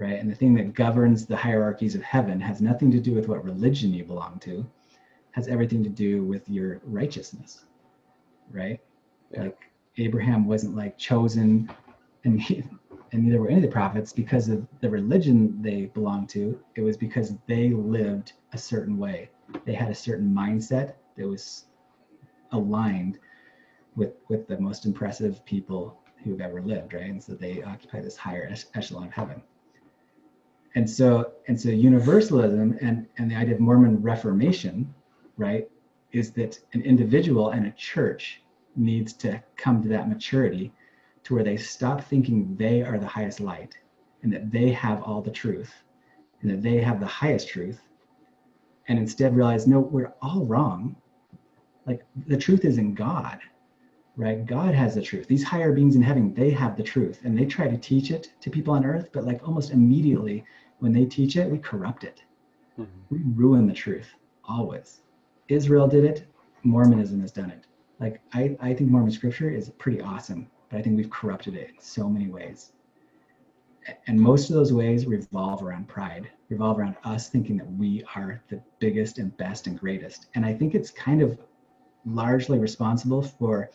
Right? 0.00 0.18
And 0.18 0.30
the 0.30 0.34
thing 0.34 0.54
that 0.54 0.72
governs 0.72 1.26
the 1.26 1.36
hierarchies 1.36 1.94
of 1.94 2.02
heaven 2.02 2.40
has 2.40 2.62
nothing 2.62 2.90
to 2.92 3.00
do 3.00 3.12
with 3.12 3.28
what 3.28 3.44
religion 3.44 3.92
you 3.92 4.02
belong 4.02 4.38
to, 4.40 4.66
has 5.32 5.46
everything 5.46 5.84
to 5.84 5.90
do 5.90 6.24
with 6.24 6.48
your 6.48 6.80
righteousness. 6.84 7.66
Right? 8.50 8.80
Yeah. 9.30 9.42
Like 9.42 9.70
Abraham 9.98 10.46
wasn't 10.46 10.74
like 10.74 10.96
chosen 10.96 11.70
and 12.24 12.40
he, 12.40 12.64
and 13.12 13.24
neither 13.24 13.40
were 13.40 13.48
any 13.48 13.56
of 13.56 13.62
the 13.62 13.68
prophets 13.68 14.12
because 14.12 14.48
of 14.48 14.66
the 14.80 14.88
religion 14.88 15.60
they 15.60 15.86
belonged 15.86 16.30
to. 16.30 16.58
It 16.76 16.80
was 16.80 16.96
because 16.96 17.34
they 17.46 17.68
lived 17.70 18.32
a 18.54 18.58
certain 18.58 18.96
way. 18.96 19.30
They 19.66 19.74
had 19.74 19.90
a 19.90 19.94
certain 19.94 20.34
mindset 20.34 20.94
that 21.16 21.26
was 21.26 21.66
aligned 22.52 23.18
with 23.96 24.14
with 24.28 24.46
the 24.48 24.58
most 24.58 24.86
impressive 24.86 25.44
people 25.44 26.00
who've 26.24 26.40
ever 26.40 26.62
lived, 26.62 26.94
right? 26.94 27.10
And 27.10 27.22
so 27.22 27.34
they 27.34 27.62
occupy 27.62 28.00
this 28.00 28.16
higher 28.16 28.50
echelon 28.74 29.08
of 29.08 29.12
heaven. 29.12 29.42
And 30.74 30.88
so 30.88 31.32
and 31.48 31.60
so 31.60 31.68
universalism 31.68 32.78
and 32.80 33.06
and 33.18 33.30
the 33.30 33.34
idea 33.34 33.54
of 33.54 33.60
Mormon 33.60 34.00
Reformation, 34.02 34.94
right, 35.36 35.68
is 36.12 36.32
that 36.32 36.58
an 36.72 36.82
individual 36.82 37.50
and 37.50 37.66
a 37.66 37.72
church 37.72 38.42
needs 38.76 39.12
to 39.14 39.42
come 39.56 39.82
to 39.82 39.88
that 39.88 40.08
maturity 40.08 40.72
to 41.24 41.34
where 41.34 41.44
they 41.44 41.56
stop 41.56 42.02
thinking 42.02 42.56
they 42.56 42.82
are 42.82 42.98
the 42.98 43.06
highest 43.06 43.40
light 43.40 43.76
and 44.22 44.32
that 44.32 44.50
they 44.50 44.70
have 44.70 45.02
all 45.02 45.20
the 45.20 45.30
truth 45.30 45.72
and 46.40 46.50
that 46.50 46.62
they 46.62 46.78
have 46.78 47.00
the 47.00 47.06
highest 47.06 47.48
truth 47.48 47.80
and 48.88 48.98
instead 48.98 49.36
realize 49.36 49.66
no 49.66 49.80
we're 49.80 50.12
all 50.22 50.44
wrong. 50.46 50.96
Like 51.86 52.04
the 52.26 52.36
truth 52.36 52.64
is 52.64 52.78
in 52.78 52.94
God, 52.94 53.40
right? 54.16 54.44
God 54.44 54.74
has 54.74 54.94
the 54.94 55.02
truth. 55.02 55.26
These 55.26 55.44
higher 55.44 55.72
beings 55.72 55.96
in 55.96 56.02
heaven, 56.02 56.34
they 56.34 56.50
have 56.50 56.76
the 56.76 56.82
truth 56.82 57.20
and 57.24 57.38
they 57.38 57.46
try 57.46 57.68
to 57.68 57.76
teach 57.76 58.10
it 58.10 58.32
to 58.40 58.50
people 58.50 58.74
on 58.74 58.84
earth, 58.84 59.10
but 59.12 59.24
like 59.24 59.46
almost 59.46 59.70
immediately 59.70 60.44
when 60.78 60.92
they 60.92 61.04
teach 61.04 61.36
it, 61.36 61.50
we 61.50 61.58
corrupt 61.58 62.04
it. 62.04 62.22
Mm-hmm. 62.78 63.14
We 63.14 63.20
ruin 63.34 63.66
the 63.66 63.74
truth 63.74 64.14
always. 64.44 65.00
Israel 65.48 65.86
did 65.88 66.04
it, 66.04 66.26
Mormonism 66.62 67.20
has 67.20 67.32
done 67.32 67.50
it. 67.50 67.64
Like 67.98 68.20
I, 68.32 68.56
I 68.60 68.74
think 68.74 68.90
Mormon 68.90 69.10
scripture 69.10 69.50
is 69.50 69.70
pretty 69.70 70.00
awesome, 70.00 70.48
but 70.68 70.78
I 70.78 70.82
think 70.82 70.96
we've 70.96 71.10
corrupted 71.10 71.54
it 71.54 71.70
in 71.70 71.80
so 71.80 72.08
many 72.08 72.28
ways. 72.28 72.72
And 74.06 74.20
most 74.20 74.50
of 74.50 74.56
those 74.56 74.72
ways 74.72 75.06
revolve 75.06 75.62
around 75.62 75.88
pride, 75.88 76.30
revolve 76.48 76.78
around 76.78 76.96
us 77.04 77.28
thinking 77.28 77.56
that 77.56 77.72
we 77.72 78.04
are 78.14 78.42
the 78.48 78.60
biggest 78.78 79.18
and 79.18 79.34
best 79.36 79.66
and 79.66 79.78
greatest. 79.78 80.26
And 80.34 80.44
I 80.44 80.54
think 80.54 80.74
it's 80.74 80.90
kind 80.90 81.22
of 81.22 81.38
largely 82.04 82.58
responsible 82.58 83.22
for 83.22 83.70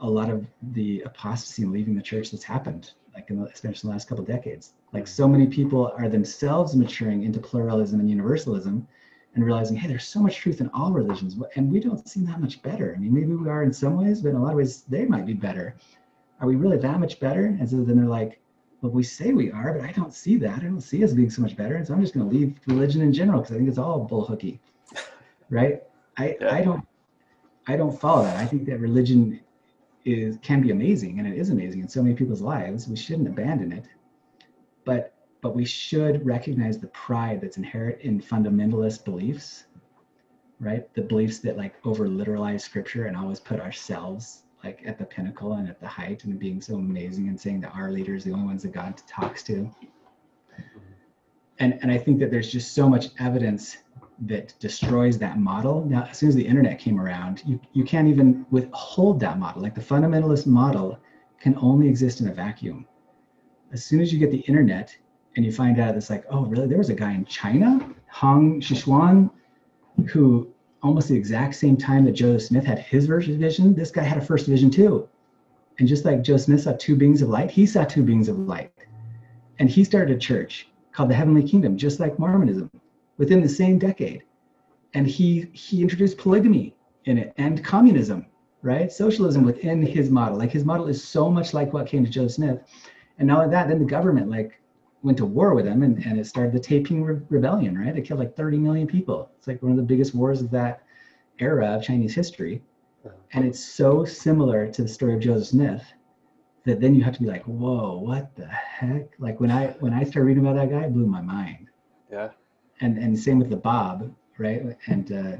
a 0.00 0.08
lot 0.08 0.30
of 0.30 0.46
the 0.72 1.02
apostasy 1.02 1.62
and 1.62 1.72
leaving 1.72 1.94
the 1.94 2.02
church 2.02 2.30
that's 2.30 2.44
happened, 2.44 2.92
like 3.14 3.30
in 3.30 3.40
the, 3.40 3.46
especially 3.46 3.88
in 3.88 3.90
the 3.90 3.94
last 3.94 4.08
couple 4.08 4.22
of 4.22 4.28
decades. 4.28 4.74
Like 4.92 5.04
mm. 5.04 5.08
so 5.08 5.28
many 5.28 5.46
people 5.46 5.92
are 5.96 6.08
themselves 6.08 6.76
maturing 6.76 7.24
into 7.24 7.40
pluralism 7.40 8.00
and 8.00 8.08
universalism 8.08 8.86
and 9.34 9.44
realizing, 9.44 9.76
hey, 9.76 9.88
there's 9.88 10.06
so 10.06 10.20
much 10.20 10.36
truth 10.36 10.60
in 10.60 10.70
all 10.72 10.92
religions, 10.92 11.36
and 11.54 11.70
we 11.70 11.80
don't 11.80 12.08
seem 12.08 12.24
that 12.26 12.40
much 12.40 12.62
better. 12.62 12.94
I 12.96 12.98
mean, 12.98 13.12
maybe 13.12 13.34
we 13.34 13.48
are 13.48 13.62
in 13.62 13.72
some 13.72 13.96
ways, 13.96 14.22
but 14.22 14.30
in 14.30 14.36
a 14.36 14.42
lot 14.42 14.52
of 14.52 14.56
ways, 14.56 14.82
they 14.88 15.04
might 15.04 15.26
be 15.26 15.34
better. 15.34 15.76
Are 16.40 16.46
we 16.46 16.56
really 16.56 16.78
that 16.78 17.00
much 17.00 17.20
better? 17.20 17.46
And 17.46 17.68
so 17.68 17.82
then 17.84 17.96
they're 17.96 18.06
like, 18.06 18.40
well, 18.80 18.92
we 18.92 19.02
say 19.02 19.32
we 19.32 19.50
are, 19.50 19.72
but 19.72 19.82
I 19.82 19.92
don't 19.92 20.14
see 20.14 20.36
that. 20.38 20.60
I 20.60 20.64
don't 20.64 20.80
see 20.80 21.02
us 21.04 21.12
being 21.12 21.30
so 21.30 21.42
much 21.42 21.56
better. 21.56 21.76
And 21.76 21.86
so 21.86 21.94
I'm 21.94 22.00
just 22.00 22.14
going 22.14 22.28
to 22.28 22.34
leave 22.34 22.58
religion 22.66 23.02
in 23.02 23.12
general 23.12 23.40
because 23.40 23.54
I 23.54 23.58
think 23.58 23.68
it's 23.68 23.78
all 23.78 24.00
bull 24.04 24.24
hooky, 24.24 24.60
right? 25.50 25.82
I, 26.16 26.36
yeah. 26.40 26.54
I 26.54 26.62
don't 26.62 26.86
I 27.68 27.76
don't 27.76 27.98
follow 27.98 28.22
that. 28.22 28.36
I 28.36 28.46
think 28.46 28.64
that 28.66 28.80
religion 28.80 29.40
is 30.08 30.38
can 30.42 30.60
be 30.60 30.70
amazing, 30.70 31.18
and 31.18 31.28
it 31.28 31.36
is 31.36 31.50
amazing 31.50 31.80
in 31.80 31.88
so 31.88 32.02
many 32.02 32.14
people's 32.14 32.42
lives. 32.42 32.88
We 32.88 32.96
shouldn't 32.96 33.28
abandon 33.28 33.72
it, 33.72 33.84
but 34.84 35.14
but 35.40 35.54
we 35.54 35.64
should 35.64 36.24
recognize 36.26 36.78
the 36.78 36.88
pride 36.88 37.40
that's 37.40 37.56
inherent 37.56 38.00
in 38.00 38.20
fundamentalist 38.20 39.04
beliefs, 39.04 39.64
right? 40.58 40.92
The 40.94 41.02
beliefs 41.02 41.38
that 41.40 41.56
like 41.56 41.74
over 41.84 42.08
literalize 42.08 42.62
scripture 42.62 43.06
and 43.06 43.16
always 43.16 43.40
put 43.40 43.60
ourselves 43.60 44.42
like 44.64 44.82
at 44.84 44.98
the 44.98 45.04
pinnacle 45.04 45.52
and 45.52 45.68
at 45.68 45.80
the 45.80 45.86
height 45.86 46.24
and 46.24 46.38
being 46.38 46.60
so 46.60 46.74
amazing 46.74 47.28
and 47.28 47.40
saying 47.40 47.60
that 47.60 47.74
our 47.74 47.92
leaders 47.92 48.24
the 48.24 48.32
only 48.32 48.46
ones 48.46 48.62
that 48.62 48.72
God 48.72 49.00
talks 49.06 49.42
to. 49.44 49.70
And 51.60 51.78
and 51.82 51.90
I 51.92 51.98
think 51.98 52.18
that 52.20 52.30
there's 52.30 52.50
just 52.50 52.74
so 52.74 52.88
much 52.88 53.06
evidence 53.18 53.78
that 54.26 54.54
destroys 54.58 55.18
that 55.18 55.38
model. 55.38 55.84
Now, 55.84 56.08
as 56.10 56.18
soon 56.18 56.28
as 56.28 56.34
the 56.34 56.46
internet 56.46 56.78
came 56.78 57.00
around, 57.00 57.42
you, 57.46 57.60
you 57.72 57.84
can't 57.84 58.08
even 58.08 58.44
withhold 58.50 59.20
that 59.20 59.38
model. 59.38 59.62
Like 59.62 59.74
the 59.74 59.80
fundamentalist 59.80 60.46
model 60.46 60.98
can 61.40 61.56
only 61.60 61.88
exist 61.88 62.20
in 62.20 62.28
a 62.28 62.34
vacuum. 62.34 62.86
As 63.72 63.84
soon 63.84 64.00
as 64.00 64.12
you 64.12 64.18
get 64.18 64.30
the 64.30 64.38
internet 64.38 64.96
and 65.36 65.44
you 65.44 65.52
find 65.52 65.78
out 65.78 65.94
it's 65.94 66.10
like, 66.10 66.24
oh, 66.30 66.46
really? 66.46 66.66
There 66.66 66.78
was 66.78 66.90
a 66.90 66.94
guy 66.94 67.12
in 67.12 67.24
China, 67.26 67.94
Hong 68.10 68.60
Xiuquan, 68.60 69.30
who 70.10 70.48
almost 70.82 71.08
the 71.08 71.16
exact 71.16 71.54
same 71.54 71.76
time 71.76 72.04
that 72.04 72.12
Joseph 72.12 72.48
Smith 72.48 72.64
had 72.64 72.78
his 72.78 73.06
first 73.06 73.28
vision, 73.28 73.74
this 73.74 73.90
guy 73.90 74.02
had 74.02 74.18
a 74.18 74.24
first 74.24 74.46
vision 74.46 74.70
too. 74.70 75.08
And 75.78 75.86
just 75.86 76.04
like 76.04 76.22
Joseph 76.22 76.46
Smith 76.46 76.62
saw 76.62 76.72
two 76.78 76.96
beings 76.96 77.22
of 77.22 77.28
light, 77.28 77.50
he 77.50 77.66
saw 77.66 77.84
two 77.84 78.02
beings 78.02 78.28
of 78.28 78.38
light. 78.38 78.72
And 79.60 79.68
he 79.68 79.84
started 79.84 80.16
a 80.16 80.18
church 80.18 80.68
called 80.92 81.10
the 81.10 81.14
Heavenly 81.14 81.48
Kingdom, 81.48 81.76
just 81.76 82.00
like 82.00 82.18
Mormonism, 82.18 82.70
within 83.18 83.42
the 83.42 83.48
same 83.48 83.78
decade. 83.78 84.22
And 84.94 85.06
he 85.06 85.50
he 85.52 85.82
introduced 85.82 86.18
polygamy 86.18 86.74
in 87.04 87.18
it 87.18 87.34
and 87.36 87.62
communism, 87.62 88.26
right? 88.62 88.90
Socialism 88.90 89.44
within 89.44 89.82
his 89.82 90.10
model. 90.10 90.38
Like 90.38 90.50
his 90.50 90.64
model 90.64 90.88
is 90.88 91.02
so 91.02 91.30
much 91.30 91.52
like 91.52 91.72
what 91.72 91.86
came 91.86 92.04
to 92.04 92.10
Joseph 92.10 92.36
Smith. 92.36 92.60
And 93.18 93.28
not 93.28 93.38
only 93.38 93.50
that, 93.50 93.68
then 93.68 93.78
the 93.78 93.84
government 93.84 94.30
like 94.30 94.60
went 95.02 95.18
to 95.18 95.26
war 95.26 95.54
with 95.54 95.66
him 95.66 95.82
and, 95.82 96.04
and 96.04 96.18
it 96.18 96.26
started 96.26 96.52
the 96.52 96.60
Taiping 96.60 97.04
Re- 97.04 97.20
Rebellion, 97.28 97.78
right? 97.78 97.96
It 97.96 98.02
killed 98.02 98.20
like 98.20 98.36
30 98.36 98.58
million 98.58 98.86
people. 98.86 99.30
It's 99.36 99.46
like 99.46 99.62
one 99.62 99.70
of 99.70 99.76
the 99.76 99.84
biggest 99.84 100.14
wars 100.14 100.40
of 100.40 100.50
that 100.50 100.82
era 101.38 101.66
of 101.66 101.82
Chinese 101.82 102.14
history. 102.14 102.62
And 103.32 103.44
it's 103.44 103.62
so 103.62 104.04
similar 104.04 104.70
to 104.70 104.82
the 104.82 104.88
story 104.88 105.14
of 105.14 105.20
Joseph 105.20 105.48
Smith 105.48 105.84
that 106.64 106.80
then 106.80 106.94
you 106.94 107.02
have 107.02 107.14
to 107.14 107.20
be 107.20 107.26
like, 107.26 107.44
whoa, 107.44 107.98
what 107.98 108.34
the 108.36 108.46
heck? 108.46 109.08
Like 109.18 109.40
when 109.40 109.50
I 109.50 109.68
when 109.80 109.94
I 109.94 110.02
started 110.04 110.26
reading 110.26 110.44
about 110.44 110.56
that 110.56 110.70
guy, 110.70 110.84
it 110.84 110.92
blew 110.92 111.06
my 111.06 111.20
mind. 111.20 111.68
Yeah. 112.10 112.30
And 112.80 112.98
and 112.98 113.18
same 113.18 113.38
with 113.38 113.50
the 113.50 113.56
Bab, 113.56 114.14
right? 114.38 114.76
And 114.86 115.12
uh, 115.12 115.36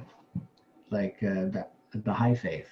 like 0.91 1.19
uh, 1.23 1.47
the 1.47 1.67
Baha'i 1.95 2.35
faith, 2.35 2.69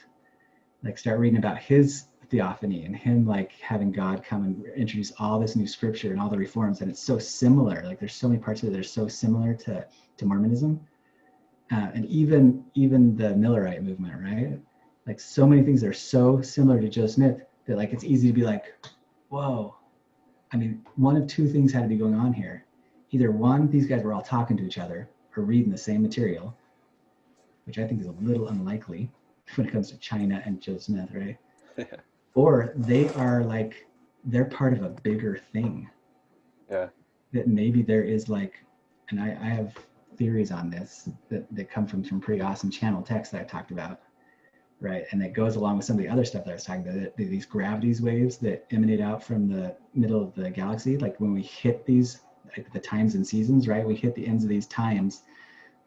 like 0.82 0.98
start 0.98 1.18
reading 1.20 1.38
about 1.38 1.58
his 1.58 2.06
theophany 2.28 2.84
and 2.84 2.96
him 2.96 3.24
like 3.24 3.52
having 3.60 3.92
God 3.92 4.24
come 4.24 4.42
and 4.42 4.66
introduce 4.74 5.12
all 5.18 5.38
this 5.38 5.54
new 5.54 5.66
scripture 5.66 6.10
and 6.10 6.20
all 6.20 6.28
the 6.28 6.36
reforms, 6.38 6.80
and 6.80 6.90
it's 6.90 7.02
so 7.02 7.18
similar. 7.18 7.82
Like 7.84 8.00
there's 8.00 8.14
so 8.14 8.28
many 8.28 8.40
parts 8.40 8.62
of 8.62 8.68
it 8.68 8.72
that 8.72 8.80
are 8.80 8.82
so 8.82 9.06
similar 9.08 9.54
to 9.54 9.86
to 10.16 10.26
Mormonism, 10.26 10.80
uh, 11.70 11.88
and 11.94 12.04
even 12.06 12.64
even 12.74 13.16
the 13.16 13.34
Millerite 13.34 13.82
movement, 13.82 14.14
right? 14.20 14.60
Like 15.06 15.20
so 15.20 15.46
many 15.46 15.62
things 15.62 15.80
that 15.82 15.88
are 15.88 15.92
so 15.92 16.40
similar 16.42 16.80
to 16.80 16.88
Joe 16.88 17.06
Smith 17.06 17.42
that 17.66 17.76
like 17.76 17.92
it's 17.92 18.04
easy 18.04 18.28
to 18.28 18.34
be 18.34 18.42
like, 18.42 18.74
whoa. 19.28 19.76
I 20.52 20.56
mean, 20.56 20.84
one 20.96 21.16
of 21.16 21.26
two 21.26 21.48
things 21.48 21.72
had 21.72 21.82
to 21.82 21.88
be 21.88 21.96
going 21.96 22.14
on 22.14 22.32
here. 22.32 22.65
Either 23.10 23.30
one, 23.30 23.68
these 23.70 23.86
guys 23.86 24.02
were 24.02 24.12
all 24.12 24.22
talking 24.22 24.56
to 24.56 24.64
each 24.64 24.78
other 24.78 25.08
or 25.36 25.42
reading 25.42 25.70
the 25.70 25.78
same 25.78 26.02
material, 26.02 26.56
which 27.64 27.78
I 27.78 27.86
think 27.86 28.00
is 28.00 28.06
a 28.06 28.14
little 28.20 28.48
unlikely 28.48 29.10
when 29.54 29.66
it 29.66 29.72
comes 29.72 29.90
to 29.90 29.98
China 29.98 30.42
and 30.44 30.60
Joe 30.60 30.78
Smith, 30.78 31.10
right? 31.14 31.38
or 32.34 32.72
they 32.76 33.08
are 33.10 33.44
like 33.44 33.86
they're 34.24 34.44
part 34.44 34.72
of 34.72 34.82
a 34.82 34.88
bigger 34.88 35.40
thing. 35.52 35.88
Yeah. 36.70 36.88
That 37.32 37.48
maybe 37.48 37.82
there 37.82 38.02
is 38.02 38.28
like, 38.28 38.54
and 39.10 39.20
I, 39.20 39.36
I 39.40 39.48
have 39.48 39.76
theories 40.16 40.50
on 40.50 40.70
this 40.70 41.08
that, 41.28 41.46
that 41.54 41.70
come 41.70 41.86
from 41.86 42.04
some 42.04 42.20
pretty 42.20 42.40
awesome 42.40 42.70
channel 42.70 43.02
text 43.02 43.32
that 43.32 43.42
I 43.42 43.44
talked 43.44 43.70
about 43.70 44.00
right? 44.80 45.04
And 45.10 45.20
that 45.22 45.32
goes 45.32 45.56
along 45.56 45.78
with 45.78 45.86
some 45.86 45.96
of 45.96 46.02
the 46.02 46.08
other 46.08 46.24
stuff 46.24 46.44
that 46.44 46.50
I 46.50 46.54
was 46.54 46.64
talking 46.64 46.86
about, 46.86 47.16
these 47.16 47.46
gravities 47.46 48.02
waves 48.02 48.36
that 48.38 48.66
emanate 48.70 49.00
out 49.00 49.22
from 49.22 49.48
the 49.48 49.74
middle 49.94 50.22
of 50.22 50.34
the 50.34 50.50
galaxy. 50.50 50.98
Like 50.98 51.18
when 51.18 51.32
we 51.32 51.42
hit 51.42 51.86
these, 51.86 52.20
the 52.72 52.80
times 52.80 53.14
and 53.14 53.26
seasons, 53.26 53.68
right? 53.68 53.86
We 53.86 53.94
hit 53.94 54.14
the 54.14 54.26
ends 54.26 54.44
of 54.44 54.50
these 54.50 54.66
times 54.66 55.22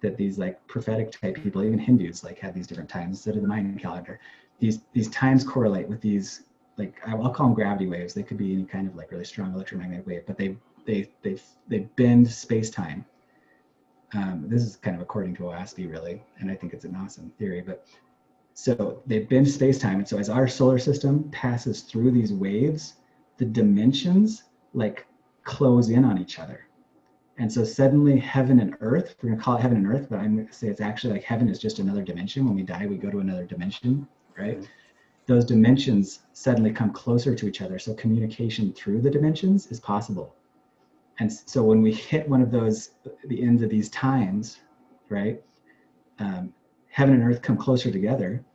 that 0.01 0.17
these 0.17 0.37
like 0.37 0.65
prophetic 0.67 1.11
type 1.11 1.35
people, 1.35 1.63
even 1.63 1.79
Hindus, 1.79 2.23
like 2.23 2.39
have 2.39 2.53
these 2.53 2.67
different 2.67 2.89
times 2.89 3.17
instead 3.17 3.35
of 3.35 3.41
the 3.41 3.47
Mayan 3.47 3.77
calendar. 3.77 4.19
These 4.59 4.81
these 4.93 5.09
times 5.09 5.43
correlate 5.43 5.87
with 5.87 6.01
these 6.01 6.43
like 6.77 6.95
I'll 7.07 7.29
call 7.29 7.47
them 7.47 7.55
gravity 7.55 7.87
waves. 7.87 8.13
They 8.13 8.23
could 8.23 8.37
be 8.37 8.53
any 8.53 8.65
kind 8.65 8.87
of 8.87 8.95
like 8.95 9.11
really 9.11 9.25
strong 9.25 9.53
electromagnetic 9.53 10.07
wave, 10.07 10.23
but 10.25 10.37
they 10.37 10.55
they 10.85 11.09
they 11.21 11.39
they 11.67 11.79
bend 11.95 12.29
space 12.29 12.69
time. 12.69 13.05
Um, 14.13 14.45
this 14.47 14.63
is 14.63 14.75
kind 14.75 14.95
of 14.95 15.01
according 15.01 15.35
to 15.35 15.43
Oahspe, 15.43 15.89
really, 15.89 16.23
and 16.39 16.49
I 16.49 16.55
think 16.55 16.73
it's 16.73 16.85
an 16.85 16.95
awesome 16.95 17.31
theory. 17.37 17.61
But 17.61 17.85
so 18.59 19.01
they 19.05 19.19
bend 19.19 19.47
space-time. 19.47 19.99
And 19.99 20.07
so 20.07 20.17
as 20.17 20.29
our 20.29 20.45
solar 20.45 20.79
system 20.79 21.29
passes 21.31 21.81
through 21.81 22.11
these 22.11 22.33
waves, 22.33 22.95
the 23.37 23.45
dimensions 23.45 24.43
like 24.73 25.05
close 25.49 25.89
in 25.89 26.05
on 26.05 26.19
each 26.19 26.37
other. 26.37 26.67
And 27.39 27.51
so 27.51 27.63
suddenly 27.63 28.19
heaven 28.19 28.59
and 28.59 28.75
earth, 28.81 29.15
we're 29.21 29.31
gonna 29.31 29.41
call 29.41 29.57
it 29.57 29.61
heaven 29.61 29.77
and 29.77 29.87
earth, 29.87 30.07
but 30.07 30.19
I'm 30.19 30.37
gonna 30.37 30.53
say 30.53 30.67
it's 30.67 30.79
actually 30.79 31.13
like 31.13 31.23
heaven 31.23 31.49
is 31.49 31.57
just 31.57 31.79
another 31.79 32.03
dimension. 32.03 32.45
When 32.45 32.55
we 32.55 32.61
die, 32.61 32.85
we 32.85 32.97
go 32.97 33.09
to 33.09 33.19
another 33.19 33.45
dimension, 33.45 34.07
right? 34.37 34.57
Mm-hmm. 34.57 34.65
Those 35.25 35.45
dimensions 35.45 36.19
suddenly 36.33 36.71
come 36.71 36.91
closer 36.91 37.33
to 37.33 37.47
each 37.47 37.61
other. 37.63 37.79
So 37.79 37.95
communication 37.95 38.73
through 38.73 39.01
the 39.01 39.09
dimensions 39.09 39.67
is 39.67 39.79
possible. 39.79 40.35
And 41.19 41.31
so 41.33 41.63
when 41.63 41.81
we 41.81 41.93
hit 41.93 42.29
one 42.29 42.41
of 42.41 42.51
those, 42.51 42.91
the 43.25 43.41
ends 43.41 43.63
of 43.63 43.69
these 43.69 43.89
times, 43.89 44.59
right? 45.09 45.41
Um, 46.19 46.53
heaven 46.89 47.15
and 47.15 47.23
earth 47.23 47.41
come 47.41 47.57
closer 47.57 47.89
together 47.89 48.45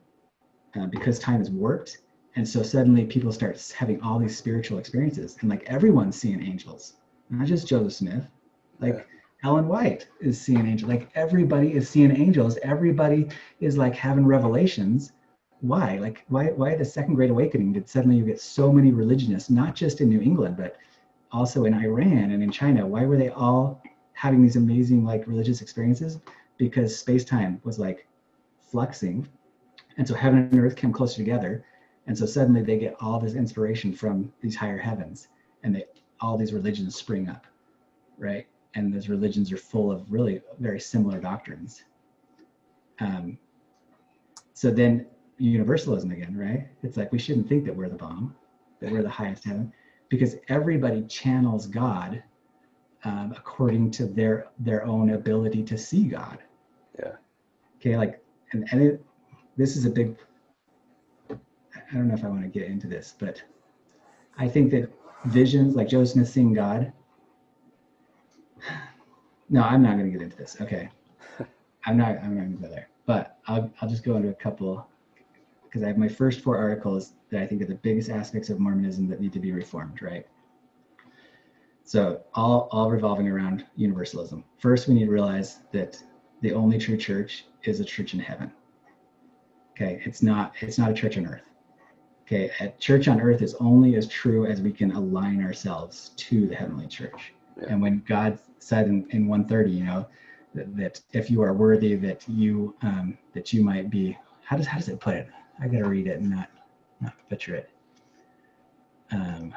uh, 0.79 0.87
because 0.87 1.19
time 1.19 1.41
is 1.43 1.51
worked 1.51 1.99
and 2.37 2.49
so 2.49 2.63
suddenly 2.63 3.05
people 3.05 3.33
start 3.33 3.73
having 3.77 4.01
all 4.03 4.19
these 4.19 4.37
spiritual 4.37 4.79
experiences 4.79 5.37
and 5.41 5.51
like 5.51 5.65
everyone's 5.65 6.17
seeing 6.17 6.43
angels 6.43 6.95
not 7.31 7.47
just 7.47 7.67
joseph 7.67 7.93
smith. 7.93 8.27
Like 8.81 8.95
yeah. 8.95 9.49
ellen 9.49 9.69
white 9.69 10.09
is 10.21 10.41
seeing 10.41 10.67
angels 10.67 10.91
like 10.91 11.11
everybody 11.15 11.75
is 11.75 11.89
seeing 11.89 12.11
angels. 12.11 12.59
Everybody 12.63 13.29
is 13.61 13.77
like 13.77 13.95
having 13.95 14.27
revelations. 14.27 15.13
Why? 15.61 15.99
Like 15.99 16.25
why 16.29 16.47
why 16.49 16.77
the 16.77 16.85
second 16.85 17.15
great 17.15 17.31
awakening 17.31 17.73
did 17.73 17.89
suddenly 17.89 18.17
you 18.17 18.25
get 18.25 18.41
so 18.41 18.73
many 18.73 18.93
religionists 18.93 19.51
not 19.51 19.75
just 19.75 20.01
in 20.01 20.09
new 20.09 20.21
england 20.21 20.57
but 20.57 20.77
also 21.33 21.65
in 21.65 21.75
iran 21.75 22.31
and 22.33 22.43
in 22.43 22.51
china? 22.51 22.87
Why 22.87 23.05
were 23.07 23.17
they 23.17 23.31
all 23.31 23.83
having 24.13 24.43
these 24.43 24.57
amazing 24.57 25.05
like 25.05 25.27
religious 25.27 25.63
experiences? 25.63 26.19
Because 26.57 26.97
space-time 26.97 27.61
was 27.65 27.79
like 27.79 28.07
fluxing. 28.73 29.27
And 29.97 30.07
so 30.07 30.15
heaven 30.15 30.49
and 30.51 30.61
earth 30.61 30.77
came 30.77 30.93
closer 30.93 31.17
together. 31.17 31.65
And 32.07 32.17
so 32.17 32.27
suddenly 32.27 32.63
they 32.63 32.79
get 32.79 32.97
all 33.01 33.19
this 33.19 33.35
inspiration 33.35 33.93
from 33.93 34.33
these 34.41 34.57
higher 34.57 34.79
heavens 34.79 35.29
and 35.63 35.75
they 35.75 35.85
all 36.21 36.37
these 36.37 36.53
religions 36.53 36.95
spring 36.95 37.29
up, 37.29 37.47
right? 38.19 38.47
And 38.75 38.93
those 38.93 39.09
religions 39.09 39.53
are 39.53 39.57
full 39.57 39.91
of 39.91 40.11
really 40.11 40.41
very 40.59 40.81
similar 40.81 41.21
doctrines. 41.21 41.85
Um, 43.01 43.39
so 44.53 44.71
then 44.71 45.07
universalism 45.39 46.11
again, 46.13 46.37
right? 46.37 46.69
It's 46.83 46.97
like 46.97 47.11
we 47.13 47.19
shouldn't 47.19 47.49
think 47.49 47.65
that 47.65 47.75
we're 47.75 47.89
the 47.89 47.97
bomb, 47.97 48.35
that 48.81 48.91
we're 48.91 49.03
the 49.03 49.09
highest 49.09 49.45
heaven, 49.45 49.73
because 50.09 50.37
everybody 50.49 51.03
channels 51.03 51.67
God 51.67 52.23
um, 53.05 53.35
according 53.37 53.91
to 53.93 54.07
their 54.07 54.49
their 54.59 54.85
own 54.85 55.11
ability 55.11 55.63
to 55.65 55.77
see 55.77 56.05
God. 56.05 56.39
Yeah. 56.99 57.13
Okay, 57.77 57.97
like 57.97 58.23
and, 58.53 58.67
and 58.71 58.83
it, 58.83 59.05
this 59.57 59.77
is 59.77 59.85
a 59.85 59.91
big 59.91 60.17
i 61.95 61.99
don't 61.99 62.09
know 62.09 62.15
if 62.15 62.25
i 62.25 62.29
want 62.29 62.43
to 62.43 62.49
get 62.49 62.69
into 62.69 62.87
this 62.87 63.15
but 63.19 63.43
i 64.39 64.49
think 64.49 64.71
that 64.71 64.91
visions 65.27 65.75
like 65.75 65.89
joe 65.89 66.05
smith 66.05 66.29
seeing 66.29 66.53
god. 66.53 66.93
No 69.49 69.63
i'm 69.63 69.83
not 69.83 69.97
going 69.97 70.11
to 70.11 70.19
get 70.19 70.23
into 70.23 70.37
this 70.37 70.57
okay. 70.61 70.89
I'm 71.87 71.97
not 71.97 72.19
i'm 72.23 72.35
not 72.35 72.43
going 72.43 72.57
to 72.57 72.63
go 72.63 72.69
there 72.69 72.89
but 73.07 73.39
I'll, 73.47 73.71
I'll 73.81 73.89
just 73.89 74.05
go 74.05 74.17
into 74.17 74.31
a 74.31 74.35
couple 74.35 74.87
because 75.65 75.83
i 75.83 75.87
have 75.87 75.99
my 75.99 76.09
first 76.09 76.41
four 76.41 76.57
articles 76.57 77.13
that 77.31 77.43
i 77.43 77.47
think 77.47 77.63
are 77.63 77.67
the 77.67 77.75
biggest 77.75 78.11
aspects 78.11 78.51
of 78.51 78.59
mormonism 78.59 79.09
that 79.09 79.21
need 79.21 79.33
to 79.33 79.41
be 79.41 79.53
reformed 79.53 80.03
right? 80.03 80.27
So 81.85 82.23
all 82.33 82.69
all 82.73 82.91
revolving 82.91 83.29
around 83.29 83.67
universalism. 83.77 84.43
First 84.57 84.89
we 84.89 84.95
need 84.95 85.05
to 85.05 85.11
realize 85.11 85.61
that 85.73 86.03
the 86.41 86.53
only 86.53 86.79
true 86.79 86.97
church 86.97 87.45
is 87.63 87.79
a 87.81 87.85
church 87.85 88.15
in 88.15 88.21
heaven. 88.21 88.51
Okay, 89.73 90.01
it's 90.05 90.23
not 90.23 90.55
it's 90.61 90.79
not 90.79 90.91
a 90.91 90.95
church 90.95 91.19
on 91.19 91.27
earth. 91.27 91.51
Okay, 92.27 92.51
a 92.61 92.69
church 92.79 93.07
on 93.07 93.21
earth 93.21 93.43
is 93.43 93.55
only 93.61 93.97
as 93.97 94.09
true 94.09 94.47
as 94.47 94.63
we 94.63 94.73
can 94.73 94.93
align 94.93 95.45
ourselves 95.45 96.13
to 96.17 96.47
the 96.47 96.55
heavenly 96.55 96.87
church. 96.87 97.35
Yeah. 97.61 97.67
And 97.69 97.83
when 97.83 98.03
God 98.07 98.39
said 98.61 98.87
in, 98.89 99.07
in 99.11 99.27
130, 99.27 99.71
you 99.71 99.85
know, 99.85 100.07
that, 100.55 100.77
that 100.77 101.01
if 101.13 101.31
you 101.31 101.43
are 101.43 101.53
worthy, 101.53 101.97
that 101.97 102.27
you 102.29 102.75
um, 102.83 103.19
that 103.35 103.53
you 103.53 103.63
might 103.63 103.91
be. 103.91 104.17
How 104.45 104.57
does 104.57 104.67
how 104.67 104.79
does 104.79 104.89
it 104.89 105.01
put 105.01 105.15
it? 105.15 105.29
I 105.61 105.69
gotta 105.69 105.89
read 105.89 106.07
it 106.07 106.21
and 106.21 106.31
not 106.31 106.49
not 107.01 107.13
butcher 107.29 107.57
it. 107.57 107.71
Um, 109.11 109.55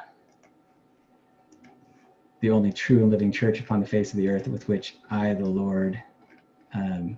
the 2.41 2.49
only 2.49 2.71
true 2.71 2.99
and 2.99 3.09
living 3.09 3.31
church 3.31 3.59
upon 3.59 3.79
the 3.79 3.87
face 3.87 4.11
of 4.11 4.17
the 4.17 4.27
earth 4.29 4.47
with 4.47 4.67
which 4.67 4.97
I, 5.09 5.33
the 5.33 5.45
Lord, 5.45 6.01
um, 6.73 7.17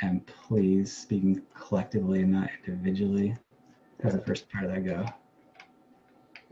and 0.00 0.26
please 0.26 0.96
speaking 0.96 1.42
collectively 1.54 2.22
and 2.22 2.32
not 2.32 2.50
individually. 2.66 3.36
How's 4.02 4.12
the 4.12 4.20
first 4.20 4.48
part 4.50 4.64
of 4.64 4.70
that 4.70 4.84
go? 4.84 5.04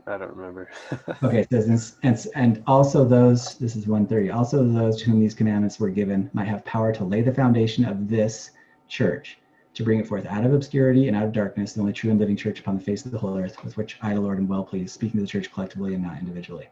I 0.05 0.17
don't 0.17 0.35
remember. 0.35 0.69
okay, 1.23 1.39
it 1.39 1.49
says, 1.49 1.95
and, 2.03 2.27
and 2.35 2.63
also 2.65 3.03
those, 3.03 3.57
this 3.57 3.75
is 3.75 3.87
130, 3.87 4.31
also 4.31 4.65
those 4.65 5.01
to 5.01 5.09
whom 5.09 5.19
these 5.19 5.33
commandments 5.33 5.79
were 5.79 5.89
given 5.89 6.29
might 6.33 6.47
have 6.47 6.63
power 6.65 6.93
to 6.93 7.03
lay 7.03 7.21
the 7.21 7.33
foundation 7.33 7.83
of 7.83 8.07
this 8.07 8.51
church, 8.87 9.39
to 9.73 9.83
bring 9.83 9.99
it 9.99 10.07
forth 10.07 10.25
out 10.25 10.45
of 10.45 10.53
obscurity 10.53 11.07
and 11.07 11.17
out 11.17 11.25
of 11.25 11.33
darkness, 11.33 11.73
the 11.73 11.81
only 11.81 11.93
true 11.93 12.09
and 12.09 12.19
living 12.19 12.37
church 12.37 12.59
upon 12.61 12.77
the 12.77 12.83
face 12.83 13.05
of 13.05 13.11
the 13.11 13.17
whole 13.17 13.37
earth, 13.37 13.63
with 13.63 13.75
which 13.75 13.97
I, 14.01 14.13
the 14.13 14.21
Lord, 14.21 14.37
am 14.37 14.47
well 14.47 14.63
pleased, 14.63 14.93
speaking 14.93 15.19
to 15.19 15.25
the 15.25 15.27
church 15.27 15.51
collectively 15.51 15.93
and 15.93 16.03
not 16.03 16.19
individually. 16.19 16.69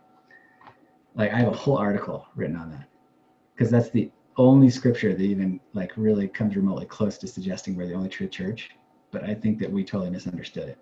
like 1.15 1.33
I 1.33 1.37
have 1.37 1.49
a 1.49 1.57
whole 1.57 1.77
article 1.77 2.25
written 2.35 2.55
on 2.55 2.71
that 2.71 2.87
because 3.53 3.69
that's 3.71 3.89
the 3.89 4.11
only 4.37 4.69
scripture 4.69 5.13
that 5.13 5.21
even 5.21 5.59
like 5.73 5.91
really 5.95 6.27
comes 6.27 6.55
remotely 6.55 6.85
close 6.85 7.17
to 7.17 7.27
suggesting 7.27 7.75
we're 7.75 7.87
the 7.87 7.93
only 7.93 8.09
true 8.09 8.27
church. 8.27 8.69
But 9.15 9.23
I 9.23 9.33
think 9.33 9.59
that 9.59 9.71
we 9.71 9.85
totally 9.85 10.09
misunderstood 10.11 10.67
it. 10.67 10.77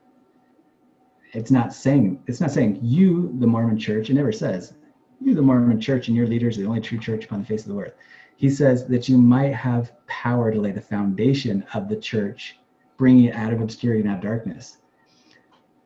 It's 1.34 1.52
not 1.52 1.72
saying 1.72 2.24
it's 2.26 2.42
not 2.42 2.50
saying 2.50 2.80
you, 2.82 3.32
the 3.40 3.46
Mormon 3.46 3.78
church, 3.78 4.10
it 4.10 4.16
never 4.16 4.32
says 4.32 4.74
you, 5.22 5.36
the 5.36 5.42
Mormon 5.44 5.80
church, 5.80 6.08
and 6.08 6.18
your 6.18 6.26
leaders 6.26 6.58
are 6.58 6.62
the 6.62 6.68
only 6.68 6.82
true 6.82 6.98
church 6.98 7.26
upon 7.26 7.42
the 7.42 7.46
face 7.46 7.62
of 7.68 7.72
the 7.72 7.80
earth. 7.80 7.94
He 8.36 8.50
says 8.50 8.88
that 8.88 9.08
you 9.08 9.20
might 9.20 9.54
have 9.54 9.92
power 10.08 10.52
to 10.52 10.60
lay 10.60 10.72
the 10.72 10.82
foundation 10.82 11.64
of 11.76 11.88
the 11.88 11.96
church, 11.96 12.58
bringing 12.98 13.26
it 13.26 13.36
out 13.36 13.54
of 13.54 13.62
obscurity 13.62 14.02
and 14.02 14.10
out 14.10 14.18
of 14.18 14.24
darkness. 14.24 14.78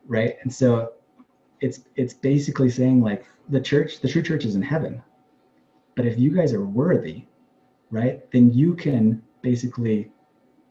Right. 0.05 0.37
And 0.41 0.53
so 0.53 0.93
it's 1.59 1.81
it's 1.97 2.13
basically 2.13 2.69
saying 2.69 3.01
like 3.01 3.25
the 3.49 3.59
church, 3.59 3.99
the 3.99 4.07
true 4.07 4.23
church 4.23 4.45
is 4.45 4.55
in 4.55 4.61
heaven. 4.61 5.03
But 5.95 6.05
if 6.05 6.17
you 6.17 6.33
guys 6.33 6.53
are 6.53 6.65
worthy, 6.65 7.25
right, 7.91 8.31
then 8.31 8.53
you 8.53 8.73
can 8.73 9.21
basically 9.41 10.13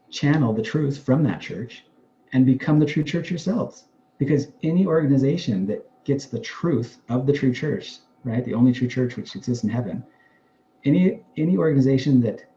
channel 0.09 0.53
the 0.53 0.61
truth 0.61 1.03
from 1.03 1.23
that 1.23 1.41
church 1.41 1.85
and 2.33 2.45
become 2.45 2.79
the 2.79 2.85
true 2.85 3.03
church 3.03 3.29
yourselves. 3.29 3.85
Because 4.17 4.47
any 4.63 4.85
organization 4.85 5.67
that 5.67 5.89
gets 6.03 6.25
the 6.25 6.39
truth 6.39 6.99
of 7.09 7.25
the 7.25 7.33
true 7.33 7.53
church, 7.53 7.99
right, 8.23 8.43
the 8.43 8.53
only 8.53 8.71
true 8.71 8.87
church 8.87 9.15
which 9.15 9.35
exists 9.35 9.63
in 9.63 9.69
heaven, 9.69 10.03
any 10.85 11.23
any 11.35 11.57
organization 11.57 12.21
that 12.21 12.49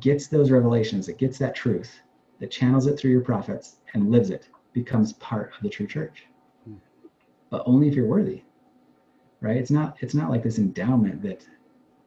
gets 0.00 0.28
those 0.28 0.50
revelations, 0.50 1.06
that 1.06 1.18
gets 1.18 1.38
that 1.38 1.54
truth, 1.54 2.00
that 2.40 2.50
channels 2.50 2.86
it 2.86 2.98
through 2.98 3.10
your 3.10 3.20
prophets 3.20 3.76
and 3.92 4.10
lives 4.10 4.30
it, 4.30 4.48
becomes 4.72 5.12
part 5.14 5.52
of 5.56 5.62
the 5.62 5.68
true 5.68 5.86
church. 5.86 6.26
Hmm. 6.64 6.74
But 7.50 7.62
only 7.66 7.88
if 7.88 7.94
you're 7.94 8.06
worthy. 8.06 8.42
Right? 9.40 9.58
It's 9.58 9.70
not 9.70 9.98
it's 10.00 10.14
not 10.14 10.30
like 10.30 10.42
this 10.42 10.58
endowment 10.58 11.22
that 11.22 11.46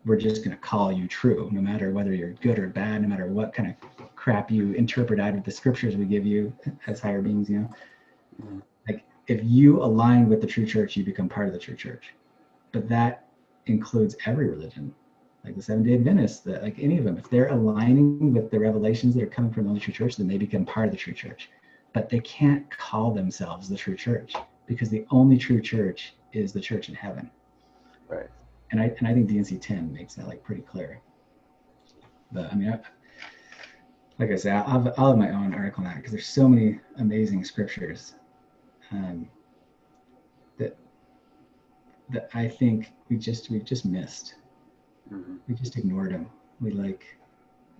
we're 0.07 0.17
just 0.17 0.43
going 0.43 0.55
to 0.55 0.61
call 0.61 0.91
you 0.91 1.07
true, 1.07 1.49
no 1.51 1.61
matter 1.61 1.91
whether 1.91 2.13
you're 2.13 2.31
good 2.31 2.57
or 2.57 2.67
bad, 2.67 3.01
no 3.01 3.07
matter 3.09 3.27
what 3.27 3.53
kind 3.53 3.69
of 3.69 4.15
crap 4.15 4.49
you 4.49 4.71
interpret 4.73 5.19
out 5.19 5.35
of 5.35 5.43
the 5.43 5.51
scriptures 5.51 5.95
we 5.95 6.05
give 6.05 6.25
you 6.25 6.53
as 6.88 7.01
higher 7.01 7.21
beings, 7.21 7.49
you 7.49 7.59
know. 7.59 7.69
Mm-hmm. 8.41 8.59
Like 8.88 9.03
if 9.27 9.41
you 9.43 9.84
align 9.84 10.29
with 10.29 10.39
the 10.39 10.47
true 10.47 10.65
church, 10.65 10.95
you 10.95 11.03
become 11.03 11.27
part 11.27 11.47
of 11.47 11.53
the 11.53 11.59
true 11.59 11.75
church. 11.75 12.13
But 12.71 12.88
that 12.88 13.27
includes 13.65 14.15
every 14.25 14.47
religion, 14.49 14.95
like 15.43 15.55
the 15.55 15.61
Seventh 15.61 15.85
Day 15.85 15.95
Adventists, 15.95 16.39
that 16.41 16.63
like 16.63 16.79
any 16.79 16.97
of 16.97 17.03
them. 17.03 17.17
If 17.17 17.29
they're 17.29 17.49
aligning 17.49 18.34
with 18.34 18.49
the 18.49 18.59
revelations 18.59 19.13
that 19.15 19.23
are 19.23 19.27
coming 19.27 19.51
from 19.51 19.73
the 19.73 19.79
true 19.79 19.93
church, 19.93 20.15
then 20.15 20.27
they 20.27 20.38
become 20.38 20.65
part 20.65 20.88
of 20.88 20.91
the 20.93 20.97
true 20.97 21.13
church. 21.13 21.49
But 21.93 22.09
they 22.09 22.19
can't 22.19 22.69
call 22.77 23.11
themselves 23.11 23.67
the 23.67 23.75
true 23.75 23.95
church 23.95 24.35
because 24.67 24.89
the 24.89 25.05
only 25.11 25.38
true 25.38 25.61
church 25.61 26.13
is 26.31 26.53
the 26.53 26.61
church 26.61 26.88
in 26.88 26.95
heaven. 26.95 27.29
Right 28.07 28.29
and 28.72 28.81
I 28.81 28.91
and 28.98 29.07
I 29.07 29.14
think 29.14 29.27
D&C 29.27 29.57
10 29.57 29.94
makes 29.94 30.15
that 30.15 30.27
like 30.27 30.44
pretty 30.44 30.61
clear. 30.61 31.02
But 32.31 32.52
I 32.52 32.56
mean, 32.56 32.69
I, 32.69 32.80
like 34.19 34.31
I 34.31 34.35
said, 34.35 34.56
I'll 34.56 34.81
have, 34.81 34.94
I'll 34.98 35.10
have 35.10 35.18
my 35.18 35.30
own 35.30 35.53
article 35.53 35.84
on 35.84 35.89
that 35.89 35.98
because 35.98 36.11
there's 36.11 36.27
so 36.27 36.48
many 36.48 36.80
amazing 36.98 37.44
scriptures 37.44 38.15
um, 38.91 39.27
that 40.57 40.77
that 42.10 42.30
I 42.34 42.48
think 42.48 42.91
we 43.10 43.18
just 43.18 43.49
we 43.49 43.60
just 43.60 43.85
missed. 43.85 44.35
Mm-hmm. 45.11 45.35
We 45.48 45.56
just 45.56 45.77
ignored 45.77 46.14
them. 46.14 46.30
We 46.60 46.72
like 46.72 47.06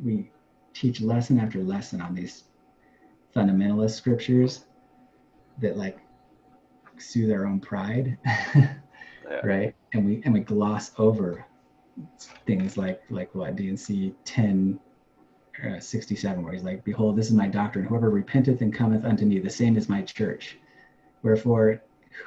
we 0.04 0.32
teach 0.74 1.02
lesson 1.02 1.40
after 1.40 1.62
lesson 1.62 2.02
on 2.02 2.14
these 2.14 2.44
fundamentalist 3.36 3.92
scriptures 3.92 4.66
that 5.60 5.76
like 5.76 6.00
soothe 6.98 7.32
our 7.32 7.46
own 7.46 7.60
pride. 7.60 8.18
yeah. 9.30 9.45
right? 9.45 9.76
And 9.94 10.06
we 10.06 10.22
and 10.26 10.34
we 10.34 10.41
gloss 10.41 10.91
over 10.98 11.45
things 12.45 12.78
like 12.78 13.02
like 13.10 13.34
what 13.34 13.56
D&C 13.56 14.14
10 14.26 14.80
uh, 15.66 15.80
67 15.80 16.44
where 16.44 16.54
he's 16.54 16.64
like 16.64 16.84
behold 16.84 17.16
this 17.16 17.28
is 17.28 17.34
my 17.34 17.48
doctrine. 17.48 17.86
Whoever 17.86 18.10
repenteth 18.10 18.62
and 18.62 18.74
cometh 18.74 19.04
unto 19.04 19.26
me 19.26 19.40
the 19.40 19.49
same 19.49 19.78
is 19.78 19.90
my 19.90 20.02
church. 20.04 20.58
Wherefore 21.24 21.82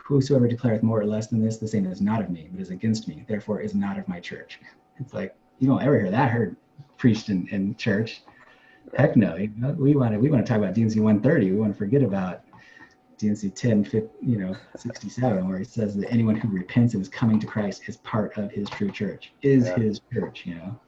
whosoever 0.04 0.48
declareth 0.48 0.82
more 0.82 1.00
or 1.00 1.06
less 1.06 1.28
than 1.28 1.42
this 1.42 1.58
the 1.58 1.68
same 1.68 1.86
is 1.86 2.00
not 2.00 2.20
of 2.20 2.30
me 2.30 2.48
but 2.50 2.60
is 2.60 2.70
against 2.70 3.08
me. 3.08 3.24
Therefore 3.28 3.60
is 3.60 3.74
not 3.74 3.98
of 3.98 4.08
my 4.08 4.20
church. 4.20 4.60
It's 4.98 5.14
like 5.14 5.34
you 5.58 5.68
don't 5.68 5.82
ever 5.82 5.98
hear 5.98 6.10
that 6.10 6.30
heard 6.30 6.56
preached 6.96 7.28
in, 7.28 7.46
in 7.48 7.76
church. 7.76 8.22
Heck 8.96 9.14
no. 9.16 9.36
We 9.76 9.94
want 9.94 10.14
to 10.14 10.18
we 10.18 10.30
want 10.30 10.44
to 10.44 10.48
talk 10.48 10.58
about 10.58 10.74
D&C 10.74 10.98
130 10.98 11.52
we 11.52 11.56
want 11.56 11.72
to 11.72 11.78
forget 11.78 12.02
about 12.02 12.42
D&C 13.20 13.50
10, 13.50 13.84
50, 13.84 14.08
you 14.22 14.38
know, 14.38 14.56
67, 14.76 15.46
where 15.46 15.58
he 15.58 15.64
says 15.64 15.94
that 15.96 16.10
anyone 16.10 16.34
who 16.34 16.48
repents 16.48 16.94
and 16.94 17.02
is 17.02 17.08
coming 17.08 17.38
to 17.38 17.46
Christ 17.46 17.82
is 17.86 17.98
part 17.98 18.36
of 18.38 18.50
his 18.50 18.68
true 18.70 18.90
church, 18.90 19.34
is 19.42 19.66
yeah. 19.66 19.76
his 19.76 20.00
church, 20.12 20.46
you 20.46 20.54
know. 20.54 20.80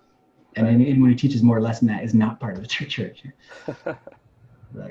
And 0.57 0.67
right. 0.67 0.75
anyone 0.75 1.11
who 1.11 1.15
teaches 1.15 1.43
more 1.43 1.57
or 1.59 1.61
less 1.61 1.81
than 1.81 1.89
that 1.89 2.05
is 2.05 2.15
not 2.15 2.41
part 2.41 2.57
of 2.57 2.63
the 2.63 2.69
true 2.69 2.87
church. 2.87 3.23
but, 3.85 3.97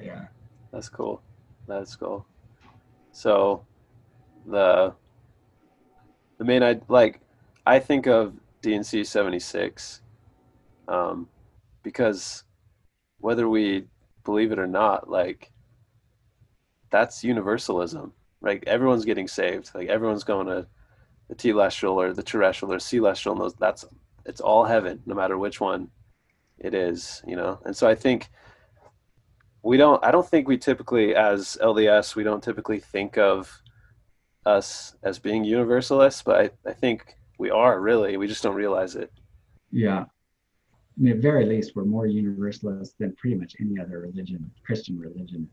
yeah. 0.04 0.26
That's 0.72 0.88
cool. 0.88 1.22
That's 1.68 1.96
cool. 1.96 2.26
So 3.12 3.66
the 4.46 4.94
the 6.38 6.46
main 6.46 6.64
I 6.64 6.80
like 6.88 7.20
I 7.66 7.80
think 7.80 8.08
of 8.08 8.34
D&C 8.62 9.04
76 9.04 10.02
um, 10.88 11.28
because 11.84 12.44
whether 13.20 13.48
we 13.50 13.86
believe 14.24 14.52
it 14.52 14.60
or 14.60 14.68
not, 14.68 15.10
like 15.10 15.52
that's 16.92 17.24
universalism. 17.24 18.12
right? 18.42 18.64
everyone's 18.68 19.06
getting 19.06 19.28
saved. 19.28 19.72
Like 19.74 19.88
everyone's 19.88 20.24
going 20.24 20.48
to 20.48 20.68
the 21.30 21.36
telestial 21.36 21.94
or 21.94 22.14
the 22.14 22.24
terrestrial 22.24 22.74
or 22.74 22.80
celestial. 22.80 23.34
And 23.34 23.42
those, 23.42 23.56
that's 23.56 23.86
it's 24.26 24.42
all 24.42 24.66
heaven, 24.66 25.02
no 25.06 25.16
matter 25.16 25.38
which 25.38 25.60
one 25.60 25.90
it 26.60 26.74
is. 26.74 27.24
You 27.26 27.36
know, 27.38 27.60
and 27.66 27.76
so 27.76 27.88
I 27.88 27.96
think 27.96 28.30
we 29.64 29.78
don't. 29.78 30.04
I 30.04 30.12
don't 30.12 30.28
think 30.28 30.48
we 30.48 30.58
typically, 30.58 31.16
as 31.16 31.58
LDS, 31.62 32.16
we 32.16 32.24
don't 32.24 32.44
typically 32.44 32.80
think 32.80 33.18
of 33.18 33.62
us 34.46 34.96
as 35.04 35.20
being 35.20 35.44
universalists, 35.44 36.22
but 36.22 36.54
I, 36.66 36.70
I 36.70 36.74
think 36.74 37.16
we 37.38 37.50
are 37.50 37.80
really. 37.80 38.18
We 38.18 38.28
just 38.28 38.44
don't 38.44 38.56
realize 38.56 38.96
it. 38.96 39.12
Yeah. 39.72 40.06
At 41.08 41.18
very 41.18 41.46
least, 41.46 41.76
we're 41.76 41.86
more 41.86 42.06
universalist 42.06 42.96
than 43.00 43.16
pretty 43.16 43.36
much 43.36 43.56
any 43.60 43.80
other 43.80 44.00
religion, 44.00 44.52
Christian 44.66 45.00
religion 45.00 45.50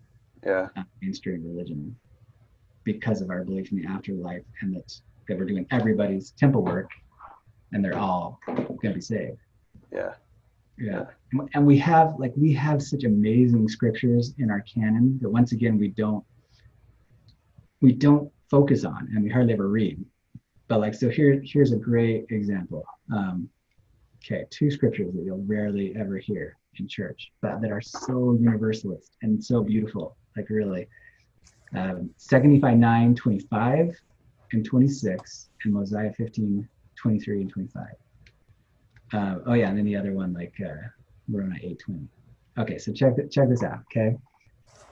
yeah. 0.49 0.83
mainstream 1.03 1.45
religion 1.45 1.95
because 2.85 3.21
of 3.21 3.31
our 3.31 3.45
belief 3.45 3.71
in 3.71 3.79
the 3.79 3.87
afterlife 3.87 4.45
and 4.63 4.75
that 4.75 4.93
that 5.29 5.37
we're 5.37 5.45
doing 5.45 5.67
everybody's 5.71 6.31
temple 6.33 6.65
work 6.65 6.91
and 7.73 7.85
they're 7.85 7.99
all 7.99 8.41
gonna 8.83 8.95
be 8.95 9.01
saved. 9.01 9.39
Yeah. 9.93 10.15
Yeah. 10.79 11.05
And 11.53 11.67
we 11.67 11.77
have 11.79 12.15
like 12.19 12.33
we 12.37 12.53
have 12.55 12.81
such 12.83 13.05
amazing 13.05 13.69
scriptures 13.69 14.35
in 14.39 14.51
our 14.51 14.63
canon 14.63 15.19
that 15.21 15.29
once 15.29 15.53
again 15.53 15.77
we 15.77 15.89
don't 15.89 16.25
we 17.83 17.93
don't 17.93 18.31
focus 18.51 18.85
on 18.85 19.09
and 19.13 19.23
we 19.23 19.29
hardly 19.29 19.53
ever 19.53 19.69
read. 19.69 20.03
But 20.69 20.81
like 20.81 20.95
so 20.95 21.11
here 21.11 21.43
here's 21.45 21.73
a 21.73 21.77
great 21.77 22.27
example. 22.31 22.85
Um 23.15 23.51
okay 24.25 24.47
two 24.51 24.71
scriptures 24.71 25.13
that 25.15 25.25
you'll 25.25 25.45
rarely 25.45 25.95
ever 25.97 26.17
hear 26.17 26.57
in 26.79 26.89
church 26.89 27.33
but 27.41 27.61
that 27.61 27.71
are 27.71 27.81
so 27.81 28.37
universalist 28.39 29.17
and 29.23 29.43
so 29.43 29.63
beautiful 29.63 30.17
like 30.39 30.51
really. 30.51 30.89
Um, 31.77 32.11
2 32.29 32.39
Nephi 32.41 32.77
9, 32.77 33.15
25 33.15 33.91
and 34.53 34.65
26, 34.65 35.51
and 35.65 35.75
Mosiah 35.75 36.13
15, 36.15 36.67
23 36.97 37.41
and 37.43 37.51
25. 37.51 37.85
Uh, 39.13 39.39
oh 39.47 39.55
yeah, 39.55 39.69
and 39.69 39.77
then 39.77 39.85
the 39.85 39.97
other 39.97 40.13
one, 40.13 40.33
like 40.33 40.55
uh, 40.65 40.89
Moroni 41.29 41.61
8, 41.63 41.79
20. 41.79 42.09
Okay, 42.59 42.79
so 42.79 42.93
check, 42.93 43.13
check 43.31 43.49
this 43.49 43.63
out, 43.63 43.81
okay? 43.91 44.17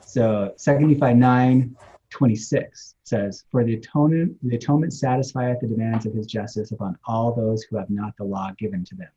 So 0.00 0.52
2 0.62 0.78
Nephi 0.80 1.14
9, 1.14 1.76
26 2.10 2.94
says, 3.04 3.44
For 3.50 3.64
the 3.64 3.74
atonement, 3.74 4.36
the 4.42 4.56
atonement 4.56 4.92
satisfieth 4.92 5.60
the 5.60 5.66
demands 5.66 6.06
of 6.06 6.12
his 6.12 6.26
justice 6.26 6.72
upon 6.72 6.98
all 7.06 7.34
those 7.34 7.62
who 7.62 7.76
have 7.76 7.90
not 7.90 8.16
the 8.16 8.24
law 8.24 8.52
given 8.58 8.84
to 8.84 8.94
them, 8.94 9.10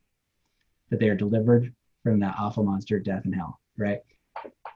that 0.90 0.98
they 0.98 1.08
are 1.08 1.14
delivered 1.14 1.72
from 2.02 2.20
that 2.20 2.34
awful 2.38 2.64
monster, 2.64 2.98
death 2.98 3.24
and 3.24 3.34
hell, 3.34 3.60
right? 3.76 4.00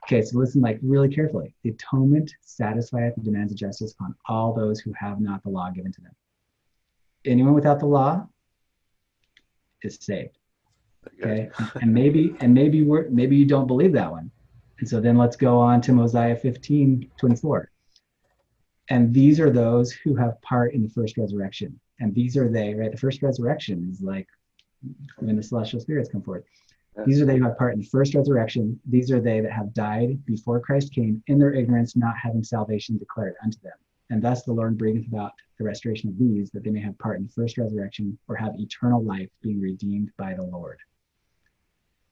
Okay, 0.05 0.21
so 0.21 0.37
listen 0.37 0.61
like 0.61 0.79
really 0.83 1.09
carefully. 1.09 1.55
The 1.63 1.71
atonement 1.71 2.31
satisfieth 2.41 3.15
the 3.15 3.21
demands 3.21 3.51
of 3.51 3.57
justice 3.57 3.93
upon 3.93 4.15
all 4.27 4.53
those 4.53 4.79
who 4.79 4.93
have 4.93 5.19
not 5.19 5.41
the 5.43 5.49
law 5.49 5.71
given 5.71 5.91
to 5.93 6.01
them. 6.01 6.15
Anyone 7.25 7.53
without 7.53 7.79
the 7.79 7.87
law 7.87 8.27
is 9.81 9.97
saved. 9.99 10.37
Okay, 11.19 11.49
and 11.81 11.93
maybe 11.93 12.35
and 12.39 12.53
maybe 12.53 12.83
we're 12.83 13.09
maybe 13.09 13.35
you 13.35 13.45
don't 13.45 13.67
believe 13.67 13.93
that 13.93 14.11
one. 14.11 14.31
And 14.79 14.87
so 14.87 14.99
then 14.99 15.17
let's 15.17 15.35
go 15.35 15.59
on 15.59 15.81
to 15.81 15.93
Mosiah 15.93 16.35
15, 16.35 17.11
24. 17.17 17.71
And 18.89 19.13
these 19.13 19.39
are 19.39 19.49
those 19.49 19.91
who 19.91 20.15
have 20.15 20.41
part 20.41 20.73
in 20.73 20.83
the 20.83 20.89
first 20.89 21.17
resurrection. 21.17 21.79
And 21.99 22.13
these 22.13 22.35
are 22.37 22.49
they, 22.49 22.73
right? 22.73 22.91
The 22.91 22.97
first 22.97 23.21
resurrection 23.21 23.87
is 23.91 24.01
like 24.01 24.27
when 25.17 25.35
the 25.35 25.43
celestial 25.43 25.79
spirits 25.79 26.09
come 26.09 26.21
forth. 26.21 26.43
These 27.05 27.21
are 27.21 27.25
they 27.25 27.37
who 27.37 27.43
have 27.43 27.57
part 27.57 27.73
in 27.73 27.81
the 27.81 27.87
first 27.87 28.15
resurrection. 28.15 28.79
These 28.87 29.11
are 29.11 29.19
they 29.19 29.41
that 29.41 29.51
have 29.51 29.73
died 29.73 30.23
before 30.25 30.59
Christ 30.61 30.93
came 30.93 31.21
in 31.27 31.37
their 31.37 31.53
ignorance, 31.53 31.95
not 31.95 32.15
having 32.21 32.43
salvation 32.43 32.97
declared 32.97 33.35
unto 33.43 33.59
them. 33.59 33.73
And 34.09 34.21
thus 34.21 34.43
the 34.43 34.53
Lord 34.53 34.77
bringeth 34.77 35.07
about 35.07 35.33
the 35.57 35.65
restoration 35.65 36.09
of 36.09 36.17
these, 36.17 36.51
that 36.51 36.63
they 36.63 36.69
may 36.69 36.79
have 36.81 36.97
part 36.99 37.17
in 37.17 37.25
the 37.25 37.31
first 37.31 37.57
resurrection 37.57 38.17
or 38.27 38.35
have 38.35 38.53
eternal 38.57 39.03
life, 39.03 39.29
being 39.41 39.59
redeemed 39.59 40.11
by 40.17 40.33
the 40.35 40.43
Lord. 40.43 40.77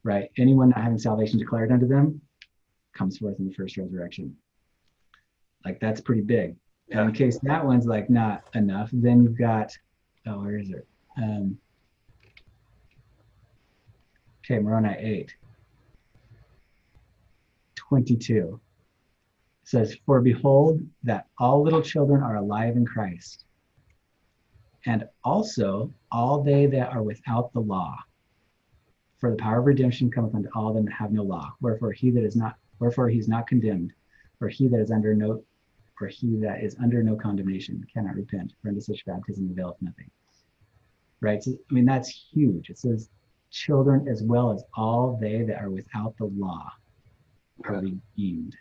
Right? 0.03 0.29
Anyone 0.37 0.69
not 0.69 0.81
having 0.81 0.99
salvation 0.99 1.39
declared 1.39 1.71
unto 1.71 1.87
them 1.87 2.19
comes 2.93 3.17
forth 3.17 3.39
in 3.39 3.47
the 3.47 3.53
first 3.53 3.77
resurrection. 3.77 4.35
Like 5.63 5.79
that's 5.79 6.01
pretty 6.01 6.21
big. 6.21 6.55
Yeah. 6.87 7.01
And 7.01 7.09
in 7.09 7.15
case 7.15 7.39
that 7.43 7.65
one's 7.65 7.85
like 7.85 8.09
not 8.09 8.43
enough, 8.53 8.89
then 8.91 9.23
you've 9.23 9.37
got 9.37 9.71
oh, 10.27 10.41
where 10.41 10.57
is 10.57 10.71
it? 10.71 10.87
Um, 11.17 11.57
okay, 14.43 14.59
Moroni 14.59 14.95
8. 14.97 15.35
22 17.75 18.59
says, 19.63 19.95
For 20.05 20.21
behold, 20.21 20.81
that 21.03 21.27
all 21.39 21.61
little 21.61 21.81
children 21.81 22.21
are 22.21 22.35
alive 22.35 22.75
in 22.75 22.85
Christ, 22.85 23.45
and 24.85 25.07
also 25.23 25.93
all 26.11 26.43
they 26.43 26.65
that 26.67 26.91
are 26.91 27.03
without 27.03 27.53
the 27.53 27.61
law. 27.61 27.95
For 29.19 29.31
the 29.31 29.37
power 29.37 29.59
of 29.59 29.65
redemption 29.65 30.11
cometh 30.11 30.35
unto 30.35 30.49
all 30.53 30.73
them 30.73 30.85
that 30.85 30.93
have 30.93 31.13
no 31.13 31.23
law. 31.23 31.53
Wherefore 31.61 31.93
he 31.93 32.11
that 32.11 32.25
is 32.25 32.35
not, 32.35 32.55
wherefore 32.79 33.07
he 33.07 33.19
is 33.19 33.29
not 33.29 33.47
condemned, 33.47 33.93
for 34.37 34.49
he 34.49 34.67
that 34.67 34.81
is 34.81 34.91
under 34.91 35.13
no, 35.13 35.43
for 35.97 36.07
he 36.07 36.35
that 36.41 36.61
is 36.61 36.75
under 36.83 37.01
no 37.03 37.15
condemnation 37.15 37.85
cannot 37.93 38.15
repent. 38.15 38.51
For 38.61 38.67
unto 38.67 38.81
such 38.81 39.05
baptism 39.05 39.49
availeth 39.49 39.81
nothing. 39.81 40.09
Right. 41.21 41.41
So, 41.41 41.51
I 41.51 41.73
mean 41.73 41.85
that's 41.85 42.09
huge. 42.33 42.69
It 42.69 42.77
says, 42.77 43.09
children 43.63 44.07
as 44.07 44.23
well 44.23 44.51
as 44.51 44.63
all 44.75 45.17
they 45.21 45.43
that 45.43 45.61
are 45.61 45.69
without 45.69 46.17
the 46.17 46.25
law 46.25 46.69
are 47.65 47.75
Okay. 47.75 47.95
redeemed. 48.17 48.55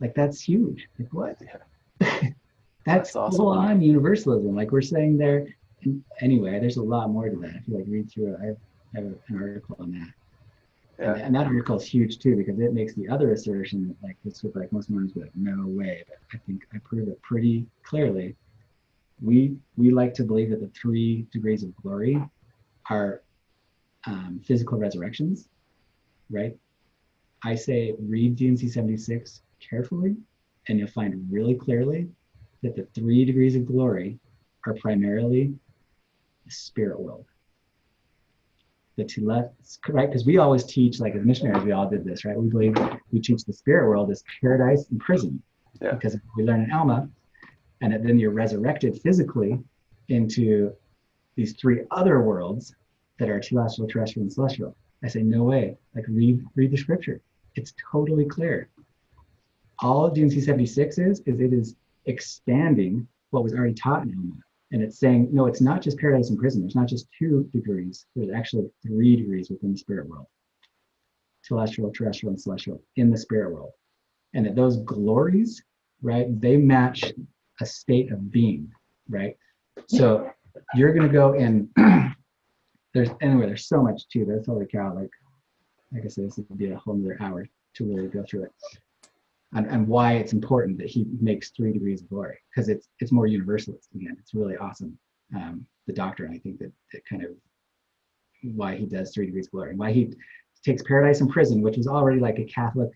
Like 0.00 0.14
that's 0.14 0.40
huge. 0.40 0.88
Like 0.98 1.12
what? 1.12 1.36
Yeah. 1.40 1.58
that's 2.00 2.32
That's 2.84 3.16
awesome. 3.16 3.36
full 3.38 3.48
on 3.48 3.80
universalism. 3.80 4.54
Like 4.54 4.70
we're 4.70 4.82
saying 4.82 5.16
there. 5.16 5.46
Anyway, 6.20 6.58
there's 6.60 6.76
a 6.76 6.82
lot 6.82 7.10
more 7.10 7.28
to 7.28 7.36
that. 7.38 7.56
If 7.56 7.68
you 7.68 7.78
like 7.78 7.86
read 7.88 8.10
through 8.10 8.34
it, 8.34 8.38
I 8.42 8.46
have, 8.46 8.56
I 8.94 8.98
have 8.98 9.06
an 9.06 9.18
article 9.42 9.76
on 9.80 9.92
that. 9.92 10.08
And, 10.98 11.18
Yeah. 11.18 11.26
and 11.26 11.34
that 11.34 11.46
article 11.46 11.76
is 11.76 11.86
huge 11.86 12.18
too 12.18 12.36
because 12.36 12.58
it 12.58 12.72
makes 12.74 12.94
the 12.94 13.08
other 13.08 13.32
assertion 13.32 13.88
that 13.88 13.96
like 14.06 14.16
this 14.24 14.42
would 14.42 14.54
like 14.56 14.72
most 14.72 14.90
Mormons 14.90 15.14
would 15.14 15.24
like 15.24 15.36
no 15.36 15.66
way, 15.66 16.04
but 16.08 16.18
I 16.34 16.38
think 16.46 16.66
I 16.74 16.78
prove 16.84 17.08
it 17.08 17.20
pretty 17.22 17.66
clearly. 17.82 18.36
We 19.22 19.56
we 19.76 19.90
like 19.90 20.12
to 20.14 20.24
believe 20.24 20.50
that 20.50 20.60
the 20.60 20.68
three 20.68 21.26
degrees 21.32 21.62
of 21.62 21.74
glory 21.76 22.22
are 22.90 23.22
um, 24.06 24.40
physical 24.44 24.78
resurrections, 24.78 25.48
right? 26.30 26.56
I 27.42 27.54
say 27.54 27.94
read 27.98 28.36
DNC 28.36 28.70
76 28.70 29.42
carefully, 29.60 30.16
and 30.68 30.78
you'll 30.78 30.88
find 30.88 31.26
really 31.30 31.54
clearly 31.54 32.08
that 32.62 32.76
the 32.76 32.86
three 32.94 33.24
degrees 33.24 33.56
of 33.56 33.66
glory 33.66 34.18
are 34.66 34.74
primarily 34.74 35.54
the 36.44 36.50
spirit 36.50 36.98
world. 36.98 37.26
The 38.96 39.04
tele, 39.04 39.50
right? 39.88 40.08
Because 40.08 40.24
we 40.24 40.38
always 40.38 40.64
teach, 40.64 41.00
like 41.00 41.14
as 41.14 41.24
missionaries, 41.24 41.64
we 41.64 41.72
all 41.72 41.88
did 41.88 42.04
this, 42.04 42.24
right? 42.24 42.36
We 42.36 42.48
believe 42.48 42.76
we 43.12 43.20
teach 43.20 43.44
the 43.44 43.52
spirit 43.52 43.88
world 43.88 44.10
as 44.10 44.24
paradise 44.40 44.88
and 44.90 44.98
prison. 44.98 45.42
Yeah. 45.82 45.92
Because 45.92 46.16
we 46.36 46.44
learn 46.44 46.62
in 46.62 46.72
Alma, 46.72 47.08
and 47.82 47.92
then 47.92 48.18
you're 48.18 48.30
resurrected 48.30 48.98
physically 49.02 49.58
into 50.08 50.72
these 51.36 51.54
three 51.54 51.82
other 51.90 52.22
worlds 52.22 52.74
that 53.18 53.28
are 53.28 53.40
telestial, 53.40 53.90
terrestrial, 53.90 54.24
and 54.24 54.32
celestial. 54.32 54.76
I 55.02 55.08
say, 55.08 55.22
no 55.22 55.44
way. 55.44 55.76
Like 55.94 56.06
read 56.08 56.42
read 56.54 56.70
the 56.70 56.76
scripture. 56.76 57.20
It's 57.54 57.74
totally 57.90 58.24
clear. 58.24 58.68
All 59.80 60.10
DNC 60.10 60.42
76 60.42 60.98
is, 60.98 61.20
is 61.20 61.40
it 61.40 61.52
is 61.52 61.76
expanding 62.06 63.06
what 63.30 63.42
was 63.42 63.52
already 63.52 63.74
taught 63.74 64.02
in 64.02 64.14
Alma. 64.16 64.36
And 64.72 64.82
it's 64.82 64.98
saying, 64.98 65.28
no, 65.32 65.46
it's 65.46 65.60
not 65.60 65.82
just 65.82 65.98
paradise 65.98 66.30
and 66.30 66.38
prison. 66.38 66.62
There's 66.62 66.74
not 66.74 66.88
just 66.88 67.06
two 67.16 67.48
degrees. 67.52 68.06
There's 68.16 68.30
actually 68.34 68.68
three 68.84 69.16
degrees 69.16 69.48
within 69.50 69.72
the 69.72 69.78
spirit 69.78 70.08
world. 70.08 70.26
Telestial, 71.48 71.94
terrestrial, 71.94 72.32
and 72.32 72.40
celestial 72.40 72.82
in 72.96 73.10
the 73.10 73.16
spirit 73.16 73.52
world. 73.52 73.72
And 74.34 74.44
that 74.44 74.56
those 74.56 74.78
glories, 74.78 75.62
right, 76.02 76.26
they 76.40 76.56
match 76.56 77.12
a 77.60 77.66
state 77.66 78.10
of 78.10 78.30
being, 78.30 78.70
right? 79.08 79.36
So 79.88 80.30
you're 80.74 80.92
gonna 80.92 81.08
go 81.08 81.34
in 81.34 81.68
there's 82.96 83.10
anyway, 83.20 83.46
there's 83.46 83.68
so 83.68 83.82
much 83.82 84.08
too. 84.08 84.24
There's 84.24 84.46
holy 84.46 84.66
cow, 84.66 84.94
like 84.94 85.10
like 85.92 86.04
I 86.04 86.08
said, 86.08 86.26
this 86.26 86.38
would 86.38 86.58
be 86.58 86.70
a 86.70 86.78
whole 86.78 86.94
nother 86.94 87.18
hour 87.20 87.46
to 87.74 87.84
really 87.84 88.08
go 88.08 88.24
through 88.28 88.44
it. 88.44 88.52
And, 89.52 89.66
and 89.66 89.86
why 89.86 90.14
it's 90.14 90.32
important 90.32 90.78
that 90.78 90.88
he 90.88 91.06
makes 91.20 91.50
three 91.50 91.72
degrees 91.72 92.02
of 92.02 92.08
glory 92.08 92.38
because 92.50 92.68
it's 92.68 92.88
it's 93.00 93.12
more 93.12 93.26
universalist 93.26 93.90
again. 93.94 94.16
It's 94.18 94.32
really 94.32 94.56
awesome. 94.56 94.98
Um, 95.34 95.66
the 95.86 95.92
doctrine, 95.92 96.32
I 96.32 96.38
think 96.38 96.58
that 96.58 96.72
that 96.92 97.02
kind 97.08 97.22
of 97.22 97.32
why 98.42 98.76
he 98.76 98.86
does 98.86 99.12
three 99.12 99.26
degrees 99.26 99.46
of 99.46 99.52
glory, 99.52 99.70
and 99.70 99.78
why 99.78 99.92
he 99.92 100.12
takes 100.64 100.82
paradise 100.82 101.20
and 101.20 101.30
prison, 101.30 101.60
which 101.60 101.76
is 101.76 101.86
already 101.86 102.18
like 102.18 102.38
a 102.38 102.44
Catholic 102.44 102.90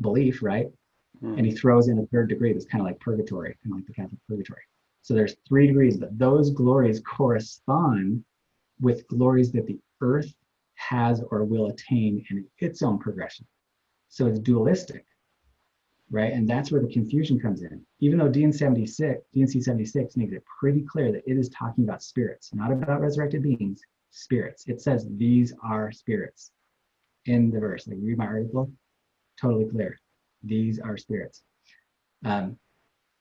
belief, 0.00 0.42
right? 0.42 0.68
Mm. 1.22 1.36
and 1.36 1.44
he 1.44 1.50
throws 1.50 1.88
in 1.88 1.98
a 1.98 2.06
third 2.06 2.28
degree 2.28 2.52
that's 2.52 2.66
kind 2.66 2.80
of 2.80 2.86
like 2.86 3.00
purgatory, 3.00 3.56
kind 3.64 3.72
of 3.72 3.78
like 3.78 3.86
the 3.86 3.94
Catholic 3.94 4.20
purgatory. 4.28 4.62
So 5.08 5.14
there's 5.14 5.36
three 5.48 5.66
degrees, 5.66 5.96
but 5.96 6.18
those 6.18 6.50
glories 6.50 7.00
correspond 7.00 8.22
with 8.78 9.08
glories 9.08 9.50
that 9.52 9.66
the 9.66 9.80
earth 10.02 10.34
has 10.74 11.22
or 11.30 11.46
will 11.46 11.68
attain 11.68 12.26
in 12.28 12.44
its 12.58 12.82
own 12.82 12.98
progression. 12.98 13.46
So 14.10 14.26
it's 14.26 14.38
dualistic, 14.38 15.06
right? 16.10 16.34
And 16.34 16.46
that's 16.46 16.70
where 16.70 16.82
the 16.82 16.92
confusion 16.92 17.40
comes 17.40 17.62
in. 17.62 17.82
Even 18.00 18.18
though 18.18 18.28
DN 18.28 18.54
76, 18.54 19.22
DNC 19.34 19.62
76 19.62 20.18
makes 20.18 20.34
it 20.34 20.44
pretty 20.60 20.82
clear 20.82 21.10
that 21.10 21.26
it 21.26 21.38
is 21.38 21.48
talking 21.48 21.84
about 21.84 22.02
spirits, 22.02 22.50
not 22.52 22.70
about 22.70 23.00
resurrected 23.00 23.42
beings, 23.42 23.80
spirits. 24.10 24.64
It 24.66 24.82
says 24.82 25.06
these 25.12 25.54
are 25.64 25.90
spirits 25.90 26.52
in 27.24 27.50
the 27.50 27.60
verse. 27.60 27.88
Like 27.88 27.96
read 28.02 28.18
my 28.18 28.26
article, 28.26 28.70
totally 29.40 29.70
clear. 29.70 29.98
These 30.42 30.78
are 30.78 30.98
spirits. 30.98 31.42
Um, 32.26 32.58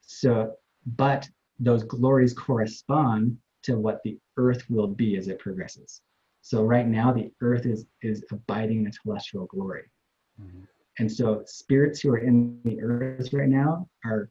so, 0.02 0.56
but 0.86 1.30
those 1.60 1.84
glories 1.84 2.34
correspond 2.34 3.38
to 3.64 3.78
what 3.78 4.02
the 4.04 4.18
earth 4.38 4.70
will 4.70 4.88
be 4.88 5.18
as 5.18 5.28
it 5.28 5.40
progresses. 5.40 6.02
So 6.42 6.64
right 6.64 6.88
now, 6.88 7.12
the 7.12 7.32
earth 7.42 7.66
is 7.66 7.86
is 8.02 8.24
abiding 8.32 8.80
in 8.82 8.88
a 8.88 8.92
telestial 8.92 9.48
glory. 9.48 9.90
Mhm. 10.42 10.68
And 11.00 11.12
so 11.12 11.44
spirits 11.46 12.02
who 12.02 12.12
are 12.12 12.20
in 12.20 12.62
the 12.64 12.82
earth 12.82 13.32
right 13.34 13.50
now 13.50 13.88
are, 14.06 14.30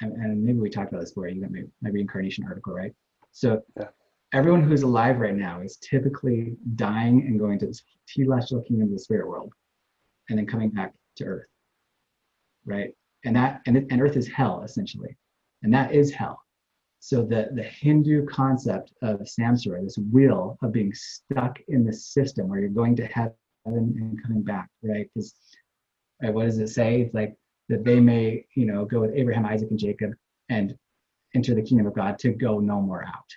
and, 0.00 0.44
maybe 0.44 0.58
we 0.58 0.70
talked 0.70 0.92
about 0.92 1.00
this 1.00 1.10
before, 1.10 1.28
you 1.28 1.40
got 1.40 1.50
my, 1.50 1.64
my 1.82 1.90
reincarnation 1.90 2.44
article, 2.44 2.74
right? 2.74 2.94
So 3.32 3.62
Yeah. 3.76 3.88
everyone 4.32 4.62
who's 4.62 4.82
alive 4.82 5.18
right 5.18 5.34
now 5.34 5.60
is 5.62 5.76
typically 5.78 6.56
dying 6.74 7.26
and 7.26 7.38
going 7.38 7.58
to 7.60 7.66
the 7.66 7.80
telestial 8.08 8.64
kingdom 8.66 8.88
of 8.88 8.92
the 8.92 8.98
spirit 8.98 9.26
world 9.28 9.52
and 10.28 10.38
then 10.38 10.46
coming 10.46 10.70
back 10.70 10.94
to 11.16 11.24
earth, 11.24 11.48
right? 12.64 12.94
And 13.24 13.34
that, 13.36 13.62
and, 13.66 13.76
and 13.90 14.00
earth 14.02 14.16
is 14.16 14.28
hell 14.28 14.62
essentially. 14.62 15.16
And 15.66 15.74
that 15.74 15.92
is 15.92 16.12
hell. 16.12 16.40
So 17.00 17.22
the, 17.22 17.48
the 17.52 17.64
Hindu 17.64 18.24
concept 18.26 18.92
of 19.02 19.18
samsara, 19.22 19.82
this 19.82 19.98
wheel 19.98 20.56
of 20.62 20.70
being 20.70 20.94
stuck 20.94 21.58
in 21.66 21.84
the 21.84 21.92
system 21.92 22.48
where 22.48 22.60
you're 22.60 22.68
going 22.68 22.94
to 22.94 23.06
heaven 23.06 23.34
and 23.66 24.22
coming 24.22 24.44
back, 24.44 24.68
right? 24.84 25.10
Because 25.12 25.34
right, 26.22 26.32
what 26.32 26.44
does 26.44 26.58
it 26.58 26.68
say? 26.68 27.00
It's 27.00 27.14
like 27.14 27.34
that 27.68 27.84
they 27.84 27.98
may, 27.98 28.46
you 28.54 28.64
know, 28.64 28.84
go 28.84 29.00
with 29.00 29.10
Abraham, 29.16 29.44
Isaac, 29.44 29.70
and 29.70 29.78
Jacob 29.78 30.12
and 30.50 30.78
enter 31.34 31.52
the 31.52 31.62
kingdom 31.62 31.88
of 31.88 31.94
God 31.94 32.16
to 32.20 32.30
go 32.30 32.60
no 32.60 32.80
more 32.80 33.04
out. 33.04 33.30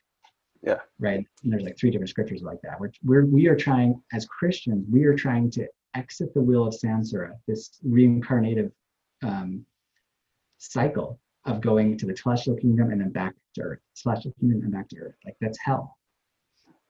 Yeah. 0.61 0.77
Right. 0.99 1.25
And 1.43 1.51
there's 1.51 1.63
like 1.63 1.79
three 1.79 1.89
different 1.89 2.11
scriptures 2.11 2.43
like 2.43 2.61
that. 2.61 2.79
We're, 2.79 2.91
we're 3.03 3.25
we 3.25 3.47
are 3.47 3.55
trying 3.55 3.99
as 4.13 4.27
Christians, 4.27 4.85
we 4.87 5.05
are 5.05 5.15
trying 5.15 5.49
to 5.51 5.67
exit 5.95 6.31
the 6.35 6.41
wheel 6.41 6.67
of 6.67 6.75
samsara, 6.75 7.31
this 7.47 7.79
reincarnative 7.83 8.71
um, 9.23 9.65
cycle 10.59 11.19
of 11.45 11.61
going 11.61 11.97
to 11.97 12.05
the 12.05 12.13
telestial 12.13 12.59
kingdom 12.59 12.91
and 12.91 13.01
then 13.01 13.11
back 13.11 13.33
to 13.55 13.61
earth, 13.61 13.79
telestial 13.95 14.37
kingdom 14.39 14.61
and 14.63 14.71
back 14.71 14.89
to 14.89 14.97
earth. 14.97 15.15
Like 15.25 15.35
that's 15.41 15.57
hell. 15.59 15.97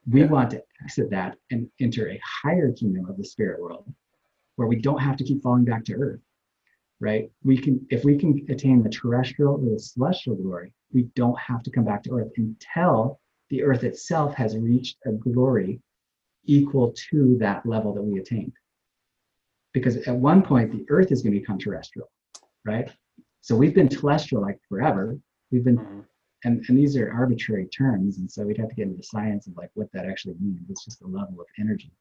We 0.10 0.22
Yeah. 0.22 0.28
want 0.28 0.52
to 0.52 0.64
exit 0.84 1.10
that 1.12 1.38
and 1.52 1.70
enter 1.80 2.10
a 2.10 2.20
higher 2.24 2.72
kingdom 2.72 3.06
of 3.10 3.18
the 3.18 3.24
spirit 3.24 3.62
world 3.62 3.94
where 4.56 4.68
we 4.68 4.82
don't 4.82 5.02
have 5.02 5.18
to 5.18 5.24
keep 5.24 5.42
falling 5.42 5.66
back 5.66 5.86
to 5.86 5.94
earth. 5.96 6.22
Right? 7.00 7.32
We 7.44 7.58
can 7.58 7.86
if 7.90 8.04
we 8.04 8.18
can 8.18 8.46
attain 8.50 8.84
the 8.84 8.90
terrestrial 8.90 9.56
or 9.56 9.70
the 9.70 9.80
celestial 9.80 10.36
glory, 10.36 10.74
we 10.92 11.04
don't 11.16 11.40
have 11.40 11.64
to 11.64 11.72
come 11.72 11.86
back 11.86 12.04
to 12.04 12.12
earth 12.12 12.32
until 12.38 13.20
the 13.50 13.64
earth 13.64 13.84
itself 13.84 14.36
has 14.36 14.58
reached 14.58 14.98
a 15.06 15.12
glory 15.12 15.82
equal 16.46 16.94
to 17.10 17.38
that 17.38 17.66
level 17.66 17.94
that 17.94 18.02
we 18.02 18.20
attained. 18.20 18.54
Because 19.74 19.98
at 20.08 20.16
one 20.16 20.42
point 20.42 20.72
the 20.72 20.86
earth 20.90 21.12
is 21.12 21.22
going 21.22 21.34
to 21.34 21.40
become 21.40 21.60
terrestrial, 21.60 22.12
right? 22.66 22.90
So 23.42 23.56
we've 23.56 23.74
been 23.76 23.90
telestial 23.90 24.42
like 24.42 24.60
forever. 24.68 25.18
We've 25.52 25.64
been 25.64 25.78
Mhm. 25.78 26.06
and, 26.46 26.64
and 26.70 26.78
these 26.78 26.96
are 26.96 27.12
arbitrary 27.12 27.68
terms, 27.68 28.18
and 28.18 28.32
so 28.32 28.46
we'd 28.46 28.58
have 28.58 28.70
to 28.70 28.76
get 28.76 28.84
into 28.84 28.98
the 28.98 29.04
science 29.04 29.48
of 29.48 29.58
like 29.58 29.72
what 29.74 29.92
that 29.92 30.06
actually 30.06 30.36
means. 30.40 30.70
It's 30.70 30.86
just 30.86 31.02
a 31.02 31.08
level 31.08 31.42
of 31.42 31.48
energy, 31.58 31.92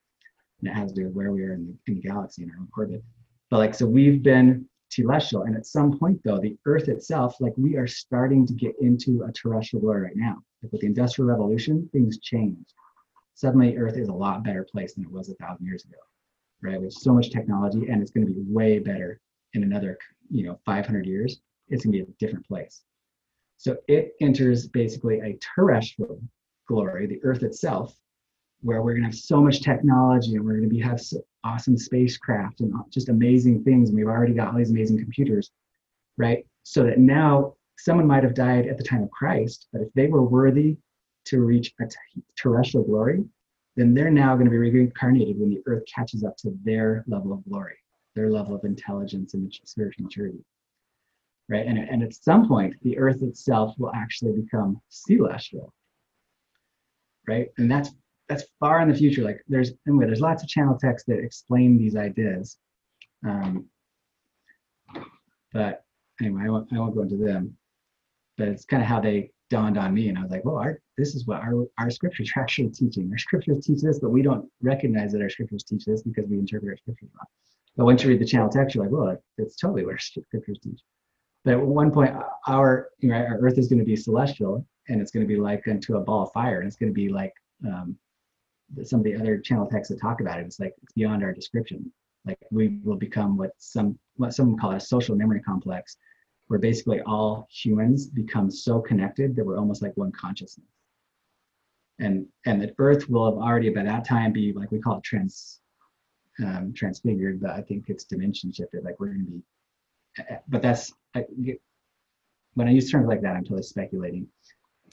and 0.61 0.69
it 0.69 0.75
has 0.75 0.93
to 0.93 1.01
do 1.01 1.07
with 1.07 1.15
where 1.15 1.33
we 1.33 1.43
are 1.45 1.55
in 1.55 1.67
the, 1.67 1.77
in 1.87 1.95
the 1.97 2.01
galaxy 2.01 2.43
in 2.45 2.51
our 2.51 2.59
own 2.59 2.69
orbit. 2.77 3.03
But 3.51 3.59
like, 3.59 3.75
so 3.75 3.87
we've 3.87 4.23
been 4.23 4.69
telestial. 4.91 5.47
And 5.47 5.57
at 5.57 5.67
some 5.67 5.99
point, 5.99 6.21
though, 6.25 6.39
the 6.39 6.57
Earth 6.67 6.89
itself, 6.89 7.41
like 7.41 7.55
we 7.57 7.77
are 7.77 7.87
starting 7.87 8.47
to 8.47 8.55
get 8.55 8.75
into 8.81 9.23
a 9.25 9.33
terrestrial 9.33 9.83
world 9.85 10.03
right 10.03 10.17
now. 10.17 10.37
Like 10.63 10.73
with 10.73 10.81
the 10.83 10.87
Industrial 10.87 11.29
Revolution, 11.29 11.89
things 11.93 12.19
changed. 12.19 12.73
Suddenly, 13.35 13.77
Earth 13.77 13.97
is 13.97 14.09
a 14.09 14.13
lot 14.13 14.45
better 14.45 14.65
place 14.65 14.95
than 14.95 15.05
it 15.05 15.11
was 15.11 15.29
a 15.29 15.35
thousand 15.35 15.67
years 15.67 15.85
ago, 15.85 15.99
right? 16.63 16.81
With 16.81 16.93
so 16.93 17.13
much 17.13 17.31
technology, 17.31 17.89
and 17.89 18.03
it's 18.03 18.11
going 18.11 18.27
to 18.27 18.33
be 18.33 18.41
way 18.41 18.79
better 18.79 19.21
in 19.55 19.63
another, 19.63 19.99
you 20.31 20.45
know, 20.45 20.59
500 20.65 21.07
years. 21.07 21.41
It's 21.69 21.85
going 21.85 21.93
to 21.93 22.05
be 22.05 22.11
a 22.11 22.27
different 22.27 22.47
place. 22.47 22.83
So 23.57 23.77
it 23.89 24.13
enters 24.21 24.69
basically 24.69 25.21
a 25.21 25.39
terrestrial 25.55 26.23
glory, 26.67 27.07
the 27.07 27.21
Earth 27.25 27.43
itself, 27.43 27.95
where 28.61 28.83
we're 28.83 28.93
going 28.93 29.03
to 29.03 29.09
have 29.09 29.15
so 29.15 29.41
much 29.41 29.63
technology 29.63 30.35
and 30.35 30.45
we're 30.45 30.57
going 30.57 30.69
to 30.69 30.75
be 30.75 30.81
have 30.81 31.01
so 31.01 31.21
awesome 31.45 31.77
spacecraft 31.77 32.61
and 32.61 32.73
just 32.91 33.09
amazing 33.09 33.65
things. 33.65 33.89
And 33.89 33.97
we've 33.97 34.07
already 34.07 34.35
got 34.35 34.49
all 34.49 34.59
these 34.59 34.71
amazing 34.71 34.99
computers, 34.99 35.51
right? 36.17 36.45
So 36.63 36.85
that 36.85 36.99
now 36.99 37.55
someone 37.79 38.07
might 38.07 38.25
have 38.25 38.35
died 38.35 38.67
at 38.67 38.77
the 38.77 38.85
time 38.85 39.03
of 39.03 39.11
Christ, 39.11 39.69
but 39.73 39.83
if 39.83 39.93
they 39.95 40.07
were 40.09 40.23
worthy 40.23 40.77
to 41.27 41.41
reach 41.41 41.73
a 41.81 41.87
t- 41.87 42.23
terrestrial 42.37 42.85
glory, 42.85 43.25
then 43.77 43.95
they're 43.95 44.11
now 44.11 44.35
going 44.35 44.47
to 44.47 44.51
be 44.51 44.57
reincarnated 44.57 45.39
when 45.39 45.51
the 45.51 45.63
earth 45.67 45.85
catches 45.93 46.25
up 46.25 46.37
to 46.39 46.53
their 46.65 47.05
level 47.07 47.33
of 47.33 47.45
glory, 47.49 47.77
their 48.19 48.31
level 48.31 48.55
of 48.55 48.65
intelligence 48.65 49.35
and 49.35 49.53
spiritual 49.65 50.05
maturity. 50.05 50.45
Right. 51.49 51.67
And, 51.67 51.79
and 51.79 52.03
at 52.03 52.13
some 52.13 52.49
point, 52.49 52.75
the 52.83 52.99
earth 52.99 53.23
itself 53.23 53.75
will 53.79 53.93
actually 53.95 54.33
become 54.33 54.81
celestial. 54.89 55.73
Right. 57.27 57.49
And 57.59 57.71
that's 57.71 57.91
that's 58.29 58.45
far 58.61 58.83
in 58.83 58.91
the 58.91 58.95
future. 58.95 59.23
Like 59.23 59.41
there's 59.49 59.73
anyway, 59.87 60.07
there's 60.07 60.21
lots 60.21 60.43
of 60.43 60.49
channel 60.49 60.77
texts 60.77 61.07
that 61.09 61.19
explain 61.19 61.79
these 61.79 61.97
ideas. 61.97 62.59
Um, 63.27 63.67
but 65.53 65.85
anyway, 66.21 66.43
I 66.45 66.51
won't, 66.51 66.73
I 66.73 66.79
won't 66.79 66.95
go 66.95 67.03
into 67.03 67.17
them. 67.17 67.57
But 68.37 68.49
it's 68.49 68.65
kind 68.65 68.83
of 68.83 68.89
how 68.89 69.01
they 69.01 69.31
dawned 69.51 69.79
on 69.79 69.95
me, 69.95 70.09
and 70.09 70.19
I 70.19 70.23
was 70.23 70.31
like, 70.31 70.45
well, 70.45 70.59
our, 70.59 70.79
this 70.99 71.15
is 71.15 71.27
what 71.27 71.41
our 71.41 71.67
our 71.79 71.91
scriptures 71.91 72.31
are 72.37 72.43
actually 72.43 72.69
teaching. 72.69 73.09
Our 73.11 73.19
scriptures 73.19 73.65
teach 73.65 73.81
this, 73.81 73.99
but 73.99 74.11
we 74.11 74.23
don't 74.23 74.47
recognize 74.61 75.13
that 75.13 75.23
our 75.23 75.31
scriptures 75.31 75.65
teach 75.65 75.87
this 75.87 76.03
because 76.03 76.27
we 76.29 76.39
interpret 76.39 76.71
our 76.71 76.77
scriptures 76.77 77.09
wrong. 77.15 77.27
But 77.79 77.85
once 77.85 78.03
you 78.03 78.09
read 78.09 78.21
the 78.21 78.27
channel 78.27 78.49
text, 78.49 78.75
you're 78.75 78.85
like, 78.85 78.93
well, 78.93 79.17
it's 79.39 79.57
totally 79.57 79.85
our 79.85 79.97
scriptures 79.97 80.59
teach. 80.63 80.81
But 81.45 81.55
at 81.55 81.61
one 81.61 81.93
point, 81.93 82.13
our 82.49 82.91
you 82.99 83.09
know, 83.09 83.15
our 83.15 83.39
Earth 83.39 83.57
is 83.57 83.69
going 83.69 83.79
to 83.79 83.85
be 83.85 83.95
celestial, 83.95 84.67
and 84.89 85.01
it's 85.01 85.13
going 85.13 85.25
to 85.25 85.33
be 85.33 85.41
like 85.41 85.67
unto 85.69 85.97
a 85.97 86.01
ball 86.01 86.25
of 86.25 86.33
fire, 86.33 86.59
and 86.59 86.67
it's 86.67 86.77
going 86.77 86.91
to 86.91 86.95
be 86.95 87.09
like 87.09 87.33
um, 87.65 87.97
some 88.83 88.99
of 88.99 89.05
the 89.05 89.15
other 89.15 89.39
channel 89.39 89.69
texts 89.69 89.95
that 89.95 90.01
talk 90.01 90.21
about 90.21 90.41
it, 90.41 90.47
it's 90.47 90.59
like 90.59 90.75
it's 90.83 90.93
beyond 90.93 91.23
our 91.23 91.33
description. 91.33 91.91
Like 92.27 92.39
we 92.51 92.81
will 92.83 92.97
become 92.97 93.37
what 93.37 93.53
some 93.59 93.97
what 94.17 94.35
some 94.35 94.59
call 94.59 94.73
a 94.73 94.81
social 94.81 95.15
memory 95.15 95.41
complex, 95.41 95.97
where 96.49 96.59
basically 96.59 97.01
all 97.03 97.47
humans 97.49 98.09
become 98.09 98.51
so 98.51 98.81
connected 98.81 99.37
that 99.37 99.47
we're 99.47 99.57
almost 99.57 99.83
like 99.83 99.97
one 99.97 100.11
consciousness. 100.11 100.67
And 102.01 102.27
and 102.45 102.61
that 102.61 102.75
Earth 102.79 103.09
will 103.09 103.27
have 103.27 103.41
already 103.41 103.71
by 103.71 103.85
that 103.85 104.05
time 104.05 104.33
be 104.33 104.53
like 104.53 104.73
we 104.73 104.81
call 104.81 104.99
it 104.99 105.05
trans 105.05 105.61
um, 106.45 106.73
transfigured, 106.75 107.41
but 107.41 107.51
I 107.51 107.63
think 107.63 107.87
it's 107.89 108.05
dimension 108.05 108.53
shifted. 108.53 108.85
Like 108.85 108.99
we're 108.99 109.09
going 109.09 109.27
to 109.27 109.31
be, 109.31 110.35
but 110.49 110.63
that's 110.63 110.93
I, 111.15 111.25
when 112.55 112.69
I 112.69 112.73
use 112.73 112.91
terms 112.91 113.09
like 113.09 113.23
that, 113.23 113.37
I'm 113.37 113.45
totally 113.45 113.63
speculating. 113.63 114.27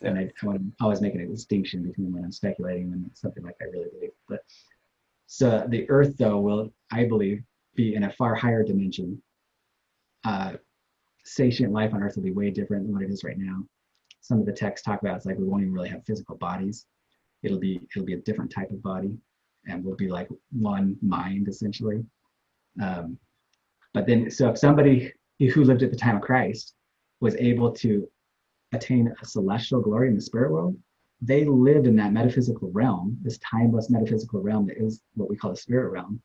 Yeah. 0.01 0.09
And 0.09 0.19
I, 0.19 0.31
I 0.41 0.45
want 0.45 0.59
to 0.59 0.83
always 0.83 1.01
make 1.01 1.15
a 1.15 1.25
distinction 1.25 1.83
between 1.83 2.11
when 2.11 2.23
I'm 2.23 2.31
speculating 2.31 2.91
and 2.91 3.09
something 3.13 3.43
like 3.43 3.55
I 3.61 3.65
really 3.65 3.89
believe. 3.93 4.11
But 4.27 4.41
so 5.27 5.65
the 5.69 5.89
Earth, 5.89 6.17
though, 6.17 6.39
will 6.39 6.73
I 6.91 7.05
believe 7.05 7.43
be 7.75 7.95
in 7.95 8.03
a 8.03 8.11
far 8.13 8.35
higher 8.35 8.63
dimension. 8.63 9.21
Uh, 10.23 10.53
sentient 11.25 11.73
life 11.73 11.93
on 11.93 12.01
Earth 12.01 12.15
will 12.15 12.23
be 12.23 12.31
way 12.31 12.49
different 12.49 12.85
than 12.85 12.93
what 12.93 13.03
it 13.03 13.09
is 13.09 13.23
right 13.23 13.37
now. 13.37 13.63
Some 14.21 14.39
of 14.39 14.45
the 14.45 14.53
texts 14.53 14.85
talk 14.85 15.01
about 15.01 15.17
it's 15.17 15.25
like 15.25 15.37
we 15.37 15.45
won't 15.45 15.61
even 15.61 15.73
really 15.73 15.89
have 15.89 16.05
physical 16.05 16.35
bodies. 16.37 16.85
It'll 17.43 17.59
be 17.59 17.79
it'll 17.95 18.05
be 18.05 18.13
a 18.13 18.21
different 18.21 18.51
type 18.51 18.71
of 18.71 18.81
body, 18.81 19.17
and 19.67 19.83
we'll 19.83 19.95
be 19.95 20.09
like 20.09 20.27
one 20.51 20.95
mind 21.01 21.47
essentially. 21.47 22.03
Um, 22.81 23.17
but 23.93 24.05
then, 24.05 24.29
so 24.29 24.49
if 24.49 24.57
somebody 24.57 25.13
who 25.39 25.63
lived 25.63 25.83
at 25.83 25.91
the 25.91 25.97
time 25.97 26.17
of 26.17 26.21
Christ 26.21 26.73
was 27.21 27.35
able 27.35 27.71
to 27.71 28.09
attain 28.73 29.13
a 29.21 29.25
celestial 29.25 29.81
glory 29.81 30.09
in 30.09 30.15
the 30.15 30.21
spirit 30.21 30.51
world, 30.51 30.77
they 31.21 31.45
lived 31.45 31.87
in 31.87 31.95
that 31.95 32.11
metaphysical 32.11 32.71
realm, 32.71 33.17
this 33.21 33.39
timeless 33.39 33.89
metaphysical 33.89 34.41
realm 34.41 34.67
that 34.67 34.77
is 34.77 35.01
what 35.13 35.29
we 35.29 35.37
call 35.37 35.51
the 35.51 35.57
spirit 35.57 35.91
realm. 35.91 36.21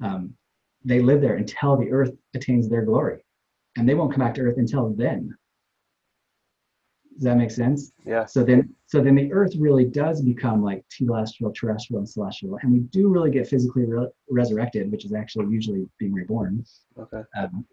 Um, 0.00 0.34
they 0.84 1.00
live 1.00 1.20
there 1.20 1.36
until 1.36 1.76
the 1.76 1.90
earth 1.90 2.12
attains 2.34 2.68
their 2.68 2.82
glory, 2.82 3.24
and 3.76 3.88
they 3.88 3.94
won't 3.94 4.12
come 4.12 4.20
back 4.20 4.34
to 4.34 4.42
earth 4.42 4.56
until 4.56 4.94
then. 4.94 5.36
Does 7.14 7.24
that 7.24 7.36
make 7.36 7.50
sense? 7.50 7.92
Yeah. 8.06 8.24
So 8.24 8.42
then, 8.44 8.74
so 8.86 9.02
then 9.02 9.14
the 9.14 9.32
earth 9.32 9.54
really 9.58 9.84
does 9.84 10.22
become 10.22 10.62
like 10.62 10.84
telestial, 10.88 11.54
terrestrial, 11.54 11.98
and 11.98 12.08
celestial, 12.08 12.58
and 12.62 12.72
we 12.72 12.80
do 12.80 13.08
really 13.08 13.30
get 13.30 13.46
physically 13.46 13.84
re- 13.84 14.08
resurrected, 14.30 14.90
which 14.90 15.04
is 15.04 15.12
actually 15.12 15.46
usually 15.50 15.88
being 15.98 16.12
reborn. 16.12 16.64
Okay. 16.98 17.22
Um, 17.36 17.66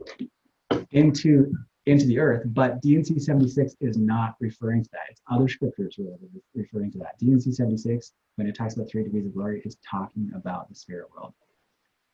into 0.91 1.53
into 1.87 2.05
the 2.05 2.19
earth, 2.19 2.43
but 2.47 2.81
D&C 2.81 3.17
76 3.17 3.75
is 3.79 3.97
not 3.97 4.35
referring 4.41 4.83
to 4.83 4.89
that. 4.91 5.03
It's 5.09 5.21
other 5.31 5.47
scriptures 5.47 5.95
really 5.97 6.17
referring 6.53 6.91
to 6.91 6.97
that. 6.99 7.17
D&C 7.17 7.53
76, 7.53 8.11
when 8.35 8.45
it 8.45 8.55
talks 8.55 8.75
about 8.75 8.89
three 8.89 9.03
degrees 9.03 9.25
of 9.25 9.33
glory, 9.33 9.61
is 9.63 9.77
talking 9.89 10.29
about 10.35 10.67
the 10.67 10.75
spirit 10.75 11.07
world, 11.15 11.33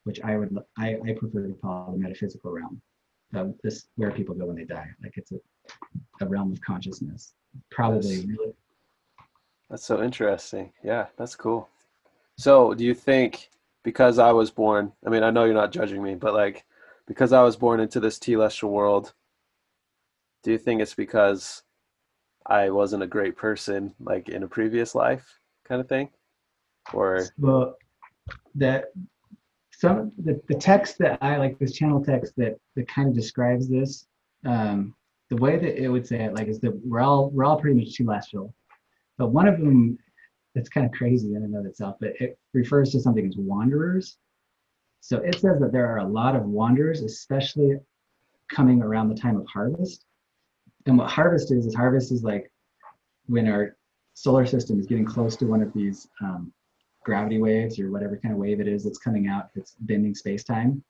which 0.03 0.21
I 0.21 0.37
would 0.37 0.55
I, 0.77 0.97
I 1.03 1.13
prefer 1.17 1.47
to 1.47 1.53
call 1.55 1.91
the 1.91 1.97
metaphysical 1.97 2.51
realm. 2.51 2.81
Uh, 3.35 3.45
this 3.63 3.87
where 3.95 4.11
people 4.11 4.35
go 4.35 4.45
when 4.45 4.55
they 4.55 4.63
die. 4.63 4.87
Like 5.01 5.13
it's 5.17 5.31
a, 5.31 5.39
a 6.21 6.27
realm 6.27 6.51
of 6.51 6.61
consciousness. 6.61 7.33
Probably 7.69 8.15
Yes. 8.15 8.25
really 8.25 8.53
That's 9.69 9.85
so 9.85 10.03
interesting. 10.03 10.71
Yeah, 10.83 11.07
that's 11.17 11.35
cool. 11.35 11.69
So, 12.37 12.73
do 12.73 12.83
you 12.83 12.93
think 12.93 13.49
because 13.83 14.17
I 14.19 14.31
was 14.31 14.49
born, 14.49 14.93
I 15.05 15.09
mean, 15.09 15.23
I 15.23 15.29
know 15.29 15.45
you're 15.45 15.53
not 15.53 15.71
judging 15.71 16.01
me, 16.01 16.15
but 16.15 16.33
like 16.33 16.65
because 17.07 17.33
I 17.33 17.43
was 17.43 17.55
born 17.55 17.79
into 17.79 17.99
this 17.99 18.17
telestial 18.17 18.69
world, 18.69 19.13
do 20.43 20.51
you 20.51 20.57
think 20.57 20.81
it's 20.81 20.95
because 20.95 21.63
I 22.45 22.69
wasn't 22.69 23.03
a 23.03 23.07
great 23.07 23.35
person 23.35 23.93
like 23.99 24.29
in 24.29 24.43
a 24.43 24.47
previous 24.47 24.95
life 24.95 25.39
kind 25.65 25.81
of 25.81 25.87
thing? 25.87 26.09
Or 26.93 27.25
well 27.37 27.77
that 28.55 28.85
some 29.71 30.11
the, 30.17 30.39
the 30.47 30.55
text 30.55 30.97
that 30.99 31.17
I 31.21 31.37
like 31.37 31.57
this 31.59 31.73
channel 31.73 32.03
text 32.03 32.33
that 32.37 32.57
that 32.75 32.87
kind 32.87 33.07
of 33.09 33.15
describes 33.15 33.67
this 33.67 34.05
um 34.45 34.95
the 35.33 35.41
way 35.41 35.57
that 35.57 35.81
it 35.81 35.89
would 35.89 36.05
say 36.05 36.23
it 36.23 36.35
like 36.35 36.47
is 36.47 36.59
that 36.59 36.79
we're 36.85 36.99
all 36.99 37.31
we're 37.31 37.43
all 37.43 37.59
pretty 37.59 37.79
much 37.79 37.95
celestial. 37.95 38.53
But 39.17 39.29
one 39.29 39.47
of 39.47 39.57
them 39.59 39.97
that's 40.53 40.69
kind 40.69 40.85
of 40.85 40.91
crazy 40.91 41.33
in 41.33 41.43
and 41.43 41.55
of 41.55 41.65
itself 41.65 41.95
but 41.99 42.13
it 42.19 42.37
refers 42.53 42.91
to 42.91 42.99
something 42.99 43.25
as 43.25 43.35
wanderers. 43.35 44.17
So 45.01 45.17
it 45.17 45.39
says 45.39 45.59
that 45.59 45.71
there 45.71 45.87
are 45.87 45.97
a 45.97 46.07
lot 46.07 46.35
of 46.35 46.43
wanderers 46.45 47.01
especially 47.01 47.79
coming 48.51 48.83
around 48.83 49.09
the 49.09 49.15
time 49.15 49.35
of 49.35 49.47
harvest. 49.47 50.05
And 50.85 50.97
what 50.99 51.09
harvest 51.09 51.51
is 51.51 51.65
is 51.65 51.73
harvest 51.73 52.11
is 52.11 52.23
like 52.23 52.51
when 53.25 53.47
our 53.47 53.75
solar 54.13 54.45
system 54.45 54.79
is 54.79 54.85
getting 54.85 55.05
close 55.05 55.35
to 55.37 55.45
one 55.45 55.63
of 55.63 55.73
these 55.73 56.07
um, 56.21 56.53
gravity 57.03 57.39
waves 57.39 57.79
or 57.79 57.89
whatever 57.89 58.17
kind 58.17 58.33
of 58.33 58.39
wave 58.39 58.59
it 58.59 58.67
is 58.67 58.83
that's 58.83 58.99
coming 58.99 59.27
out 59.27 59.49
that's 59.55 59.75
bending 59.79 60.13
space-time 60.13 60.83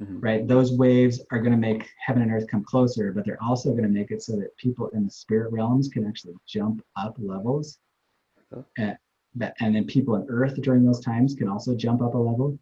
Mhm. 0.00 0.22
right 0.22 0.48
those 0.48 0.72
waves 0.72 1.22
are 1.30 1.38
going 1.38 1.52
to 1.52 1.58
make 1.58 1.88
heaven 2.04 2.22
and 2.22 2.32
earth 2.32 2.48
come 2.48 2.64
closer 2.64 3.12
but 3.12 3.24
they're 3.24 3.42
also 3.42 3.70
going 3.70 3.84
to 3.84 3.88
make 3.88 4.10
it 4.10 4.22
so 4.22 4.34
that 4.36 4.56
people 4.56 4.88
in 4.88 5.04
the 5.04 5.10
spirit 5.10 5.52
realms 5.52 5.88
can 5.88 6.04
actually 6.04 6.34
jump 6.46 6.82
up 6.96 7.14
levels 7.18 7.78
and, 8.76 8.96
that, 9.36 9.54
and 9.60 9.74
then 9.74 9.84
people 9.84 10.14
on 10.14 10.26
earth 10.28 10.60
during 10.62 10.84
those 10.84 11.00
times 11.00 11.34
can 11.34 11.48
also 11.48 11.76
jump 11.76 12.02
up 12.02 12.14
a 12.14 12.18
level 12.18 12.58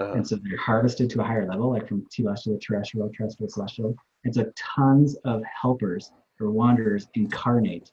uh, 0.00 0.12
and 0.12 0.26
so 0.26 0.36
they're 0.36 0.56
harvested 0.56 1.10
to 1.10 1.20
a 1.20 1.24
higher 1.24 1.46
level, 1.46 1.70
like 1.70 1.86
from 1.86 2.06
telestial 2.06 2.58
to 2.58 2.58
terrestrial, 2.58 3.10
terrestrial 3.10 3.48
to 3.48 3.52
celestial. 3.52 3.94
And 4.24 4.34
so 4.34 4.50
tons 4.56 5.16
of 5.24 5.42
helpers 5.44 6.10
or 6.40 6.50
wanderers 6.50 7.08
incarnate 7.14 7.90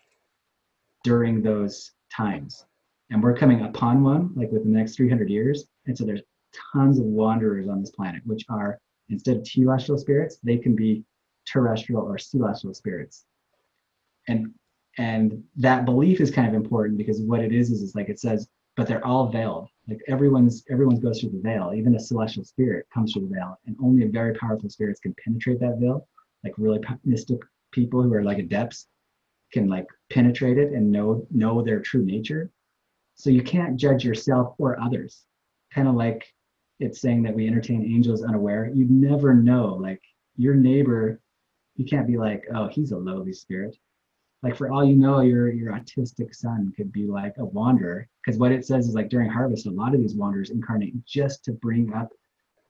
during 1.03 1.41
those 1.41 1.91
times. 2.11 2.65
And 3.09 3.22
we're 3.22 3.35
coming 3.35 3.61
upon 3.61 4.03
one 4.03 4.31
like 4.35 4.51
within 4.51 4.72
the 4.72 4.77
next 4.77 4.95
300 4.95 5.30
years. 5.30 5.65
And 5.85 5.97
so 5.97 6.05
there's 6.05 6.22
tons 6.71 6.99
of 6.99 7.05
wanderers 7.05 7.67
on 7.67 7.81
this 7.81 7.91
planet, 7.91 8.21
which 8.25 8.45
are 8.49 8.79
instead 9.09 9.38
of 9.38 9.43
telestial 9.43 9.97
spirits, 9.97 10.39
they 10.43 10.57
can 10.57 10.75
be 10.75 11.03
terrestrial 11.45 12.03
or 12.03 12.17
celestial 12.17 12.73
spirits. 12.73 13.25
And 14.27 14.53
and 14.97 15.43
that 15.57 15.85
belief 15.85 16.19
is 16.19 16.31
kind 16.31 16.47
of 16.47 16.55
important 16.55 16.97
because 16.97 17.21
what 17.21 17.41
it 17.41 17.53
is 17.53 17.69
is, 17.69 17.93
like 17.95 18.09
it 18.09 18.19
says, 18.19 18.47
but 18.75 18.88
they're 18.88 19.05
all 19.05 19.29
veiled. 19.29 19.69
Like 19.88 20.01
everyone's 20.07 20.63
everyone 20.69 20.99
goes 20.99 21.19
through 21.19 21.31
the 21.31 21.41
veil. 21.41 21.73
Even 21.75 21.95
a 21.95 21.99
celestial 21.99 22.43
spirit 22.43 22.85
comes 22.93 23.13
through 23.13 23.27
the 23.27 23.35
veil, 23.35 23.57
and 23.65 23.75
only 23.81 24.05
very 24.07 24.34
powerful 24.35 24.69
spirits 24.69 24.99
can 24.99 25.15
penetrate 25.23 25.59
that 25.59 25.79
veil. 25.79 26.07
Like 26.43 26.53
really 26.57 26.79
mystic 27.05 27.39
people 27.71 28.01
who 28.01 28.13
are 28.13 28.23
like 28.23 28.39
adepts 28.39 28.88
can 29.53 29.67
like 29.67 29.88
penetrate 30.09 30.57
it 30.57 30.73
and 30.73 30.91
know 30.91 31.25
know 31.31 31.61
their 31.61 31.79
true 31.79 32.03
nature. 32.03 32.51
So 33.15 33.29
you 33.29 33.41
can't 33.41 33.77
judge 33.77 34.03
yourself 34.03 34.55
or 34.57 34.79
others. 34.79 35.25
Kind 35.73 35.88
of 35.88 35.95
like 35.95 36.25
it's 36.80 37.02
saying 37.02 37.24
that 37.24 37.34
we 37.34 37.48
entertain 37.48 37.84
angels 37.84 38.24
unaware. 38.24 38.70
You 38.74 38.86
never 38.90 39.34
know. 39.34 39.78
Like 39.82 40.02
your 40.36 40.56
neighbor, 40.56 41.20
you 41.76 41.86
can't 41.86 42.08
be 42.08 42.18
like, 42.18 42.45
oh, 42.54 42.68
he's 42.68 42.91
a 42.91 42.98
lowly 42.98 43.34
spirit. 43.34 43.76
Like 44.44 44.56
for 44.56 44.72
all 44.72 44.86
you 44.86 44.95
know, 44.95 45.22
your 45.22 45.52
your 45.52 45.74
autistic 45.74 46.36
son 46.36 46.72
could 46.76 46.91
be 46.91 47.08
like 47.08 47.36
a 47.38 47.45
wanderer. 47.45 48.08
Because 48.24 48.40
what 48.40 48.52
it 48.52 48.66
says 48.66 48.88
is 48.88 48.94
like 48.94 49.10
during 49.10 49.30
harvest, 49.30 49.66
a 49.66 49.72
lot 49.72 49.95
of 49.95 50.02
these 50.02 50.16
wanderers 50.16 50.52
incarnate 50.52 50.94
just 51.06 51.44
to 51.45 51.54
bring 51.54 51.94
up 51.94 52.10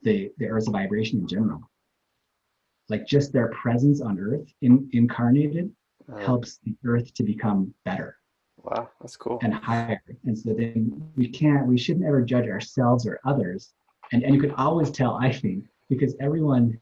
the 0.04 0.32
the 0.38 0.48
earth's 0.48 0.70
vibration 0.70 1.20
in 1.20 1.28
general. 1.28 1.70
Like 2.90 3.06
just 3.06 3.34
their 3.34 3.50
presence 3.50 4.00
on 4.00 4.18
earth 4.18 4.48
in, 4.62 4.90
incarnated 4.94 5.72
helps 6.22 6.60
the 6.64 6.74
earth 6.86 7.14
to 7.16 7.24
become 7.24 7.74
better 7.84 8.18
wow, 8.68 8.90
that's 9.00 9.18
cool. 9.18 9.40
and 9.42 9.54
higher. 9.54 10.02
And 10.26 10.38
so 10.38 10.54
then 10.54 11.02
we 11.16 11.28
can't, 11.28 11.68
we 11.68 11.78
shouldn't 11.78 12.06
ever 12.06 12.22
judge 12.22 12.48
ourselves 12.48 13.08
or 13.08 13.20
others. 13.26 13.74
And 14.12 14.24
and 14.24 14.34
you 14.34 14.42
could 14.42 14.54
always 14.58 14.92
tell, 14.92 15.16
I 15.16 15.32
think, 15.32 15.66
because 15.90 16.16
everyone, 16.20 16.80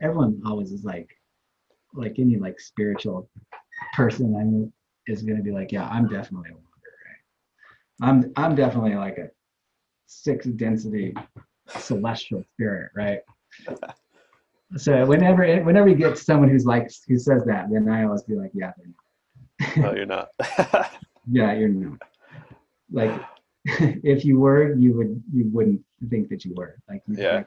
everyone 0.00 0.40
always 0.46 0.72
is 0.72 0.84
like, 0.84 1.10
like 1.94 2.18
any 2.18 2.36
like 2.36 2.60
spiritual 2.60 3.28
person 3.94 4.36
I 4.36 4.42
know 4.42 4.72
is 5.06 5.22
gonna 5.22 5.42
be 5.42 5.52
like, 5.52 5.72
yeah, 5.72 5.88
I'm 5.88 6.08
definitely 6.08 6.50
a 6.50 6.54
wanderer, 6.54 6.98
right? 7.06 8.08
I'm 8.08 8.32
I'm 8.36 8.54
definitely 8.54 8.94
like 8.94 9.18
a 9.18 9.30
six 10.06 10.46
density 10.46 11.14
celestial 11.68 12.44
spirit, 12.54 12.90
right? 12.94 13.20
So 14.76 15.04
whenever 15.06 15.62
whenever 15.62 15.88
you 15.88 15.94
get 15.94 16.16
someone 16.18 16.48
who's 16.48 16.66
like 16.66 16.90
who 17.08 17.18
says 17.18 17.44
that, 17.46 17.70
then 17.70 17.88
I 17.88 18.04
always 18.04 18.22
be 18.22 18.34
like, 18.34 18.52
yeah, 18.54 18.72
no, 19.76 19.94
you're 19.94 20.06
not. 20.06 20.28
yeah, 21.30 21.52
you're 21.52 21.68
not. 21.68 21.98
Like, 22.90 23.22
if 23.64 24.24
you 24.24 24.38
were, 24.38 24.74
you 24.74 24.92
would 24.94 25.22
you 25.32 25.48
wouldn't 25.52 25.80
think 26.10 26.28
that 26.30 26.44
you 26.44 26.52
were. 26.54 26.76
Like, 26.88 27.02
you 27.06 27.16
Yeah. 27.16 27.44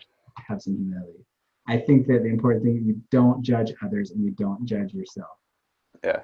have 0.48 0.62
some 0.62 0.78
humility. 0.78 1.26
I 1.68 1.78
think 1.78 2.08
that 2.08 2.24
the 2.24 2.30
important 2.30 2.64
thing 2.64 2.78
is 2.78 2.84
you 2.84 3.02
don't 3.12 3.42
judge 3.42 3.74
others 3.84 4.12
and 4.12 4.24
you 4.24 4.32
don't 4.32 4.66
judge 4.66 4.94
yourself. 4.94 5.38
Yeah. 6.04 6.22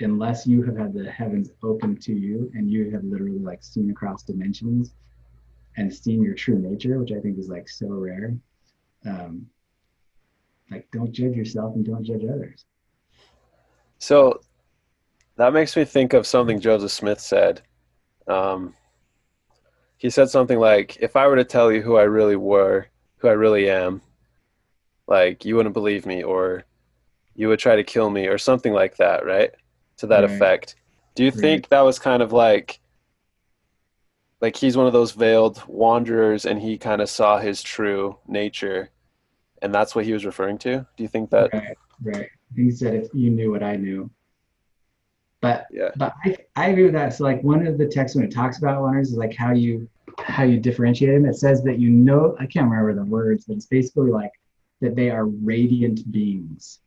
Unless 0.00 0.46
you 0.46 0.62
have 0.64 0.76
had 0.76 0.92
the 0.92 1.10
heavens 1.10 1.50
open 1.62 1.96
to 1.98 2.12
you 2.12 2.50
and 2.54 2.70
you 2.70 2.90
have 2.90 3.04
literally 3.04 3.38
like 3.38 3.62
seen 3.62 3.90
across 3.90 4.24
dimensions 4.24 4.94
and 5.76 5.94
seen 5.94 6.22
your 6.22 6.34
true 6.34 6.58
nature, 6.58 6.98
which 6.98 7.12
I 7.12 7.20
think 7.20 7.38
is 7.38 7.48
like 7.48 7.68
so 7.68 7.88
rare. 7.88 8.36
Um, 9.06 9.46
like, 10.70 10.88
don't 10.92 11.12
judge 11.12 11.34
yourself 11.34 11.74
and 11.76 11.84
don't 11.84 12.04
judge 12.04 12.24
others. 12.24 12.64
So 13.98 14.40
that 15.36 15.52
makes 15.52 15.76
me 15.76 15.84
think 15.84 16.12
of 16.12 16.26
something 16.26 16.60
Joseph 16.60 16.90
Smith 16.90 17.20
said. 17.20 17.62
Um, 18.26 18.74
he 20.00 20.08
said 20.08 20.30
something 20.30 20.58
like, 20.58 20.96
"If 21.00 21.14
I 21.14 21.26
were 21.28 21.36
to 21.36 21.44
tell 21.44 21.70
you 21.70 21.82
who 21.82 21.96
I 21.96 22.04
really 22.04 22.34
were, 22.34 22.86
who 23.18 23.28
I 23.28 23.32
really 23.32 23.68
am, 23.68 24.00
like 25.06 25.44
you 25.44 25.56
wouldn't 25.56 25.74
believe 25.74 26.06
me, 26.06 26.22
or 26.22 26.64
you 27.34 27.48
would 27.48 27.58
try 27.58 27.76
to 27.76 27.84
kill 27.84 28.08
me, 28.08 28.26
or 28.26 28.38
something 28.38 28.72
like 28.72 28.96
that, 28.96 29.26
right? 29.26 29.50
To 29.98 30.06
that 30.06 30.24
Right. 30.24 30.30
effect. 30.30 30.76
Do 31.14 31.22
you 31.24 31.30
Right. 31.30 31.40
think 31.40 31.68
that 31.68 31.82
was 31.82 31.98
kind 31.98 32.22
of 32.22 32.32
like, 32.32 32.80
like 34.40 34.56
he's 34.56 34.74
one 34.76 34.86
of 34.86 34.94
those 34.94 35.12
veiled 35.12 35.62
wanderers, 35.68 36.46
and 36.46 36.58
he 36.62 36.78
kind 36.78 37.02
of 37.02 37.10
saw 37.10 37.38
his 37.38 37.62
true 37.62 38.18
nature, 38.26 38.88
and 39.60 39.74
that's 39.74 39.94
what 39.94 40.06
he 40.06 40.14
was 40.14 40.24
referring 40.24 40.56
to? 40.60 40.86
Do 40.96 41.02
you 41.02 41.08
think 41.08 41.28
that? 41.30 41.52
right, 41.52 41.76
right. 42.02 42.28
He 42.56 42.70
said, 42.70 42.94
if 42.94 43.08
you 43.12 43.28
knew 43.30 43.50
what 43.50 43.62
I 43.62 43.76
knew. 43.76 44.10
But 45.40 45.66
Yeah. 45.70 45.90
but 45.96 46.14
I, 46.24 46.36
I 46.56 46.68
agree 46.68 46.84
with 46.84 46.92
that. 46.94 47.14
So 47.14 47.24
like 47.24 47.42
one 47.42 47.66
of 47.66 47.78
the 47.78 47.86
texts 47.86 48.16
when 48.16 48.24
it 48.24 48.32
talks 48.32 48.58
about 48.58 48.82
wonders 48.82 49.10
is 49.10 49.16
like 49.16 49.34
how 49.34 49.52
you 49.52 49.88
how 50.18 50.44
you 50.44 50.58
differentiate 50.58 51.14
them. 51.14 51.24
It 51.24 51.36
says 51.36 51.62
that 51.64 51.78
you 51.78 51.90
know 51.90 52.36
I 52.38 52.46
can't 52.46 52.70
remember 52.70 52.94
the 52.94 53.08
words, 53.08 53.46
but 53.46 53.56
it's 53.56 53.66
basically 53.66 54.10
like 54.10 54.32
that 54.80 54.96
they 54.96 55.10
are 55.10 55.26
radiant 55.26 56.10
beings. 56.12 56.80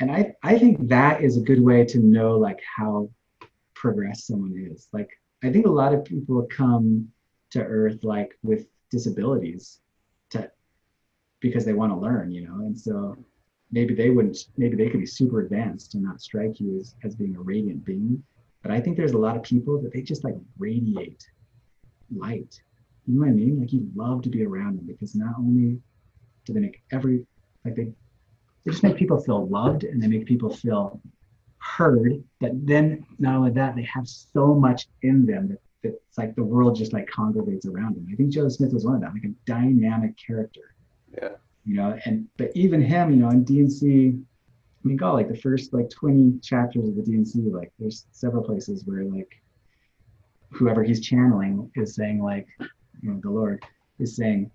And 0.00 0.10
I 0.10 0.34
I 0.42 0.58
think 0.58 0.88
that 0.88 1.22
is 1.22 1.36
a 1.36 1.42
good 1.42 1.62
way 1.62 1.84
to 1.84 1.98
know 1.98 2.36
like 2.38 2.60
how 2.76 3.10
progressed 3.74 4.26
someone 4.26 4.54
is. 4.70 4.88
Like 4.92 5.10
I 5.44 5.50
think 5.50 5.66
a 5.66 5.70
lot 5.70 5.94
of 5.94 6.04
people 6.04 6.46
come 6.50 7.08
to 7.50 7.62
Earth 7.62 8.02
like 8.04 8.36
with 8.42 8.66
disabilities 8.90 9.78
to 10.30 10.50
because 11.40 11.64
they 11.64 11.72
want 11.72 11.92
to 11.92 11.96
learn, 11.96 12.30
you 12.32 12.46
know, 12.46 12.56
and 12.66 12.78
so 12.78 13.16
maybe 13.72 13.94
they 13.94 14.10
wouldn't 14.10 14.46
maybe 14.56 14.76
they 14.76 14.88
could 14.88 15.00
be 15.00 15.06
super 15.06 15.40
advanced 15.40 15.94
and 15.94 16.02
not 16.02 16.20
strike 16.20 16.60
you 16.60 16.78
as, 16.78 16.94
as 17.04 17.14
being 17.14 17.36
a 17.36 17.40
radiant 17.40 17.84
being. 17.84 18.22
But 18.62 18.72
i 18.72 18.80
think 18.80 18.96
there's 18.96 19.12
a 19.12 19.18
lot 19.18 19.36
of 19.36 19.42
people 19.42 19.80
that 19.80 19.92
they 19.92 20.02
just 20.02 20.24
like 20.24 20.36
radiate 20.58 21.24
light. 22.14 22.60
You 23.06 23.14
know 23.14 23.20
what 23.20 23.28
i 23.28 23.32
mean? 23.32 23.60
Like 23.60 23.72
you 23.72 23.88
love 23.94 24.22
to 24.22 24.28
be 24.28 24.44
around 24.44 24.78
them 24.78 24.86
because 24.86 25.14
not 25.14 25.34
only 25.38 25.80
do 26.44 26.52
they 26.52 26.60
make 26.60 26.82
every 26.92 27.26
like 27.64 27.76
they 27.76 27.92
they 28.64 28.72
just 28.72 28.82
make 28.82 28.96
people 28.96 29.20
feel 29.20 29.46
loved 29.48 29.84
and 29.84 30.02
they 30.02 30.06
make 30.06 30.26
people 30.26 30.54
feel 30.54 31.00
heard. 31.58 32.22
But 32.40 32.52
then 32.66 33.06
not 33.18 33.36
only 33.36 33.50
that 33.52 33.76
they 33.76 33.82
have 33.82 34.06
so 34.06 34.54
much 34.54 34.86
in 35.02 35.26
them 35.26 35.48
that, 35.48 35.60
that 35.82 36.00
it's 36.08 36.18
like 36.18 36.34
the 36.34 36.44
world 36.44 36.76
just 36.76 36.92
like 36.92 37.08
congregates 37.08 37.66
around 37.66 37.96
them. 37.96 38.06
I 38.12 38.16
think 38.16 38.30
joe 38.32 38.48
smith 38.48 38.72
was 38.72 38.84
one 38.84 38.96
of 38.96 39.00
them 39.00 39.14
like 39.14 39.24
a 39.24 39.34
dynamic 39.46 40.14
character. 40.16 40.74
Yeah. 41.14 41.36
You 41.64 41.74
know 41.74 41.98
and 42.04 42.26
but 42.36 42.50
even 42.54 42.80
him 42.82 43.10
you 43.10 43.16
know 43.16 43.30
in 43.30 43.44
dnc 43.44 43.82
i 43.82 44.88
mean 44.88 44.96
god 44.96 45.12
like 45.12 45.28
the 45.28 45.36
first 45.36 45.72
like 45.72 45.90
20 45.90 46.38
chapters 46.40 46.88
of 46.88 46.96
the 46.96 47.02
dnc 47.02 47.34
like 47.52 47.72
there's 47.78 48.06
several 48.12 48.42
places 48.42 48.84
where 48.86 49.04
like 49.04 49.40
whoever 50.50 50.82
he's 50.82 51.00
channeling 51.00 51.70
is 51.76 51.94
saying 51.94 52.22
like 52.22 52.46
you 52.58 53.10
know 53.10 53.20
the 53.22 53.30
lord 53.30 53.62
is 53.98 54.16
saying 54.16 54.50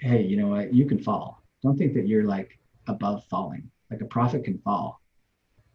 hey 0.00 0.22
you 0.22 0.36
know 0.36 0.48
what? 0.48 0.72
You 0.72 0.86
can 0.86 0.98
fall. 1.02 1.42
Don't 1.62 1.76
think 1.76 1.94
that 1.94 2.06
you're 2.06 2.24
like 2.24 2.58
above 2.86 3.24
falling. 3.30 3.70
Like 3.90 4.00
a 4.00 4.06
prophet 4.06 4.44
can 4.44 4.58
fall. 4.58 5.00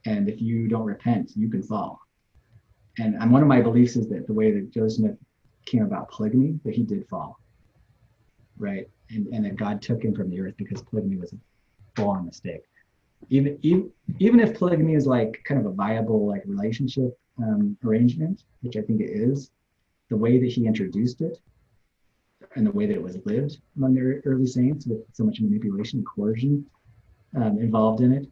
And 0.05 0.29
if 0.29 0.41
you 0.41 0.67
don't 0.67 0.83
repent 0.85 1.31
you 1.35 1.49
can 1.49 1.63
fall. 1.63 1.99
And 2.99 3.17
I'm, 3.17 3.31
one 3.31 3.41
of 3.41 3.47
my 3.47 3.61
beliefs 3.61 3.95
is 3.95 4.09
that 4.09 4.27
the 4.27 4.33
way 4.33 4.51
that 4.51 4.71
joseph 4.71 4.97
smith 4.97 5.15
came 5.65 5.83
about 5.83 6.09
polygamy 6.11 6.59
that 6.65 6.73
he 6.73 6.83
did 6.83 7.07
fall. 7.07 7.39
Right 8.57 8.89
and, 9.13 9.27
and 9.27 9.45
that 9.45 9.55
God 9.55 9.81
took 9.81 10.03
him 10.03 10.15
from 10.15 10.29
the 10.29 10.39
earth 10.39 10.55
because 10.57 10.81
polygamy 10.81 11.17
was 11.17 11.33
a 11.33 11.37
full-on 11.95 12.25
mistake. 12.25 12.63
Even, 13.29 13.57
even 13.61 13.91
even 14.19 14.39
if 14.39 14.57
polygamy 14.57 14.95
is 14.95 15.05
like 15.05 15.41
kind 15.45 15.59
of 15.59 15.67
a 15.67 15.75
viable 15.75 16.27
like 16.27 16.43
relationship 16.45 17.17
um, 17.37 17.77
arrangement, 17.85 18.43
which 18.61 18.77
I 18.77 18.81
think 18.81 18.99
it 19.01 19.11
is, 19.11 19.51
the 20.09 20.17
way 20.17 20.39
that 20.39 20.49
he 20.49 20.65
introduced 20.65 21.21
it 21.21 21.37
and 22.55 22.65
the 22.65 22.71
way 22.71 22.85
that 22.87 22.95
it 22.95 23.01
was 23.01 23.17
lived 23.25 23.57
among 23.77 23.93
the 23.93 24.21
early 24.25 24.47
saints 24.47 24.87
with 24.87 24.99
so 25.13 25.23
much 25.23 25.39
manipulation 25.39 25.99
and 25.99 26.07
coercion 26.07 26.65
um, 27.35 27.59
involved 27.59 28.01
in 28.01 28.11
it, 28.11 28.27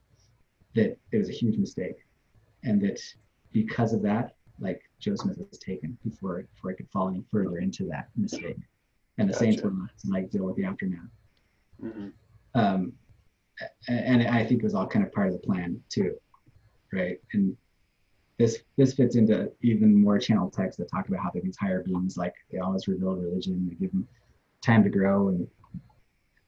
that 0.76 0.98
it 1.12 1.18
was 1.18 1.30
a 1.30 1.34
huge 1.34 1.58
mistake, 1.58 1.96
and 2.64 2.82
that 2.82 3.00
because 3.52 3.94
of 3.94 4.02
that, 4.02 4.36
like 4.60 4.82
Joe 5.00 5.16
Smith 5.16 5.38
was 5.38 5.60
taken 5.60 5.98
before 6.04 6.44
before 6.56 6.72
I 6.72 6.74
could 6.74 6.90
fall 6.90 7.08
any 7.10 7.24
further 7.32 7.60
into 7.60 7.86
that 7.86 8.10
mistake 8.18 8.58
and 9.20 9.30
the 9.30 9.34
saints 9.34 9.58
Gotcha. 9.58 9.68
will 9.70 9.78
not 9.78 9.90
like 10.06 10.30
deal 10.32 10.46
with 10.46 10.56
the 10.56 10.64
aftermath. 10.64 11.12
Mhm. 11.82 12.14
Um, 12.56 12.94
and 13.88 14.24
I 14.24 14.46
think 14.46 14.62
it 14.62 14.64
was 14.64 14.74
all 14.74 14.88
kind 14.88 15.06
of 15.06 15.12
part 15.12 15.28
of 15.28 15.34
the 15.34 15.40
plan 15.40 15.84
too, 15.90 16.16
right? 16.94 17.20
And 17.34 17.56
this 18.38 18.64
this 18.78 18.94
fits 18.94 19.16
into 19.16 19.52
even 19.62 19.94
more 19.94 20.18
channel 20.18 20.50
texts 20.50 20.78
that 20.78 20.90
talk 20.90 21.10
about 21.10 21.22
how 21.22 21.32
these 21.34 21.58
higher 21.58 21.84
beings 21.84 22.16
like 22.18 22.34
they 22.52 22.60
always 22.60 22.88
reveal 22.88 23.16
religion, 23.16 23.68
they 23.68 23.76
give 23.76 23.91
them 23.91 24.08
time 24.62 24.84
to 24.84 24.90
grow, 24.90 25.28
and 25.28 25.48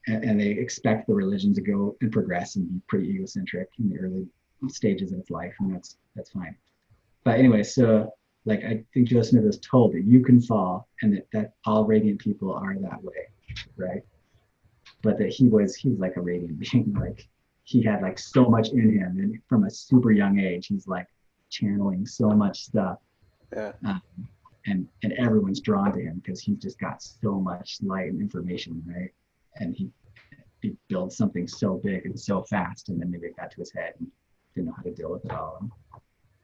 and 0.06 0.24
and 0.24 0.40
they 0.40 0.48
expect 0.48 1.06
the 1.06 1.14
religion 1.14 1.52
to 1.54 1.60
go 1.60 1.96
and 2.00 2.10
progress 2.10 2.56
and 2.56 2.68
be 2.68 2.80
pretty 2.88 3.08
egocentric 3.10 3.68
in 3.78 3.90
the 3.90 3.98
early 3.98 4.26
stages 4.68 5.12
of 5.12 5.18
its 5.18 5.30
life, 5.30 5.54
and 5.60 5.74
that's 5.74 5.98
that's 6.16 6.30
fine. 6.30 6.56
But 7.24 7.38
anyway, 7.38 7.62
so 7.62 8.10
like 8.44 8.64
I 8.64 8.84
think 8.92 9.08
Joe 9.08 9.22
Smith 9.22 9.44
was 9.44 9.58
told 9.58 9.92
that 9.94 10.04
you 10.04 10.22
can 10.22 10.40
fall 10.40 10.88
and 11.02 11.14
that, 11.16 11.26
that 11.32 11.52
all 11.64 11.84
radiant 11.84 12.20
people 12.20 12.52
are 12.52 12.74
that 12.74 13.02
way, 13.02 13.28
right? 13.76 14.02
But 15.02 15.18
that 15.18 15.28
he 15.28 15.48
was 15.48 15.76
he 15.76 15.90
was 15.90 15.98
like 15.98 16.16
a 16.16 16.20
radiant 16.20 16.58
being, 16.72 16.94
like 16.94 17.28
he 17.64 17.82
had 17.82 18.02
like 18.02 18.18
so 18.18 18.44
much 18.46 18.70
in 18.70 18.98
him, 18.98 19.18
and 19.18 19.38
from 19.48 19.64
a 19.64 19.70
super 19.70 20.10
young 20.10 20.40
age, 20.40 20.66
he's 20.66 20.88
like 20.88 21.06
channeling 21.50 22.06
so 22.06 22.30
much 22.30 22.62
stuff, 22.64 22.98
Yeah. 23.54 23.72
Um, 23.84 24.02
and 24.66 24.88
and 25.02 25.12
everyone's 25.14 25.60
drawn 25.60 25.92
to 25.92 26.00
him 26.00 26.20
because 26.24 26.40
he's 26.40 26.58
just 26.58 26.78
got 26.78 27.02
so 27.02 27.40
much 27.40 27.78
light 27.82 28.10
and 28.10 28.20
information, 28.20 28.82
right? 28.86 29.10
And 29.56 29.74
he 29.74 29.90
he 30.60 30.76
builds 30.88 31.16
something 31.16 31.46
so 31.48 31.80
big 31.82 32.06
and 32.06 32.18
so 32.18 32.42
fast, 32.42 32.88
and 32.88 33.00
then 33.00 33.10
maybe 33.10 33.26
it 33.26 33.36
got 33.36 33.50
to 33.52 33.60
his 33.60 33.72
head 33.72 33.94
and 33.98 34.08
didn't 34.54 34.68
know 34.68 34.74
how 34.76 34.82
to 34.82 34.92
deal 34.92 35.10
with 35.10 35.24
it 35.24 35.32
all. 35.32 35.68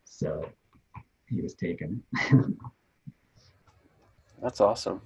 So 0.04 0.48
he 1.30 1.40
was 1.40 1.54
taken. 1.54 2.02
That's 4.42 4.60
awesome. 4.60 5.00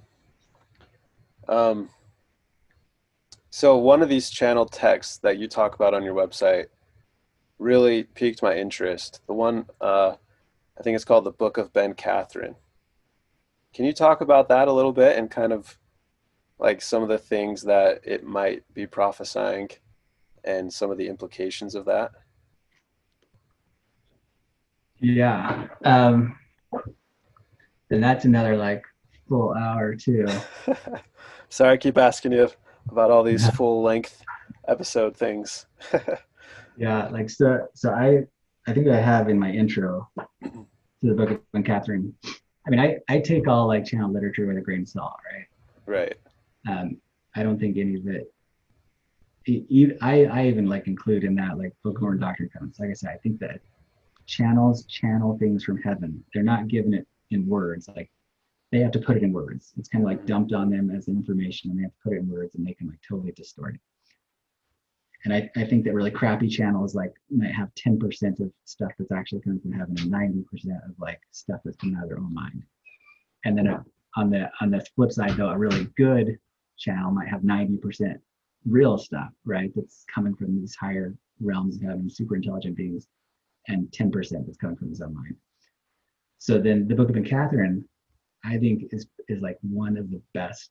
Um, 1.48 1.88
so 3.50 3.76
one 3.76 4.02
of 4.02 4.08
these 4.08 4.30
channel 4.30 4.66
texts 4.66 5.18
that 5.18 5.38
you 5.38 5.48
talk 5.48 5.74
about 5.74 5.94
on 5.94 6.02
your 6.02 6.14
website 6.14 6.66
really 7.58 8.04
piqued 8.04 8.42
my 8.42 8.56
interest. 8.56 9.20
The 9.26 9.32
one, 9.34 9.66
uh, 9.80 10.14
I 10.78 10.82
think 10.82 10.96
it's 10.96 11.04
called 11.04 11.24
the 11.24 11.32
Book 11.32 11.58
of 11.58 11.72
Ben 11.72 11.94
Kathryn. 11.94 12.54
Can 13.74 13.84
you 13.84 13.92
talk 13.92 14.20
about 14.20 14.48
that 14.48 14.68
a 14.68 14.72
little 14.72 14.92
bit 14.92 15.16
and 15.16 15.30
kind 15.30 15.52
of 15.52 15.78
like 16.58 16.82
some 16.82 17.02
of 17.02 17.08
the 17.08 17.18
things 17.18 17.62
that 17.62 18.00
it 18.04 18.24
might 18.24 18.62
be 18.74 18.86
prophesying 18.86 19.68
and 20.44 20.72
some 20.72 20.90
of 20.90 20.98
the 20.98 21.08
implications 21.08 21.74
of 21.74 21.84
that? 21.86 22.12
Yeah. 25.02 25.66
Um, 25.84 26.38
and 27.90 28.02
that's 28.02 28.24
another 28.24 28.56
like 28.56 28.84
full 29.28 29.52
hour 29.54 29.94
too. 29.94 30.26
Sorry, 31.48 31.74
I 31.74 31.76
keep 31.76 31.98
asking 31.98 32.32
you 32.32 32.48
about 32.88 33.10
all 33.10 33.22
these 33.22 33.48
full 33.50 33.82
length 33.82 34.22
episode 34.68 35.16
things. 35.16 35.66
yeah, 36.76 37.08
like 37.08 37.28
so. 37.28 37.66
So 37.74 37.90
I, 37.90 38.22
I 38.66 38.72
think 38.72 38.88
I 38.88 38.96
have 38.96 39.28
in 39.28 39.38
my 39.38 39.50
intro 39.50 40.08
to 40.42 40.66
the 41.02 41.14
book 41.14 41.30
of 41.30 41.52
Ben 41.52 41.64
Kathryn. 41.64 42.12
I 42.66 42.70
mean, 42.70 42.80
I 42.80 42.98
I 43.08 43.18
take 43.18 43.48
all 43.48 43.66
like 43.66 43.84
channel 43.84 44.10
literature 44.10 44.46
with 44.46 44.56
a 44.56 44.60
grain 44.60 44.82
of 44.82 44.88
salt, 44.88 45.16
right? 45.32 45.46
Right. 45.84 46.16
Um, 46.68 46.96
I 47.34 47.42
don't 47.42 47.58
think 47.58 47.76
any 47.76 47.96
of 47.96 48.06
it. 48.06 48.32
I 50.00 50.26
I 50.26 50.46
even 50.46 50.66
like 50.68 50.86
include 50.86 51.24
in 51.24 51.34
that 51.34 51.58
like 51.58 51.74
Book 51.82 51.96
of 51.96 52.02
Mormon 52.02 52.20
Doctrine 52.20 52.48
Covenants. 52.52 52.78
Like 52.78 52.90
I 52.90 52.94
said, 52.94 53.10
I 53.10 53.16
think 53.16 53.40
that 53.40 53.60
channels 54.26 54.84
channel 54.86 55.38
things 55.38 55.64
from 55.64 55.78
heaven. 55.78 56.24
They're 56.32 56.42
not 56.42 56.68
given 56.68 56.94
it 56.94 57.06
in 57.30 57.46
words. 57.46 57.88
Like 57.94 58.10
they 58.70 58.80
have 58.80 58.92
to 58.92 59.00
put 59.00 59.16
it 59.16 59.22
in 59.22 59.32
words. 59.32 59.72
It's 59.76 59.88
kind 59.88 60.04
of 60.04 60.08
like 60.08 60.26
dumped 60.26 60.52
on 60.52 60.70
them 60.70 60.90
as 60.90 61.08
information, 61.08 61.70
and 61.70 61.78
they 61.78 61.82
have 61.82 61.92
to 61.92 62.02
put 62.02 62.14
it 62.14 62.20
in 62.20 62.28
words, 62.30 62.54
and 62.54 62.66
they 62.66 62.74
can 62.74 62.88
like 62.88 63.00
totally 63.06 63.32
distort 63.32 63.74
it. 63.74 63.80
And 65.24 65.32
I, 65.32 65.50
I 65.56 65.64
think 65.64 65.84
that 65.84 65.94
really 65.94 66.10
crappy 66.10 66.48
channels 66.48 66.94
like 66.94 67.12
might 67.30 67.54
have 67.54 67.70
10% 67.74 68.40
of 68.40 68.50
stuff 68.64 68.90
that's 68.98 69.12
actually 69.12 69.40
coming 69.42 69.60
from 69.60 69.72
heaven 69.72 69.94
and 70.00 70.12
90% 70.12 70.44
of 70.84 70.98
like 70.98 71.20
stuff 71.30 71.60
that's 71.64 71.76
coming 71.76 71.96
out 71.96 72.04
of 72.04 72.08
their 72.08 72.18
own 72.18 72.34
mind. 72.34 72.64
And 73.44 73.56
then 73.56 73.68
a, 73.68 73.84
on 74.16 74.30
the 74.30 74.50
on 74.60 74.70
the 74.70 74.84
flip 74.96 75.12
side 75.12 75.36
though, 75.36 75.48
a 75.48 75.58
really 75.58 75.86
good 75.96 76.38
channel 76.76 77.12
might 77.12 77.28
have 77.28 77.42
90% 77.42 78.18
real 78.66 78.98
stuff, 78.98 79.30
right? 79.44 79.70
That's 79.74 80.04
coming 80.12 80.34
from 80.34 80.58
these 80.58 80.74
higher 80.74 81.14
realms 81.40 81.76
of 81.76 81.82
having 81.82 82.08
super 82.08 82.36
intelligent 82.36 82.76
beings, 82.76 83.06
and 83.68 83.86
10% 83.90 84.12
that's 84.12 84.58
coming 84.58 84.76
from 84.76 84.90
his 84.90 85.00
own 85.00 85.14
mind. 85.14 85.36
So 86.38 86.58
then 86.58 86.88
the 86.88 86.94
Book 86.94 87.10
of 87.10 87.16
Kathryn, 87.16 87.84
I 88.44 88.58
think 88.58 88.84
is 88.90 89.06
is 89.28 89.40
like 89.40 89.58
one 89.62 89.96
of 89.96 90.10
the 90.10 90.20
best 90.34 90.70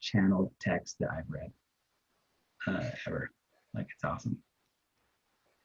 channeled 0.00 0.50
texts 0.60 0.96
that 1.00 1.10
I've 1.10 1.28
read 1.28 1.52
uh, 2.66 2.90
ever. 3.06 3.30
Like 3.74 3.86
it's 3.94 4.04
awesome. 4.04 4.38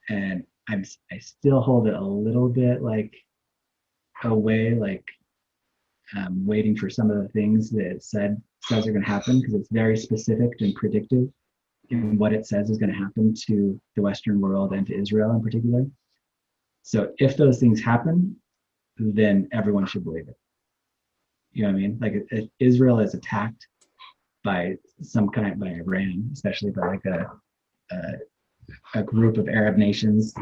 And 0.10 0.44
I'm 0.68 0.84
I 1.12 1.20
still 1.20 1.62
hold 1.62 1.88
it 1.88 1.94
a 1.94 2.02
little 2.02 2.50
bit 2.50 2.82
like 2.82 3.16
away, 4.24 4.76
like 4.76 5.06
um, 6.18 6.46
waiting 6.46 6.76
for 6.76 6.90
some 6.90 7.10
of 7.10 7.22
the 7.22 7.30
things 7.30 7.70
that 7.72 7.86
it 7.86 8.04
said 8.04 8.42
says 8.64 8.86
are 8.86 8.92
going 8.92 9.04
to 9.04 9.10
happen 9.10 9.40
because 9.40 9.56
it's 9.56 9.72
very 9.72 9.98
specific 9.98 10.50
and 10.60 10.76
predictive 10.76 11.28
in 11.90 12.18
what 12.18 12.34
it 12.34 12.46
says 12.46 12.70
is 12.70 12.78
going 12.78 12.92
to 12.92 12.98
happen 12.98 13.34
to 13.48 13.80
the 13.96 14.02
Western 14.02 14.40
world 14.40 14.74
and 14.74 14.86
to 14.88 14.96
Israel 14.96 15.32
in 15.32 15.42
particular. 15.42 15.86
So 16.84 17.12
if 17.18 17.38
those 17.38 17.60
things 17.60 17.82
happen, 17.82 18.36
then 18.98 19.48
everyone 19.52 19.86
should 19.86 20.04
believe 20.04 20.28
it. 20.28 20.38
You 21.54 21.64
know 21.64 21.70
what 21.70 21.76
I 21.76 21.82
mean? 21.82 21.98
Like 22.02 22.14
if 22.32 22.50
Israel 22.60 23.00
is 23.00 23.14
attacked 23.14 23.68
by 24.44 24.78
some 25.02 25.30
kind 25.30 25.60
by 25.60 25.68
Iran, 25.68 26.30
especially 26.34 26.72
by 26.72 26.88
like 26.88 27.06
a, 27.06 27.32
a 27.92 28.02
a 28.96 29.04
group 29.04 29.38
of 29.38 29.48
Arab 29.48 29.78
nations, 29.78 30.34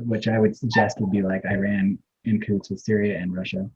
which 0.00 0.28
I 0.28 0.38
would 0.38 0.56
suggest 0.56 1.00
would 1.00 1.10
be 1.10 1.22
like 1.22 1.44
Iran 1.44 1.98
in 2.24 2.40
cahoots 2.40 2.70
with 2.70 2.80
Syria 2.80 3.18
and 3.18 3.34
Russia. 3.34 3.68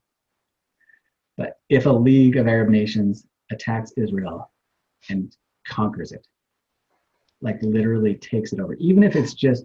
But 1.37 1.55
if 1.69 1.87
a 1.87 1.91
league 1.91 2.37
of 2.37 2.47
Arab 2.47 2.69
nations 2.69 3.27
attacks 3.51 3.93
Israel 3.97 4.51
and 5.09 5.35
conquers 5.67 6.13
it, 6.13 6.27
like 7.41 7.63
literally 7.63 8.15
takes 8.15 8.53
it 8.53 8.61
over, 8.61 8.75
even 8.75 9.03
if 9.03 9.17
it's 9.17 9.35
just, 9.35 9.65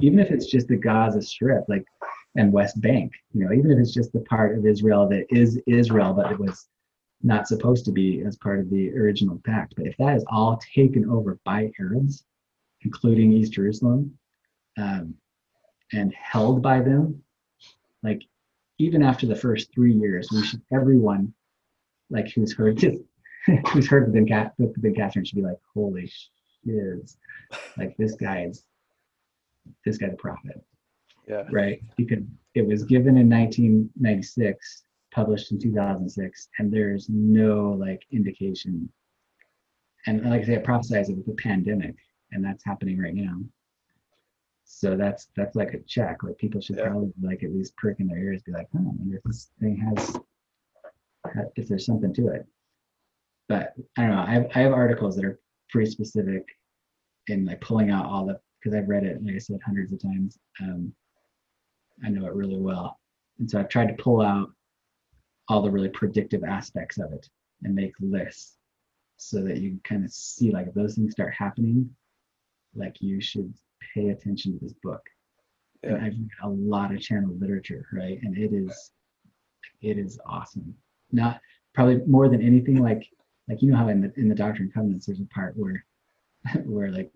even 0.00 0.18
if 0.18 0.30
it's 0.30 0.46
just 0.46 0.68
the 0.68 0.76
Gaza 0.76 1.22
Strip, 1.22 1.64
like 1.68 1.84
and 2.36 2.52
West 2.52 2.80
Bank, 2.80 3.12
you 3.32 3.44
know, 3.44 3.52
even 3.52 3.70
if 3.70 3.78
it's 3.78 3.94
just 3.94 4.12
the 4.12 4.20
part 4.20 4.56
of 4.56 4.66
Israel 4.66 5.08
that 5.08 5.26
is 5.30 5.60
Israel, 5.66 6.12
but 6.14 6.30
it 6.30 6.38
was 6.38 6.68
not 7.22 7.48
supposed 7.48 7.84
to 7.84 7.92
be 7.92 8.22
as 8.22 8.36
part 8.36 8.60
of 8.60 8.70
the 8.70 8.92
original 8.92 9.40
pact. 9.44 9.74
But 9.76 9.86
if 9.86 9.96
that 9.96 10.16
is 10.16 10.24
all 10.30 10.60
taken 10.74 11.08
over 11.10 11.38
by 11.44 11.70
Arabs, 11.80 12.24
including 12.82 13.32
East 13.32 13.52
Jerusalem, 13.52 14.16
um, 14.76 15.14
and 15.92 16.12
held 16.14 16.62
by 16.62 16.80
them, 16.80 17.22
like 18.02 18.22
even 18.78 19.02
after 19.02 19.26
the 19.26 19.34
first 19.34 19.72
three 19.74 19.94
years, 19.94 20.28
we 20.30 20.44
should 20.44 20.62
everyone 20.72 21.34
like 22.10 22.30
who's 22.32 22.54
heard 22.54 22.78
this, 22.78 22.98
who's 23.72 23.88
heard 23.88 24.06
the 24.06 24.12
Ben 24.12 24.26
Kathryn 24.94 25.26
should 25.26 25.36
be 25.36 25.42
like, 25.42 25.58
holy 25.74 26.10
shiz, 26.64 27.16
like 27.76 27.96
this 27.96 28.14
guy 28.14 28.44
is 28.44 28.64
this 29.84 29.98
guy 29.98 30.08
the 30.08 30.16
prophet. 30.16 30.62
Yeah. 31.26 31.44
Right. 31.50 31.82
You 31.96 32.06
Because 32.06 32.24
it 32.54 32.66
was 32.66 32.84
given 32.84 33.16
in 33.18 33.28
1996, 33.28 34.84
published 35.12 35.52
in 35.52 35.58
2006, 35.58 36.48
and 36.58 36.72
there's 36.72 37.08
no 37.08 37.70
like 37.70 38.02
indication. 38.12 38.90
And 40.06 40.24
like 40.30 40.42
I 40.42 40.44
say, 40.44 40.54
it 40.54 40.64
prophesies 40.64 41.10
of 41.10 41.24
the 41.24 41.32
pandemic, 41.34 41.96
and 42.32 42.44
that's 42.44 42.64
happening 42.64 42.98
right 42.98 43.14
now. 43.14 43.40
So 44.64 44.96
that's 44.96 45.28
that's 45.36 45.56
like 45.56 45.74
a 45.74 45.80
check. 45.80 46.22
Like 46.22 46.38
people 46.38 46.60
should 46.60 46.76
yeah. 46.76 46.88
probably 46.88 47.12
like 47.22 47.42
at 47.42 47.52
least 47.52 47.76
prick 47.76 48.00
in 48.00 48.06
their 48.06 48.18
ears, 48.18 48.42
be 48.42 48.52
like, 48.52 48.68
"Huh, 48.72 48.80
I 48.80 48.92
wonder 48.98 49.16
if 49.16 49.22
this 49.24 49.50
thing 49.60 49.76
has, 49.76 50.20
if 51.56 51.68
there's 51.68 51.86
something 51.86 52.12
to 52.14 52.28
it." 52.28 52.46
But 53.48 53.74
I 53.96 54.02
don't 54.02 54.10
know. 54.10 54.22
I 54.22 54.30
have, 54.30 54.46
I 54.54 54.58
have 54.60 54.72
articles 54.72 55.16
that 55.16 55.24
are 55.24 55.40
pretty 55.70 55.90
specific 55.90 56.46
in 57.28 57.46
like 57.46 57.60
pulling 57.60 57.90
out 57.90 58.06
all 58.06 58.26
the 58.26 58.38
because 58.60 58.76
I've 58.76 58.88
read 58.88 59.04
it, 59.04 59.24
like 59.24 59.34
I 59.34 59.38
said, 59.38 59.60
hundreds 59.64 59.92
of 59.92 60.02
times. 60.02 60.38
Um, 60.60 60.92
I 62.04 62.08
know 62.08 62.26
it 62.26 62.34
really 62.34 62.58
well, 62.58 62.98
and 63.38 63.50
so 63.50 63.58
I've 63.58 63.68
tried 63.68 63.88
to 63.88 64.02
pull 64.02 64.20
out 64.20 64.50
all 65.48 65.62
the 65.62 65.70
really 65.70 65.88
predictive 65.88 66.44
aspects 66.44 66.98
of 66.98 67.12
it 67.12 67.28
and 67.62 67.74
make 67.74 67.92
lists 68.00 68.58
so 69.16 69.42
that 69.42 69.58
you 69.58 69.78
kind 69.84 70.04
of 70.04 70.12
see 70.12 70.50
like 70.50 70.68
if 70.68 70.74
those 70.74 70.94
things 70.94 71.12
start 71.12 71.34
happening, 71.34 71.90
like 72.74 72.96
you 73.00 73.20
should 73.20 73.52
pay 73.94 74.10
attention 74.10 74.52
to 74.52 74.58
this 74.64 74.74
book. 74.82 75.02
Yeah. 75.82 75.94
And 75.94 76.04
I've 76.04 76.12
read 76.12 76.28
a 76.44 76.48
lot 76.48 76.94
of 76.94 77.00
channel 77.00 77.36
literature, 77.38 77.86
right? 77.92 78.18
And 78.22 78.36
it 78.36 78.52
is 78.52 78.92
it 79.80 79.98
is 79.98 80.18
awesome. 80.26 80.74
Not 81.12 81.40
probably 81.74 82.00
more 82.06 82.28
than 82.28 82.42
anything 82.42 82.80
like 82.82 83.06
like 83.48 83.62
you 83.62 83.70
know 83.70 83.76
how 83.76 83.88
in 83.88 84.00
the 84.00 84.12
in 84.16 84.28
the 84.28 84.34
Doctrine 84.34 84.66
and 84.66 84.74
Covenants 84.74 85.06
there's 85.06 85.20
a 85.20 85.24
part 85.26 85.56
where 85.56 85.84
where 86.64 86.90
like 86.90 87.12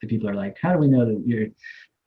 the 0.00 0.08
people 0.08 0.28
are 0.28 0.34
like, 0.34 0.56
how 0.60 0.72
do 0.72 0.78
we 0.78 0.88
know 0.88 1.04
that 1.06 1.22
you're 1.26 1.48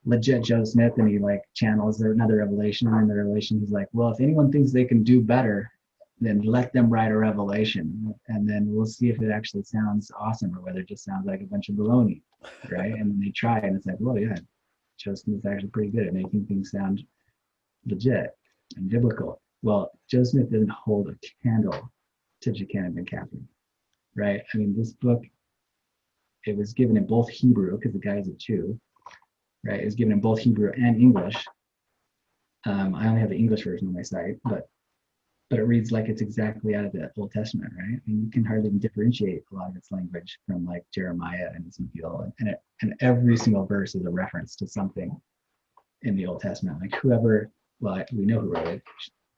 legit 0.05 0.43
Joe 0.43 0.64
Smith? 0.64 0.93
And 0.97 1.09
he 1.09 1.19
like 1.19 1.41
channels 1.55 2.01
another 2.01 2.38
revelation, 2.38 2.88
and 2.88 3.09
the 3.09 3.15
revelation 3.15 3.59
he's 3.59 3.72
like, 3.72 3.88
well, 3.93 4.11
if 4.11 4.22
anyone 4.22 4.51
thinks 4.51 4.72
they 4.72 4.85
can 4.85 5.03
do 5.03 5.22
better, 5.22 5.72
then 6.19 6.41
let 6.41 6.73
them 6.73 6.89
write 6.89 7.11
a 7.11 7.18
revelation, 7.18 8.14
and 8.27 8.49
then 8.49 8.65
we'll 8.68 8.85
see 8.85 9.09
if 9.09 9.22
it 9.22 9.31
actually 9.31 9.64
sounds 9.64 10.11
awesome 10.19 10.55
or 10.57 10.61
whether 10.61 10.80
it 10.80 10.88
just 10.88 11.03
sounds 11.05 11.27
like 11.27 11.41
a 11.41 11.45
bunch 11.45 11.69
of 11.69 11.76
baloney 11.76 12.22
right? 12.69 12.93
and 12.93 13.11
then 13.11 13.19
they 13.19 13.31
try, 13.31 13.59
and 13.59 13.76
it's 13.76 13.85
like, 13.85 13.97
well, 13.99 14.18
yeah, 14.18 14.35
Joe 14.97 15.15
Smith's 15.15 15.45
actually 15.45 15.69
pretty 15.69 15.91
good 15.91 16.07
at 16.07 16.14
making 16.14 16.45
things 16.45 16.72
sound 16.72 17.03
legit 17.85 18.35
and 18.76 18.89
biblical. 18.89 19.41
Well, 19.61 19.91
Joe 20.09 20.23
Smith 20.23 20.51
didn't 20.51 20.72
hold 20.72 21.09
a 21.09 21.15
candle 21.43 21.91
to 22.41 22.51
Jachin 22.51 22.97
and 22.97 23.09
Kathryn, 23.09 23.43
right? 24.15 24.41
I 24.53 24.57
mean, 24.57 24.76
this 24.76 24.93
book, 24.93 25.23
it 26.48 26.57
was 26.57 26.74
given 26.74 26.98
in 26.98 27.06
both 27.06 27.30
Hebrew 27.30 27.78
because 27.78 27.94
the 27.94 27.99
guy 27.99 28.18
is 28.18 28.28
a 28.28 28.34
Jew, 28.34 28.80
right? 29.65 29.82
It 29.82 29.86
was 29.86 29.95
given 29.95 30.14
in 30.14 30.22
both 30.22 30.40
Hebrew 30.40 30.72
and 30.76 30.99
English. 30.99 31.45
Um, 32.65 32.95
I 32.95 33.07
only 33.07 33.22
have 33.22 33.30
the 33.30 33.38
English 33.38 33.64
version 33.64 33.88
on 33.88 33.94
my 33.94 34.02
site, 34.02 34.38
but 34.44 34.69
but 35.49 35.60
it 35.60 35.64
reads 35.64 35.94
like 35.94 36.10
it's 36.10 36.22
exactly 36.22 36.76
out 36.76 36.84
of 36.84 36.91
the 36.91 37.10
Old 37.18 37.32
Testament, 37.32 37.72
right? 37.78 38.02
And 38.06 38.24
you 38.26 38.30
can 38.30 38.44
hardly 38.44 38.69
differentiate 38.69 39.44
a 39.49 39.56
lot 39.56 39.69
of 39.69 39.78
its 39.78 39.91
language 39.91 40.38
from 40.45 40.65
like 40.65 40.84
Jeremiah 40.94 41.52
and 41.56 41.65
Ezekiel, 41.65 42.22
and 42.24 42.34
and, 42.40 42.49
it, 42.49 42.61
and 42.82 42.94
every 42.99 43.38
single 43.38 43.65
verse 43.65 43.95
is 43.95 44.06
a 44.06 44.10
reference 44.10 44.56
to 44.57 44.68
something 44.68 45.15
in 46.02 46.15
the 46.15 46.26
Old 46.26 46.41
Testament. 46.41 46.82
Like 46.82 46.95
whoever, 46.95 47.49
well, 47.80 48.03
we 48.14 48.26
know 48.26 48.41
who 48.41 48.53
wrote 48.53 48.68
it, 48.68 48.84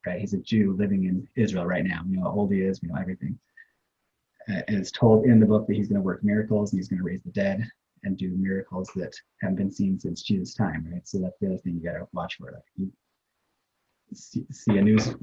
right? 0.05 0.19
He's 0.19 0.33
a 0.33 0.37
Jew 0.37 0.75
living 0.77 1.05
in 1.05 1.27
Israel 1.35 1.65
right 1.65 1.85
now. 1.85 2.01
We 2.07 2.17
know 2.17 2.23
how 2.23 2.31
old 2.31 2.51
he 2.51 2.61
is. 2.61 2.81
We 2.81 2.89
know 2.89 2.99
everything. 2.99 3.37
And 4.49 4.77
it's 4.77 4.91
told 4.91 5.25
in 5.25 5.39
the 5.39 5.45
book 5.45 5.67
that 5.67 5.75
he's 5.75 5.87
going 5.87 5.97
to 5.97 6.05
work 6.05 6.23
miracles 6.23 6.71
and 6.71 6.79
he's 6.79 6.87
going 6.87 6.97
to 6.97 7.05
raise 7.05 7.21
the 7.21 7.31
dead 7.31 7.67
and 8.03 8.17
do 8.17 8.29
miracles 8.35 8.89
that 8.95 9.13
haven't 9.41 9.57
been 9.57 9.71
seen 9.71 9.99
since 9.99 10.23
Jesus' 10.23 10.55
time, 10.55 10.87
right? 10.91 11.07
So 11.07 11.19
that's 11.19 11.37
the 11.39 11.47
other 11.47 11.57
thing 11.57 11.75
you 11.75 11.83
got 11.83 11.97
to 11.97 12.07
watch 12.13 12.37
for. 12.37 12.51
Like 12.51 12.63
you 12.77 12.91
see, 14.13 14.45
see 14.51 14.77
a 14.77 14.81
news 14.81 15.13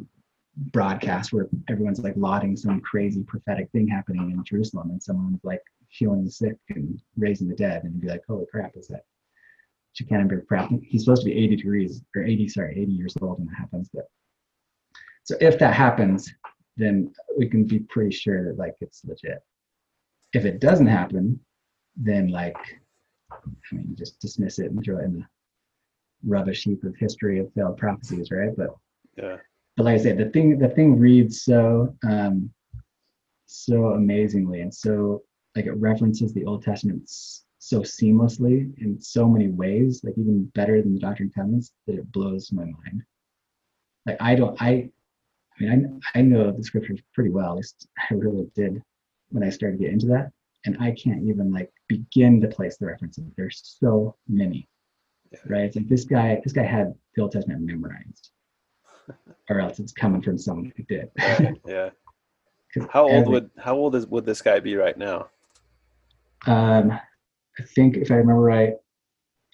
broadcast 0.56 1.32
where 1.32 1.48
everyone's 1.68 1.98
like 2.00 2.14
lauding 2.16 2.56
some 2.56 2.80
crazy 2.80 3.22
prophetic 3.24 3.70
thing 3.72 3.88
happening 3.88 4.30
in 4.30 4.44
Jerusalem 4.44 4.90
and 4.90 5.02
someone's 5.02 5.44
like 5.44 5.62
healing 5.88 6.24
the 6.24 6.30
sick 6.30 6.56
and 6.70 7.00
raising 7.16 7.48
the 7.48 7.54
dead 7.54 7.84
and 7.84 7.94
you'd 7.94 8.02
be 8.02 8.08
like, 8.08 8.22
holy 8.28 8.46
crap, 8.50 8.76
is 8.76 8.88
that 8.88 9.02
crap? 10.46 10.70
He's 10.82 11.04
supposed 11.04 11.22
to 11.22 11.30
be 11.30 11.36
80 11.36 11.56
degrees 11.56 12.02
or 12.14 12.22
80, 12.22 12.48
sorry, 12.48 12.80
80 12.80 12.92
years 12.92 13.14
old 13.20 13.38
when 13.38 13.48
that 13.48 13.56
happens. 13.56 13.90
But 13.92 14.04
so 15.24 15.36
if 15.40 15.58
that 15.58 15.74
happens, 15.74 16.32
then 16.76 17.12
we 17.38 17.48
can 17.48 17.64
be 17.64 17.78
pretty 17.80 18.14
sure 18.14 18.44
that 18.44 18.58
like 18.58 18.74
it's 18.80 19.04
legit. 19.04 19.42
if 20.32 20.44
it 20.44 20.60
doesn't 20.60 20.86
happen, 20.86 21.40
then 21.96 22.28
like, 22.28 22.56
I 23.32 23.36
mean, 23.72 23.94
just 23.96 24.20
dismiss 24.20 24.58
it 24.58 24.70
and 24.70 24.84
throw 24.84 24.98
it 24.98 25.04
in 25.04 25.12
the 25.20 25.26
rubbish 26.26 26.64
heap 26.64 26.84
of 26.84 26.94
history 26.96 27.38
of 27.38 27.52
failed 27.54 27.78
prophecies, 27.78 28.30
right? 28.30 28.54
But 28.56 28.76
Yeah. 29.16 29.38
but 29.76 29.84
like 29.84 29.94
I 29.94 30.02
said, 30.02 30.18
the 30.18 30.30
thing 30.30 30.58
the 30.58 30.68
thing 30.68 30.98
reads 30.98 31.42
so 31.42 31.94
um, 32.04 32.50
so 33.46 33.92
amazingly 33.92 34.60
and 34.60 34.74
so 34.74 35.22
like 35.54 35.66
it 35.66 35.72
references 35.72 36.32
the 36.34 36.44
Old 36.44 36.62
Testament 36.62 37.08
so 37.58 37.80
seamlessly 37.80 38.76
in 38.78 39.00
so 39.00 39.26
many 39.28 39.48
ways, 39.48 40.02
like 40.04 40.16
even 40.18 40.44
better 40.54 40.82
than 40.82 40.94
the 40.94 41.00
Doctrine 41.00 41.28
and 41.28 41.34
Covenants, 41.34 41.72
that 41.86 41.96
it 41.96 42.12
blows 42.12 42.52
my 42.52 42.64
mind. 42.64 43.02
Like 44.04 44.18
I 44.20 44.34
don't 44.34 44.60
I 44.60 44.90
I 45.58 45.64
mean 45.64 46.00
I 46.14 46.18
I 46.18 46.22
know 46.22 46.50
the 46.50 46.64
scriptures 46.64 47.00
pretty 47.14 47.30
well, 47.30 47.50
at 47.50 47.56
least 47.56 47.88
I 48.10 48.14
really 48.14 48.48
did 48.54 48.82
when 49.30 49.42
I 49.42 49.50
started 49.50 49.78
to 49.78 49.84
get 49.84 49.92
into 49.92 50.06
that. 50.08 50.30
And 50.64 50.76
I 50.80 50.90
can't 50.92 51.22
even 51.24 51.52
like 51.52 51.72
begin 51.88 52.40
to 52.40 52.48
place 52.48 52.76
the 52.76 52.86
references. 52.86 53.24
There's 53.36 53.60
so 53.80 54.16
many. 54.28 54.68
Yeah. 55.32 55.38
Right? 55.46 55.64
It's 55.64 55.76
like 55.76 55.88
this 55.88 56.04
guy 56.04 56.40
this 56.42 56.52
guy 56.52 56.64
had 56.64 56.94
the 57.14 57.22
Old 57.22 57.32
Testament 57.32 57.62
memorized 57.62 58.30
or 59.50 59.60
else 59.60 59.78
it's 59.78 59.92
coming 59.92 60.22
from 60.22 60.38
someone 60.38 60.72
who 60.76 60.82
did. 60.84 61.10
yeah. 61.66 61.90
How 62.90 63.04
old 63.04 63.12
every- 63.12 63.32
would 63.32 63.50
how 63.58 63.76
old 63.76 63.94
is 63.94 64.06
would 64.06 64.26
this 64.26 64.42
guy 64.42 64.60
be 64.60 64.76
right 64.76 64.96
now? 64.96 65.28
Um, 66.46 66.92
I 66.92 67.62
think 67.74 67.96
if 67.96 68.10
I 68.10 68.16
remember 68.16 68.42
right, 68.42 68.74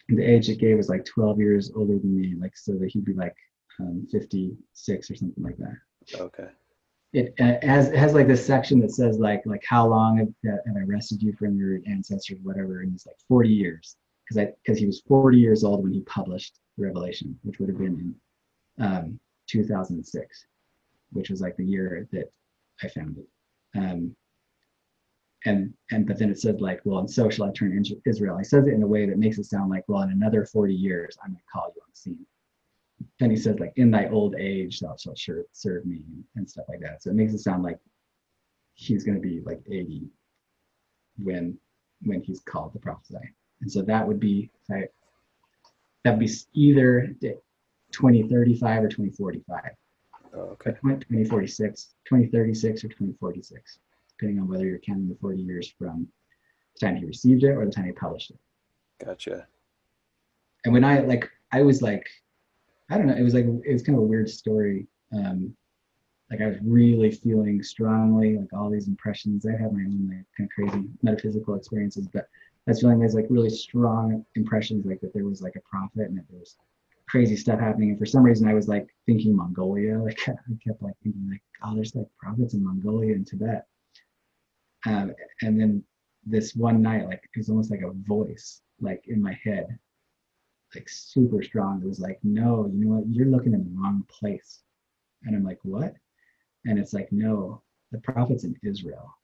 the 0.09 0.25
age 0.25 0.49
it 0.49 0.59
gave 0.59 0.77
was 0.77 0.89
like 0.89 1.05
12 1.05 1.39
years 1.39 1.71
older 1.75 1.99
than 1.99 2.21
me, 2.21 2.35
like 2.39 2.57
so 2.57 2.73
that 2.73 2.91
he'd 2.91 3.05
be 3.05 3.15
like 3.15 3.35
um, 3.81 4.07
56 4.11 5.11
or 5.11 5.15
something 5.15 5.43
like 5.43 5.57
that. 5.59 5.77
Okay. 6.15 6.49
It 7.13 7.35
uh, 7.41 7.67
has 7.67 7.91
has 7.93 8.15
like 8.15 8.27
this 8.27 8.45
section 8.45 8.81
that 8.81 8.93
says 8.93 9.19
like 9.19 9.43
like 9.45 9.63
how 9.69 9.87
long 9.87 10.17
have, 10.17 10.29
have 10.45 10.77
I 10.77 10.81
arrested 10.81 11.23
you 11.23 11.35
from 11.35 11.59
your 11.59 11.81
ancestors, 11.87 12.39
whatever, 12.43 12.81
and 12.81 12.95
it's 12.95 13.07
like 13.07 13.17
40 13.29 13.51
years 13.51 13.97
because 14.25 14.39
I 14.39 14.53
because 14.65 14.79
he 14.79 14.87
was 14.87 15.03
40 15.07 15.39
years 15.39 15.63
old 15.63 15.83
when 15.83 15.93
he 15.93 16.01
published 16.03 16.59
Revelation, 16.79 17.39
which 17.43 17.59
would 17.59 17.69
have 17.69 17.79
been 17.79 18.15
in 18.79 18.85
um, 18.85 19.21
2006, 19.49 20.47
which 21.13 21.29
was 21.29 21.43
like 21.43 21.57
the 21.57 21.65
year 21.65 22.09
that 22.13 22.33
I 22.83 22.89
found 22.89 23.19
it. 23.19 23.79
Um, 23.79 24.17
and 25.45 25.75
and 25.91 26.07
but 26.07 26.19
then 26.19 26.31
it 26.31 26.39
says 26.41 26.61
like, 26.61 26.81
well, 26.85 27.01
and 27.01 27.11
so 27.11 27.29
shall 27.29 27.47
I 27.47 27.53
turn 27.53 27.77
Is- 27.79 27.95
Israel. 28.07 28.39
He 28.39 28.45
says 28.45 28.67
it 28.67 28.75
in 28.75 28.83
a 28.83 28.87
way 28.87 29.07
that 29.07 29.19
makes 29.19 29.39
it 29.39 29.45
sound 29.45 29.71
like, 29.71 29.85
well, 29.89 30.03
in 30.03 30.11
another 30.11 30.45
40 30.47 30.75
years, 30.75 31.17
I'm 31.23 31.33
going 31.33 31.39
to 31.39 31.53
call 31.53 31.73
you 31.75 31.83
on 31.83 31.89
the 31.91 31.97
scene. 31.97 32.27
Then 33.23 33.31
he 33.31 33.37
says 33.37 33.61
like, 33.61 33.73
in 33.77 33.93
thy 33.93 34.09
old 34.09 34.35
age, 34.35 34.81
thou 34.81 34.97
shalt 34.97 35.17
sure 35.17 35.45
serve 35.53 35.87
me 35.87 36.01
and 36.35 36.51
stuff 36.51 36.65
like 36.69 36.81
that. 36.81 37.05
So 37.05 37.11
it 37.11 37.15
makes 37.15 37.33
it 37.33 37.39
sound 37.39 37.63
like 37.63 37.79
he's 38.75 39.05
going 39.05 39.15
to 39.15 39.21
be 39.21 39.41
like 39.43 39.61
80 39.71 40.09
when 41.23 41.57
when 42.03 42.21
he's 42.21 42.41
called 42.41 42.73
to 42.73 42.81
prophesy. 42.81 43.21
And 43.61 43.71
so 43.71 43.81
that 43.83 44.05
would 44.09 44.19
be 44.19 44.51
that 44.69 44.91
would 46.05 46.19
be 46.19 46.31
either 46.55 47.15
2035 47.93 48.83
or 48.83 48.89
2045. 48.89 49.61
Oh, 50.35 50.39
okay. 50.39 50.73
2046, 50.73 51.95
2036, 52.05 52.83
or 52.83 52.89
2046, 52.89 53.79
depending 54.19 54.43
on 54.43 54.49
whether 54.49 54.67
you're 54.67 54.81
counting 54.81 55.09
the 55.09 55.15
40 55.21 55.41
years 55.41 55.73
from 55.79 56.09
the 56.75 56.85
time 56.85 56.97
he 56.97 57.05
received 57.05 57.45
it 57.45 57.51
or 57.51 57.65
the 57.65 57.71
time 57.71 57.85
he 57.85 57.93
published 57.93 58.33
it. 58.33 58.39
Gotcha. 59.05 59.47
And 60.65 60.75
when 60.75 60.83
I 60.83 61.03
like, 61.03 61.31
I 61.53 61.63
was 61.63 61.83
like, 61.83 62.09
I 62.93 62.99
don't 62.99 63.07
know, 63.07 63.15
it 63.15 63.23
was 63.23 63.33
like 63.33 63.47
it 63.47 63.73
was 63.73 63.83
kind 63.83 63.97
of 63.97 64.05
a 64.05 64.07
weird 64.07 64.29
story. 64.29 64.87
Um, 65.15 65.57
like 66.31 66.43
I 66.43 66.49
was 66.49 66.59
really 66.63 67.11
feeling 67.11 67.63
strongly, 67.63 68.37
like 68.37 68.53
all 68.53 68.69
these 68.69 68.87
impressions. 68.87 69.47
I 69.47 69.53
had 69.53 69.73
my 69.73 69.81
own 69.81 70.09
like 70.09 70.27
kind 70.37 70.51
of 70.51 70.51
crazy 70.51 70.89
metaphysical 71.03 71.55
experiences, 71.55 72.07
but 72.13 72.29
I 72.67 72.73
was 72.73 72.81
feeling 72.81 73.01
these 73.01 73.15
like 73.15 73.27
really 73.31 73.49
strong 73.49 74.27
impressions, 74.35 74.85
like 74.85 75.01
that 75.01 75.15
there 75.15 75.25
was 75.25 75.41
like 75.41 75.57
a 75.57 75.61
prophet 75.61 76.11
and 76.11 76.19
that 76.19 76.25
there 76.29 76.39
was 76.39 76.57
crazy 77.09 77.35
stuff 77.35 77.61
happening. 77.61 77.91
And 77.91 77.99
for 77.99 78.05
some 78.05 78.23
reason, 78.23 78.47
I 78.47 78.55
was 78.55 78.69
like 78.69 78.87
thinking 79.07 79.35
Mongolia. 79.35 79.99
Like 80.03 80.21
I 80.29 80.35
kept 80.63 80.83
like 80.83 80.95
thinking 81.03 81.29
like, 81.31 81.43
oh, 81.65 81.75
there's 81.75 81.95
like 81.95 82.09
prophets 82.19 82.53
in 82.53 82.63
Mongolia 82.63 83.15
and 83.15 83.27
Tibet. 83.27 83.67
Um, 84.85 85.15
and 85.41 85.59
then 85.59 85.83
this 86.27 86.55
one 86.55 86.83
night, 86.83 87.07
like 87.07 87.23
it 87.25 87.39
was 87.39 87.49
almost 87.49 87.71
like 87.71 87.83
a 87.83 87.93
voice, 88.07 88.61
like 88.81 89.03
in 89.07 89.23
my 89.23 89.39
head, 89.43 89.79
like 90.75 90.89
super 90.89 91.43
strong. 91.43 91.81
It 91.83 91.89
was 91.89 92.01
like, 92.01 92.19
no, 92.23 92.71
you 92.73 92.85
know 92.85 92.97
what? 92.97 93.09
You're 93.09 93.27
looking 93.27 93.55
in 93.55 93.65
the 93.65 93.81
wrong 93.81 94.05
place. 94.09 94.61
And 95.25 95.37
I'm 95.37 95.45
like, 95.45 95.59
what? 95.63 95.95
And 96.65 96.79
it's 96.79 96.93
like, 96.93 97.11
no, 97.13 97.63
the 97.91 97.99
prophet's 97.99 98.45
in 98.45 98.57
Israel. 98.63 99.15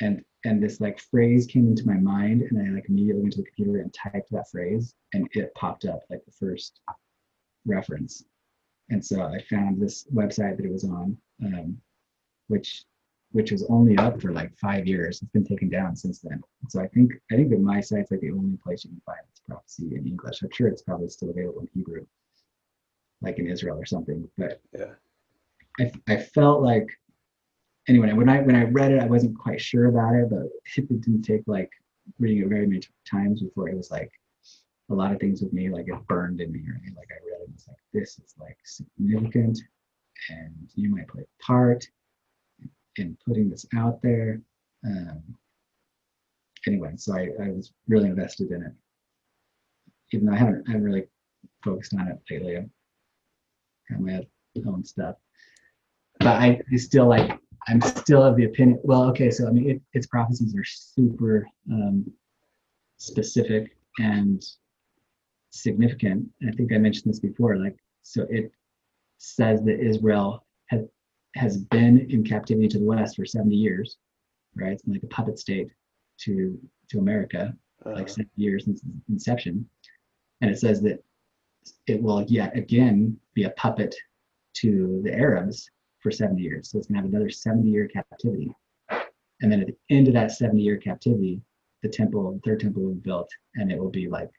And 0.00 0.24
and 0.44 0.62
this 0.62 0.80
like 0.80 1.00
phrase 1.00 1.46
came 1.46 1.66
into 1.66 1.86
my 1.86 1.96
mind, 1.96 2.42
and 2.42 2.62
I 2.62 2.70
like 2.72 2.88
immediately 2.88 3.22
went 3.22 3.32
to 3.34 3.42
the 3.42 3.48
computer 3.48 3.80
and 3.80 3.92
typed 3.92 4.30
that 4.30 4.48
phrase, 4.50 4.94
and 5.12 5.28
it 5.32 5.52
popped 5.54 5.84
up 5.84 6.02
like 6.10 6.24
the 6.24 6.32
first 6.32 6.80
reference. 7.66 8.24
And 8.90 9.04
so 9.04 9.22
I 9.22 9.42
found 9.50 9.80
this 9.80 10.06
website 10.14 10.56
that 10.56 10.64
it 10.64 10.72
was 10.72 10.84
on, 10.84 11.16
um, 11.44 11.76
which 12.46 12.84
which 13.32 13.50
was 13.50 13.66
only 13.68 13.98
up 13.98 14.22
for 14.22 14.32
like 14.32 14.56
five 14.56 14.86
years. 14.86 15.20
It's 15.20 15.32
been 15.32 15.44
taken 15.44 15.68
down 15.68 15.96
since 15.96 16.20
then. 16.20 16.40
So 16.68 16.80
I 16.80 16.86
think 16.86 17.12
I 17.32 17.34
think 17.34 17.50
that 17.50 17.60
my 17.60 17.80
site's 17.80 18.12
like 18.12 18.20
the 18.20 18.30
only 18.30 18.56
place 18.58 18.84
you 18.84 18.90
can 18.90 19.02
find 19.04 19.18
prophecy 19.48 19.96
in 19.96 20.06
English. 20.06 20.42
I'm 20.42 20.50
sure 20.52 20.68
it's 20.68 20.82
probably 20.82 21.08
still 21.08 21.30
available 21.30 21.62
in 21.62 21.68
Hebrew, 21.74 22.06
like 23.20 23.38
in 23.38 23.48
Israel 23.48 23.78
or 23.78 23.86
something. 23.86 24.28
But 24.36 24.60
Yeah. 24.78 24.94
I, 25.80 25.92
I 26.08 26.16
felt 26.16 26.62
like 26.62 26.88
anyway 27.88 28.12
when 28.12 28.28
I 28.28 28.40
when 28.40 28.56
I 28.56 28.64
read 28.64 28.92
it, 28.92 29.02
I 29.02 29.06
wasn't 29.06 29.38
quite 29.38 29.60
sure 29.60 29.86
about 29.86 30.14
it, 30.14 30.28
but 30.30 30.46
it 30.76 30.88
didn't 30.88 31.22
take 31.22 31.42
like 31.46 31.70
reading 32.18 32.42
it 32.42 32.48
very 32.48 32.66
many 32.66 32.82
times 33.08 33.42
before 33.42 33.68
it 33.68 33.76
was 33.76 33.90
like 33.90 34.10
a 34.90 34.94
lot 34.94 35.12
of 35.12 35.20
things 35.20 35.42
with 35.42 35.52
me 35.52 35.68
like 35.68 35.88
it 35.88 36.06
burned 36.06 36.40
in 36.40 36.52
me. 36.52 36.60
Right? 36.60 36.96
Like 36.96 37.10
I 37.10 37.18
read 37.26 37.40
it, 37.42 37.46
and 37.46 37.54
it's 37.54 37.68
like 37.68 37.76
this 37.92 38.18
is 38.18 38.34
like 38.38 38.58
significant, 38.64 39.58
and 40.30 40.68
you 40.74 40.90
might 40.90 41.08
play 41.08 41.22
a 41.22 41.42
part 41.42 41.86
in 42.96 43.16
putting 43.26 43.48
this 43.48 43.66
out 43.76 44.02
there. 44.02 44.40
Um, 44.84 45.22
anyway, 46.66 46.92
so 46.96 47.14
I, 47.14 47.28
I 47.42 47.50
was 47.50 47.72
really 47.88 48.08
invested 48.08 48.50
in 48.50 48.62
it, 48.62 48.72
even 50.12 50.26
though 50.26 50.32
I 50.32 50.36
haven't 50.36 50.64
I 50.68 50.72
haven't 50.72 50.86
really 50.86 51.06
focused 51.64 51.94
on 51.94 52.08
it 52.08 52.18
lately. 52.30 52.56
I've 52.56 52.70
got 53.90 54.00
my 54.00 54.26
own 54.66 54.84
stuff 54.84 55.16
but 56.18 56.28
I 56.28 56.60
I 56.72 56.76
still 56.76 57.06
like 57.06 57.38
I'm 57.68 57.80
still 57.80 58.22
of 58.22 58.36
the 58.36 58.44
opinion. 58.44 58.80
Well, 58.82 59.04
okay, 59.10 59.30
so 59.30 59.46
I 59.46 59.50
mean, 59.50 59.70
it, 59.70 59.82
its 59.92 60.06
prophecies 60.06 60.54
are 60.56 60.64
super 60.64 61.46
um, 61.70 62.10
specific 62.96 63.76
and 63.98 64.42
significant. 65.50 66.26
I 66.46 66.52
think 66.52 66.72
I 66.72 66.78
mentioned 66.78 67.12
this 67.12 67.20
before. 67.20 67.56
Like, 67.56 67.76
so 68.02 68.26
it 68.30 68.50
says 69.18 69.62
that 69.64 69.80
Israel 69.80 70.46
has 70.68 70.82
has 71.34 71.58
been 71.58 72.10
in 72.10 72.24
captivity 72.24 72.68
to 72.68 72.78
the 72.78 72.86
west 72.86 73.16
for 73.16 73.26
70 73.26 73.54
years, 73.54 73.98
right? 74.56 74.72
It's 74.72 74.82
like 74.86 75.02
a 75.02 75.08
puppet 75.08 75.38
state 75.38 75.68
to 76.20 76.58
to 76.90 76.98
America, 76.98 77.54
Uh, 77.84 77.92
like 77.92 78.08
70 78.08 78.30
years 78.36 78.64
since 78.64 78.82
inception, 79.08 79.68
and 80.40 80.50
it 80.50 80.58
says 80.58 80.80
that 80.82 81.02
it 81.86 82.02
will 82.02 82.22
yet 82.24 82.56
again 82.56 83.18
be 83.34 83.44
a 83.44 83.50
puppet 83.50 83.94
to 84.54 85.00
the 85.04 85.12
Arabs 85.12 85.70
for 86.00 86.10
70 86.10 86.40
years. 86.42 86.70
So 86.70 86.78
it's 86.78 86.86
gonna 86.86 87.00
have 87.00 87.08
another 87.08 87.30
70 87.30 87.68
year 87.68 87.88
captivity. 87.88 88.52
And 89.40 89.52
then 89.52 89.60
at 89.60 89.66
the 89.68 89.76
end 89.90 90.08
of 90.08 90.14
that 90.14 90.32
70 90.32 90.60
year 90.60 90.76
captivity, 90.76 91.40
the 91.82 91.88
temple, 91.88 92.32
the 92.32 92.40
third 92.40 92.60
temple 92.60 92.82
will 92.82 92.94
be 92.94 93.00
built 93.00 93.30
and 93.54 93.70
it 93.70 93.78
will 93.78 93.90
be 93.90 94.08
like 94.08 94.30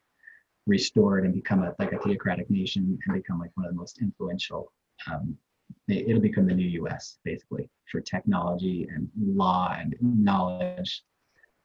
restored 0.66 1.24
and 1.24 1.34
become 1.34 1.62
a, 1.62 1.74
like 1.78 1.92
a 1.92 1.98
theocratic 1.98 2.50
nation 2.50 2.98
and 3.06 3.14
become 3.14 3.38
like 3.38 3.50
one 3.54 3.66
of 3.66 3.72
the 3.72 3.78
most 3.78 4.00
influential. 4.00 4.72
Um, 5.10 5.36
it- 5.88 6.08
it'll 6.08 6.20
become 6.20 6.46
the 6.46 6.54
new 6.54 6.68
US 6.84 7.18
basically 7.24 7.70
for 7.90 8.00
technology 8.00 8.86
and 8.88 9.10
law 9.18 9.74
and 9.78 9.96
knowledge. 10.00 11.02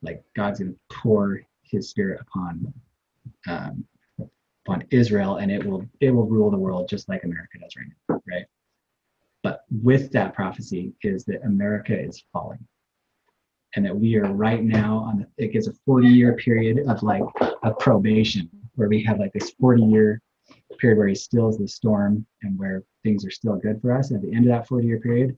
Like 0.01 0.23
God's 0.35 0.59
gonna 0.59 0.73
pour 0.91 1.41
his 1.63 1.89
spirit 1.89 2.21
upon 2.21 2.73
um, 3.47 3.85
upon 4.65 4.83
Israel 4.91 5.37
and 5.37 5.51
it 5.51 5.65
will 5.65 5.85
it 5.99 6.11
will 6.11 6.25
rule 6.25 6.49
the 6.49 6.57
world 6.57 6.89
just 6.89 7.07
like 7.07 7.23
America 7.23 7.59
does 7.59 7.75
right 7.75 7.87
now, 8.09 8.21
right? 8.27 8.45
But 9.43 9.61
with 9.69 10.11
that 10.13 10.33
prophecy 10.33 10.93
is 11.03 11.23
that 11.25 11.45
America 11.45 11.97
is 11.97 12.23
falling. 12.33 12.65
And 13.75 13.85
that 13.85 13.95
we 13.95 14.15
are 14.15 14.33
right 14.33 14.63
now 14.63 14.99
on 14.99 15.19
the, 15.19 15.43
it 15.43 15.51
gives 15.51 15.67
a 15.67 15.73
40 15.85 16.07
year 16.07 16.35
period 16.35 16.79
of 16.87 17.03
like 17.03 17.23
a 17.61 17.71
probation 17.71 18.49
where 18.75 18.87
we 18.87 19.03
have 19.03 19.19
like 19.19 19.33
this 19.33 19.51
40 19.59 19.83
year 19.83 20.21
period 20.79 20.97
where 20.97 21.07
he 21.07 21.15
stills 21.15 21.57
the 21.57 21.67
storm 21.67 22.25
and 22.41 22.57
where 22.57 22.83
things 23.03 23.25
are 23.25 23.31
still 23.31 23.57
good 23.57 23.81
for 23.81 23.95
us. 23.95 24.09
And 24.09 24.17
at 24.17 24.29
the 24.29 24.35
end 24.35 24.45
of 24.45 24.51
that 24.51 24.67
40 24.67 24.87
year 24.87 24.99
period, 24.99 25.37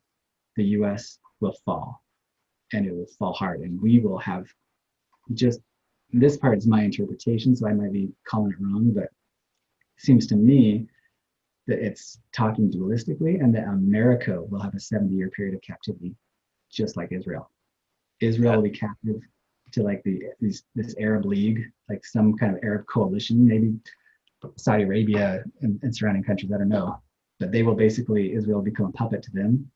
the 0.55 0.63
US 0.79 1.19
will 1.41 1.55
fall 1.65 2.01
and 2.73 2.85
it 2.85 2.93
will 2.93 3.07
fall 3.19 3.33
hard. 3.33 3.61
And 3.61 3.81
we 3.81 3.99
will 3.99 4.19
have 4.19 4.45
just 5.33 5.59
this 6.13 6.37
part 6.37 6.57
is 6.57 6.67
my 6.67 6.83
interpretation, 6.83 7.55
so 7.55 7.67
I 7.67 7.73
might 7.73 7.91
be 7.91 8.09
calling 8.25 8.51
it 8.51 8.61
wrong, 8.61 8.91
but 8.95 9.09
seems 9.97 10.27
to 10.27 10.35
me 10.35 10.87
that 11.67 11.79
it's 11.79 12.19
talking 12.33 12.71
dualistically 12.71 13.41
and 13.41 13.53
that 13.53 13.67
America 13.67 14.41
will 14.41 14.61
have 14.61 14.75
a 14.75 14.79
70 14.79 15.13
year 15.13 15.29
period 15.29 15.55
of 15.55 15.61
captivity, 15.61 16.15
just 16.71 16.95
like 16.97 17.11
Israel. 17.11 17.51
Israel 18.21 18.55
will 18.55 18.63
be 18.63 18.71
captive 18.71 19.21
to 19.73 19.83
like 19.83 20.01
the 20.03 20.23
these 20.39 20.63
this 20.75 20.95
Arab 20.97 21.25
League, 21.25 21.61
like 21.89 22.05
some 22.05 22.37
kind 22.37 22.55
of 22.55 22.63
Arab 22.63 22.85
coalition, 22.87 23.45
maybe 23.45 23.75
Saudi 24.55 24.83
Arabia 24.83 25.43
and, 25.61 25.79
and 25.83 25.95
surrounding 25.95 26.23
countries. 26.23 26.51
I 26.53 26.57
don't 26.57 26.69
know, 26.69 27.01
but 27.39 27.51
they 27.51 27.63
will 27.63 27.75
basically 27.75 28.33
Israel 28.33 28.59
will 28.59 28.65
become 28.65 28.87
a 28.87 28.91
puppet 28.91 29.21
to 29.23 29.31
them, 29.31 29.69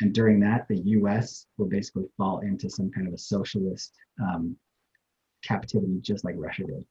and 0.00 0.12
during 0.12 0.40
that, 0.40 0.68
the 0.68 0.78
U.S. 0.78 1.46
will 1.56 1.68
basically 1.68 2.04
fall 2.16 2.40
into 2.40 2.68
some 2.68 2.90
kind 2.90 3.08
of 3.08 3.14
a 3.14 3.18
socialist 3.18 3.94
um, 4.20 4.56
captivity, 5.42 5.98
just 6.00 6.24
like 6.24 6.34
Russia 6.36 6.64
did, 6.64 6.84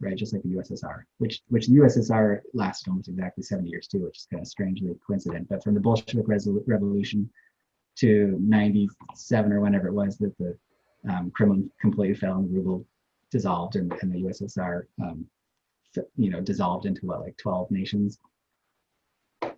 right? 0.00 0.16
Just 0.16 0.32
like 0.32 0.42
the 0.42 0.50
USSR, 0.50 1.02
which 1.18 1.42
which 1.48 1.66
the 1.66 1.76
USSR 1.76 2.40
lasted 2.54 2.88
almost 2.88 3.08
exactly 3.08 3.42
70 3.42 3.68
years 3.68 3.86
too, 3.86 4.04
which 4.04 4.18
is 4.18 4.26
kind 4.30 4.40
of 4.40 4.48
strangely 4.48 4.94
coincident. 5.06 5.48
But 5.48 5.62
from 5.62 5.74
the 5.74 5.80
Bolshevik 5.80 6.26
Revolution 6.28 7.30
to 7.96 8.38
97 8.40 9.52
or 9.52 9.60
whenever 9.60 9.88
it 9.88 9.94
was 9.94 10.16
that 10.18 10.36
the 10.38 10.56
um, 11.08 11.30
Kremlin 11.30 11.70
completely 11.80 12.14
fell 12.14 12.36
and 12.36 12.48
the 12.48 12.58
ruble 12.58 12.86
dissolved 13.30 13.76
and, 13.76 13.92
and 14.00 14.12
the 14.12 14.22
USSR, 14.22 14.84
um, 15.02 15.26
you 16.16 16.30
know, 16.30 16.40
dissolved 16.40 16.86
into 16.86 17.06
what, 17.06 17.20
like 17.20 17.36
12 17.36 17.70
nations. 17.70 18.18